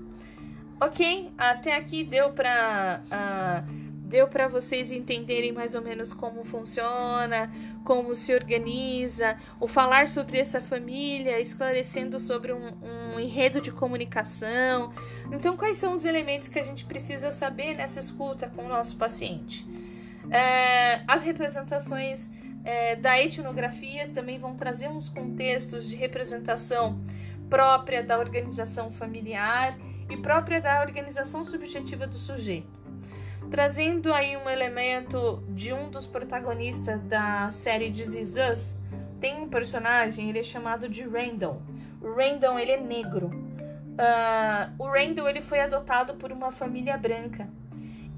Ok? 0.81 1.31
Até 1.37 1.75
aqui 1.75 2.03
deu 2.03 2.31
para. 2.31 3.03
Uh, 3.05 3.81
deu 4.07 4.27
para 4.27 4.47
vocês 4.47 4.91
entenderem 4.91 5.51
mais 5.51 5.75
ou 5.75 5.81
menos 5.81 6.11
como 6.11 6.43
funciona, 6.43 7.49
como 7.85 8.15
se 8.15 8.33
organiza, 8.33 9.37
o 9.59 9.67
falar 9.67 10.07
sobre 10.07 10.39
essa 10.39 10.59
família, 10.59 11.39
esclarecendo 11.39 12.19
sobre 12.19 12.51
um, 12.51 12.65
um, 12.81 13.19
enredo 13.19 13.61
de 13.61 13.71
comunicação. 13.71 14.91
Então, 15.31 15.55
quais 15.55 15.77
são 15.77 15.93
os 15.93 16.03
elementos 16.03 16.47
que 16.47 16.57
a 16.59 16.63
gente 16.63 16.83
precisa 16.83 17.31
saber 17.31 17.75
nessa 17.75 17.99
escuta 17.99 18.49
com 18.49 18.65
o 18.65 18.67
nosso 18.67 18.97
paciente? 18.97 19.65
É, 20.31 21.03
as 21.07 21.21
representações 21.21 22.29
é, 22.65 22.95
da 22.95 23.21
etnografia 23.21 24.09
também 24.09 24.39
vão 24.39 24.55
trazer 24.55 24.89
uns 24.89 25.07
contextos 25.07 25.87
de 25.87 25.95
representação 25.95 26.99
própria 27.49 28.03
da 28.03 28.17
organização 28.17 28.91
familiar 28.91 29.77
e 30.11 30.17
própria 30.17 30.61
da 30.61 30.81
organização 30.81 31.43
subjetiva 31.43 32.05
do 32.05 32.15
sujeito 32.15 32.81
trazendo 33.51 34.13
aí 34.13 34.37
um 34.37 34.49
elemento 34.49 35.43
de 35.49 35.73
um 35.73 35.89
dos 35.89 36.07
protagonistas 36.07 37.01
da 37.01 37.51
série 37.51 37.89
Is 37.89 38.35
Us, 38.37 38.77
tem 39.19 39.41
um 39.41 39.49
personagem, 39.49 40.29
ele 40.29 40.39
é 40.39 40.43
chamado 40.43 40.87
de 40.87 41.03
Randall. 41.03 41.61
O 42.01 42.15
Randall, 42.15 42.57
ele 42.57 42.71
é 42.71 42.79
negro. 42.79 43.27
Uh, 43.27 44.73
o 44.79 44.87
Randall, 44.87 45.27
ele 45.27 45.41
foi 45.41 45.59
adotado 45.59 46.15
por 46.15 46.31
uma 46.31 46.51
família 46.51 46.97
branca. 46.97 47.47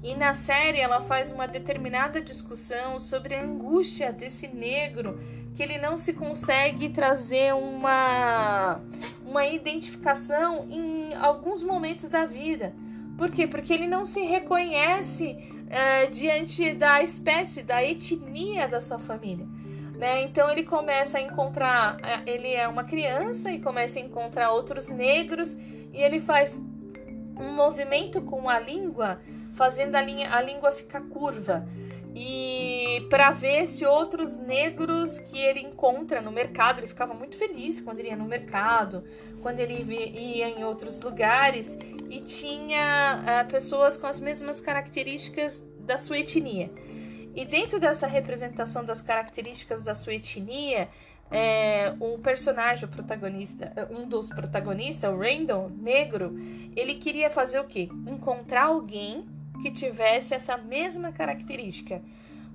E 0.04 0.14
na 0.14 0.34
série 0.34 0.78
ela 0.78 1.00
faz 1.00 1.32
uma 1.32 1.48
determinada 1.48 2.20
discussão 2.20 3.00
sobre 3.00 3.34
a 3.34 3.42
angústia 3.42 4.12
desse 4.12 4.46
negro 4.46 5.18
que 5.56 5.62
ele 5.62 5.78
não 5.78 5.96
se 5.96 6.12
consegue 6.12 6.90
trazer 6.90 7.54
uma, 7.54 8.82
uma 9.24 9.46
identificação 9.46 10.66
em 10.68 11.14
alguns 11.14 11.62
momentos 11.62 12.10
da 12.10 12.26
vida. 12.26 12.74
Por 13.16 13.30
quê? 13.30 13.46
Porque 13.46 13.72
ele 13.72 13.86
não 13.86 14.04
se 14.04 14.20
reconhece 14.20 15.38
é, 15.70 16.06
diante 16.08 16.74
da 16.74 17.02
espécie, 17.02 17.62
da 17.62 17.82
etnia 17.82 18.68
da 18.68 18.82
sua 18.82 18.98
família. 18.98 19.46
Né? 19.96 20.24
Então 20.24 20.50
ele 20.50 20.64
começa 20.64 21.16
a 21.16 21.22
encontrar, 21.22 21.96
é, 22.02 22.30
ele 22.30 22.52
é 22.52 22.68
uma 22.68 22.84
criança 22.84 23.50
e 23.50 23.58
começa 23.58 23.98
a 23.98 24.02
encontrar 24.02 24.50
outros 24.50 24.90
negros 24.90 25.54
e 25.54 25.96
ele 25.96 26.20
faz 26.20 26.60
um 27.38 27.54
movimento 27.54 28.20
com 28.20 28.50
a 28.50 28.58
língua, 28.58 29.20
fazendo 29.54 29.96
a, 29.96 30.02
linha, 30.02 30.32
a 30.32 30.40
língua 30.40 30.72
ficar 30.72 31.00
curva 31.02 31.66
e 32.14 33.04
para 33.10 33.32
ver 33.32 33.66
se 33.66 33.84
outros 33.84 34.36
negros 34.36 35.18
que 35.18 35.36
ele 35.36 35.60
encontra 35.60 36.20
no 36.20 36.30
mercado, 36.30 36.78
ele 36.78 36.86
ficava 36.86 37.12
muito 37.12 37.36
feliz 37.36 37.80
quando 37.80 37.98
ele 37.98 38.08
ia 38.08 38.16
no 38.16 38.24
mercado, 38.24 39.04
quando 39.42 39.58
ele 39.58 39.82
ia 39.82 40.48
em 40.48 40.62
outros 40.62 41.00
lugares 41.00 41.76
e 42.08 42.20
tinha 42.20 43.18
uh, 43.20 43.50
pessoas 43.50 43.96
com 43.96 44.06
as 44.06 44.20
mesmas 44.20 44.60
características 44.60 45.60
da 45.80 45.98
sua 45.98 46.18
etnia. 46.18 46.70
E 47.34 47.44
dentro 47.44 47.80
dessa 47.80 48.06
representação 48.06 48.84
das 48.84 49.02
características 49.02 49.82
da 49.82 49.96
sua 49.96 50.14
etnia, 50.14 50.88
é, 51.32 51.92
um 52.00 52.20
personagem, 52.20 52.84
o 52.84 52.88
protagonista, 52.88 53.88
um 53.90 54.08
dos 54.08 54.28
protagonistas, 54.28 55.12
o 55.12 55.18
Randall, 55.18 55.68
negro, 55.68 56.32
ele 56.76 56.94
queria 56.94 57.28
fazer 57.28 57.58
o 57.58 57.64
quê? 57.64 57.88
Encontrar 58.06 58.66
alguém 58.66 59.24
que 59.64 59.70
tivesse 59.70 60.34
essa 60.34 60.58
mesma 60.58 61.10
característica. 61.10 62.02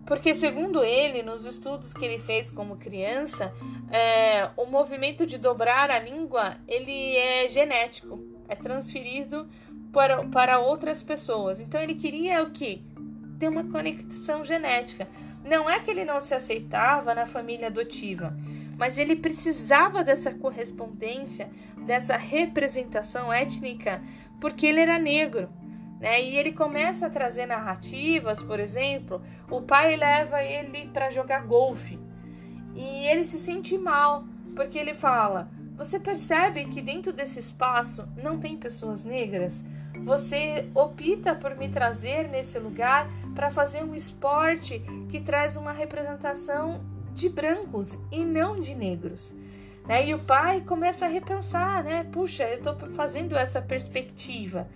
Porque, 0.06 0.36
segundo 0.36 0.84
ele, 0.84 1.24
nos 1.24 1.44
estudos 1.44 1.92
que 1.92 2.06
ele 2.06 2.20
fez 2.20 2.52
como 2.52 2.78
criança, 2.78 3.52
é, 3.92 4.48
o 4.56 4.66
movimento 4.68 5.26
de 5.26 5.40
dobrar 5.40 5.90
a 5.90 5.98
língua 5.98 6.58
ele 6.68 7.18
é 7.18 7.48
genético, 7.48 8.24
é 8.48 8.56
transferido 8.56 9.50
para, 9.92 10.24
para 10.26 10.60
outras 10.60 11.02
pessoas. 11.02 11.60
Então, 11.60 11.82
ele 11.82 11.96
queria 11.96 12.44
o 12.44 12.52
quê? 12.52 12.82
Ter 13.40 13.50
uma 13.50 13.64
conexão 13.64 14.44
genética. 14.44 15.08
Não 15.44 15.68
é 15.68 15.80
que 15.80 15.90
ele 15.90 16.06
não 16.06 16.20
se 16.20 16.36
aceitava 16.36 17.16
na 17.16 17.26
família 17.26 17.68
adotiva, 17.68 18.38
mas 18.78 19.00
ele 19.00 19.16
precisava 19.16 20.04
dessa 20.04 20.32
correspondência, 20.32 21.50
dessa 21.88 22.16
representação 22.16 23.34
étnica, 23.34 24.00
porque 24.40 24.68
ele 24.68 24.80
era 24.80 25.00
negro. 25.00 25.50
Né? 26.00 26.22
E 26.22 26.38
ele 26.38 26.54
começa 26.54 27.08
a 27.08 27.10
trazer 27.10 27.46
narrativas, 27.46 28.42
por 28.42 28.60
exemplo, 28.60 29.22
o 29.50 29.62
pai 29.62 29.96
leva 29.96 30.44
ele 30.44 30.88
para 30.88 31.10
jogar 31.10 31.46
golfe 31.46 32.00
e 32.76 33.06
ele 33.08 33.26
se 33.26 33.38
sente 33.38 33.78
mal 33.78 34.24
porque 34.56 34.78
ele 34.78 34.94
fala: 34.94 35.50
Você 35.76 36.00
percebe 36.00 36.66
que 36.66 36.82
dentro 36.82 37.12
desse 37.12 37.40
espaço 37.40 38.08
não 38.22 38.40
tem 38.40 38.58
pessoas 38.58 39.04
negras? 39.04 39.64
Você 40.06 40.70
opta 40.74 41.36
por 41.36 41.56
me 41.58 41.70
trazer 41.70 42.30
nesse 42.30 42.58
lugar 42.58 43.10
para 43.36 43.52
fazer 43.52 43.84
um 43.84 43.94
esporte 43.94 44.82
que 45.10 45.20
traz 45.20 45.58
uma 45.58 45.74
representação 45.74 46.82
de 47.14 47.28
brancos 47.28 47.98
e 48.12 48.24
não 48.24 48.60
de 48.60 48.74
negros. 48.74 49.36
Né? 49.86 50.08
E 50.08 50.14
o 50.14 50.20
pai 50.20 50.62
começa 50.62 51.06
a 51.06 51.10
repensar, 51.10 51.84
né? 51.84 52.06
Puxa, 52.12 52.44
eu 52.44 52.60
estou 52.60 52.76
fazendo 52.94 53.36
essa 53.36 53.62
perspectiva. 53.62 54.68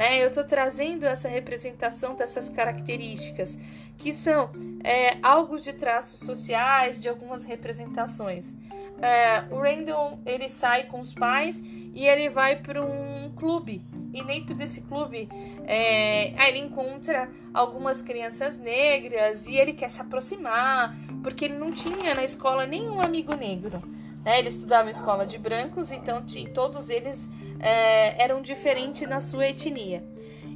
Né? 0.00 0.22
Eu 0.22 0.28
estou 0.28 0.44
trazendo 0.44 1.04
essa 1.04 1.28
representação 1.28 2.14
dessas 2.14 2.48
características, 2.48 3.58
que 3.98 4.14
são 4.14 4.50
é, 4.82 5.18
algo 5.22 5.60
de 5.60 5.74
traços 5.74 6.20
sociais, 6.20 6.98
de 6.98 7.06
algumas 7.06 7.44
representações. 7.44 8.56
É, 9.02 9.44
o 9.50 9.58
Randall 9.58 10.18
ele 10.24 10.48
sai 10.48 10.84
com 10.84 11.00
os 11.00 11.12
pais 11.12 11.62
e 11.92 12.06
ele 12.06 12.30
vai 12.30 12.56
para 12.56 12.82
um 12.82 13.30
clube. 13.36 13.82
E 14.14 14.24
dentro 14.24 14.54
desse 14.54 14.80
clube 14.80 15.28
é, 15.66 16.48
ele 16.48 16.60
encontra 16.60 17.28
algumas 17.52 18.00
crianças 18.00 18.56
negras 18.56 19.46
e 19.48 19.56
ele 19.56 19.74
quer 19.74 19.90
se 19.90 20.00
aproximar, 20.00 20.96
porque 21.22 21.44
ele 21.44 21.58
não 21.58 21.70
tinha 21.70 22.14
na 22.14 22.24
escola 22.24 22.66
nenhum 22.66 23.02
amigo 23.02 23.34
negro. 23.34 23.82
Né? 24.24 24.38
Ele 24.38 24.48
estudava 24.48 24.88
em 24.88 24.90
escola 24.90 25.26
de 25.26 25.38
brancos, 25.38 25.90
então 25.92 26.24
todos 26.54 26.90
eles 26.90 27.30
é, 27.58 28.22
eram 28.22 28.40
diferentes 28.40 29.08
na 29.08 29.20
sua 29.20 29.48
etnia. 29.48 30.02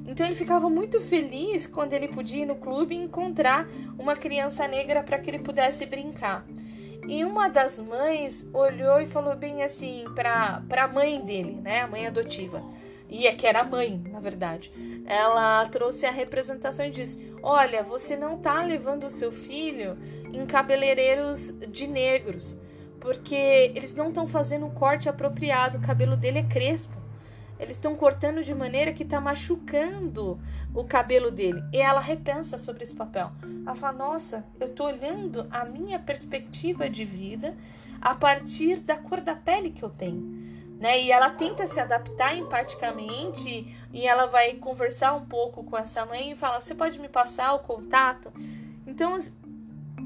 Então 0.07 0.27
ele 0.27 0.35
ficava 0.35 0.69
muito 0.69 1.01
feliz 1.01 1.67
quando 1.67 1.95
ele 1.95 2.09
podia 2.09 2.43
ir 2.43 2.47
no 2.47 2.57
clube 2.57 2.95
e 2.95 2.99
encontrar 2.99 3.67
uma 3.99 4.15
criança 4.15 4.69
negra 4.69 5.03
para 5.03 5.19
que 5.19 5.31
ele 5.31 5.39
pudesse 5.39 5.87
brincar. 5.87 6.47
E 7.09 7.25
uma 7.25 7.49
das 7.49 7.79
mães 7.79 8.47
olhou 8.53 9.01
e 9.01 9.07
falou 9.07 9.37
bem 9.37 9.63
assim 9.63 10.05
para 10.15 10.63
a 10.71 10.89
mãe 10.89 11.21
dele, 11.21 11.61
né, 11.61 11.83
a 11.83 11.87
mãe 11.87 12.07
adotiva. 12.07 12.63
e 13.09 13.27
é 13.27 13.35
que 13.35 13.47
era 13.47 13.61
a 13.61 13.65
mãe, 13.65 14.03
na 14.11 14.19
verdade. 14.19 14.73
Ela 15.07 15.67
trouxe 15.67 16.07
a 16.07 16.11
representação 16.11 16.87
e 16.87 16.91
disse: 16.91 17.35
Olha, 17.43 17.83
você 17.83 18.17
não 18.17 18.39
tá 18.39 18.63
levando 18.63 19.05
o 19.05 19.11
seu 19.11 19.31
filho 19.31 19.97
em 20.33 20.47
cabeleireiros 20.47 21.55
de 21.69 21.87
negros, 21.87 22.59
porque 23.05 23.71
eles 23.75 23.95
não 23.95 24.09
estão 24.09 24.27
fazendo 24.27 24.65
um 24.65 24.71
corte 24.71 25.11
apropriado, 25.11 25.77
o 25.77 25.81
cabelo 25.83 26.17
dele 26.17 26.39
é 26.39 26.43
crespo. 26.43 26.97
Eles 27.61 27.77
estão 27.77 27.95
cortando 27.95 28.43
de 28.43 28.55
maneira 28.55 28.95
que 28.95 29.03
está 29.03 29.21
machucando 29.21 30.41
o 30.75 30.83
cabelo 30.85 31.31
dele. 31.31 31.63
E 31.71 31.77
ela 31.77 32.01
repensa 32.01 32.57
sobre 32.57 32.83
esse 32.83 32.95
papel. 32.95 33.31
Ela 33.65 33.77
fala: 33.77 33.99
Nossa, 33.99 34.43
eu 34.59 34.69
estou 34.69 34.87
olhando 34.87 35.47
a 35.51 35.67
minha 35.67 35.99
perspectiva 35.99 36.89
de 36.89 37.05
vida 37.05 37.55
a 38.01 38.15
partir 38.15 38.81
da 38.81 38.97
cor 38.97 39.21
da 39.21 39.35
pele 39.35 39.71
que 39.71 39.83
eu 39.83 39.91
tenho. 39.91 40.43
Né? 40.81 41.03
E 41.03 41.13
ela 41.13 41.29
tenta 41.29 41.67
se 41.67 41.79
adaptar 41.79 42.35
empaticamente 42.35 43.77
e 43.93 44.07
ela 44.07 44.27
vai 44.27 44.55
conversar 44.55 45.13
um 45.13 45.27
pouco 45.27 45.63
com 45.63 45.77
essa 45.77 46.07
mãe 46.07 46.33
e 46.33 46.37
fala: 46.37 46.59
Você 46.59 46.75
pode 46.75 46.99
me 46.99 47.09
passar 47.11 47.53
o 47.53 47.59
contato? 47.59 48.33
Então, 48.87 49.19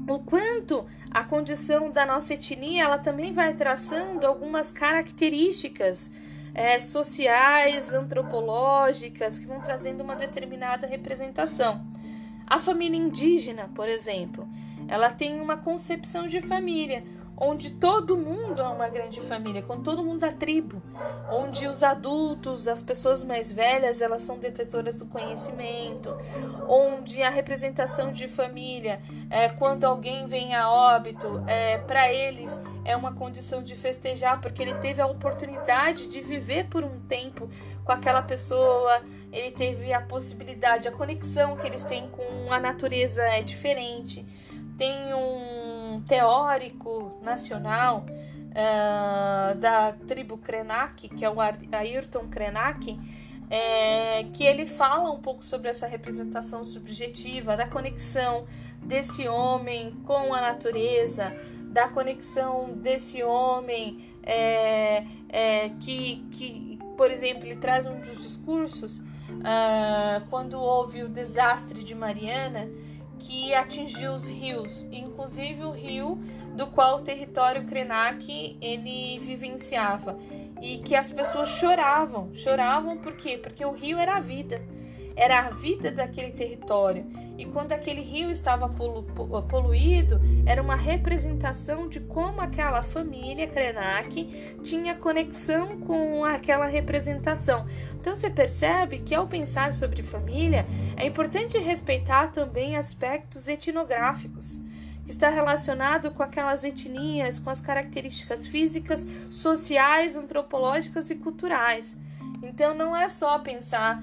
o 0.07 0.19
quanto 0.19 0.85
a 1.11 1.23
condição 1.23 1.91
da 1.91 2.05
nossa 2.05 2.33
etnia 2.33 2.83
ela 2.83 2.97
também 2.97 3.33
vai 3.33 3.53
traçando 3.53 4.25
algumas 4.25 4.71
características 4.71 6.11
é, 6.53 6.79
sociais, 6.79 7.93
antropológicas, 7.93 9.37
que 9.37 9.45
vão 9.45 9.59
trazendo 9.61 10.01
uma 10.01 10.15
determinada 10.15 10.87
representação. 10.87 11.85
A 12.45 12.57
família 12.57 12.97
indígena, 12.97 13.69
por 13.75 13.87
exemplo, 13.87 14.47
ela 14.87 15.11
tem 15.11 15.39
uma 15.39 15.57
concepção 15.57 16.27
de 16.27 16.41
família 16.41 17.03
onde 17.39 17.71
todo 17.71 18.17
mundo 18.17 18.61
é 18.61 18.67
uma 18.67 18.89
grande 18.89 19.21
família, 19.21 19.61
com 19.61 19.81
todo 19.81 20.03
mundo 20.03 20.19
da 20.19 20.31
tribo, 20.31 20.81
onde 21.31 21.67
os 21.67 21.81
adultos, 21.81 22.67
as 22.67 22.81
pessoas 22.81 23.23
mais 23.23 23.49
velhas, 23.51 24.01
elas 24.01 24.23
são 24.23 24.37
detetoras 24.37 24.99
do 24.99 25.05
conhecimento, 25.05 26.15
onde 26.67 27.23
a 27.23 27.29
representação 27.29 28.11
de 28.11 28.27
família, 28.27 29.01
é, 29.29 29.47
quando 29.47 29.85
alguém 29.85 30.27
vem 30.27 30.53
a 30.53 30.69
óbito, 30.69 31.41
é, 31.47 31.77
para 31.77 32.11
eles 32.11 32.59
é 32.83 32.95
uma 32.95 33.13
condição 33.13 33.63
de 33.63 33.75
festejar, 33.75 34.41
porque 34.41 34.61
ele 34.61 34.73
teve 34.75 35.01
a 35.01 35.07
oportunidade 35.07 36.07
de 36.07 36.19
viver 36.19 36.65
por 36.65 36.83
um 36.83 36.99
tempo 37.01 37.49
com 37.85 37.91
aquela 37.91 38.21
pessoa, 38.21 39.01
ele 39.31 39.51
teve 39.51 39.93
a 39.93 40.01
possibilidade, 40.01 40.87
a 40.87 40.91
conexão 40.91 41.55
que 41.55 41.65
eles 41.65 41.83
têm 41.83 42.09
com 42.09 42.51
a 42.51 42.59
natureza 42.59 43.23
é 43.23 43.41
diferente. 43.41 44.25
Tem 44.77 45.13
um 45.13 45.58
teórico 46.01 47.19
nacional 47.21 48.05
uh, 48.05 49.57
da 49.57 49.93
tribo 50.07 50.37
Krenak, 50.37 51.09
que 51.09 51.23
é 51.25 51.29
o 51.29 51.37
Ayrton 51.39 52.27
Krenak, 52.27 52.99
é, 53.49 54.25
que 54.31 54.43
ele 54.43 54.67
fala 54.67 55.11
um 55.11 55.19
pouco 55.19 55.43
sobre 55.43 55.69
essa 55.69 55.87
representação 55.87 56.63
subjetiva, 56.63 57.57
da 57.57 57.67
conexão 57.67 58.45
desse 58.81 59.27
homem 59.27 59.91
com 60.05 60.33
a 60.33 60.41
natureza, 60.41 61.35
da 61.71 61.87
conexão 61.87 62.71
desse 62.73 63.23
homem 63.23 64.13
é, 64.23 65.03
é, 65.29 65.69
que, 65.79 66.25
que, 66.31 66.79
por 66.95 67.09
exemplo, 67.09 67.45
ele 67.45 67.55
traz 67.55 67.87
um 67.87 67.99
dos 67.99 68.21
discursos 68.21 68.99
uh, 68.99 70.27
quando 70.29 70.59
houve 70.59 71.03
o 71.03 71.09
desastre 71.09 71.83
de 71.83 71.95
Mariana 71.95 72.69
que 73.19 73.53
atingiu 73.53 74.13
os 74.13 74.27
rios, 74.27 74.85
inclusive 74.91 75.63
o 75.63 75.71
rio 75.71 76.15
do 76.55 76.67
qual 76.67 76.97
o 76.97 77.01
território 77.01 77.65
Krenak 77.65 78.57
ele 78.61 79.19
vivenciava. 79.19 80.17
E 80.61 80.79
que 80.79 80.95
as 80.95 81.11
pessoas 81.11 81.49
choravam, 81.49 82.33
choravam 82.33 82.97
por 82.97 83.15
quê? 83.15 83.37
Porque 83.37 83.63
o 83.63 83.71
rio 83.71 83.97
era 83.97 84.17
a 84.17 84.19
vida, 84.19 84.61
era 85.15 85.39
a 85.47 85.49
vida 85.51 85.91
daquele 85.91 86.31
território 86.31 87.05
e 87.39 87.45
quando 87.45 87.71
aquele 87.71 88.01
rio 88.01 88.29
estava 88.29 88.67
polu 88.67 89.03
poluído 89.47 90.19
era 90.45 90.61
uma 90.61 90.75
representação 90.75 91.87
de 91.87 92.01
como 92.01 92.41
aquela 92.41 92.83
família 92.83 93.47
Krenak 93.47 94.57
tinha 94.61 94.93
conexão 94.93 95.79
com 95.79 96.25
aquela 96.25 96.65
representação. 96.65 97.65
Então 97.97 98.13
você 98.13 98.29
percebe 98.29 98.99
que 98.99 99.15
ao 99.15 99.25
pensar 99.25 99.73
sobre 99.73 100.03
família, 100.03 100.65
é 100.97 101.05
importante 101.05 101.57
respeitar 101.57 102.27
também 102.33 102.75
aspectos 102.75 103.47
etnográficos, 103.47 104.59
está 105.07 105.29
relacionado 105.29 106.11
com 106.11 106.21
aquelas 106.21 106.65
etnias, 106.65 107.39
com 107.39 107.49
as 107.49 107.61
características 107.61 108.45
físicas, 108.45 109.07
sociais, 109.29 110.17
antropológicas 110.17 111.09
e 111.09 111.15
culturais. 111.15 111.97
Então 112.41 112.73
não 112.73 112.95
é 112.95 113.09
só 113.09 113.37
pensar 113.39 114.01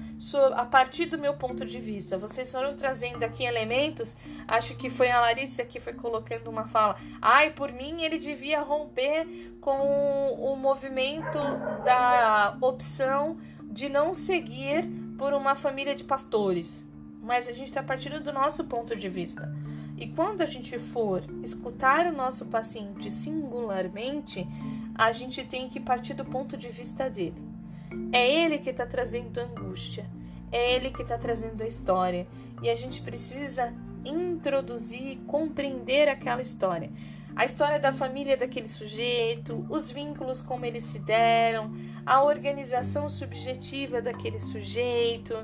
a 0.55 0.65
partir 0.65 1.05
do 1.05 1.17
meu 1.17 1.33
ponto 1.33 1.65
de 1.65 1.79
vista. 1.79 2.17
Vocês 2.17 2.51
foram 2.51 2.75
trazendo 2.75 3.23
aqui 3.23 3.43
elementos, 3.43 4.15
acho 4.47 4.75
que 4.75 4.89
foi 4.89 5.09
a 5.09 5.19
Larissa 5.19 5.65
que 5.65 5.79
foi 5.79 5.93
colocando 5.93 6.49
uma 6.49 6.65
fala. 6.65 6.97
Ai, 7.21 7.51
por 7.51 7.71
mim 7.71 8.03
ele 8.03 8.17
devia 8.17 8.61
romper 8.61 9.57
com 9.59 10.31
o 10.33 10.55
movimento 10.55 11.39
da 11.83 12.57
opção 12.61 13.37
de 13.63 13.89
não 13.89 14.13
seguir 14.13 14.87
por 15.17 15.33
uma 15.33 15.55
família 15.55 15.95
de 15.95 16.03
pastores, 16.03 16.85
mas 17.21 17.47
a 17.47 17.51
gente 17.51 17.67
está 17.67 17.81
partindo 17.81 18.21
do 18.21 18.31
nosso 18.31 18.63
ponto 18.65 18.95
de 18.95 19.09
vista. 19.09 19.51
E 19.97 20.07
quando 20.09 20.41
a 20.41 20.45
gente 20.45 20.77
for 20.77 21.23
escutar 21.41 22.05
o 22.05 22.15
nosso 22.15 22.45
paciente 22.45 23.09
singularmente, 23.09 24.47
a 24.93 25.11
gente 25.11 25.43
tem 25.43 25.67
que 25.67 25.79
partir 25.79 26.13
do 26.13 26.23
ponto 26.23 26.55
de 26.55 26.69
vista 26.69 27.09
dele. 27.09 27.46
É 28.11 28.29
ele 28.29 28.59
que 28.59 28.69
está 28.69 28.85
trazendo 28.85 29.39
a 29.39 29.43
angústia, 29.43 30.05
é 30.51 30.73
ele 30.73 30.91
que 30.91 31.01
está 31.01 31.17
trazendo 31.17 31.61
a 31.61 31.67
história, 31.67 32.27
e 32.61 32.69
a 32.69 32.75
gente 32.75 33.01
precisa 33.01 33.73
introduzir, 34.05 35.17
compreender 35.27 36.07
aquela 36.07 36.41
história. 36.41 36.89
A 37.35 37.45
história 37.45 37.79
da 37.79 37.91
família 37.91 38.35
daquele 38.35 38.67
sujeito, 38.67 39.63
os 39.69 39.91
vínculos 39.91 40.41
como 40.41 40.65
eles 40.65 40.83
se 40.83 40.97
deram, 40.97 41.71
a 42.05 42.23
organização 42.23 43.07
subjetiva 43.09 44.01
daquele 44.01 44.39
sujeito, 44.39 45.35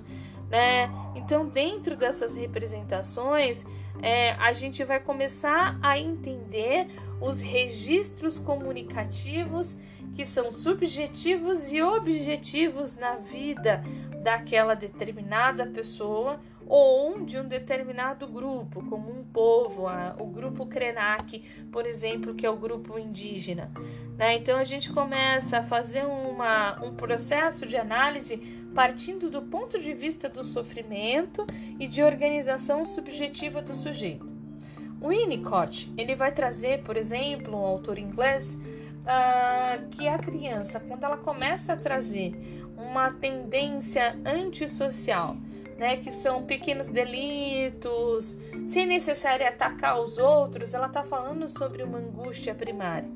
né? 0.50 0.90
Então, 1.14 1.48
dentro 1.48 1.96
dessas 1.96 2.34
representações, 2.34 3.66
é, 4.02 4.32
a 4.34 4.54
gente 4.54 4.84
vai 4.84 5.00
começar 5.00 5.78
a 5.82 6.00
entender 6.00 6.88
os 7.22 7.42
registros 7.42 8.40
comunicativos 8.40 9.78
que 10.14 10.26
são 10.26 10.52
subjetivos 10.52 11.72
e 11.72 11.82
objetivos 11.82 12.96
na 12.96 13.16
vida 13.16 13.84
daquela 14.22 14.74
determinada 14.74 15.66
pessoa 15.66 16.40
ou 16.66 17.20
de 17.26 17.38
um 17.38 17.48
determinado 17.48 18.28
grupo, 18.28 18.84
como 18.90 19.12
um 19.12 19.24
povo, 19.24 19.86
o 20.18 20.26
grupo 20.28 20.66
Krenak, 20.66 21.40
por 21.72 21.86
exemplo, 21.86 22.34
que 22.34 22.46
é 22.46 22.50
o 22.50 22.56
grupo 22.56 22.98
indígena. 22.98 23.70
Né? 24.18 24.36
Então 24.36 24.58
a 24.58 24.64
gente 24.64 24.92
começa 24.92 25.60
a 25.60 25.64
fazer 25.64 26.06
uma, 26.06 26.82
um 26.84 26.96
processo 26.96 27.66
de 27.66 27.76
análise 27.76 28.38
partindo 28.74 29.30
do 29.30 29.42
ponto 29.42 29.80
de 29.80 29.94
vista 29.94 30.28
do 30.28 30.44
sofrimento 30.44 31.46
e 31.80 31.88
de 31.88 32.02
organização 32.02 32.86
subjetiva 32.86 33.62
do 33.62 33.76
sujeito. 33.76 34.32
O 35.02 35.10
Winnicott 35.10 35.94
ele 35.98 36.16
vai 36.16 36.32
trazer, 36.32 36.82
por 36.82 36.96
exemplo, 36.96 37.54
um 37.54 37.66
autor 37.66 38.00
inglês, 38.00 38.58
uh, 39.04 39.88
que 39.90 40.08
a 40.08 40.18
criança, 40.18 40.80
quando 40.80 41.04
ela 41.04 41.18
começa 41.18 41.74
a 41.74 41.78
trazer 41.78 42.34
uma 42.76 43.12
tendência 43.12 44.18
antissocial, 44.26 45.38
né, 45.78 45.98
que 45.98 46.12
são 46.12 46.44
pequenos 46.44 46.88
delitos, 46.88 48.38
sem 48.68 48.86
necessário 48.86 49.48
atacar 49.48 50.00
os 50.00 50.18
outros, 50.18 50.74
ela 50.74 50.88
está 50.88 51.04
falando 51.04 51.48
sobre 51.48 51.84
uma 51.84 51.98
angústia 51.98 52.54
primária. 52.54 53.10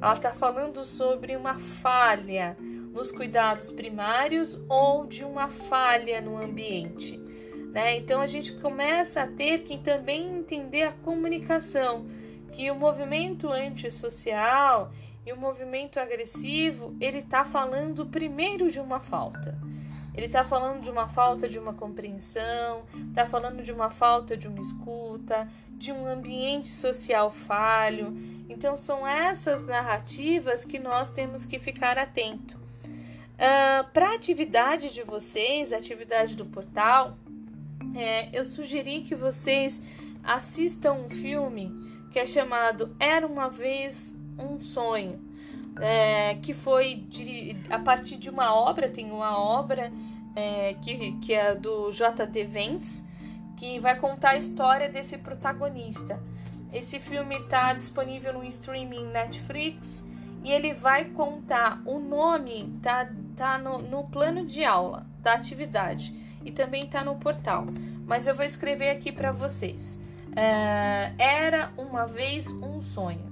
Ela 0.00 0.14
está 0.14 0.32
falando 0.32 0.84
sobre 0.84 1.36
uma 1.36 1.56
falha 1.56 2.56
nos 2.92 3.10
cuidados 3.12 3.70
primários 3.70 4.58
ou 4.68 5.06
de 5.06 5.24
uma 5.24 5.48
falha 5.48 6.20
no 6.20 6.36
ambiente. 6.38 7.18
Né? 7.72 7.98
Então 7.98 8.20
a 8.20 8.26
gente 8.26 8.52
começa 8.52 9.22
a 9.22 9.26
ter 9.26 9.58
que 9.60 9.76
também 9.76 10.38
entender 10.38 10.84
a 10.84 10.92
comunicação, 10.92 12.06
que 12.52 12.70
o 12.70 12.74
movimento 12.74 13.50
antissocial 13.50 14.90
e 15.26 15.32
o 15.32 15.36
movimento 15.36 15.98
agressivo 15.98 16.96
ele 17.00 17.18
está 17.18 17.44
falando 17.44 18.06
primeiro 18.06 18.70
de 18.70 18.78
uma 18.78 19.00
falta. 19.00 19.58
Ele 20.14 20.24
está 20.24 20.42
falando 20.42 20.80
de 20.82 20.88
uma 20.88 21.08
falta 21.08 21.46
de 21.46 21.58
uma 21.58 21.74
compreensão, 21.74 22.84
está 23.10 23.26
falando 23.26 23.62
de 23.62 23.70
uma 23.70 23.90
falta 23.90 24.34
de 24.34 24.48
uma 24.48 24.60
escuta, 24.60 25.46
de 25.72 25.92
um 25.92 26.06
ambiente 26.06 26.70
social 26.70 27.30
falho. 27.30 28.16
Então, 28.48 28.76
são 28.76 29.06
essas 29.06 29.62
narrativas 29.62 30.64
que 30.64 30.78
nós 30.78 31.10
temos 31.10 31.44
que 31.44 31.58
ficar 31.58 31.98
atento. 31.98 32.56
Uh, 32.56 33.90
Para 33.92 34.12
a 34.12 34.14
atividade 34.14 34.90
de 34.90 35.02
vocês, 35.02 35.70
a 35.70 35.76
atividade 35.76 36.34
do 36.34 36.46
portal, 36.46 37.18
é, 37.94 38.30
eu 38.32 38.44
sugeri 38.46 39.02
que 39.02 39.14
vocês 39.14 39.82
assistam 40.24 40.94
um 40.94 41.10
filme 41.10 41.70
que 42.10 42.18
é 42.18 42.24
chamado 42.24 42.96
Era 42.98 43.26
uma 43.26 43.50
Vez 43.50 44.16
um 44.38 44.58
Sonho 44.58 45.20
é, 45.80 46.36
que 46.36 46.54
foi 46.54 47.06
a 47.70 47.78
partir 47.78 48.16
de 48.16 48.30
uma 48.30 48.54
obra, 48.54 48.88
tem 48.88 49.10
uma 49.10 49.38
obra 49.38 49.92
é, 50.34 50.74
que, 50.74 51.12
que 51.18 51.34
é 51.34 51.54
do 51.54 51.90
J.D. 51.90 52.44
Vance, 52.44 53.04
que 53.56 53.78
vai 53.78 53.98
contar 53.98 54.30
a 54.30 54.36
história 54.36 54.88
desse 54.88 55.16
protagonista. 55.18 56.22
Esse 56.72 56.98
filme 56.98 57.36
está 57.38 57.72
disponível 57.72 58.32
no 58.32 58.44
streaming 58.44 59.06
Netflix 59.06 60.04
e 60.42 60.52
ele 60.52 60.74
vai 60.74 61.06
contar 61.06 61.80
o 61.84 61.98
nome, 61.98 62.78
tá, 62.82 63.08
tá 63.34 63.58
no, 63.58 63.78
no 63.78 64.04
plano 64.04 64.44
de 64.44 64.64
aula 64.64 65.06
da 65.22 65.32
atividade 65.32 66.14
e 66.44 66.52
também 66.52 66.86
tá 66.86 67.02
no 67.02 67.16
portal. 67.16 67.66
Mas 68.06 68.26
eu 68.26 68.34
vou 68.34 68.44
escrever 68.44 68.90
aqui 68.90 69.10
para 69.10 69.32
vocês. 69.32 69.98
É, 70.34 71.12
era 71.18 71.72
uma 71.76 72.06
vez 72.06 72.50
um 72.50 72.80
sonho. 72.80 73.25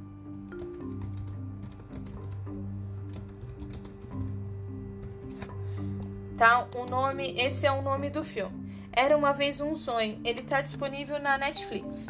Tá? 6.37 6.67
O 6.75 6.85
nome, 6.85 7.39
esse 7.41 7.67
é 7.67 7.71
o 7.71 7.81
nome 7.81 8.11
do 8.11 8.25
filme. 8.25 8.65
Era 8.93 9.17
uma 9.17 9.33
vez 9.33 9.61
um 9.61 9.77
sonho. 9.77 10.21
Ele 10.25 10.41
está 10.41 10.61
disponível 10.61 11.19
na 11.21 11.39
Netflix. 11.39 12.09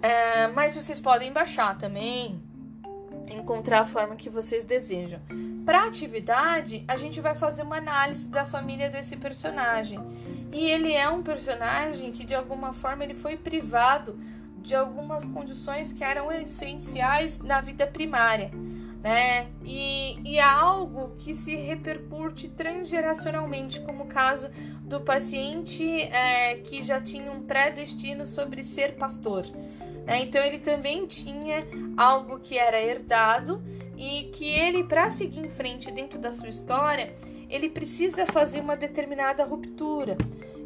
É, 0.00 0.48
mas 0.48 0.74
vocês 0.74 0.98
podem 0.98 1.32
baixar 1.32 1.78
também, 1.78 2.42
encontrar 3.28 3.80
a 3.80 3.84
forma 3.84 4.16
que 4.16 4.28
vocês 4.28 4.64
desejam. 4.64 5.20
Para 5.64 5.86
atividade, 5.86 6.84
a 6.88 6.96
gente 6.96 7.20
vai 7.20 7.36
fazer 7.36 7.62
uma 7.62 7.76
análise 7.76 8.28
da 8.28 8.44
família 8.44 8.90
desse 8.90 9.16
personagem. 9.16 10.00
E 10.52 10.66
ele 10.66 10.92
é 10.92 11.08
um 11.08 11.22
personagem 11.22 12.10
que 12.10 12.24
de 12.24 12.34
alguma 12.34 12.72
forma 12.72 13.04
ele 13.04 13.14
foi 13.14 13.36
privado 13.36 14.18
de 14.58 14.74
algumas 14.74 15.24
condições 15.24 15.92
que 15.92 16.02
eram 16.02 16.32
essenciais 16.32 17.38
na 17.38 17.60
vida 17.60 17.86
primária 17.86 18.50
né? 19.02 19.48
E, 19.64 20.18
e 20.24 20.38
algo 20.38 21.16
que 21.18 21.34
se 21.34 21.56
repercute 21.56 22.48
transgeracionalmente, 22.48 23.80
como 23.80 24.04
o 24.04 24.06
caso 24.06 24.48
do 24.82 25.00
paciente 25.00 25.84
é, 25.84 26.56
que 26.58 26.82
já 26.82 27.00
tinha 27.00 27.32
um 27.32 27.42
pré-destino 27.42 28.26
sobre 28.26 28.62
ser 28.62 28.94
pastor. 28.94 29.44
Né? 30.06 30.22
Então 30.22 30.42
ele 30.42 30.58
também 30.58 31.06
tinha 31.06 31.66
algo 31.96 32.38
que 32.38 32.56
era 32.56 32.80
herdado 32.80 33.60
e 33.96 34.30
que 34.32 34.46
ele, 34.48 34.84
para 34.84 35.10
seguir 35.10 35.40
em 35.40 35.50
frente 35.50 35.90
dentro 35.90 36.18
da 36.18 36.32
sua 36.32 36.48
história, 36.48 37.14
ele 37.50 37.68
precisa 37.68 38.24
fazer 38.24 38.60
uma 38.60 38.76
determinada 38.76 39.44
ruptura. 39.44 40.16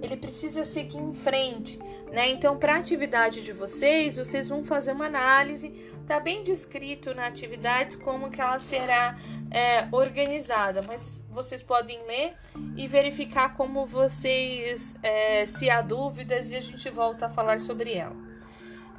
Ele 0.01 0.17
precisa 0.17 0.63
seguir 0.63 0.99
em 0.99 1.15
frente, 1.15 1.79
né? 2.13 2.29
Então, 2.31 2.59
para 2.59 2.75
a 2.75 2.79
atividade 2.79 3.43
de 3.43 3.53
vocês, 3.53 4.19
vocês 4.19 4.47
vão 4.47 4.63
fazer 4.63 4.93
uma 4.93 5.07
análise 5.07 5.73
Está 6.07 6.21
bem 6.21 6.45
descrito 6.45 7.13
na 7.17 7.27
atividades 7.27 7.97
como 7.97 8.31
que 8.31 8.41
ela 8.41 8.61
será 8.61 9.19
é, 9.51 9.89
organizada, 9.91 10.81
mas 10.87 11.27
vocês 11.29 11.61
podem 11.61 12.01
ler 12.07 12.37
e 12.77 12.87
verificar 12.87 13.57
como 13.57 13.85
vocês, 13.85 14.95
é, 15.03 15.45
se 15.47 15.69
há 15.69 15.81
dúvidas, 15.83 16.53
e 16.53 16.57
a 16.57 16.61
gente 16.61 16.89
volta 16.91 17.27
a 17.27 17.29
falar 17.29 17.59
sobre 17.59 17.95
ela. 17.95 18.15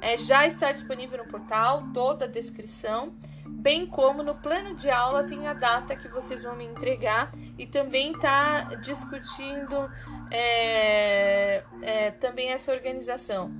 É, 0.02 0.18
já 0.18 0.46
está 0.46 0.70
disponível 0.70 1.24
no 1.24 1.30
portal 1.30 1.82
toda 1.94 2.26
a 2.26 2.28
descrição, 2.28 3.14
bem 3.46 3.86
como 3.86 4.22
no 4.22 4.34
plano 4.34 4.74
de 4.74 4.90
aula 4.90 5.24
tem 5.24 5.46
a 5.46 5.54
data 5.54 5.96
que 5.96 6.08
vocês 6.08 6.42
vão 6.42 6.54
me 6.56 6.66
entregar 6.66 7.32
e 7.56 7.66
também 7.66 8.12
está 8.12 8.64
discutindo 8.82 9.90
é, 10.30 11.64
é, 11.80 12.10
também 12.10 12.50
essa 12.50 12.70
organização. 12.70 13.50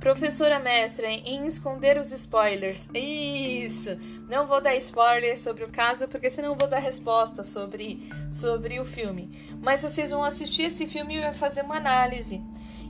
Professora 0.00 0.58
mestra 0.58 1.06
em 1.06 1.44
esconder 1.44 1.98
os 1.98 2.10
spoilers. 2.10 2.88
Isso! 2.94 3.90
Não 4.30 4.46
vou 4.46 4.58
dar 4.58 4.74
spoilers 4.76 5.40
sobre 5.40 5.62
o 5.62 5.68
caso, 5.68 6.08
porque 6.08 6.30
senão 6.30 6.56
vou 6.56 6.66
dar 6.66 6.78
resposta 6.78 7.44
sobre, 7.44 8.10
sobre 8.32 8.80
o 8.80 8.86
filme. 8.86 9.30
Mas 9.60 9.82
vocês 9.82 10.10
vão 10.10 10.24
assistir 10.24 10.62
esse 10.62 10.86
filme 10.86 11.18
e 11.18 11.34
fazer 11.34 11.60
uma 11.60 11.76
análise. 11.76 12.42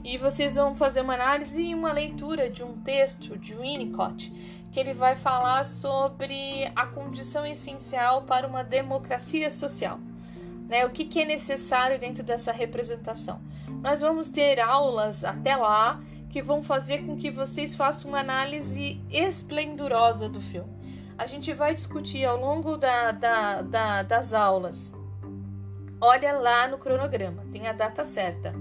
E 0.05 0.16
vocês 0.19 0.55
vão 0.55 0.77
fazer 0.77 1.01
uma 1.01 1.15
análise 1.15 1.61
e 1.61 1.74
uma 1.74 1.93
leitura 1.93 2.49
de 2.49 2.62
um 2.62 2.81
texto 2.81 3.37
de 3.37 3.57
Winnicott, 3.57 4.32
que 4.70 4.78
ele 4.78 4.95
vai 4.95 5.16
falar 5.16 5.65
sobre 5.65 6.70
a 6.77 6.87
condição 6.87 7.45
essencial 7.45 8.23
para 8.23 8.47
uma 8.47 8.62
democracia 8.62 9.51
social. 9.51 9.99
Né? 10.69 10.87
O 10.87 10.91
que, 10.91 11.05
que 11.05 11.23
é 11.23 11.24
necessário 11.24 11.99
dentro 11.99 12.23
dessa 12.23 12.53
representação. 12.53 13.41
Nós 13.82 14.01
vamos 14.01 14.28
ter 14.28 14.61
aulas 14.61 15.24
até 15.24 15.57
lá 15.57 16.01
que 16.31 16.40
vão 16.40 16.62
fazer 16.62 17.05
com 17.05 17.16
que 17.16 17.31
vocês 17.31 17.74
façam 17.74 18.11
uma 18.11 18.20
análise 18.20 19.01
esplendorosa 19.11 20.28
do 20.28 20.40
filme. 20.40 20.70
A 21.19 21.27
gente 21.27 21.52
vai 21.52 21.74
discutir 21.74 22.24
ao 22.24 22.40
longo 22.40 22.77
da, 22.77 23.12
da, 23.12 23.62
da, 23.62 24.02
das 24.02 24.32
aulas. 24.32 24.93
Olha 26.01 26.32
lá 26.32 26.66
no 26.66 26.78
cronograma, 26.78 27.44
tem 27.52 27.66
a 27.66 27.73
data 27.73 28.05
certa. 28.05 28.55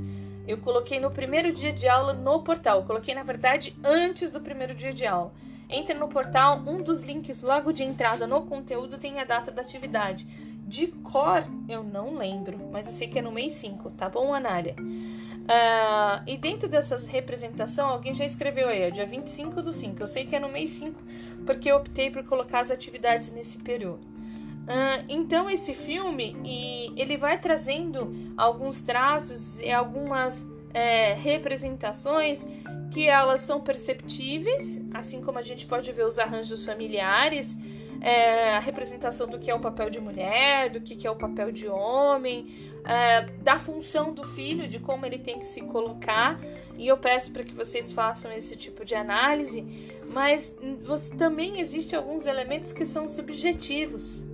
Eu 0.45 0.57
coloquei 0.57 0.99
no 0.99 1.11
primeiro 1.11 1.53
dia 1.53 1.71
de 1.71 1.87
aula 1.87 2.11
no 2.11 2.43
portal. 2.43 2.79
Eu 2.79 2.85
coloquei, 2.85 3.13
na 3.13 3.23
verdade, 3.23 3.77
antes 3.83 4.31
do 4.31 4.41
primeiro 4.41 4.73
dia 4.73 4.91
de 4.91 5.05
aula. 5.05 5.31
Entra 5.69 5.93
no 5.93 6.09
portal, 6.09 6.57
um 6.65 6.81
dos 6.81 7.03
links 7.03 7.43
logo 7.43 7.71
de 7.71 7.83
entrada 7.83 8.25
no 8.25 8.41
conteúdo 8.47 8.97
tem 8.97 9.19
a 9.19 9.23
data 9.23 9.51
da 9.51 9.61
atividade. 9.61 10.25
De 10.67 10.87
cor, 10.87 11.47
eu 11.67 11.83
não 11.83 12.15
lembro, 12.15 12.59
mas 12.71 12.87
eu 12.87 12.93
sei 12.93 13.07
que 13.07 13.19
é 13.19 13.21
no 13.21 13.31
mês 13.31 13.53
5, 13.53 13.91
tá 13.91 14.09
bom, 14.09 14.33
Anália? 14.33 14.75
Uh, 15.49 16.21
e 16.27 16.37
dentro 16.37 16.69
dessas 16.69 17.05
representação, 17.05 17.89
alguém 17.89 18.13
já 18.13 18.23
escreveu 18.23 18.69
aí, 18.69 18.85
ó, 18.85 18.89
dia 18.91 19.07
25 19.07 19.63
do 19.63 19.73
5. 19.73 19.99
Eu 19.99 20.05
sei 20.05 20.27
que 20.27 20.35
é 20.35 20.39
no 20.39 20.47
mês 20.47 20.69
5, 20.69 21.01
porque 21.43 21.71
eu 21.71 21.77
optei 21.77 22.11
por 22.11 22.23
colocar 22.23 22.59
as 22.59 22.69
atividades 22.69 23.31
nesse 23.31 23.57
período. 23.57 24.03
Uh, 24.03 25.03
então 25.09 25.49
esse 25.49 25.73
filme 25.73 26.37
e 26.45 26.93
ele 26.95 27.17
vai 27.17 27.39
trazendo 27.39 28.13
alguns 28.37 28.81
traços 28.81 29.59
e 29.59 29.71
algumas 29.71 30.47
é, 30.71 31.15
representações 31.15 32.45
que 32.91 33.07
elas 33.07 33.41
são 33.41 33.59
perceptíveis, 33.59 34.79
assim 34.93 35.19
como 35.19 35.39
a 35.39 35.41
gente 35.41 35.65
pode 35.65 35.91
ver 35.91 36.05
os 36.05 36.19
arranjos 36.19 36.63
familiares, 36.63 37.57
é, 38.01 38.55
a 38.55 38.59
representação 38.59 39.27
do 39.27 39.39
que 39.39 39.49
é 39.49 39.55
o 39.55 39.59
papel 39.59 39.89
de 39.89 39.99
mulher, 39.99 40.69
do 40.69 40.79
que 40.79 41.05
é 41.05 41.11
o 41.11 41.15
papel 41.15 41.51
de 41.51 41.67
homem, 41.67 42.68
é, 42.89 43.21
da 43.43 43.59
função 43.59 44.11
do 44.11 44.23
filho, 44.23 44.67
de 44.67 44.79
como 44.79 45.05
ele 45.05 45.19
tem 45.19 45.37
que 45.37 45.45
se 45.45 45.61
colocar. 45.61 46.39
E 46.75 46.87
eu 46.87 46.97
peço 46.97 47.31
para 47.31 47.43
que 47.43 47.53
vocês 47.53 47.91
façam 47.91 48.31
esse 48.31 48.55
tipo 48.55 48.83
de 48.83 48.95
análise, 48.95 49.63
mas 50.11 50.55
você, 50.81 51.15
também 51.15 51.59
existem 51.59 51.95
alguns 51.95 52.25
elementos 52.25 52.73
que 52.73 52.83
são 52.85 53.07
subjetivos, 53.07 54.25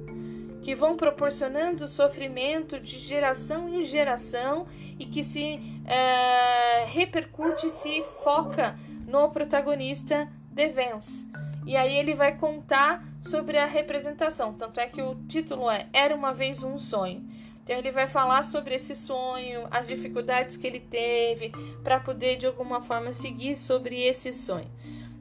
que 0.62 0.74
vão 0.74 0.96
proporcionando 0.96 1.86
sofrimento 1.86 2.80
de 2.80 2.98
geração 2.98 3.68
em 3.68 3.84
geração 3.84 4.68
e 4.98 5.06
que 5.06 5.22
se 5.22 5.60
é, 5.86 6.86
repercute, 6.86 7.70
se 7.70 8.04
foca 8.24 8.80
no 9.06 9.30
protagonista 9.32 10.30
de 10.50 10.70
Vance. 10.70 11.28
E 11.66 11.76
aí 11.76 11.98
ele 11.98 12.14
vai 12.14 12.38
contar 12.38 13.04
sobre 13.20 13.58
a 13.58 13.66
representação. 13.66 14.54
Tanto 14.54 14.80
é 14.80 14.88
que 14.88 15.02
o 15.02 15.16
título 15.28 15.70
é 15.70 15.88
Era 15.92 16.16
uma 16.16 16.32
vez 16.32 16.64
um 16.64 16.78
sonho. 16.78 17.35
Então 17.66 17.76
ele 17.76 17.92
vai 17.92 18.06
falar 18.06 18.44
sobre 18.44 18.76
esse 18.76 18.96
sonho, 18.96 19.68
as 19.72 19.88
dificuldades 19.88 20.56
que 20.56 20.68
ele 20.68 20.80
teve 20.80 21.52
para 21.84 22.00
poder 22.00 22.38
de 22.38 22.46
alguma 22.46 22.80
forma 22.80 23.12
seguir 23.12 23.56
sobre 23.56 24.04
esse 24.04 24.32
sonho. 24.32 24.70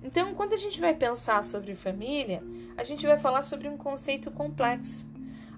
Então, 0.02 0.34
quando 0.34 0.52
a 0.52 0.58
gente 0.58 0.78
vai 0.78 0.92
pensar 0.92 1.42
sobre 1.42 1.74
família, 1.74 2.42
a 2.76 2.84
gente 2.84 3.06
vai 3.06 3.18
falar 3.18 3.40
sobre 3.40 3.66
um 3.66 3.78
conceito 3.78 4.30
complexo. 4.30 5.06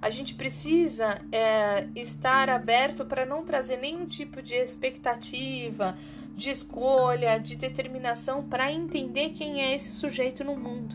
A 0.00 0.08
gente 0.10 0.36
precisa 0.36 1.20
é, 1.32 1.88
estar 1.96 2.48
aberto 2.48 3.04
para 3.04 3.26
não 3.26 3.44
trazer 3.44 3.78
nenhum 3.78 4.06
tipo 4.06 4.40
de 4.40 4.54
expectativa, 4.54 5.98
de 6.36 6.50
escolha, 6.50 7.38
de 7.38 7.56
determinação 7.56 8.44
para 8.44 8.70
entender 8.70 9.30
quem 9.30 9.60
é 9.60 9.74
esse 9.74 9.90
sujeito 9.90 10.44
no 10.44 10.56
mundo. 10.56 10.94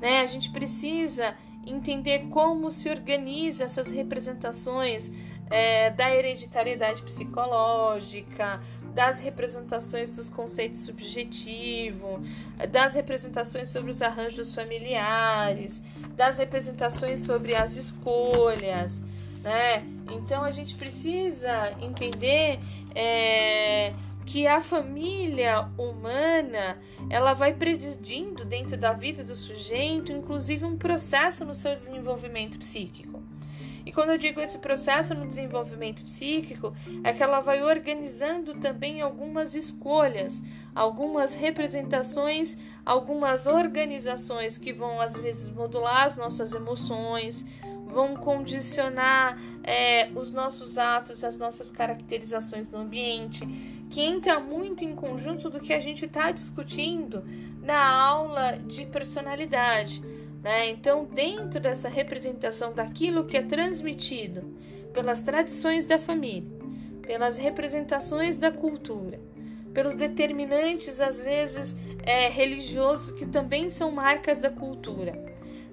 Né? 0.00 0.20
A 0.20 0.26
gente 0.26 0.50
precisa 0.50 1.36
entender 1.66 2.28
como 2.30 2.70
se 2.70 2.88
organiza 2.88 3.64
essas 3.64 3.90
representações 3.90 5.10
é, 5.50 5.90
da 5.90 6.14
hereditariedade 6.14 7.02
psicológica, 7.02 8.60
das 8.94 9.20
representações 9.20 10.10
dos 10.10 10.28
conceitos 10.28 10.80
subjetivos, 10.80 12.20
das 12.70 12.94
representações 12.94 13.68
sobre 13.68 13.90
os 13.90 14.02
arranjos 14.02 14.54
familiares, 14.54 15.82
das 16.16 16.38
representações 16.38 17.20
sobre 17.20 17.54
as 17.54 17.76
escolhas, 17.76 19.02
né? 19.42 19.84
Então 20.10 20.42
a 20.42 20.50
gente 20.50 20.74
precisa 20.74 21.72
entender 21.80 22.58
é, 22.94 23.92
que 24.30 24.46
a 24.46 24.60
família 24.60 25.68
humana 25.76 26.78
ela 27.10 27.32
vai 27.32 27.52
presidindo 27.52 28.44
dentro 28.44 28.76
da 28.76 28.92
vida 28.92 29.24
do 29.24 29.34
sujeito, 29.34 30.12
inclusive 30.12 30.64
um 30.64 30.78
processo 30.78 31.44
no 31.44 31.52
seu 31.52 31.74
desenvolvimento 31.74 32.56
psíquico. 32.56 33.20
E 33.84 33.90
quando 33.90 34.10
eu 34.10 34.18
digo 34.18 34.40
esse 34.40 34.56
processo 34.58 35.16
no 35.16 35.26
desenvolvimento 35.26 36.04
psíquico, 36.04 36.72
é 37.02 37.12
que 37.12 37.24
ela 37.24 37.40
vai 37.40 37.60
organizando 37.60 38.54
também 38.54 39.00
algumas 39.00 39.56
escolhas, 39.56 40.44
algumas 40.72 41.34
representações, 41.34 42.56
algumas 42.86 43.48
organizações 43.48 44.56
que 44.56 44.72
vão 44.72 45.00
às 45.00 45.16
vezes 45.16 45.48
modular 45.48 46.04
as 46.04 46.16
nossas 46.16 46.52
emoções, 46.52 47.44
vão 47.84 48.14
condicionar 48.14 49.36
é, 49.64 50.08
os 50.14 50.30
nossos 50.30 50.78
atos, 50.78 51.24
as 51.24 51.36
nossas 51.36 51.68
caracterizações 51.68 52.68
do 52.68 52.76
ambiente, 52.76 53.44
que 53.90 54.00
entra 54.00 54.38
muito 54.38 54.84
em 54.84 54.94
conjunto 54.94 55.50
do 55.50 55.60
que 55.60 55.72
a 55.72 55.80
gente 55.80 56.04
está 56.04 56.30
discutindo 56.30 57.24
na 57.60 57.84
aula 57.84 58.52
de 58.52 58.86
personalidade. 58.86 60.00
Né? 60.42 60.70
Então, 60.70 61.04
dentro 61.04 61.60
dessa 61.60 61.88
representação 61.88 62.72
daquilo 62.72 63.24
que 63.24 63.36
é 63.36 63.42
transmitido 63.42 64.42
pelas 64.94 65.22
tradições 65.22 65.86
da 65.86 65.98
família, 65.98 66.48
pelas 67.02 67.36
representações 67.36 68.38
da 68.38 68.50
cultura, 68.50 69.20
pelos 69.74 69.94
determinantes, 69.94 71.00
às 71.00 71.20
vezes, 71.20 71.76
é, 72.04 72.28
religiosos 72.28 73.10
que 73.12 73.26
também 73.26 73.70
são 73.70 73.90
marcas 73.90 74.38
da 74.38 74.50
cultura. 74.50 75.29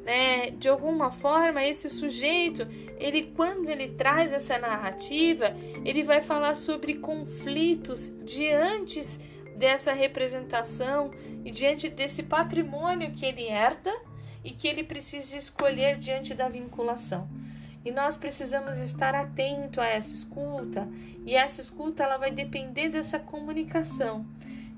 Né? 0.07 0.51
De 0.51 0.69
alguma 0.69 1.11
forma, 1.11 1.61
esse 1.65 1.89
sujeito, 1.89 2.65
ele 2.97 3.34
quando 3.35 3.69
ele 3.69 3.89
traz 3.89 4.31
essa 4.31 4.57
narrativa, 4.57 5.53
ele 5.84 6.01
vai 6.01 6.21
falar 6.21 6.55
sobre 6.55 6.93
conflitos 6.93 8.13
diante 8.23 9.01
dessa 9.57 9.91
representação 9.91 11.11
e 11.43 11.51
diante 11.51 11.89
desse 11.89 12.23
patrimônio 12.23 13.11
que 13.11 13.25
ele 13.25 13.47
herda 13.47 13.93
e 14.45 14.51
que 14.51 14.65
ele 14.65 14.81
precisa 14.81 15.35
escolher 15.35 15.97
diante 15.97 16.34
da 16.34 16.47
vinculação. 16.47 17.27
E 17.84 17.91
nós 17.91 18.15
precisamos 18.15 18.77
estar 18.77 19.13
atento 19.13 19.81
a 19.81 19.88
essa 19.88 20.15
escuta, 20.15 20.88
e 21.25 21.35
essa 21.35 21.59
escuta 21.59 22.03
ela 22.03 22.15
vai 22.15 22.31
depender 22.31 22.88
dessa 22.88 23.19
comunicação. 23.19 24.25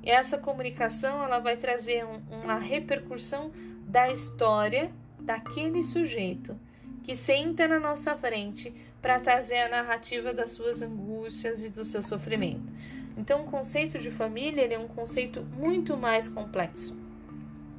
E 0.02 0.10
essa 0.10 0.40
comunicação 0.40 1.24
ela 1.24 1.38
vai 1.38 1.56
trazer 1.56 2.04
um, 2.04 2.42
uma 2.42 2.58
repercussão 2.58 3.52
da 3.86 4.10
história 4.10 4.92
daquele 5.22 5.84
sujeito 5.84 6.58
que 7.04 7.16
senta 7.16 7.68
na 7.68 7.80
nossa 7.80 8.16
frente 8.16 8.74
para 9.02 9.20
trazer 9.20 9.60
a 9.60 9.70
narrativa 9.70 10.34
das 10.34 10.52
suas 10.52 10.82
angústias 10.82 11.64
e 11.64 11.70
do 11.70 11.84
seu 11.84 12.02
sofrimento. 12.02 12.72
Então, 13.18 13.42
o 13.42 13.46
conceito 13.46 13.98
de 14.00 14.12
família 14.12 14.66
é 14.74 14.78
um 14.78 14.88
conceito 14.88 15.42
muito 15.42 15.98
mais 15.98 16.30
complexo. 16.30 16.96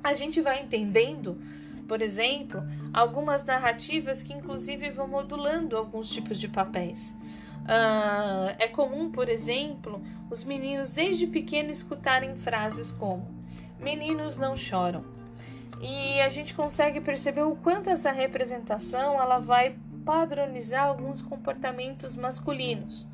A 0.03 0.15
gente 0.15 0.41
vai 0.41 0.63
entendendo 0.63 1.39
por 1.91 2.03
exemplo, 2.03 2.63
algumas 2.93 3.45
narrativas 3.45 4.23
que 4.23 4.33
inclusive 4.33 4.91
vão 4.91 5.09
modulando 5.09 5.77
alguns 5.77 6.09
tipos 6.09 6.39
de 6.39 6.47
papéis. 6.47 7.11
Uh, 7.65 8.55
é 8.61 8.69
comum, 8.69 9.11
por 9.11 9.29
exemplo, 9.29 10.01
os 10.31 10.45
meninos 10.45 10.95
desde 10.95 11.27
pequeno 11.27 11.73
escutarem 11.73 12.37
frases 12.37 12.93
como 12.93 13.27
meninos 13.81 14.39
não 14.39 14.57
choram. 14.57 15.05
E 15.81 16.21
a 16.21 16.29
gente 16.29 16.55
consegue 16.55 17.01
perceber 17.01 17.43
o 17.43 17.57
quanto 17.57 17.89
essa 17.89 18.13
representação 18.13 19.21
ela 19.21 19.39
vai 19.39 19.77
padronizar 20.05 20.85
alguns 20.85 21.23
comportamentos 21.23 22.15
masculinos. 22.15 23.09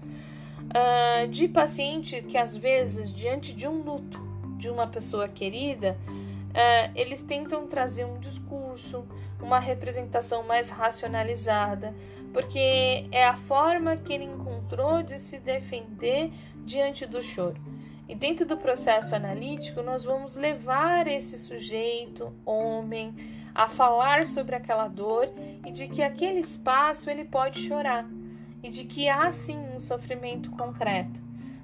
Uh, 0.67 1.29
de 1.29 1.47
paciente 1.47 2.23
que 2.23 2.37
às 2.37 2.57
vezes, 2.57 3.13
diante 3.13 3.53
de 3.53 3.69
um 3.69 3.83
luto 3.83 4.21
de 4.59 4.69
uma 4.69 4.87
pessoa 4.87 5.29
querida, 5.29 5.97
uh, 6.03 6.93
eles 6.95 7.23
tentam 7.23 7.67
trazer 7.67 8.05
um 8.05 8.19
discurso 8.19 9.07
uma 9.41 9.59
representação 9.59 10.43
mais 10.43 10.71
racionalizada, 10.71 11.95
porque 12.33 13.07
é 13.11 13.25
a 13.25 13.37
forma 13.37 13.97
que 13.97 14.13
ele 14.13 14.25
encontrou 14.25 15.03
de 15.03 15.19
se 15.19 15.39
defender 15.39 16.31
diante 16.65 17.07
do 17.07 17.23
choro. 17.23 17.61
E 18.09 18.15
dentro 18.15 18.47
do 18.47 18.57
processo 18.57 19.15
analítico, 19.15 19.83
nós 19.83 20.05
vamos 20.05 20.37
levar 20.37 21.09
esse 21.09 21.37
sujeito, 21.37 22.33
homem, 22.45 23.15
a 23.55 23.67
falar 23.67 24.27
sobre 24.27 24.55
aquela 24.55 24.87
dor 24.87 25.29
e 25.65 25.73
de 25.73 25.89
que 25.89 26.03
aquele 26.03 26.41
espaço 26.41 27.11
ele 27.11 27.25
pode 27.25 27.61
chorar 27.67 28.09
e 28.63 28.69
de 28.69 28.85
que 28.85 29.09
há 29.09 29.33
sim 29.33 29.59
um 29.75 29.81
sofrimento 29.81 30.51
concreto. 30.51 31.21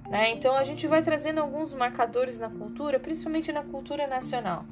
Né? 0.08 0.32
Então 0.32 0.54
a 0.56 0.64
gente 0.64 0.86
vai 0.86 1.02
trazendo 1.02 1.40
alguns 1.40 1.72
marcadores 1.72 2.38
na 2.38 2.48
cultura, 2.48 2.98
principalmente 2.98 3.52
na 3.52 3.62
cultura 3.62 4.06
nacional. 4.06 4.64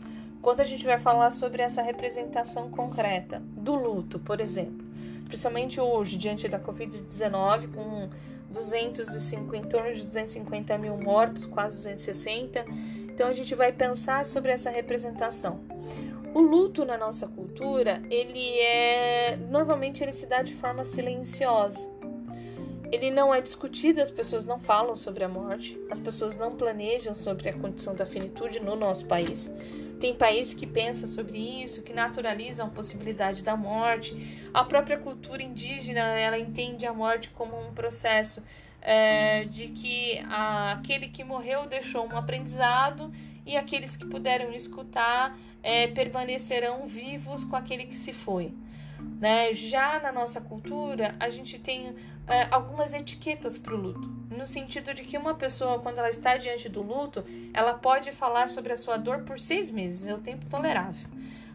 Quando 0.43 0.61
a 0.61 0.65
gente 0.65 0.85
vai 0.85 0.99
falar 0.99 1.31
sobre 1.31 1.63
essa 1.63 1.83
representação 1.83 2.71
concreta 2.71 3.43
do 3.57 3.75
luto, 3.75 4.19
por 4.19 4.41
exemplo, 4.41 4.87
principalmente 5.27 5.81
hoje, 5.81 6.17
diante 6.17 6.49
da 6.49 6.59
Covid-19, 6.59 7.73
com 7.73 8.09
250, 8.51 9.57
em 9.57 9.69
torno 9.69 9.95
de 9.95 10.05
250 10.05 10.79
mil 10.79 10.97
mortos, 10.97 11.45
quase 11.45 11.77
260, 11.77 12.65
então 13.09 13.29
a 13.29 13.33
gente 13.33 13.55
vai 13.55 13.73
pensar 13.73 14.25
sobre 14.25 14.51
essa 14.53 14.71
representação. 14.71 15.61
O 16.33 16.41
luto 16.41 16.85
na 16.85 16.97
nossa 16.97 17.27
cultura, 17.27 18.03
ele 18.09 18.59
é 18.61 19.37
normalmente 19.51 20.03
ele 20.03 20.13
se 20.13 20.27
dá 20.27 20.43
de 20.43 20.55
forma 20.55 20.85
silenciosa. 20.85 21.89
Ele 22.93 23.11
não 23.11 23.33
é 23.33 23.41
discutido, 23.41 24.01
as 24.01 24.11
pessoas 24.11 24.45
não 24.45 24.59
falam 24.59 24.97
sobre 24.97 25.23
a 25.23 25.29
morte, 25.29 25.81
as 25.91 26.01
pessoas 26.01 26.37
não 26.37 26.57
planejam 26.57 27.15
sobre 27.15 27.49
a 27.49 27.53
condição 27.53 27.95
da 27.95 28.05
finitude 28.05 28.59
no 28.61 28.75
nosso 28.75 29.07
país. 29.07 29.51
Tem 30.01 30.15
países 30.15 30.55
que 30.55 30.67
pensam 30.67 31.07
sobre 31.07 31.37
isso, 31.63 31.83
que 31.83 31.93
naturalizam 31.93 32.67
a 32.67 32.71
possibilidade 32.71 33.43
da 33.43 33.55
morte. 33.55 34.49
A 34.53 34.65
própria 34.65 34.97
cultura 34.97 35.43
indígena 35.43 36.01
ela 36.01 36.39
entende 36.39 36.87
a 36.87 36.93
morte 36.93 37.29
como 37.31 37.61
um 37.61 37.75
processo 37.75 38.43
é, 38.81 39.45
de 39.45 39.69
que 39.69 40.19
a, 40.31 40.73
aquele 40.73 41.09
que 41.09 41.23
morreu 41.23 41.67
deixou 41.67 42.07
um 42.07 42.17
aprendizado 42.17 43.13
e 43.45 43.59
aqueles 43.59 43.95
que 43.95 44.07
puderam 44.07 44.53
escutar 44.53 45.39
é, 45.63 45.87
permanecerão 45.89 46.87
vivos 46.87 47.45
com 47.45 47.55
aquele 47.55 47.85
que 47.85 47.97
se 47.97 48.15
foi. 48.15 48.55
Né? 49.21 49.53
Já 49.55 50.01
na 50.01 50.13
nossa 50.13 50.41
cultura, 50.41 51.15
a 51.21 51.29
gente 51.29 51.59
tem 51.59 51.95
é, 52.27 52.47
algumas 52.51 52.95
etiquetas 52.95 53.59
para 53.59 53.75
o 53.75 53.77
luto, 53.77 54.09
no 54.31 54.47
sentido 54.47 54.95
de 54.95 55.03
que 55.03 55.19
uma 55.19 55.35
pessoa, 55.35 55.81
quando 55.81 55.99
ela 55.99 56.09
está 56.09 56.37
diante 56.37 56.69
do 56.69 56.83
luto, 56.83 57.25
ela 57.53 57.75
pode 57.75 58.13
falar 58.13 58.49
sobre 58.49 58.73
a 58.73 58.77
sua 58.77 58.97
dor 58.97 59.25
por 59.25 59.39
seis 59.39 59.71
meses, 59.71 60.07
é 60.07 60.15
o 60.15 60.19
tempo 60.19 60.47
tolerável. 60.47 61.09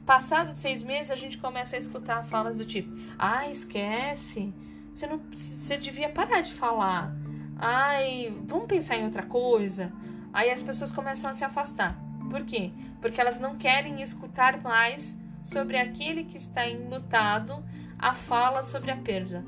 Passado 0.06 0.54
seis 0.54 0.84
meses, 0.84 1.10
a 1.10 1.16
gente 1.16 1.38
começa 1.38 1.76
a 1.76 1.80
escutar 1.80 2.26
falas 2.26 2.58
do 2.58 2.66
tipo: 2.66 2.92
ah, 3.18 3.50
esquece, 3.50 4.54
você, 4.94 5.08
não, 5.08 5.20
você 5.36 5.78
devia 5.78 6.10
parar 6.10 6.42
de 6.42 6.54
falar, 6.54 7.16
ai, 7.58 8.34
vamos 8.46 8.68
pensar 8.68 8.98
em 8.98 9.06
outra 9.06 9.24
coisa. 9.24 9.92
Aí 10.32 10.52
as 10.52 10.62
pessoas 10.62 10.92
começam 10.92 11.30
a 11.30 11.34
se 11.34 11.44
afastar. 11.44 11.98
Por 12.30 12.46
quê? 12.46 12.72
Porque 13.02 13.20
elas 13.20 13.40
não 13.40 13.56
querem 13.56 14.02
escutar 14.02 14.62
mais 14.62 15.18
sobre 15.46 15.78
aquele 15.78 16.26
que 16.26 16.38
está 16.38 16.68
enlutado 16.68 17.64
a 17.98 18.14
fala 18.14 18.62
sobre 18.62 18.92
a 18.92 18.98
perda. 18.98 19.46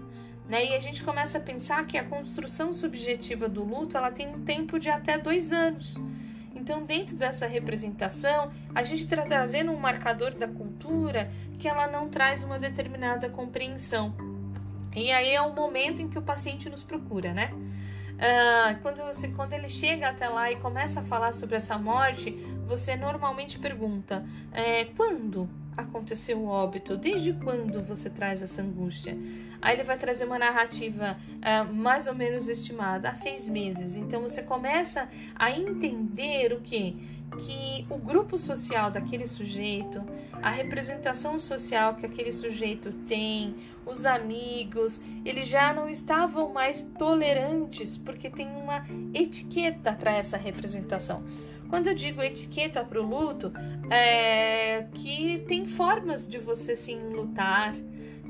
Né? 0.47 0.67
E 0.67 0.75
a 0.75 0.79
gente 0.79 1.03
começa 1.03 1.39
a 1.39 1.41
pensar 1.41 1.85
que 1.85 1.97
a 1.97 2.03
construção 2.03 2.71
subjetiva 2.71 3.49
do 3.49 3.63
luto 3.63 3.97
ela 3.97 4.11
tem 4.11 4.33
um 4.33 4.45
tempo 4.45 4.79
de 4.79 4.89
até 4.89 5.17
dois 5.17 5.51
anos. 5.51 5.95
Então, 6.55 6.85
dentro 6.85 7.15
dessa 7.15 7.45
representação, 7.45 8.51
a 8.73 8.83
gente 8.83 9.01
está 9.01 9.21
trazendo 9.23 9.71
um 9.71 9.77
marcador 9.77 10.31
da 10.31 10.47
cultura 10.47 11.29
que 11.59 11.67
ela 11.67 11.87
não 11.87 12.09
traz 12.09 12.43
uma 12.43 12.57
determinada 12.57 13.29
compreensão. 13.29 14.15
E 14.95 15.11
aí 15.11 15.33
é 15.33 15.41
o 15.41 15.53
momento 15.53 16.01
em 16.01 16.07
que 16.07 16.17
o 16.17 16.21
paciente 16.21 16.69
nos 16.69 16.83
procura, 16.83 17.33
né? 17.33 17.51
Uh, 17.53 18.81
quando, 18.81 19.03
você, 19.05 19.27
quando 19.27 19.53
ele 19.53 19.69
chega 19.69 20.09
até 20.09 20.27
lá 20.27 20.51
e 20.51 20.55
começa 20.55 21.01
a 21.01 21.03
falar 21.03 21.33
sobre 21.33 21.55
essa 21.57 21.77
morte, 21.77 22.31
você 22.65 22.95
normalmente 22.95 23.59
pergunta: 23.59 24.25
é, 24.51 24.85
quando 24.85 25.47
aconteceu 25.77 26.39
o 26.39 26.47
óbito? 26.47 26.97
Desde 26.97 27.33
quando 27.33 27.81
você 27.83 28.09
traz 28.09 28.41
essa 28.41 28.61
angústia? 28.61 29.15
Aí 29.61 29.75
ele 29.75 29.83
vai 29.83 29.97
trazer 29.97 30.25
uma 30.25 30.39
narrativa 30.39 31.17
uh, 31.37 31.73
mais 31.73 32.07
ou 32.07 32.15
menos 32.15 32.47
estimada 32.49 33.09
há 33.09 33.13
seis 33.13 33.47
meses. 33.47 33.95
Então 33.95 34.21
você 34.21 34.41
começa 34.41 35.07
a 35.35 35.51
entender 35.51 36.53
o 36.53 36.61
que? 36.61 37.17
Que 37.39 37.85
o 37.89 37.97
grupo 37.97 38.37
social 38.37 38.89
daquele 38.89 39.27
sujeito, 39.27 40.01
a 40.41 40.49
representação 40.49 41.39
social 41.39 41.95
que 41.95 42.05
aquele 42.05 42.31
sujeito 42.31 42.91
tem, 43.07 43.55
os 43.85 44.05
amigos, 44.05 45.01
eles 45.25 45.47
já 45.47 45.73
não 45.73 45.89
estavam 45.89 46.53
mais 46.53 46.83
tolerantes 46.97 47.97
porque 47.97 48.29
tem 48.29 48.47
uma 48.47 48.85
etiqueta 49.13 49.93
para 49.93 50.11
essa 50.11 50.37
representação. 50.37 51.23
Quando 51.69 51.87
eu 51.87 51.93
digo 51.93 52.21
etiqueta 52.21 52.83
para 52.83 53.01
o 53.01 53.05
luto, 53.05 53.51
é 53.89 54.87
que 54.93 55.43
tem 55.47 55.65
formas 55.65 56.27
de 56.27 56.37
você 56.37 56.75
se 56.75 56.95
lutar 56.95 57.73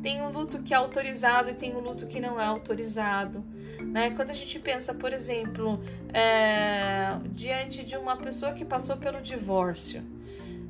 tem 0.01 0.21
um 0.21 0.29
luto 0.29 0.61
que 0.61 0.73
é 0.73 0.77
autorizado 0.77 1.49
e 1.49 1.53
tem 1.53 1.75
um 1.75 1.79
luto 1.79 2.07
que 2.07 2.19
não 2.19 2.39
é 2.39 2.45
autorizado. 2.45 3.43
Né? 3.79 4.11
Quando 4.11 4.29
a 4.29 4.33
gente 4.33 4.59
pensa, 4.59 4.93
por 4.93 5.11
exemplo, 5.13 5.83
é, 6.13 7.17
diante 7.31 7.83
de 7.83 7.95
uma 7.97 8.15
pessoa 8.15 8.53
que 8.53 8.65
passou 8.65 8.97
pelo 8.97 9.21
divórcio 9.21 10.03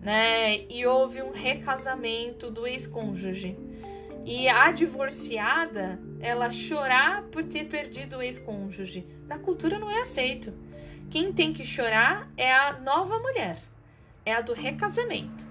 né? 0.02 0.66
e 0.70 0.86
houve 0.86 1.22
um 1.22 1.32
recasamento 1.32 2.50
do 2.50 2.66
ex-cônjuge, 2.66 3.58
e 4.26 4.50
a 4.50 4.72
divorciada 4.74 6.02
ela 6.20 6.50
chorar 6.50 7.24
por 7.24 7.46
ter 7.46 7.66
perdido 7.66 8.18
o 8.18 8.22
ex-cônjuge, 8.22 9.06
na 9.26 9.38
cultura 9.38 9.80
não 9.80 9.90
é 9.90 10.02
aceito. 10.02 10.54
Quem 11.10 11.32
tem 11.32 11.54
que 11.54 11.64
chorar 11.64 12.30
é 12.36 12.54
a 12.54 12.74
nova 12.80 13.18
mulher, 13.20 13.58
é 14.26 14.34
a 14.34 14.42
do 14.42 14.54
recasamento. 14.54 15.48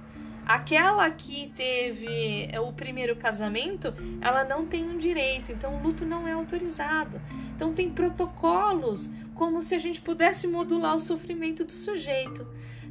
Aquela 0.47 1.11
que 1.11 1.53
teve 1.57 2.49
o 2.65 2.73
primeiro 2.73 3.16
casamento, 3.16 3.93
ela 4.20 4.45
não 4.45 4.65
tem 4.65 4.85
um 4.85 4.97
direito, 4.97 5.51
então 5.51 5.74
o 5.74 5.83
luto 5.83 6.07
não 6.07 6.28
é 6.28 6.33
autorizado. 6.33 7.20
Então 7.57 7.74
tem 7.74 7.91
protocolos 7.91 9.11
como 9.35 9.61
se 9.61 9.74
a 9.74 9.78
gente 9.78 10.01
pudesse 10.01 10.47
modular 10.47 10.95
o 10.95 11.01
sofrimento 11.01 11.65
do 11.65 11.73
sujeito. 11.73 12.47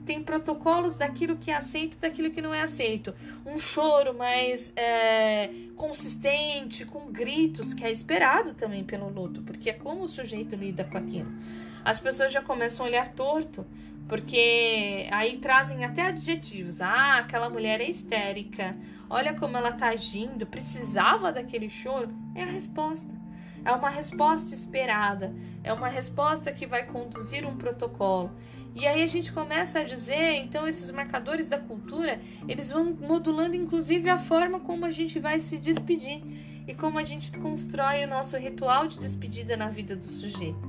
Tem 0.06 0.22
protocolos 0.22 0.98
daquilo 0.98 1.38
que 1.38 1.50
é 1.50 1.56
aceito 1.56 1.98
daquilo 1.98 2.30
que 2.30 2.42
não 2.42 2.54
é 2.54 2.62
aceito. 2.62 3.14
Um 3.46 3.58
choro 3.58 4.14
mais 4.14 4.74
é, 4.76 5.50
consistente, 5.78 6.86
com 6.86 7.12
gritos, 7.12 7.74
que 7.74 7.86
é 7.86 7.92
esperado 7.92 8.54
também 8.54 8.84
pelo 8.84 9.10
luto, 9.10 9.42
porque 9.42 9.70
é 9.70 9.74
como 9.74 10.04
o 10.04 10.08
sujeito 10.08 10.56
lida 10.58 10.84
com 10.84 10.98
aquilo. 10.98 11.32
As 11.86 11.99
pessoas 11.99 12.34
já 12.34 12.41
começam 12.41 12.86
a 12.86 12.90
olhar 12.90 13.14
torto 13.14 13.66
porque 14.07 15.07
aí 15.12 15.38
trazem 15.38 15.86
até 15.86 16.02
adjetivos. 16.02 16.82
Ah, 16.82 17.20
aquela 17.20 17.49
mulher 17.49 17.80
é 17.80 17.90
histérica. 17.90 18.76
Olha 19.10 19.34
como 19.34 19.56
ela 19.56 19.72
tá 19.72 19.90
agindo. 19.90 20.45
Precisava 20.45 21.32
daquele 21.32 21.70
choro? 21.70 22.10
É 22.34 22.44
a 22.44 22.48
resposta. 22.48 23.14
É 23.64 23.72
uma 23.72 23.90
resposta 23.90 24.53
esperada. 24.53 25.34
É 25.64 25.72
uma 25.72 25.88
resposta 25.88 26.52
que 26.52 26.68
vai 26.68 26.86
conduzir 26.86 27.48
um 27.48 27.56
protocolo. 27.56 28.32
E 28.76 28.86
aí 28.86 29.02
a 29.02 29.07
gente 29.07 29.32
começa 29.32 29.80
a 29.80 29.84
dizer, 29.84 30.34
então 30.36 30.68
esses 30.68 30.91
marcadores 30.91 31.48
da 31.48 31.57
cultura, 31.57 32.20
eles 32.45 32.72
vão 32.72 32.94
modulando 32.94 33.56
inclusive 33.56 34.10
a 34.10 34.18
forma 34.18 34.60
como 34.60 34.86
a 34.86 34.91
gente 34.91 35.18
vai 35.18 35.40
se 35.40 35.57
despedir 35.57 36.22
e 36.68 36.74
como 36.74 36.99
a 36.99 37.03
gente 37.03 37.32
constrói 37.38 38.03
o 38.03 38.07
nosso 38.07 38.38
ritual 38.38 38.88
de 38.88 38.99
despedida 38.99 39.56
na 39.56 39.70
vida 39.70 39.95
do 39.95 40.03
sujeito, 40.03 40.60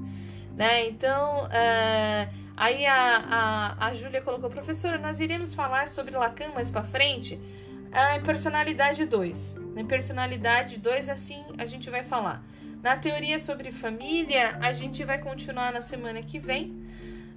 né? 0.57 0.89
Então, 0.89 1.45
uh, 1.45 2.47
Aí 2.57 2.87
a, 2.87 3.77
a, 3.78 3.87
a 3.89 3.93
Júlia 3.93 4.23
colocou, 4.23 4.49
professora, 4.49 4.97
nós 4.97 5.20
iremos 5.20 5.53
falar 5.53 5.89
sobre 5.89 6.16
Lacan 6.16 6.49
mais 6.55 6.70
para 6.70 6.83
frente? 6.83 7.39
Em 8.15 8.23
personalidade 8.23 9.05
2. 9.05 9.57
Em 9.77 9.85
personalidade 9.85 10.78
2, 10.78 11.11
assim 11.11 11.45
a 11.59 11.66
gente 11.66 11.91
vai 11.91 12.03
falar. 12.03 12.43
Na 12.83 12.97
teoria 12.97 13.39
sobre 13.39 13.70
família, 13.70 14.57
a 14.61 14.73
gente 14.73 15.05
vai 15.05 15.19
continuar 15.19 15.70
na 15.70 15.83
semana 15.83 16.23
que 16.23 16.39
vem. 16.39 16.74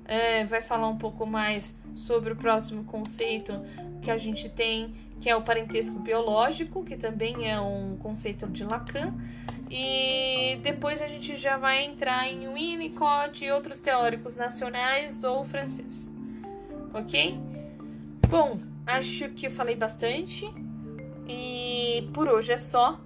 É, 0.06 0.46
vai 0.46 0.62
falar 0.62 0.88
um 0.88 0.98
pouco 0.98 1.26
mais 1.26 1.78
sobre 1.96 2.32
o 2.32 2.36
próximo 2.36 2.86
conceito 2.86 3.62
que 4.02 4.10
a 4.10 4.18
gente 4.18 4.50
tem, 4.50 4.96
que 5.20 5.30
é 5.30 5.36
o 5.36 5.42
parentesco 5.42 6.00
biológico, 6.00 6.84
que 6.84 6.96
também 6.96 7.50
é 7.50 7.60
um 7.60 7.98
conceito 7.98 8.48
de 8.48 8.64
Lacan. 8.64 9.14
E 9.70 10.60
depois 10.64 11.02
a 11.02 11.08
gente 11.08 11.38
já 11.38 11.58
vai 11.58 11.86
entrar 11.86 12.28
em 12.28 12.52
Winnicott 12.52 13.46
e 13.46 13.52
outros 13.52 13.80
teóricos 13.80 14.36
nacionais 14.36 15.24
ou 15.24 15.46
francês. 15.46 16.10
Ok? 16.94 17.38
Bom, 18.28 18.60
acho 18.86 19.30
que 19.30 19.48
eu 19.48 19.52
falei 19.52 19.76
bastante. 19.76 20.50
E 21.28 22.10
por 22.14 22.28
hoje 22.28 22.54
é 22.54 22.58
só. 22.58 23.00